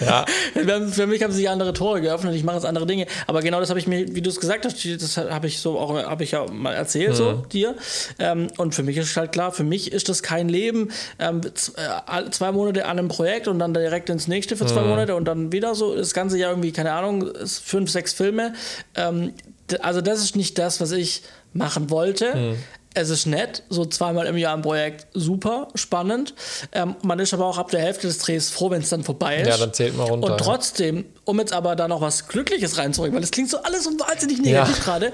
Ja. 0.00 0.24
Für 0.92 1.08
mich 1.08 1.24
haben 1.24 1.32
sich 1.32 1.50
andere 1.50 1.72
Tore 1.72 2.00
geöffnet, 2.00 2.36
ich 2.36 2.44
mache 2.44 2.54
jetzt 2.56 2.66
andere 2.66 2.86
Dinge. 2.86 3.06
Aber 3.26 3.42
genau 3.42 3.58
das 3.58 3.68
habe 3.68 3.80
ich 3.80 3.88
mir, 3.88 4.14
wie 4.14 4.22
du 4.22 4.30
es 4.30 4.38
gesagt 4.38 4.64
hast, 4.64 4.84
das 4.84 5.16
habe 5.16 5.48
ich 5.48 5.58
so 5.58 5.76
auch 5.76 5.92
habe 5.96 6.22
ich 6.22 6.30
ja 6.30 6.46
mal 6.46 6.72
erzählt 6.72 7.16
so 7.16 7.32
dir. 7.32 7.74
Ähm, 8.20 8.46
und 8.58 8.76
für 8.76 8.84
mich 8.84 8.96
ist 8.96 9.16
halt 9.16 9.32
klar, 9.32 9.50
für 9.50 9.64
mich 9.64 9.90
ist 9.90 10.08
das 10.08 10.22
kein 10.22 10.48
Leben. 10.48 10.92
Ähm, 11.18 11.40
äh, 11.44 12.30
zwei 12.30 12.52
Monate 12.52 12.84
an 12.84 13.00
einem 13.00 13.08
Projekt 13.08 13.48
und 13.48 13.58
dann 13.58 13.74
direkt 13.74 14.08
ins 14.08 14.28
nächste 14.28 14.56
für 14.56 14.66
zwei 14.66 14.82
Monate 14.82 15.16
und 15.16 15.24
dann 15.24 15.50
wieder 15.50 15.74
so 15.74 15.96
das 15.96 16.14
ganze 16.14 16.38
Jahr 16.38 16.52
irgendwie 16.52 16.70
keine 16.70 16.92
Ahnung 16.92 17.28
fünf 17.44 17.90
sechs 17.90 18.12
Filme. 18.12 18.54
Ähm, 18.94 19.32
also 19.80 20.00
das 20.00 20.22
ist 20.22 20.36
nicht 20.36 20.58
das, 20.58 20.80
was 20.80 20.92
ich 20.92 21.22
machen 21.52 21.90
wollte. 21.90 22.56
Es 22.94 23.08
ist 23.08 23.26
nett, 23.26 23.62
so 23.68 23.84
zweimal 23.84 24.26
im 24.26 24.36
Jahr 24.36 24.56
ein 24.56 24.62
Projekt, 24.62 25.06
super 25.14 25.68
spannend. 25.76 26.34
Ähm, 26.72 26.96
man 27.02 27.20
ist 27.20 27.32
aber 27.32 27.46
auch 27.46 27.56
ab 27.56 27.70
der 27.70 27.80
Hälfte 27.80 28.08
des 28.08 28.18
Drehs 28.18 28.50
froh, 28.50 28.70
wenn 28.70 28.82
es 28.82 28.88
dann 28.88 29.04
vorbei 29.04 29.36
ist. 29.42 29.46
Ja, 29.48 29.56
dann 29.58 29.72
zählt 29.72 29.96
man 29.96 30.08
runter, 30.08 30.32
Und 30.32 30.38
trotzdem, 30.38 31.04
um 31.24 31.38
jetzt 31.38 31.52
aber 31.52 31.76
da 31.76 31.86
noch 31.86 32.00
was 32.00 32.26
Glückliches 32.26 32.78
reinzurücken, 32.78 33.14
weil 33.14 33.20
das 33.20 33.30
klingt 33.30 33.48
so 33.48 33.58
alles 33.62 33.84
so 33.84 33.90
wahnsinnig 33.90 34.40
negativ 34.42 34.78
Ja. 34.78 34.82
gerade. 34.82 35.12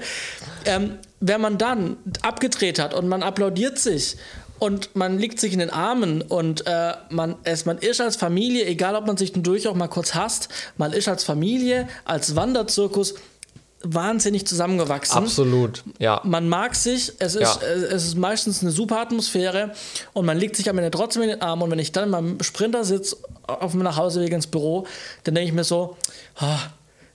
Ähm, 0.65 0.97
wenn 1.19 1.39
man 1.39 1.59
dann 1.59 1.97
abgedreht 2.23 2.79
hat 2.79 2.95
und 2.95 3.07
man 3.07 3.21
applaudiert 3.21 3.77
sich 3.77 4.17
und 4.59 4.95
man 4.95 5.19
liegt 5.19 5.39
sich 5.39 5.53
in 5.53 5.59
den 5.59 5.69
Armen 5.69 6.23
und 6.23 6.65
äh, 6.65 6.93
man, 7.11 7.35
es, 7.43 7.65
man 7.65 7.77
ist 7.77 8.01
als 8.01 8.15
Familie, 8.15 8.65
egal 8.65 8.95
ob 8.95 9.05
man 9.05 9.17
sich 9.17 9.33
durch 9.33 9.67
auch 9.67 9.75
mal 9.75 9.87
kurz 9.87 10.15
hasst, 10.15 10.49
man 10.77 10.93
ist 10.93 11.07
als 11.07 11.23
Familie, 11.23 11.87
als 12.05 12.35
Wanderzirkus 12.35 13.13
wahnsinnig 13.93 14.45
zusammengewachsen. 14.47 15.17
Absolut, 15.17 15.83
ja. 15.99 16.21
Man 16.23 16.47
mag 16.49 16.75
sich, 16.75 17.13
es 17.19 17.35
ist, 17.35 17.61
Ja. 17.61 17.67
äh, 17.67 17.73
es 17.93 18.05
ist 18.05 18.17
meistens 18.17 18.61
eine 18.61 18.71
super 18.71 18.99
Atmosphäre 18.99 19.71
und 20.13 20.25
man 20.25 20.37
liegt 20.37 20.55
sich 20.55 20.69
am 20.69 20.77
Ende 20.77 20.91
trotzdem 20.91 21.23
in 21.23 21.29
den 21.29 21.41
Arm. 21.41 21.61
Und 21.61 21.71
wenn 21.71 21.79
ich 21.79 21.91
dann 21.91 22.05
in 22.05 22.09
meinem 22.11 22.43
Sprinter 22.43 22.83
sitze, 22.83 23.17
auf 23.47 23.71
dem 23.71 23.81
Nachhauseweg 23.83 24.31
ins 24.33 24.47
Büro, 24.47 24.85
dann 25.23 25.35
denke 25.35 25.47
ich 25.49 25.53
mir 25.53 25.63
so, 25.63 25.95
ah, 26.35 26.59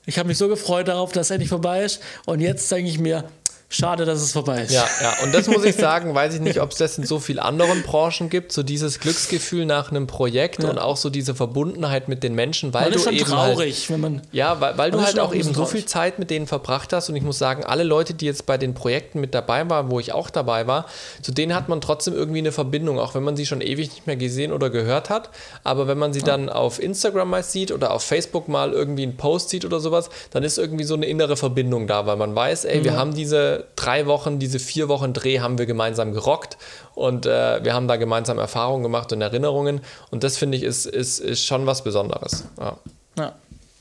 ich 0.06 0.18
habe 0.18 0.28
mich 0.28 0.38
so 0.38 0.48
gefreut 0.48 0.88
darauf, 0.88 1.12
dass 1.12 1.26
es 1.26 1.30
endlich 1.30 1.48
vorbei 1.50 1.84
ist. 1.84 2.00
Und 2.26 2.40
jetzt 2.40 2.70
denke 2.72 2.90
ich 2.90 2.98
mir, 2.98 3.24
Schade, 3.72 4.04
dass 4.04 4.20
es 4.20 4.32
vorbei 4.32 4.62
ist. 4.62 4.72
Ja, 4.72 4.86
ja. 5.00 5.14
Und 5.22 5.34
das 5.34 5.48
muss 5.48 5.64
ich 5.64 5.74
sagen, 5.76 6.14
weiß 6.14 6.34
ich 6.34 6.40
nicht, 6.40 6.60
ob 6.60 6.72
es 6.72 6.76
das 6.76 6.98
in 6.98 7.04
so 7.04 7.18
vielen 7.18 7.38
anderen 7.38 7.82
Branchen 7.82 8.28
gibt, 8.28 8.52
so 8.52 8.62
dieses 8.62 9.00
Glücksgefühl 9.00 9.64
nach 9.64 9.90
einem 9.90 10.06
Projekt 10.06 10.62
ja. 10.62 10.68
und 10.68 10.78
auch 10.78 10.98
so 10.98 11.08
diese 11.08 11.34
Verbundenheit 11.34 12.06
mit 12.06 12.22
den 12.22 12.34
Menschen, 12.34 12.74
weil 12.74 12.82
man 12.82 12.92
du 12.92 12.98
ist 12.98 13.04
schon 13.04 13.14
eben 13.14 13.24
traurig, 13.24 13.80
halt, 13.80 13.90
wenn 13.90 14.00
man 14.00 14.22
ja, 14.30 14.60
weil, 14.60 14.76
weil 14.76 14.90
du 14.90 15.00
halt 15.00 15.18
auch, 15.18 15.34
eben 15.34 15.54
so 15.54 15.64
viel 15.64 15.86
Zeit 15.86 16.18
mit 16.18 16.30
denen 16.30 16.46
verbracht 16.46 16.92
hast 16.92 17.08
und 17.08 17.16
ich 17.16 17.22
muss 17.22 17.38
sagen, 17.38 17.64
alle 17.64 17.82
Leute, 17.82 18.12
die 18.12 18.26
jetzt 18.26 18.44
bei 18.44 18.58
den 18.58 18.74
Projekten 18.74 19.20
mit 19.20 19.34
dabei 19.34 19.68
waren, 19.70 19.90
wo 19.90 19.98
ich 19.98 20.12
auch 20.12 20.28
dabei 20.28 20.66
war, 20.66 20.86
zu 21.22 21.32
denen 21.32 21.54
hat 21.54 21.70
man 21.70 21.80
trotzdem 21.80 22.12
irgendwie 22.12 22.40
eine 22.40 22.52
Verbindung, 22.52 22.98
auch 22.98 23.14
wenn 23.14 23.22
man 23.22 23.36
sie 23.36 23.46
schon 23.46 23.62
ewig 23.62 23.90
nicht 23.90 24.06
mehr 24.06 24.16
gesehen 24.16 24.52
oder 24.52 24.68
gehört 24.68 25.08
hat, 25.08 25.30
aber 25.64 25.88
wenn 25.88 25.98
man 25.98 26.12
sie 26.12 26.22
dann 26.22 26.50
auf 26.50 26.78
Instagram 26.78 27.30
mal 27.30 27.42
sieht 27.42 27.72
oder 27.72 27.92
auf 27.92 28.02
Facebook 28.02 28.48
mal 28.48 28.72
irgendwie 28.72 29.04
einen 29.04 29.16
Post 29.16 29.48
sieht 29.48 29.64
oder 29.64 29.80
sowas, 29.80 30.10
dann 30.30 30.42
ist 30.42 30.58
irgendwie 30.58 30.84
so 30.84 30.94
eine 30.94 31.06
innere 31.06 31.36
Verbindung 31.36 31.86
da, 31.86 32.06
weil 32.06 32.16
man 32.16 32.34
weiß, 32.34 32.66
ey, 32.66 32.84
wir 32.84 32.96
haben 32.96 33.14
diese 33.14 33.61
drei 33.76 34.06
Wochen, 34.06 34.38
diese 34.38 34.58
vier 34.58 34.88
Wochen 34.88 35.12
Dreh 35.12 35.40
haben 35.40 35.58
wir 35.58 35.66
gemeinsam 35.66 36.12
gerockt 36.12 36.56
und 36.94 37.26
äh, 37.26 37.64
wir 37.64 37.74
haben 37.74 37.88
da 37.88 37.96
gemeinsam 37.96 38.38
Erfahrungen 38.38 38.82
gemacht 38.82 39.12
und 39.12 39.20
Erinnerungen 39.20 39.80
und 40.10 40.24
das 40.24 40.36
finde 40.38 40.56
ich 40.58 40.62
ist, 40.64 40.86
ist, 40.86 41.18
ist 41.18 41.44
schon 41.44 41.66
was 41.66 41.84
Besonderes. 41.84 42.44
Ja. 42.58 42.76
Ja. 43.18 43.34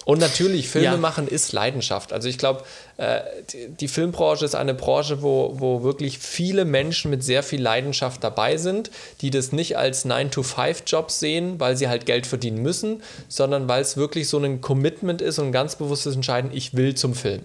Und 0.04 0.20
natürlich, 0.20 0.68
Filme 0.68 0.86
Ja. 0.88 0.98
machen 0.98 1.28
ist 1.28 1.54
Leidenschaft. 1.54 2.12
Also 2.12 2.28
ich 2.28 2.40
glaube, 2.40 2.64
äh, 2.98 3.20
die, 3.54 3.68
die 3.70 3.88
Filmbranche 3.88 4.44
ist 4.44 4.56
eine 4.56 4.74
Branche, 4.74 5.22
wo, 5.22 5.54
wo 5.60 5.84
wirklich 5.84 6.18
viele 6.18 6.66
Menschen 6.66 7.12
mit 7.12 7.24
sehr 7.24 7.44
viel 7.44 7.62
Leidenschaft 7.62 8.24
dabei 8.24 8.58
sind, 8.58 8.90
die 9.22 9.30
das 9.30 9.52
nicht 9.52 9.78
als 9.78 10.06
9-to-5-Job 10.06 11.12
sehen, 11.12 11.60
weil 11.60 11.78
sie 11.78 11.88
halt 11.88 12.08
Geld 12.08 12.26
verdienen 12.26 12.64
müssen, 12.64 13.04
sondern 13.28 13.68
weil 13.68 13.84
es 13.84 13.96
wirklich 13.96 14.28
so 14.28 14.40
ein 14.40 14.60
Commitment 14.60 15.22
ist 15.22 15.38
und 15.38 15.48
ein 15.48 15.52
ganz 15.52 15.76
bewusstes 15.76 16.16
Entscheiden, 16.16 16.50
ich 16.52 16.74
will 16.76 16.96
zum 16.96 17.14
Film. 17.14 17.44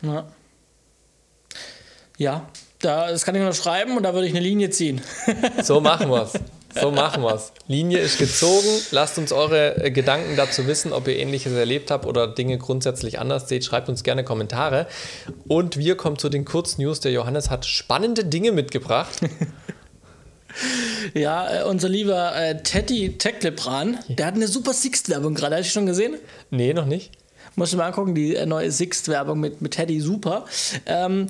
Ja. 0.00 0.24
Ja, 2.18 2.48
da, 2.80 3.10
das 3.10 3.24
kann 3.24 3.34
ich 3.34 3.40
unterschreiben 3.40 3.96
und 3.96 4.02
da 4.02 4.14
würde 4.14 4.26
ich 4.26 4.32
eine 4.32 4.40
Linie 4.40 4.70
ziehen. 4.70 5.00
So 5.62 5.80
machen 5.80 6.10
wir 6.10 6.22
es. 6.22 6.32
So 6.80 6.90
machen 6.90 7.22
wir 7.22 7.34
es. 7.34 7.52
Linie 7.68 7.98
ist 7.98 8.18
gezogen. 8.18 8.68
Lasst 8.90 9.16
uns 9.18 9.32
eure 9.32 9.82
äh, 9.82 9.90
Gedanken 9.90 10.36
dazu 10.36 10.66
wissen, 10.66 10.92
ob 10.92 11.08
ihr 11.08 11.16
ähnliches 11.16 11.52
erlebt 11.52 11.90
habt 11.90 12.04
oder 12.04 12.26
Dinge 12.26 12.58
grundsätzlich 12.58 13.18
anders 13.18 13.48
seht. 13.48 13.64
Schreibt 13.64 13.88
uns 13.88 14.02
gerne 14.02 14.24
Kommentare. 14.24 14.86
Und 15.48 15.78
wir 15.78 15.96
kommen 15.96 16.18
zu 16.18 16.28
den 16.28 16.44
Kurznews. 16.44 17.00
Der 17.00 17.12
Johannes 17.12 17.48
hat 17.48 17.64
spannende 17.64 18.24
Dinge 18.24 18.52
mitgebracht. 18.52 19.20
Ja, 21.14 21.60
äh, 21.60 21.64
unser 21.64 21.88
lieber 21.88 22.34
äh, 22.34 22.62
Teddy 22.62 23.18
Teklebran, 23.18 23.98
der 24.08 24.26
hat 24.26 24.34
eine 24.34 24.48
super 24.48 24.72
Sixt-Werbung 24.72 25.34
gerade. 25.34 25.56
Hast 25.56 25.66
du 25.66 25.70
schon 25.70 25.86
gesehen? 25.86 26.16
Nee, 26.50 26.72
noch 26.72 26.86
nicht. 26.86 27.12
Musst 27.56 27.72
du 27.72 27.76
mal 27.76 27.86
angucken, 27.86 28.14
die 28.14 28.34
äh, 28.34 28.46
neue 28.46 28.70
Sixt-Werbung 28.70 29.38
mit, 29.38 29.62
mit 29.62 29.72
Teddy, 29.72 30.00
super. 30.00 30.44
Ähm, 30.86 31.26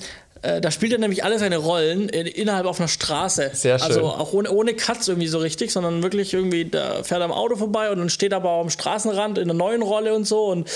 äh, 0.47 0.61
da 0.61 0.70
spielt 0.70 0.92
er 0.92 0.99
nämlich 0.99 1.24
alle 1.24 1.38
seine 1.38 1.57
Rollen 1.57 2.09
in, 2.09 2.26
innerhalb 2.26 2.66
auf 2.66 2.78
einer 2.78 2.88
Straße. 2.88 3.51
Sehr 3.53 3.78
schön. 3.78 3.88
Also 3.88 4.03
auch 4.07 4.32
ohne, 4.32 4.51
ohne 4.51 4.74
Cuts 4.74 5.09
irgendwie 5.09 5.28
so 5.28 5.38
richtig, 5.38 5.72
sondern 5.72 6.03
wirklich 6.03 6.32
irgendwie, 6.34 6.64
da 6.64 7.03
fährt 7.03 7.20
er 7.20 7.24
am 7.24 7.32
Auto 7.32 7.57
vorbei 7.57 7.90
und 7.90 7.99
dann 7.99 8.11
steht 8.11 8.32
er 8.32 8.36
aber 8.38 8.51
auch 8.51 8.61
am 8.62 8.70
Straßenrand 8.70 9.38
in 9.38 9.44
einer 9.44 9.55
neuen 9.55 9.82
Rolle 9.82 10.14
und 10.14 10.24
so. 10.26 10.47
Und 10.47 10.68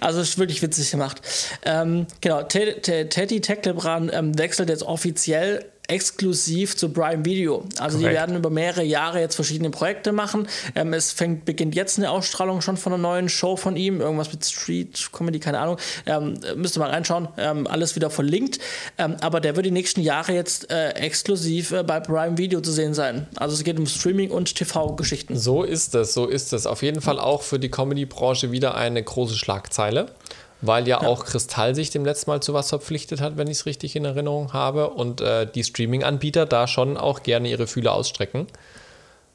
also 0.00 0.20
ist 0.20 0.38
wirklich 0.38 0.62
witzig 0.62 0.90
gemacht. 0.90 1.20
Ähm, 1.64 2.06
genau, 2.20 2.42
Te- 2.42 2.80
Te- 2.80 3.08
Teddy 3.08 3.40
Teklebran 3.40 4.10
ähm, 4.12 4.38
wechselt 4.38 4.68
jetzt 4.68 4.82
offiziell 4.82 5.64
exklusiv 5.88 6.76
zu 6.76 6.90
Prime 6.90 7.24
Video. 7.24 7.64
Also 7.78 7.96
die 7.96 8.04
Korrekt. 8.04 8.20
werden 8.20 8.36
über 8.36 8.50
mehrere 8.50 8.84
Jahre 8.84 9.20
jetzt 9.20 9.34
verschiedene 9.34 9.70
Projekte 9.70 10.12
machen. 10.12 10.46
Ähm, 10.74 10.92
es 10.92 11.12
fängt, 11.12 11.46
beginnt 11.46 11.74
jetzt 11.74 11.98
eine 11.98 12.10
Ausstrahlung 12.10 12.60
schon 12.60 12.76
von 12.76 12.92
einer 12.92 13.02
neuen 13.02 13.28
Show 13.28 13.56
von 13.56 13.74
ihm, 13.76 14.00
irgendwas 14.00 14.30
mit 14.30 14.44
Street 14.44 15.08
Comedy, 15.12 15.40
keine 15.40 15.58
Ahnung. 15.58 15.78
Ähm, 16.06 16.38
müsst 16.56 16.76
ihr 16.76 16.80
mal 16.80 16.90
reinschauen, 16.90 17.28
ähm, 17.38 17.66
alles 17.66 17.96
wieder 17.96 18.10
verlinkt. 18.10 18.58
Ähm, 18.98 19.16
aber 19.20 19.40
der 19.40 19.56
wird 19.56 19.64
die 19.64 19.70
nächsten 19.70 20.02
Jahre 20.02 20.32
jetzt 20.34 20.70
äh, 20.70 20.90
exklusiv 20.90 21.72
äh, 21.72 21.82
bei 21.82 22.00
Prime 22.00 22.36
Video 22.36 22.60
zu 22.60 22.70
sehen 22.70 22.92
sein. 22.92 23.26
Also 23.36 23.54
es 23.54 23.64
geht 23.64 23.78
um 23.78 23.86
Streaming 23.86 24.30
und 24.30 24.54
TV-Geschichten. 24.54 25.36
So 25.36 25.62
ist 25.62 25.94
es, 25.94 26.12
so 26.12 26.26
ist 26.26 26.52
es. 26.52 26.66
Auf 26.66 26.82
jeden 26.82 27.00
Fall 27.00 27.18
auch 27.18 27.42
für 27.42 27.58
die 27.58 27.70
Comedy-Branche 27.70 28.52
wieder 28.52 28.74
eine 28.74 29.02
große 29.02 29.36
Schlagzeile, 29.36 30.10
weil 30.60 30.88
ja, 30.88 31.00
auch 31.00 31.24
Kristall 31.24 31.74
sich 31.74 31.90
dem 31.90 32.04
letzten 32.04 32.30
Mal 32.30 32.40
zu 32.40 32.54
was 32.54 32.68
verpflichtet 32.68 33.20
hat, 33.20 33.36
wenn 33.36 33.48
ich 33.48 33.58
es 33.58 33.66
richtig 33.66 33.94
in 33.96 34.04
Erinnerung 34.04 34.52
habe, 34.52 34.90
und 34.90 35.20
äh, 35.20 35.46
die 35.46 35.64
Streaming-Anbieter 35.64 36.46
da 36.46 36.66
schon 36.66 36.96
auch 36.96 37.22
gerne 37.22 37.48
ihre 37.48 37.66
Fühler 37.66 37.92
ausstrecken. 37.92 38.46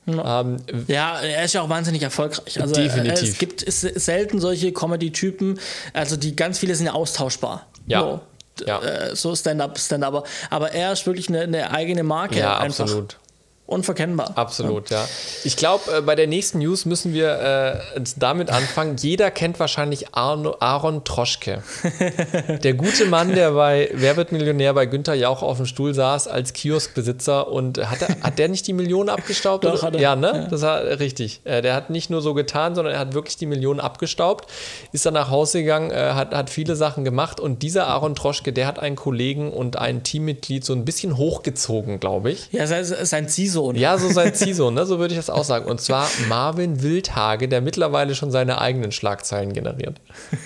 Ähm, 0.08 0.58
Ja, 0.88 1.20
er 1.20 1.46
ist 1.46 1.54
ja 1.54 1.62
auch 1.62 1.70
wahnsinnig 1.70 2.02
erfolgreich. 2.02 2.62
Also 2.62 2.76
äh, 2.76 2.84
Definitiv. 2.84 3.30
es 3.30 3.38
gibt 3.38 3.64
es 3.64 3.82
selten 3.82 4.40
solche 4.40 4.74
Comedy-Typen, 4.74 5.60
also 5.94 6.18
die 6.18 6.36
ganz 6.36 6.60
viele 6.60 6.76
sind 6.76 6.88
ja 6.88 6.94
austauschbar. 6.94 7.68
Ja. 7.88 8.02
So, 8.02 8.66
Ja. 8.66 8.82
Äh, 8.82 9.16
so 9.16 9.36
Stand-up, 9.36 9.80
Stand-up. 9.80 10.28
Aber 10.50 10.72
er 10.72 10.92
ist 10.92 11.06
wirklich 11.08 11.30
eine, 11.30 11.42
eine 11.42 11.72
eigene 11.72 12.04
Marke. 12.04 12.38
ja, 12.38 12.58
einfach. 12.58 12.84
absolut. 12.84 13.18
Unverkennbar. 13.66 14.34
Absolut, 14.36 14.90
ja. 14.90 15.08
Ich 15.46 15.56
glaube, 15.56 16.00
äh, 16.00 16.02
bei 16.02 16.16
der 16.16 16.28
nächsten 16.28 16.60
News 16.60 16.84
müssen 16.84 17.14
wir 17.14 17.80
äh, 17.96 18.02
damit 18.18 18.50
anfangen. 18.50 18.98
Jeder 18.98 19.32
kennt 19.32 19.58
wahrscheinlich 19.58 20.14
Arno, 20.14 20.58
Aaron 20.60 21.06
Troschke. 21.06 21.64
Der 22.64 22.74
gute 22.74 23.06
Mann, 23.06 23.34
der 23.34 23.52
bei 23.52 23.90
Wer 23.94 24.18
wird 24.18 24.34
Millionär 24.34 24.74
bei 24.74 24.86
Günther 24.86 25.14
Jauch 25.14 25.42
auf 25.42 25.58
dem 25.58 25.66
Stuhl 25.66 25.94
saß 25.94 26.28
als 26.28 26.52
Kioskbesitzer 26.54 27.48
und 27.48 27.78
hat, 27.90 28.02
er, 28.02 28.22
hat 28.22 28.38
der 28.38 28.50
nicht 28.50 28.68
die 28.68 28.74
Millionen 28.74 29.10
abgestaubt? 29.10 29.64
Doch, 29.64 29.82
hat 29.82 29.96
er. 29.96 30.02
Ja, 30.02 30.16
ne? 30.16 30.32
Ja. 30.34 30.48
Das 30.48 30.62
war 30.62 30.84
richtig. 31.00 31.40
Äh, 31.46 31.62
der 31.62 31.74
hat 31.74 31.90
nicht 31.90 32.10
nur 32.10 32.22
so 32.22 32.34
getan, 32.34 32.76
sondern 32.76 32.94
er 32.94 33.00
hat 33.00 33.14
wirklich 33.14 33.38
die 33.38 33.46
Millionen 33.46 33.80
abgestaubt, 33.80 34.52
ist 34.92 35.06
dann 35.06 35.14
nach 35.14 35.30
Hause 35.30 35.62
gegangen, 35.62 35.92
äh, 35.92 36.12
hat, 36.14 36.36
hat 36.36 36.50
viele 36.50 36.76
Sachen 36.76 37.06
gemacht 37.06 37.40
und 37.40 37.64
dieser 37.64 37.88
Aaron 37.88 38.16
Troschke, 38.16 38.52
der 38.52 38.68
hat 38.68 38.80
einen 38.80 38.98
Kollegen 38.98 39.54
und 39.54 39.78
ein 39.78 40.04
Teammitglied 40.04 40.66
so 40.66 40.74
ein 40.74 40.84
bisschen 40.84 41.18
hochgezogen, 41.18 42.02
glaube 42.02 42.32
ich. 42.32 42.50
Ja, 42.52 42.68
sein, 42.68 42.84
sein 42.84 43.30
Ziehsohn. 43.54 43.76
Ja, 43.76 43.98
so 43.98 44.10
sein 44.10 44.34
Ziehsohn, 44.34 44.74
ne? 44.74 44.86
so 44.86 45.00
würde 45.00 45.14
ich 45.14 45.20
das 45.20 45.30
auch 45.30 45.44
sagen. 45.44 45.66
Und 45.70 45.80
zwar 45.80 46.10
Marvin 46.28 46.82
Wildhage, 46.82 47.48
der 47.48 47.62
mittlerweile 47.62 48.16
schon 48.16 48.32
seine 48.32 48.60
eigenen 48.60 48.92
Schlagzeilen 48.92 49.54
generiert. 49.54 50.00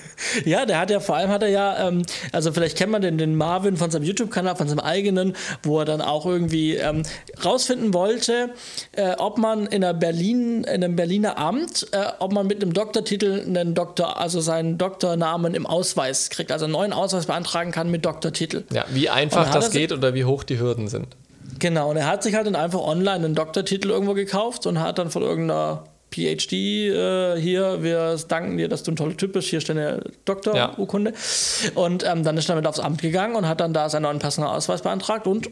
Ja, 0.46 0.66
der 0.66 0.80
hat 0.80 0.90
ja 0.90 1.00
vor 1.00 1.16
allem 1.16 1.30
hat 1.30 1.44
er 1.44 1.50
ja, 1.50 1.88
ähm, 1.88 2.02
also 2.32 2.52
vielleicht 2.52 2.76
kennt 2.76 2.92
man 2.92 3.04
den, 3.04 3.20
den 3.20 3.36
Marvin 3.36 3.78
von 3.78 3.92
seinem 3.92 4.02
YouTube-Kanal, 4.02 4.56
von 4.56 4.68
seinem 4.68 4.80
eigenen, 4.80 5.36
wo 5.62 5.78
er 5.78 5.86
dann 5.86 6.02
auch 6.02 6.26
irgendwie 6.26 6.74
ähm, 6.74 7.04
rausfinden 7.46 7.94
wollte, 7.94 8.50
äh, 8.94 9.12
ob 9.20 9.38
man 9.38 9.68
in, 9.68 9.82
der 9.82 9.94
Berlin, 9.94 10.64
in 10.64 10.84
einem 10.84 10.96
Berliner 10.96 11.38
Amt, 11.38 11.86
äh, 11.92 12.04
ob 12.18 12.34
man 12.34 12.48
mit 12.48 12.64
einem 12.64 12.74
Doktortitel 12.74 13.44
einen 13.46 13.76
Doktor, 13.76 14.20
also 14.20 14.42
seinen 14.42 14.80
Doktornamen 14.80 15.54
im 15.54 15.68
Ausweis 15.68 16.32
kriegt, 16.32 16.52
also 16.52 16.66
einen 16.66 16.74
neuen 16.74 16.94
Ausweis 16.94 17.28
beantragen 17.28 17.70
kann 17.70 17.92
mit 17.92 18.04
Doktortitel. 18.04 18.64
Ja, 18.74 18.86
wie 18.90 19.12
einfach 19.12 19.52
das 19.52 19.70
geht 19.70 19.92
oder 19.92 20.16
wie 20.16 20.26
hoch 20.26 20.44
die 20.44 20.60
Hürden 20.60 20.88
sind. 20.88 21.16
Genau, 21.60 21.90
und 21.90 21.98
er 21.98 22.08
hat 22.08 22.24
sich 22.24 22.36
halt 22.36 22.46
dann 22.46 22.56
einfach 22.56 22.80
online 22.80 23.26
einen 23.26 23.36
Doktortitel 23.36 23.90
irgendwo 23.90 24.14
gekauft 24.14 24.66
und 24.66 24.80
hat 24.80 24.98
dann 25.00 25.10
von 25.10 25.24
irgendeiner 25.24 25.84
PhD 26.12 26.54
äh, 26.54 27.40
hier, 27.40 27.84
wir 27.84 28.18
danken 28.28 28.58
dir, 28.58 28.70
dass 28.70 28.84
du 28.84 28.92
ein 28.92 28.96
toller 28.96 29.18
Typ 29.18 29.34
bist, 29.34 29.50
hier 29.50 29.62
steht 29.62 29.78
eine 29.78 30.02
Doktorurkunde. 30.26 31.14
Und 31.76 32.06
ähm, 32.06 32.24
dann 32.24 32.38
ist 32.38 32.50
er 32.50 32.56
damit 32.56 32.68
aufs 32.68 32.80
Amt 32.80 33.02
gegangen 33.02 33.36
und 33.36 33.48
hat 33.48 33.60
dann 33.60 33.74
da 33.74 33.90
seinen 33.90 34.04
neuen 34.04 34.20
Personalausweis 34.20 34.82
beantragt 34.82 35.28
und 35.28 35.50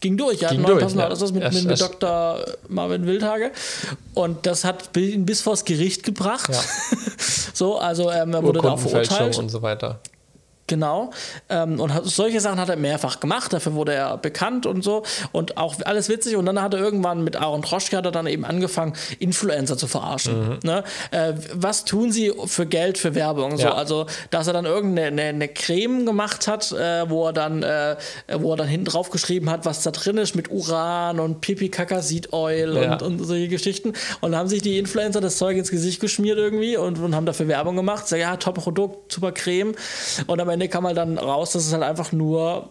ging 0.00 0.16
durch. 0.16 0.42
Er 0.42 0.48
hat 0.48 0.56
Ging 0.56 0.58
einen 0.58 0.62
neuen 0.62 0.74
durch, 0.74 0.80
Personalausweis 0.80 1.30
ja. 1.30 1.40
mit, 1.40 1.52
mit, 1.52 1.64
mit 1.64 1.80
Dr. 1.80 2.44
Marvin 2.68 3.06
Wildhage. 3.06 3.50
Und 4.14 4.46
das 4.46 4.64
hat 4.64 4.96
ihn 4.96 5.26
bis 5.26 5.40
vors 5.40 5.64
Gericht 5.64 6.04
gebracht. 6.04 6.50
Ja. 6.52 6.60
so, 7.54 7.78
also 7.78 8.10
ähm, 8.10 8.32
er 8.34 8.42
wurde 8.42 8.60
da 8.60 8.76
verurteilt. 8.76 9.38
und 9.38 9.48
so 9.48 9.62
weiter. 9.62 10.00
Genau. 10.68 11.10
Ähm, 11.48 11.80
und 11.80 11.92
solche 12.04 12.40
Sachen 12.40 12.60
hat 12.60 12.68
er 12.68 12.76
mehrfach 12.76 13.18
gemacht. 13.20 13.52
Dafür 13.52 13.74
wurde 13.74 13.94
er 13.94 14.16
bekannt 14.18 14.66
und 14.66 14.84
so. 14.84 15.02
Und 15.32 15.56
auch 15.56 15.74
alles 15.84 16.08
witzig. 16.08 16.36
Und 16.36 16.46
dann 16.46 16.62
hat 16.62 16.74
er 16.74 16.80
irgendwann 16.80 17.24
mit 17.24 17.36
Aaron 17.36 17.62
Troschke 17.62 17.96
hat 17.96 18.04
er 18.04 18.12
dann 18.12 18.26
eben 18.26 18.44
angefangen, 18.44 18.92
Influencer 19.18 19.76
zu 19.76 19.86
verarschen. 19.88 20.58
Ne? 20.62 20.84
Äh, 21.10 21.32
was 21.54 21.84
tun 21.84 22.12
sie 22.12 22.32
für 22.46 22.66
Geld 22.66 22.98
für 22.98 23.14
Werbung? 23.14 23.56
So, 23.56 23.64
Ja. 23.64 23.74
Also, 23.74 24.06
dass 24.30 24.46
er 24.46 24.52
dann 24.52 24.66
irgendeine 24.66 25.08
eine, 25.08 25.22
eine 25.22 25.48
Creme 25.48 26.04
gemacht 26.06 26.46
hat, 26.46 26.70
äh, 26.72 27.08
wo 27.08 27.26
er 27.26 27.32
dann, 27.32 27.62
äh, 27.62 27.96
wo 28.36 28.52
er 28.52 28.56
dann 28.58 28.68
hinten 28.68 28.84
drauf 28.86 29.10
geschrieben 29.10 29.48
hat, 29.50 29.64
was 29.64 29.82
da 29.82 29.90
drin 29.90 30.18
ist 30.18 30.34
mit 30.34 30.50
Uran 30.50 31.18
und 31.18 31.40
Pipi 31.40 31.70
Kaka 31.70 32.02
Seed 32.02 32.32
Oil 32.32 32.76
Ja. 32.76 32.92
und, 32.92 33.02
und 33.02 33.24
solche 33.24 33.48
Geschichten. 33.48 33.94
Und 34.20 34.32
dann 34.32 34.36
haben 34.40 34.48
sich 34.48 34.60
die 34.62 34.78
Influencer 34.78 35.20
das 35.22 35.38
Zeug 35.38 35.56
ins 35.56 35.70
Gesicht 35.70 36.00
geschmiert 36.00 36.36
irgendwie 36.36 36.76
und, 36.76 36.98
und 36.98 37.14
haben 37.14 37.24
dafür 37.26 37.48
Werbung 37.48 37.76
gemacht. 37.76 38.06
So, 38.06 38.16
ja, 38.16 38.36
top 38.36 38.56
Produkt, 38.58 39.12
super 39.12 39.32
Creme. 39.32 39.74
Und 40.26 40.40
am 40.40 40.48
Ende 40.50 40.57
kam 40.66 40.86
halt 40.86 40.96
dann 40.96 41.18
raus, 41.18 41.52
dass 41.52 41.66
es 41.66 41.72
halt 41.72 41.84
einfach 41.84 42.10
nur 42.10 42.70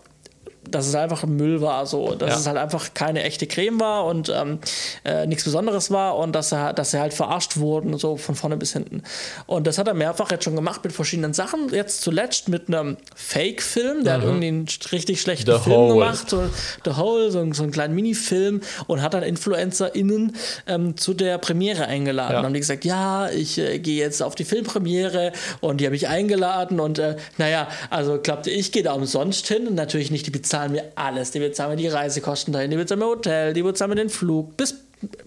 dass 0.72 0.88
es 0.88 0.96
einfach 0.96 1.26
Müll 1.26 1.62
war, 1.62 1.86
so, 1.86 2.16
dass 2.16 2.30
Ja. 2.30 2.36
es 2.38 2.48
halt 2.48 2.58
einfach 2.58 2.94
keine 2.94 3.24
echte 3.24 3.48
Creme 3.48 3.80
war 3.80 4.06
und 4.06 4.30
ähm, 4.30 4.60
äh, 5.04 5.26
nichts 5.28 5.44
Besonderes 5.44 5.92
war 5.92 6.18
und 6.18 6.34
dass 6.34 6.52
er, 6.52 6.74
dass 6.74 6.94
er 6.94 7.02
halt 7.02 7.14
verarscht 7.14 7.58
wurden, 7.58 7.98
so 7.98 8.18
von 8.18 8.36
vorne 8.36 8.58
bis 8.58 8.74
hinten. 8.74 9.04
Und 9.46 9.68
das 9.68 9.78
hat 9.78 9.88
er 9.88 9.94
mehrfach 9.94 10.32
jetzt 10.32 10.44
schon 10.44 10.56
gemacht 10.56 10.84
mit 10.84 10.94
verschiedenen 10.94 11.34
Sachen. 11.34 11.70
Jetzt 11.74 12.02
zuletzt 12.02 12.50
mit 12.50 12.68
einem 12.68 12.98
Fake-Film, 13.16 14.04
der 14.04 14.14
hat 14.14 14.24
irgendwie 14.24 14.48
einen 14.48 14.66
richtig 14.92 15.22
schlechten 15.22 15.50
Mhm. 15.52 15.56
The 15.58 15.62
Film 15.64 15.76
Hole. 15.78 15.94
gemacht, 15.94 16.30
so 16.30 16.44
The 16.86 16.92
Hole, 16.92 17.32
so, 17.32 17.40
ein- 17.40 17.54
so 17.54 17.64
einen 17.64 17.72
kleinen 17.72 17.96
Minifilm 17.96 18.62
und 18.88 19.02
hat 19.02 19.14
dann 19.14 19.24
InfluencerInnen 19.24 20.36
ähm, 20.68 20.98
zu 20.98 21.14
der 21.14 21.38
Premiere 21.38 21.86
eingeladen. 21.86 22.34
Ja. 22.34 22.40
Und 22.40 22.46
haben 22.46 22.54
die 22.54 22.60
gesagt, 22.60 22.86
ja, 22.86 23.30
ich 23.30 23.58
äh, 23.58 23.80
gehe 23.80 23.98
jetzt 23.98 24.22
auf 24.24 24.36
die 24.36 24.46
Filmpremiere 24.46 25.32
und 25.62 25.82
die 25.82 25.86
habe 25.86 25.96
ich 25.96 26.08
eingeladen 26.08 26.80
und 26.80 27.00
äh, 27.00 27.16
naja, 27.38 27.68
also 27.90 28.18
klappte 28.18 28.50
ich, 28.50 28.72
gehe 28.72 28.84
da 28.84 28.94
umsonst 28.94 29.48
hin 29.48 29.68
und 29.68 29.76
natürlich 29.76 30.12
nicht, 30.12 30.26
die 30.26 30.32
bezahlen 30.58 30.72
mir 30.72 30.92
alles. 30.96 31.32
Die 31.32 31.40
bezahlen 31.40 31.72
mir 31.72 31.78
die 31.78 31.88
Reisekosten 31.88 32.54
dahin, 32.54 32.72
die 32.72 32.78
bezahlen 32.78 33.00
mir 33.00 33.08
Hotel, 33.08 33.54
die 33.54 33.62
bezahlen 33.64 33.90
mir 33.90 33.96
den 33.96 34.10
Flug, 34.10 34.58
bis 34.58 34.76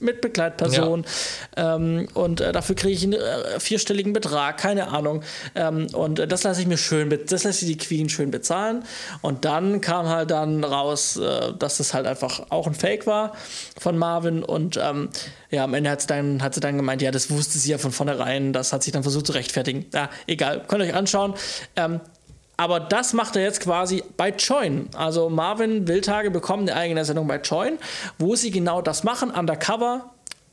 mit 0.01 0.21
Begleitperson 0.21 1.05
ähm, 1.57 2.09
und 2.15 2.41
äh, 2.41 2.51
dafür 2.51 2.75
kriege 2.75 2.93
ich 2.93 3.05
einen 3.05 3.13
äh, 3.13 3.61
vierstelligen 3.61 4.13
Betrag, 4.13 4.59
keine 4.59 4.89
Ahnung. 4.89 5.23
Ähm, 5.55 5.87
und 5.93 6.19
äh, 6.19 6.27
das 6.27 6.43
lasse 6.43 6.61
ich 6.61 6.67
mir 6.67 6.77
schön, 6.77 7.09
das 7.09 7.45
lasse 7.45 7.65
ich 7.65 7.71
die 7.71 7.79
Queen 7.79 8.09
schön 8.09 8.33
bezahlen. 8.33 8.83
Und 9.23 9.45
dann 9.45 9.81
kam 9.81 10.09
halt 10.09 10.33
dann 10.33 10.65
raus, 10.65 11.19
äh, 11.19 11.53
dass 11.57 11.77
das 11.77 11.95
halt 11.95 12.09
einfach 12.09 12.47
auch 12.51 12.67
ein 12.67 12.75
Fake 12.75 13.07
war 13.07 13.37
von 13.79 13.97
Marvin. 13.97 14.43
Und 14.43 14.77
ähm, 14.77 15.11
ja, 15.53 15.63
am 15.63 15.75
Ende 15.75 15.91
hat 15.91 16.01
sie, 16.01 16.09
dann, 16.09 16.43
hat 16.43 16.53
sie 16.53 16.61
dann 16.61 16.77
gemeint, 16.77 17.01
ja, 17.01 17.13
das 17.13 17.31
wusste 17.31 17.57
sie 17.61 17.71
ja 17.71 17.79
von 17.79 17.93
vornherein. 17.93 18.53
Das 18.53 18.73
hat 18.73 18.83
sich 18.83 18.93
dann 18.93 19.05
versucht 19.05 19.29
zu 19.29 19.35
rechtfertigen. 19.35 19.87
Ja, 19.95 20.11
egal, 20.27 20.65
könnt 20.67 20.83
ihr 20.83 20.89
euch 20.89 20.95
anschauen. 20.95 21.35
Aber 22.61 22.79
das 22.79 23.15
macht 23.15 23.37
er 23.37 23.43
jetzt 23.43 23.61
quasi 23.61 24.05
bei 24.19 24.29
Join. 24.29 24.91
Also 24.95 25.31
Marvin 25.31 25.89
Wildtage 25.89 26.31
bekommen 26.31 26.69
eine 26.69 26.79
eigene 26.79 27.07
Sendung 27.07 27.27
bei 27.27 27.41
Join, 27.41 27.79
wo 28.19 28.37
sie 28.37 28.51
genau 28.51 28.83
das 28.83 29.03
machen, 29.03 29.31
undercover, 29.31 30.11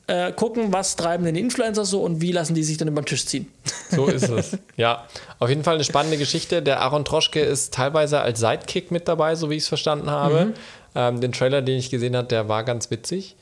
äh, 0.08 0.32
gucken, 0.32 0.72
was 0.72 0.96
treiben 0.96 1.26
denn 1.26 1.36
die 1.36 1.42
Influencer 1.42 1.84
so 1.84 2.02
und 2.02 2.22
wie 2.22 2.32
lassen 2.32 2.56
die 2.56 2.64
sich 2.64 2.78
dann 2.78 2.88
über 2.88 3.02
den 3.02 3.08
Tisch 3.08 3.26
ziehen. 3.26 3.52
So 3.92 4.08
ist 4.08 4.30
es. 4.30 4.58
Ja, 4.78 5.06
auf 5.40 5.50
jeden 5.50 5.66
Fall 5.66 5.76
eine 5.76 5.84
spannende 5.84 6.18
Geschichte. 6.18 6.62
Der 6.62 6.80
Aaron 6.80 7.04
Troschke 7.04 7.42
ist 7.42 7.74
teilweise 7.74 8.22
als 8.22 8.40
Sidekick 8.40 8.90
mit 8.90 9.10
dabei, 9.10 9.36
so 9.36 9.50
wie 9.50 9.56
ich 9.56 9.64
es 9.64 9.68
verstanden 9.68 10.10
habe. 10.10 10.54
Ähm, 10.96 11.20
den 11.20 11.34
Trailer, 11.34 11.62
den 11.62 11.78
ich 11.78 11.90
gesehen 11.90 12.16
habe, 12.16 12.30
der 12.30 12.48
war 12.48 12.64
ganz 12.64 12.90
witzig. 12.90 13.36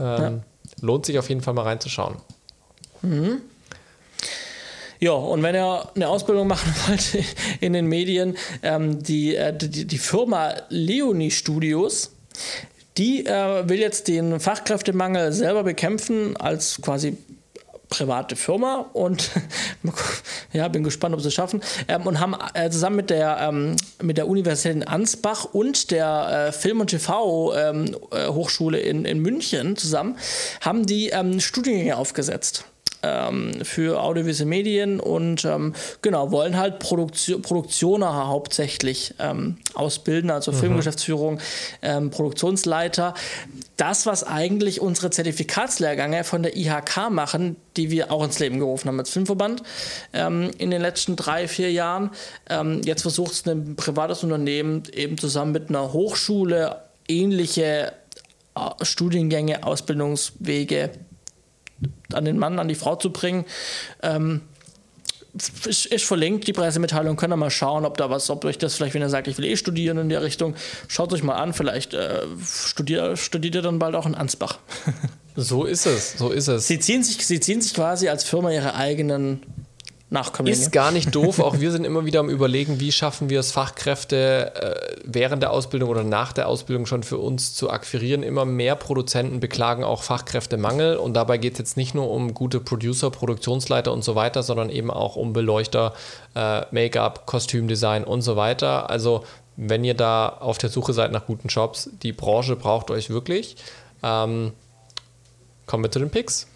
Ähm, 0.00 0.40
Lohnt 0.80 1.04
sich 1.04 1.18
auf 1.18 1.28
jeden 1.28 1.42
Fall 1.42 1.52
mal 1.52 1.64
reinzuschauen. 1.64 2.16
Ja, 4.98 5.12
und 5.12 5.42
wenn 5.42 5.54
ihr 5.54 5.88
eine 5.94 6.08
Ausbildung 6.08 6.46
machen 6.46 6.74
wollt 6.86 7.24
in 7.60 7.72
den 7.72 7.86
Medien, 7.86 8.36
ähm, 8.62 9.02
die, 9.02 9.36
äh, 9.36 9.56
die, 9.56 9.84
die 9.86 9.98
Firma 9.98 10.54
Leonie 10.68 11.30
Studios, 11.30 12.12
die 12.96 13.26
äh, 13.26 13.68
will 13.68 13.78
jetzt 13.78 14.08
den 14.08 14.40
Fachkräftemangel 14.40 15.32
selber 15.32 15.64
bekämpfen 15.64 16.36
als 16.36 16.80
quasi 16.80 17.18
private 17.88 18.36
Firma 18.36 18.86
und 18.92 19.30
ja, 20.52 20.66
bin 20.68 20.82
gespannt, 20.82 21.14
ob 21.14 21.20
sie 21.20 21.28
es 21.28 21.34
schaffen. 21.34 21.62
Ähm, 21.88 22.06
und 22.06 22.20
haben 22.20 22.34
äh, 22.54 22.70
zusammen 22.70 22.96
mit 22.96 23.10
der, 23.10 23.38
ähm, 23.40 23.76
mit 24.02 24.16
der 24.16 24.28
Universität 24.28 24.76
in 24.76 24.82
Ansbach 24.82 25.44
und 25.44 25.90
der 25.90 26.48
äh, 26.48 26.52
Film- 26.52 26.80
und 26.80 26.88
TV-Hochschule 26.88 28.78
in, 28.78 29.04
in 29.04 29.18
München 29.20 29.76
zusammen, 29.76 30.16
haben 30.60 30.86
die 30.86 31.10
ähm, 31.10 31.40
Studiengänge 31.40 31.96
aufgesetzt 31.96 32.64
ähm, 33.06 33.64
für 33.64 34.02
audiovisuelle 34.02 34.48
Medien 34.48 35.00
und 35.00 35.44
ähm, 35.44 35.74
genau, 36.02 36.30
wollen 36.32 36.56
halt 36.56 36.78
Produktio 36.78 37.38
Produktioner 37.38 38.26
hauptsächlich 38.26 39.14
ähm, 39.18 39.58
ausbilden, 39.74 40.30
also 40.30 40.52
Filmgeschäftsführung, 40.52 41.38
ähm, 41.82 42.10
Produktionsleiter. 42.10 43.14
Das, 43.76 44.06
was 44.06 44.24
eigentlich 44.24 44.80
unsere 44.80 45.10
Zertifikatslehrgänge 45.10 46.24
von 46.24 46.42
der 46.42 46.56
IHK 46.56 47.10
machen, 47.10 47.56
die 47.76 47.90
wir 47.90 48.10
auch 48.10 48.24
ins 48.24 48.38
Leben 48.38 48.58
gerufen 48.58 48.88
haben 48.88 48.98
als 48.98 49.10
Filmverband 49.10 49.62
ähm, 50.12 50.50
in 50.58 50.70
den 50.70 50.80
letzten 50.80 51.14
drei, 51.14 51.46
vier 51.46 51.70
Jahren. 51.70 52.10
Ähm, 52.48 52.80
jetzt 52.84 53.02
versucht 53.02 53.32
es 53.32 53.46
ein 53.46 53.76
privates 53.76 54.22
Unternehmen 54.22 54.84
eben 54.92 55.18
zusammen 55.18 55.52
mit 55.52 55.68
einer 55.68 55.92
Hochschule 55.92 56.82
ähnliche 57.08 57.92
äh, 58.56 58.84
Studiengänge, 58.84 59.64
Ausbildungswege 59.64 60.90
an 62.12 62.24
den 62.24 62.38
Mann, 62.38 62.58
an 62.58 62.68
die 62.68 62.74
Frau 62.74 62.96
zu 62.96 63.10
bringen. 63.10 63.44
Ähm, 64.02 64.42
ist, 65.66 65.86
ist 65.86 66.04
verlinkt, 66.04 66.46
die 66.46 66.52
Pressemitteilung. 66.52 67.16
Könnt 67.16 67.32
ihr 67.32 67.36
mal 67.36 67.50
schauen, 67.50 67.84
ob 67.84 67.98
da 67.98 68.08
was, 68.10 68.30
ob 68.30 68.44
euch 68.44 68.58
das 68.58 68.74
vielleicht, 68.74 68.94
wenn 68.94 69.02
ihr 69.02 69.08
sagt, 69.08 69.28
ich 69.28 69.36
will 69.36 69.44
eh 69.44 69.56
studieren 69.56 69.98
in 69.98 70.08
der 70.08 70.22
Richtung, 70.22 70.54
schaut 70.88 71.12
euch 71.12 71.22
mal 71.22 71.34
an. 71.34 71.52
Vielleicht 71.52 71.94
äh, 71.94 72.22
studiert, 72.44 73.18
studiert 73.18 73.54
ihr 73.56 73.62
dann 73.62 73.78
bald 73.78 73.94
auch 73.94 74.06
in 74.06 74.14
Ansbach. 74.14 74.58
So 75.38 75.64
ist 75.64 75.84
es, 75.84 76.16
so 76.16 76.30
ist 76.30 76.48
es. 76.48 76.66
Sie 76.66 76.78
ziehen 76.80 77.02
sich, 77.02 77.26
sie 77.26 77.40
ziehen 77.40 77.60
sich 77.60 77.74
quasi 77.74 78.08
als 78.08 78.24
Firma 78.24 78.50
ihre 78.52 78.74
eigenen 78.74 79.42
Nachkömmlinge. 80.08 80.56
Ist 80.56 80.70
gar 80.70 80.92
nicht 80.92 81.14
doof. 81.14 81.40
Auch 81.40 81.58
wir 81.58 81.72
sind 81.72 81.84
immer 81.84 82.04
wieder 82.04 82.20
am 82.20 82.28
Überlegen, 82.28 82.78
wie 82.78 82.92
schaffen 82.92 83.28
wir 83.28 83.40
es, 83.40 83.50
Fachkräfte 83.50 84.52
äh, 84.54 84.96
während 85.04 85.42
der 85.42 85.50
Ausbildung 85.50 85.88
oder 85.88 86.04
nach 86.04 86.32
der 86.32 86.48
Ausbildung 86.48 86.86
schon 86.86 87.02
für 87.02 87.18
uns 87.18 87.54
zu 87.54 87.70
akquirieren. 87.70 88.22
Immer 88.22 88.44
mehr 88.44 88.76
Produzenten 88.76 89.40
beklagen 89.40 89.82
auch 89.82 90.04
Fachkräftemangel. 90.04 90.96
Und 90.96 91.14
dabei 91.14 91.38
geht 91.38 91.54
es 91.54 91.58
jetzt 91.58 91.76
nicht 91.76 91.94
nur 91.94 92.10
um 92.10 92.34
gute 92.34 92.60
Producer, 92.60 93.10
Produktionsleiter 93.10 93.92
und 93.92 94.04
so 94.04 94.14
weiter, 94.14 94.44
sondern 94.44 94.70
eben 94.70 94.92
auch 94.92 95.16
um 95.16 95.32
Beleuchter, 95.32 95.92
äh, 96.36 96.62
Make-up, 96.70 97.26
Kostümdesign 97.26 98.04
und 98.04 98.22
so 98.22 98.36
weiter. 98.36 98.88
Also, 98.90 99.24
wenn 99.56 99.84
ihr 99.84 99.94
da 99.94 100.28
auf 100.28 100.58
der 100.58 100.70
Suche 100.70 100.92
seid 100.92 101.10
nach 101.10 101.26
guten 101.26 101.48
Jobs, 101.48 101.90
die 102.02 102.12
Branche 102.12 102.54
braucht 102.54 102.90
euch 102.90 103.10
wirklich. 103.10 103.56
Ähm, 104.02 104.52
kommen 105.66 105.82
wir 105.82 105.90
zu 105.90 105.98
den 105.98 106.10
Picks. 106.10 106.46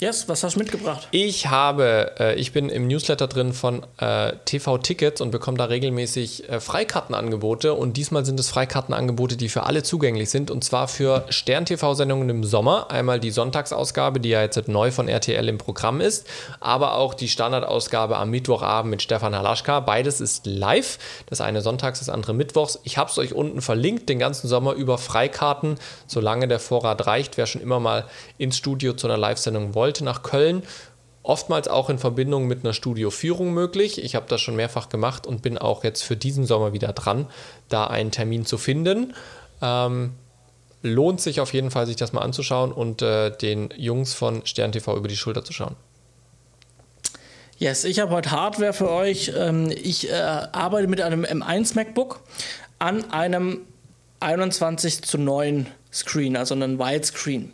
Yes, 0.00 0.28
was 0.28 0.44
hast 0.44 0.54
du 0.54 0.60
mitgebracht? 0.60 1.08
Ich 1.10 1.48
habe, 1.48 2.12
äh, 2.18 2.34
ich 2.36 2.52
bin 2.52 2.68
im 2.68 2.86
Newsletter 2.86 3.26
drin 3.26 3.52
von 3.52 3.84
äh, 3.98 4.32
TV 4.44 4.78
Tickets 4.78 5.20
und 5.20 5.30
bekomme 5.30 5.58
da 5.58 5.64
regelmäßig 5.64 6.48
äh, 6.48 6.60
Freikartenangebote 6.60 7.74
und 7.74 7.96
diesmal 7.96 8.24
sind 8.24 8.38
es 8.38 8.48
Freikartenangebote, 8.48 9.36
die 9.36 9.48
für 9.48 9.64
alle 9.64 9.82
zugänglich 9.82 10.30
sind 10.30 10.50
und 10.50 10.62
zwar 10.64 10.88
für 10.88 11.24
Stern-TV-Sendungen 11.28 12.28
im 12.28 12.44
Sommer. 12.44 12.90
Einmal 12.90 13.20
die 13.20 13.30
Sonntagsausgabe, 13.30 14.20
die 14.20 14.30
ja 14.30 14.42
jetzt 14.42 14.68
neu 14.68 14.90
von 14.90 15.08
RTL 15.08 15.48
im 15.48 15.58
Programm 15.58 16.00
ist, 16.00 16.26
aber 16.60 16.94
auch 16.94 17.14
die 17.14 17.28
Standardausgabe 17.28 18.16
am 18.16 18.30
Mittwochabend 18.30 18.90
mit 18.90 19.02
Stefan 19.02 19.34
Halaschka. 19.34 19.80
Beides 19.80 20.20
ist 20.20 20.46
live. 20.46 20.98
Das 21.26 21.40
eine 21.40 21.60
sonntags, 21.60 21.98
das 21.98 22.08
andere 22.08 22.34
mittwochs. 22.34 22.78
Ich 22.84 22.98
habe 22.98 23.10
es 23.10 23.18
euch 23.18 23.32
unten 23.32 23.60
verlinkt, 23.60 24.08
den 24.08 24.18
ganzen 24.18 24.48
Sommer 24.48 24.74
über 24.74 24.98
Freikarten, 24.98 25.76
solange 26.06 26.48
der 26.48 26.60
Vorrat 26.60 27.06
reicht. 27.06 27.36
Wer 27.36 27.46
schon 27.46 27.62
immer 27.62 27.80
mal 27.80 28.04
ins 28.38 28.56
Studio 28.56 28.92
zu 28.92 29.06
einer 29.06 29.16
Live-Sendung 29.16 29.74
wollte, 29.74 29.87
nach 30.04 30.22
Köln. 30.22 30.62
Oftmals 31.22 31.68
auch 31.68 31.90
in 31.90 31.98
Verbindung 31.98 32.46
mit 32.46 32.64
einer 32.64 32.72
Studioführung 32.72 33.52
möglich. 33.52 34.02
Ich 34.02 34.14
habe 34.14 34.26
das 34.28 34.40
schon 34.40 34.56
mehrfach 34.56 34.88
gemacht 34.88 35.26
und 35.26 35.42
bin 35.42 35.58
auch 35.58 35.84
jetzt 35.84 36.02
für 36.02 36.16
diesen 36.16 36.46
Sommer 36.46 36.72
wieder 36.72 36.92
dran, 36.92 37.26
da 37.68 37.86
einen 37.86 38.10
Termin 38.10 38.46
zu 38.46 38.56
finden. 38.56 39.14
Ähm, 39.60 40.14
lohnt 40.82 41.20
sich 41.20 41.40
auf 41.40 41.52
jeden 41.52 41.70
Fall, 41.70 41.86
sich 41.86 41.96
das 41.96 42.12
mal 42.12 42.22
anzuschauen 42.22 42.72
und 42.72 43.02
äh, 43.02 43.30
den 43.36 43.70
Jungs 43.76 44.14
von 44.14 44.46
Stern 44.46 44.72
TV 44.72 44.96
über 44.96 45.08
die 45.08 45.16
Schulter 45.16 45.44
zu 45.44 45.52
schauen. 45.52 45.76
Yes, 47.58 47.84
ich 47.84 47.98
habe 47.98 48.12
heute 48.12 48.30
Hardware 48.30 48.72
für 48.72 48.90
euch. 48.90 49.32
Ähm, 49.36 49.70
Ich 49.70 50.08
äh, 50.08 50.14
arbeite 50.14 50.86
mit 50.86 51.00
einem 51.00 51.24
M1 51.24 51.74
MacBook 51.74 52.20
an 52.78 53.10
einem 53.10 53.62
21 54.20 55.02
zu 55.02 55.18
9 55.18 55.66
Screen, 55.92 56.36
also 56.36 56.54
einem 56.54 56.78
Widescreen. 56.78 57.52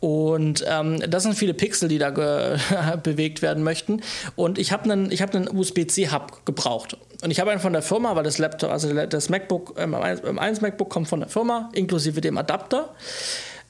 Und 0.00 0.64
ähm, 0.68 0.98
das 1.08 1.22
sind 1.22 1.34
viele 1.34 1.54
Pixel, 1.54 1.88
die 1.88 1.98
da 1.98 2.10
bewegt 3.02 3.40
werden 3.40 3.62
möchten. 3.62 4.02
Und 4.34 4.58
ich 4.58 4.72
habe 4.72 4.90
einen, 4.90 5.10
hab 5.10 5.34
einen 5.34 5.48
USB-C-Hub 5.48 6.44
gebraucht. 6.44 6.96
Und 7.22 7.30
ich 7.30 7.38
habe 7.38 7.52
einen 7.52 7.60
von 7.60 7.72
der 7.72 7.82
Firma, 7.82 8.16
weil 8.16 8.24
das 8.24 8.38
Laptop, 8.38 8.70
also 8.70 8.92
das 8.92 9.28
MacBook, 9.28 9.74
ähm, 9.78 9.94
M1 9.94 10.60
MacBook 10.60 10.90
kommt 10.90 11.06
von 11.06 11.20
der 11.20 11.28
Firma, 11.28 11.70
inklusive 11.72 12.20
dem 12.20 12.36
Adapter. 12.36 12.94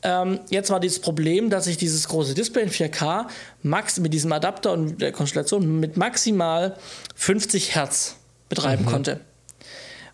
Ähm, 0.02 0.40
jetzt 0.48 0.70
war 0.70 0.80
dieses 0.80 1.00
Problem, 1.00 1.50
dass 1.50 1.66
ich 1.66 1.76
dieses 1.76 2.08
große 2.08 2.34
Display 2.34 2.62
in 2.62 2.70
4K 2.70 3.26
max 3.62 4.00
mit 4.00 4.12
diesem 4.12 4.32
Adapter 4.32 4.72
und 4.72 5.00
der 5.00 5.12
Konstellation 5.12 5.80
mit 5.80 5.96
maximal 5.96 6.76
50 7.14 7.74
Hertz 7.74 8.16
betreiben 8.48 8.86
konnte. 8.86 9.20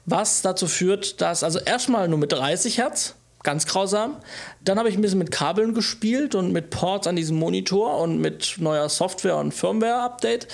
Was 0.04 0.42
dazu 0.42 0.66
führt, 0.66 1.20
dass 1.20 1.42
also 1.44 1.58
erstmal 1.58 2.08
nur 2.08 2.18
mit 2.18 2.32
30 2.32 2.78
Hertz, 2.78 3.14
ganz 3.48 3.64
grausam. 3.64 4.18
Dann 4.62 4.78
habe 4.78 4.90
ich 4.90 4.94
ein 4.94 5.00
bisschen 5.00 5.18
mit 5.18 5.30
Kabeln 5.30 5.72
gespielt 5.72 6.34
und 6.34 6.52
mit 6.52 6.68
Ports 6.68 7.06
an 7.06 7.16
diesem 7.16 7.38
Monitor 7.38 7.98
und 7.98 8.18
mit 8.18 8.56
neuer 8.58 8.90
Software 8.90 9.38
und 9.38 9.54
Firmware-Update. 9.54 10.46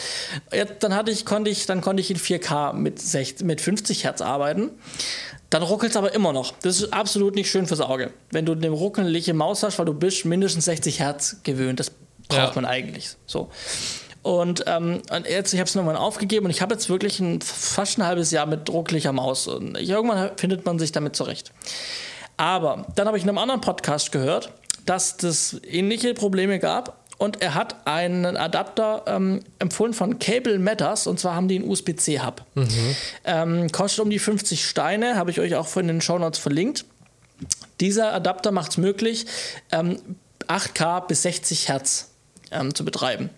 Dann, 0.79 0.95
hatte 0.95 1.11
ich, 1.11 1.27
konnte 1.27 1.51
ich, 1.51 1.67
dann 1.67 1.81
konnte 1.81 2.01
ich 2.01 2.13
in 2.13 2.19
4K 2.19 2.73
mit, 2.73 3.01
60, 3.03 3.45
mit 3.45 3.61
50 3.61 4.05
Hertz 4.05 4.21
arbeiten. 4.21 4.71
Dann 5.51 5.65
ruckelt 5.65 5.91
es 5.91 5.97
aber 5.97 6.15
immer 6.15 6.33
noch. 6.33 6.53
Das 6.63 6.79
ist 6.81 6.93
absolut 6.93 7.35
nicht 7.35 7.51
schön 7.51 7.67
fürs 7.67 7.81
Auge. 7.81 8.13
Wenn 8.31 8.47
du 8.47 8.53
eine 8.53 8.69
ruckelige 8.69 9.35
Maus 9.35 9.65
hast, 9.65 9.77
weil 9.81 9.87
du 9.87 9.95
bist 9.95 10.25
mindestens 10.25 10.67
60 10.67 11.01
Hertz 11.01 11.39
gewöhnt. 11.43 11.81
Das 11.81 11.91
braucht 12.29 12.39
Ja. 12.39 12.53
man 12.55 12.65
eigentlich. 12.65 13.11
So. 13.27 13.51
Und, 14.23 14.63
ähm, 14.69 15.03
jetzt, 15.29 15.53
ich 15.53 15.59
habe 15.59 15.69
es 15.69 15.75
nochmal 15.75 15.97
aufgegeben 15.97 16.45
und 16.45 16.53
ich 16.53 16.63
habe 16.63 16.75
jetzt 16.75 16.89
wirklich 16.89 17.19
ein, 17.19 17.41
fast 17.41 17.99
ein 17.99 18.07
halbes 18.07 18.31
Jahr 18.31 18.47
mit 18.47 18.69
drucklicher 18.69 19.13
Maus. 19.13 19.49
Und 19.49 19.77
irgendwann 19.77 20.31
findet 20.37 20.65
man 20.65 20.79
sich 20.79 20.93
damit 20.93 21.17
zurecht. 21.17 21.51
Aber 22.37 22.87
dann 22.95 23.07
habe 23.07 23.17
ich 23.17 23.23
in 23.23 23.29
einem 23.29 23.39
anderen 23.39 23.61
Podcast 23.61 24.13
gehört, 24.13 24.53
dass 24.87 25.17
das 25.17 25.57
ähnliche 25.67 26.15
Probleme 26.15 26.59
gab 26.59 27.05
und 27.19 27.43
er 27.43 27.55
hat 27.55 27.87
einen 27.87 28.37
Adapter 28.37 29.05
ähm, 29.07 29.41
empfohlen 29.59 29.95
von 29.95 30.19
Cable 30.19 30.59
Matters 30.59 31.07
und 31.07 31.21
zwar 31.21 31.35
haben 31.35 31.49
die 31.49 31.57
einen 31.57 31.69
USB-C-Hub. 31.69 32.45
Mhm. 32.55 32.97
Ähm, 33.25 33.73
kostet 33.73 34.01
um 34.01 34.11
die 34.11 34.19
50 34.19 34.67
Steine, 34.67 35.17
habe 35.17 35.31
ich 35.31 35.41
euch 35.41 35.55
auch 35.55 35.69
von 35.69 35.87
den 35.87 36.01
Shownotes 36.01 36.39
verlinkt. 36.39 36.85
Dieser 37.81 38.13
Adapter 38.13 38.53
macht 38.53 38.73
es 38.73 38.77
möglich, 38.77 39.27
ähm, 39.73 39.99
8K 40.49 41.07
bis 41.07 41.23
60 41.23 41.69
Hertz 41.69 42.11
ähm, 42.51 42.75
zu 42.75 42.85
betreiben. 42.85 43.31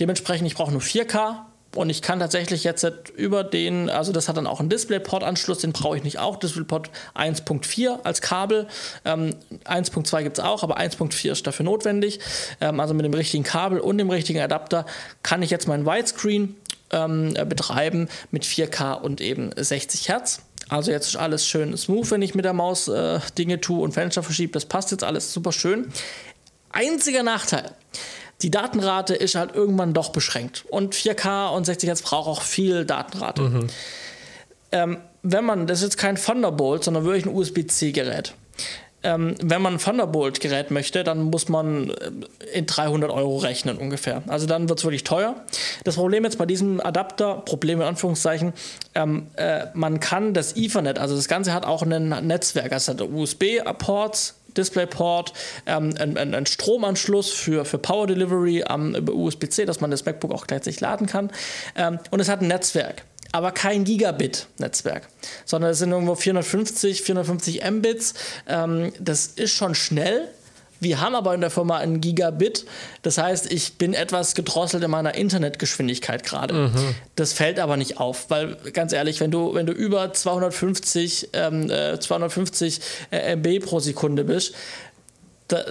Dementsprechend, 0.00 0.46
ich 0.46 0.54
brauche 0.54 0.72
nur 0.72 0.80
4K 0.80 1.44
und 1.74 1.90
ich 1.90 2.02
kann 2.02 2.20
tatsächlich 2.20 2.64
jetzt 2.64 2.86
über 3.16 3.44
den, 3.44 3.90
also 3.90 4.12
das 4.12 4.28
hat 4.28 4.36
dann 4.36 4.46
auch 4.46 4.60
einen 4.60 4.68
DisplayPort-Anschluss, 4.68 5.58
den 5.58 5.72
brauche 5.72 5.96
ich 5.96 6.04
nicht 6.04 6.18
auch. 6.18 6.36
DisplayPort 6.36 6.90
1.4 7.14 8.00
als 8.04 8.20
Kabel. 8.20 8.66
Ähm, 9.04 9.34
1.2 9.64 10.22
gibt 10.22 10.38
es 10.38 10.44
auch, 10.44 10.62
aber 10.62 10.78
1.4 10.78 11.32
ist 11.32 11.46
dafür 11.46 11.64
notwendig. 11.64 12.20
Ähm, 12.60 12.80
also 12.80 12.94
mit 12.94 13.04
dem 13.04 13.14
richtigen 13.14 13.44
Kabel 13.44 13.80
und 13.80 13.98
dem 13.98 14.10
richtigen 14.10 14.40
Adapter 14.40 14.86
kann 15.22 15.42
ich 15.42 15.50
jetzt 15.50 15.66
meinen 15.66 15.86
Widescreen 15.86 16.56
ähm, 16.90 17.34
betreiben 17.48 18.08
mit 18.30 18.44
4K 18.44 19.00
und 19.00 19.20
eben 19.20 19.50
60 19.56 20.08
Hertz. 20.08 20.42
Also 20.68 20.90
jetzt 20.90 21.08
ist 21.08 21.16
alles 21.16 21.46
schön 21.46 21.76
smooth, 21.76 22.10
wenn 22.10 22.22
ich 22.22 22.34
mit 22.34 22.44
der 22.44 22.52
Maus 22.52 22.88
äh, 22.88 23.20
Dinge 23.36 23.60
tue 23.60 23.82
und 23.82 23.92
Fenster 23.92 24.22
verschiebe. 24.22 24.52
Das 24.52 24.64
passt 24.64 24.90
jetzt 24.92 25.04
alles 25.04 25.32
super 25.32 25.52
schön. 25.52 25.92
Einziger 26.70 27.22
Nachteil 27.22 27.70
die 28.44 28.50
Datenrate 28.50 29.14
ist 29.14 29.36
halt 29.36 29.54
irgendwann 29.54 29.94
doch 29.94 30.10
beschränkt. 30.10 30.66
Und 30.68 30.94
4K 30.94 31.48
und 31.48 31.64
60 31.64 31.88
Hertz 31.88 32.02
braucht 32.02 32.28
auch 32.28 32.42
viel 32.42 32.84
Datenrate. 32.84 33.40
Mhm. 33.40 33.66
Ähm, 34.70 34.98
wenn 35.22 35.46
man, 35.46 35.66
das 35.66 35.78
ist 35.78 35.84
jetzt 35.84 35.96
kein 35.96 36.16
Thunderbolt, 36.16 36.84
sondern 36.84 37.04
wirklich 37.04 37.24
ein 37.24 37.34
USB-C-Gerät. 37.34 38.34
Ähm, 39.02 39.34
wenn 39.42 39.62
man 39.62 39.74
ein 39.74 39.78
Thunderbolt-Gerät 39.78 40.70
möchte, 40.70 41.04
dann 41.04 41.22
muss 41.22 41.48
man 41.48 41.88
äh, 41.88 42.10
in 42.52 42.66
300 42.66 43.10
Euro 43.10 43.38
rechnen 43.38 43.78
ungefähr. 43.78 44.22
Also 44.26 44.46
dann 44.46 44.68
wird 44.68 44.78
es 44.78 44.84
wirklich 44.84 45.04
teuer. 45.04 45.36
Das 45.84 45.94
Problem 45.94 46.24
jetzt 46.24 46.36
bei 46.36 46.44
diesem 46.44 46.80
Adapter, 46.80 47.36
Problem 47.46 47.80
in 47.80 47.86
Anführungszeichen, 47.86 48.52
ähm, 48.94 49.28
äh, 49.36 49.68
man 49.72 50.00
kann 50.00 50.34
das 50.34 50.54
Ethernet, 50.54 50.98
also 50.98 51.16
das 51.16 51.28
Ganze 51.28 51.54
hat 51.54 51.64
auch 51.64 51.80
ein 51.80 52.08
Netzwerk, 52.26 52.72
also 52.72 52.92
hat 52.92 53.00
USB-Ports, 53.00 54.34
DisplayPort, 54.56 55.32
ähm, 55.66 55.94
ein, 55.98 56.16
ein, 56.16 56.34
ein, 56.34 56.46
Stromanschluss 56.46 57.30
für, 57.30 57.64
für 57.64 57.78
Power 57.78 58.06
Delivery 58.06 58.64
ähm, 58.68 58.94
über 58.94 59.12
USB-C, 59.12 59.64
dass 59.64 59.80
man 59.80 59.90
das 59.90 60.04
MacBook 60.04 60.32
auch 60.32 60.46
gleichzeitig 60.46 60.80
laden 60.80 61.06
kann. 61.06 61.30
Ähm, 61.76 61.98
und 62.10 62.20
es 62.20 62.28
hat 62.28 62.40
ein 62.40 62.48
Netzwerk 62.48 63.04
aber 63.32 63.50
kein 63.50 63.82
Gigabit-Netzwerk, 63.82 65.08
sondern 65.44 65.72
es 65.72 65.80
sind 65.80 65.90
irgendwo 65.90 66.14
450, 66.14 67.02
450 67.02 67.68
Mbits. 67.68 68.14
Ähm, 68.46 68.92
das 69.00 69.26
ist 69.26 69.56
schon 69.56 69.74
schnell, 69.74 70.28
wir 70.84 71.00
haben 71.00 71.16
aber 71.16 71.34
in 71.34 71.40
der 71.40 71.50
Firma 71.50 71.78
ein 71.78 72.00
Gigabit. 72.00 72.64
Das 73.02 73.18
heißt, 73.18 73.50
ich 73.50 73.76
bin 73.78 73.94
etwas 73.94 74.36
gedrosselt 74.36 74.84
in 74.84 74.90
meiner 74.90 75.16
Internetgeschwindigkeit 75.16 76.22
gerade. 76.22 76.54
Mhm. 76.54 76.94
Das 77.16 77.32
fällt 77.32 77.58
aber 77.58 77.76
nicht 77.76 77.98
auf, 77.98 78.30
weil 78.30 78.56
ganz 78.72 78.92
ehrlich, 78.92 79.18
wenn 79.20 79.32
du, 79.32 79.54
wenn 79.54 79.66
du 79.66 79.72
über 79.72 80.12
250, 80.12 81.30
ähm, 81.32 81.68
äh, 81.70 81.98
250 81.98 82.80
äh, 83.10 83.34
MB 83.34 83.64
pro 83.64 83.80
Sekunde 83.80 84.22
bist, 84.24 84.54
da, 85.48 85.64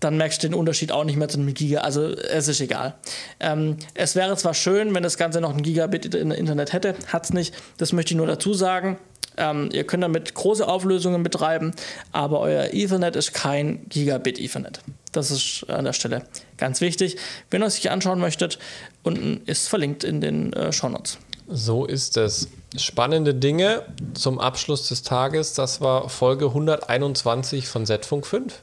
dann 0.00 0.16
merkst 0.16 0.42
du 0.42 0.48
den 0.48 0.54
Unterschied 0.54 0.92
auch 0.92 1.04
nicht 1.04 1.16
mehr 1.16 1.28
zu 1.28 1.38
einem 1.38 1.52
Giga. 1.54 1.80
Also 1.80 2.08
es 2.08 2.48
ist 2.48 2.60
egal. 2.60 2.94
Ähm, 3.40 3.76
es 3.94 4.14
wäre 4.14 4.36
zwar 4.36 4.54
schön, 4.54 4.94
wenn 4.94 5.02
das 5.02 5.16
Ganze 5.16 5.40
noch 5.40 5.54
ein 5.54 5.62
Gigabit 5.62 6.14
in 6.14 6.30
Internet 6.30 6.72
hätte, 6.72 6.94
hat 7.06 7.24
es 7.24 7.32
nicht. 7.32 7.54
Das 7.78 7.92
möchte 7.92 8.12
ich 8.12 8.16
nur 8.16 8.26
dazu 8.26 8.54
sagen. 8.54 8.98
Ähm, 9.38 9.70
ihr 9.72 9.84
könnt 9.84 10.02
damit 10.02 10.34
große 10.34 10.66
Auflösungen 10.66 11.22
betreiben, 11.22 11.72
aber 12.12 12.40
euer 12.40 12.72
Ethernet 12.72 13.16
ist 13.16 13.32
kein 13.32 13.88
Gigabit 13.88 14.38
Ethernet. 14.38 14.80
Das 15.12 15.30
ist 15.30 15.64
an 15.68 15.84
der 15.84 15.92
Stelle 15.92 16.24
ganz 16.56 16.80
wichtig. 16.80 17.16
Wenn 17.50 17.62
ihr 17.62 17.66
es 17.66 17.76
sich 17.76 17.90
anschauen 17.90 18.20
möchtet, 18.20 18.58
unten 19.02 19.40
ist 19.46 19.68
verlinkt 19.68 20.04
in 20.04 20.20
den 20.20 20.52
äh, 20.52 20.72
Shownotes. 20.72 21.18
So 21.48 21.86
ist 21.86 22.16
es. 22.18 22.48
Spannende 22.76 23.34
Dinge 23.34 23.86
zum 24.12 24.38
Abschluss 24.38 24.88
des 24.88 25.02
Tages. 25.02 25.54
Das 25.54 25.80
war 25.80 26.10
Folge 26.10 26.46
121 26.46 27.68
von 27.68 27.86
Z-Funk 27.86 28.26
5. 28.26 28.62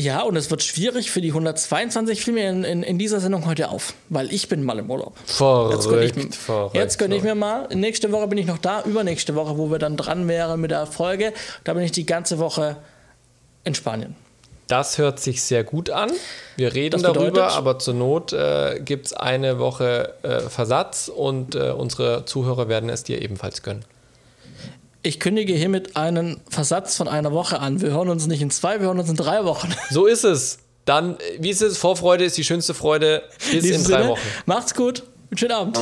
Ja, 0.00 0.22
und 0.22 0.34
es 0.36 0.50
wird 0.50 0.62
schwierig 0.62 1.10
für 1.10 1.20
die 1.20 1.28
122 1.28 2.24
Filme 2.24 2.48
in, 2.48 2.64
in, 2.64 2.82
in, 2.82 2.98
dieser 2.98 3.20
Sendung 3.20 3.44
heute 3.44 3.68
auf, 3.68 3.92
weil 4.08 4.32
ich 4.32 4.48
bin 4.48 4.64
mal 4.64 4.78
im 4.78 4.90
Urlaub. 4.90 5.14
Verrückt, 5.26 5.74
jetzt 5.74 5.88
gönne 5.90 6.04
ich, 6.04 6.38
verrückt, 6.38 6.74
jetzt 6.74 6.98
gönne 6.98 7.16
ich 7.16 7.22
mir 7.22 7.34
mal. 7.34 7.68
Nächste 7.74 8.10
Woche 8.10 8.26
bin 8.26 8.38
ich 8.38 8.46
noch 8.46 8.56
da, 8.56 8.82
übernächste 8.84 9.34
Woche, 9.34 9.58
wo 9.58 9.70
wir 9.70 9.78
dann 9.78 9.98
dran 9.98 10.26
wären 10.26 10.58
mit 10.58 10.70
der 10.70 10.86
Folge. 10.86 11.34
Da 11.64 11.74
bin 11.74 11.82
ich 11.82 11.92
die 11.92 12.06
ganze 12.06 12.38
Woche 12.38 12.78
in 13.64 13.74
Spanien. 13.74 14.16
Das 14.68 14.96
hört 14.96 15.20
sich 15.20 15.42
sehr 15.42 15.64
gut 15.64 15.90
an. 15.90 16.10
Wir 16.56 16.72
reden 16.72 17.02
darüber, 17.02 17.52
aber 17.52 17.78
zur 17.78 17.92
Not 17.92 18.32
äh, 18.32 18.80
gibt 18.82 19.06
es 19.06 19.12
eine 19.12 19.58
Woche 19.58 20.14
äh, 20.22 20.40
Versatz 20.48 21.08
und 21.14 21.56
äh, 21.56 21.72
unsere 21.72 22.24
Zuhörer 22.24 22.68
werden 22.68 22.88
es 22.88 23.02
dir 23.02 23.20
ebenfalls 23.20 23.62
gönnen. 23.62 23.84
Ich 25.02 25.18
kündige 25.18 25.54
hiermit 25.54 25.96
einen 25.96 26.40
Versatz 26.50 26.96
von 26.96 27.08
einer 27.08 27.32
Woche 27.32 27.60
an. 27.60 27.80
Wir 27.80 27.90
hören 27.90 28.10
uns 28.10 28.26
nicht 28.26 28.42
in 28.42 28.50
zwei, 28.50 28.80
wir 28.80 28.88
hören 28.88 28.98
uns 28.98 29.08
in 29.08 29.16
drei 29.16 29.44
Wochen. 29.44 29.74
So 29.90 30.06
ist 30.06 30.24
es. 30.24 30.58
Dann, 30.84 31.16
wie 31.38 31.50
ist 31.50 31.62
es? 31.62 31.78
Vorfreude 31.78 32.24
ist 32.24 32.36
die 32.36 32.44
schönste 32.44 32.74
Freude. 32.74 33.22
Bis 33.50 33.64
in, 33.64 33.76
in 33.76 33.84
drei 33.84 33.98
Sinne, 33.98 34.08
Wochen. 34.10 34.20
Macht's 34.46 34.74
gut. 34.74 35.04
Schönen 35.34 35.52
Abend. 35.52 35.78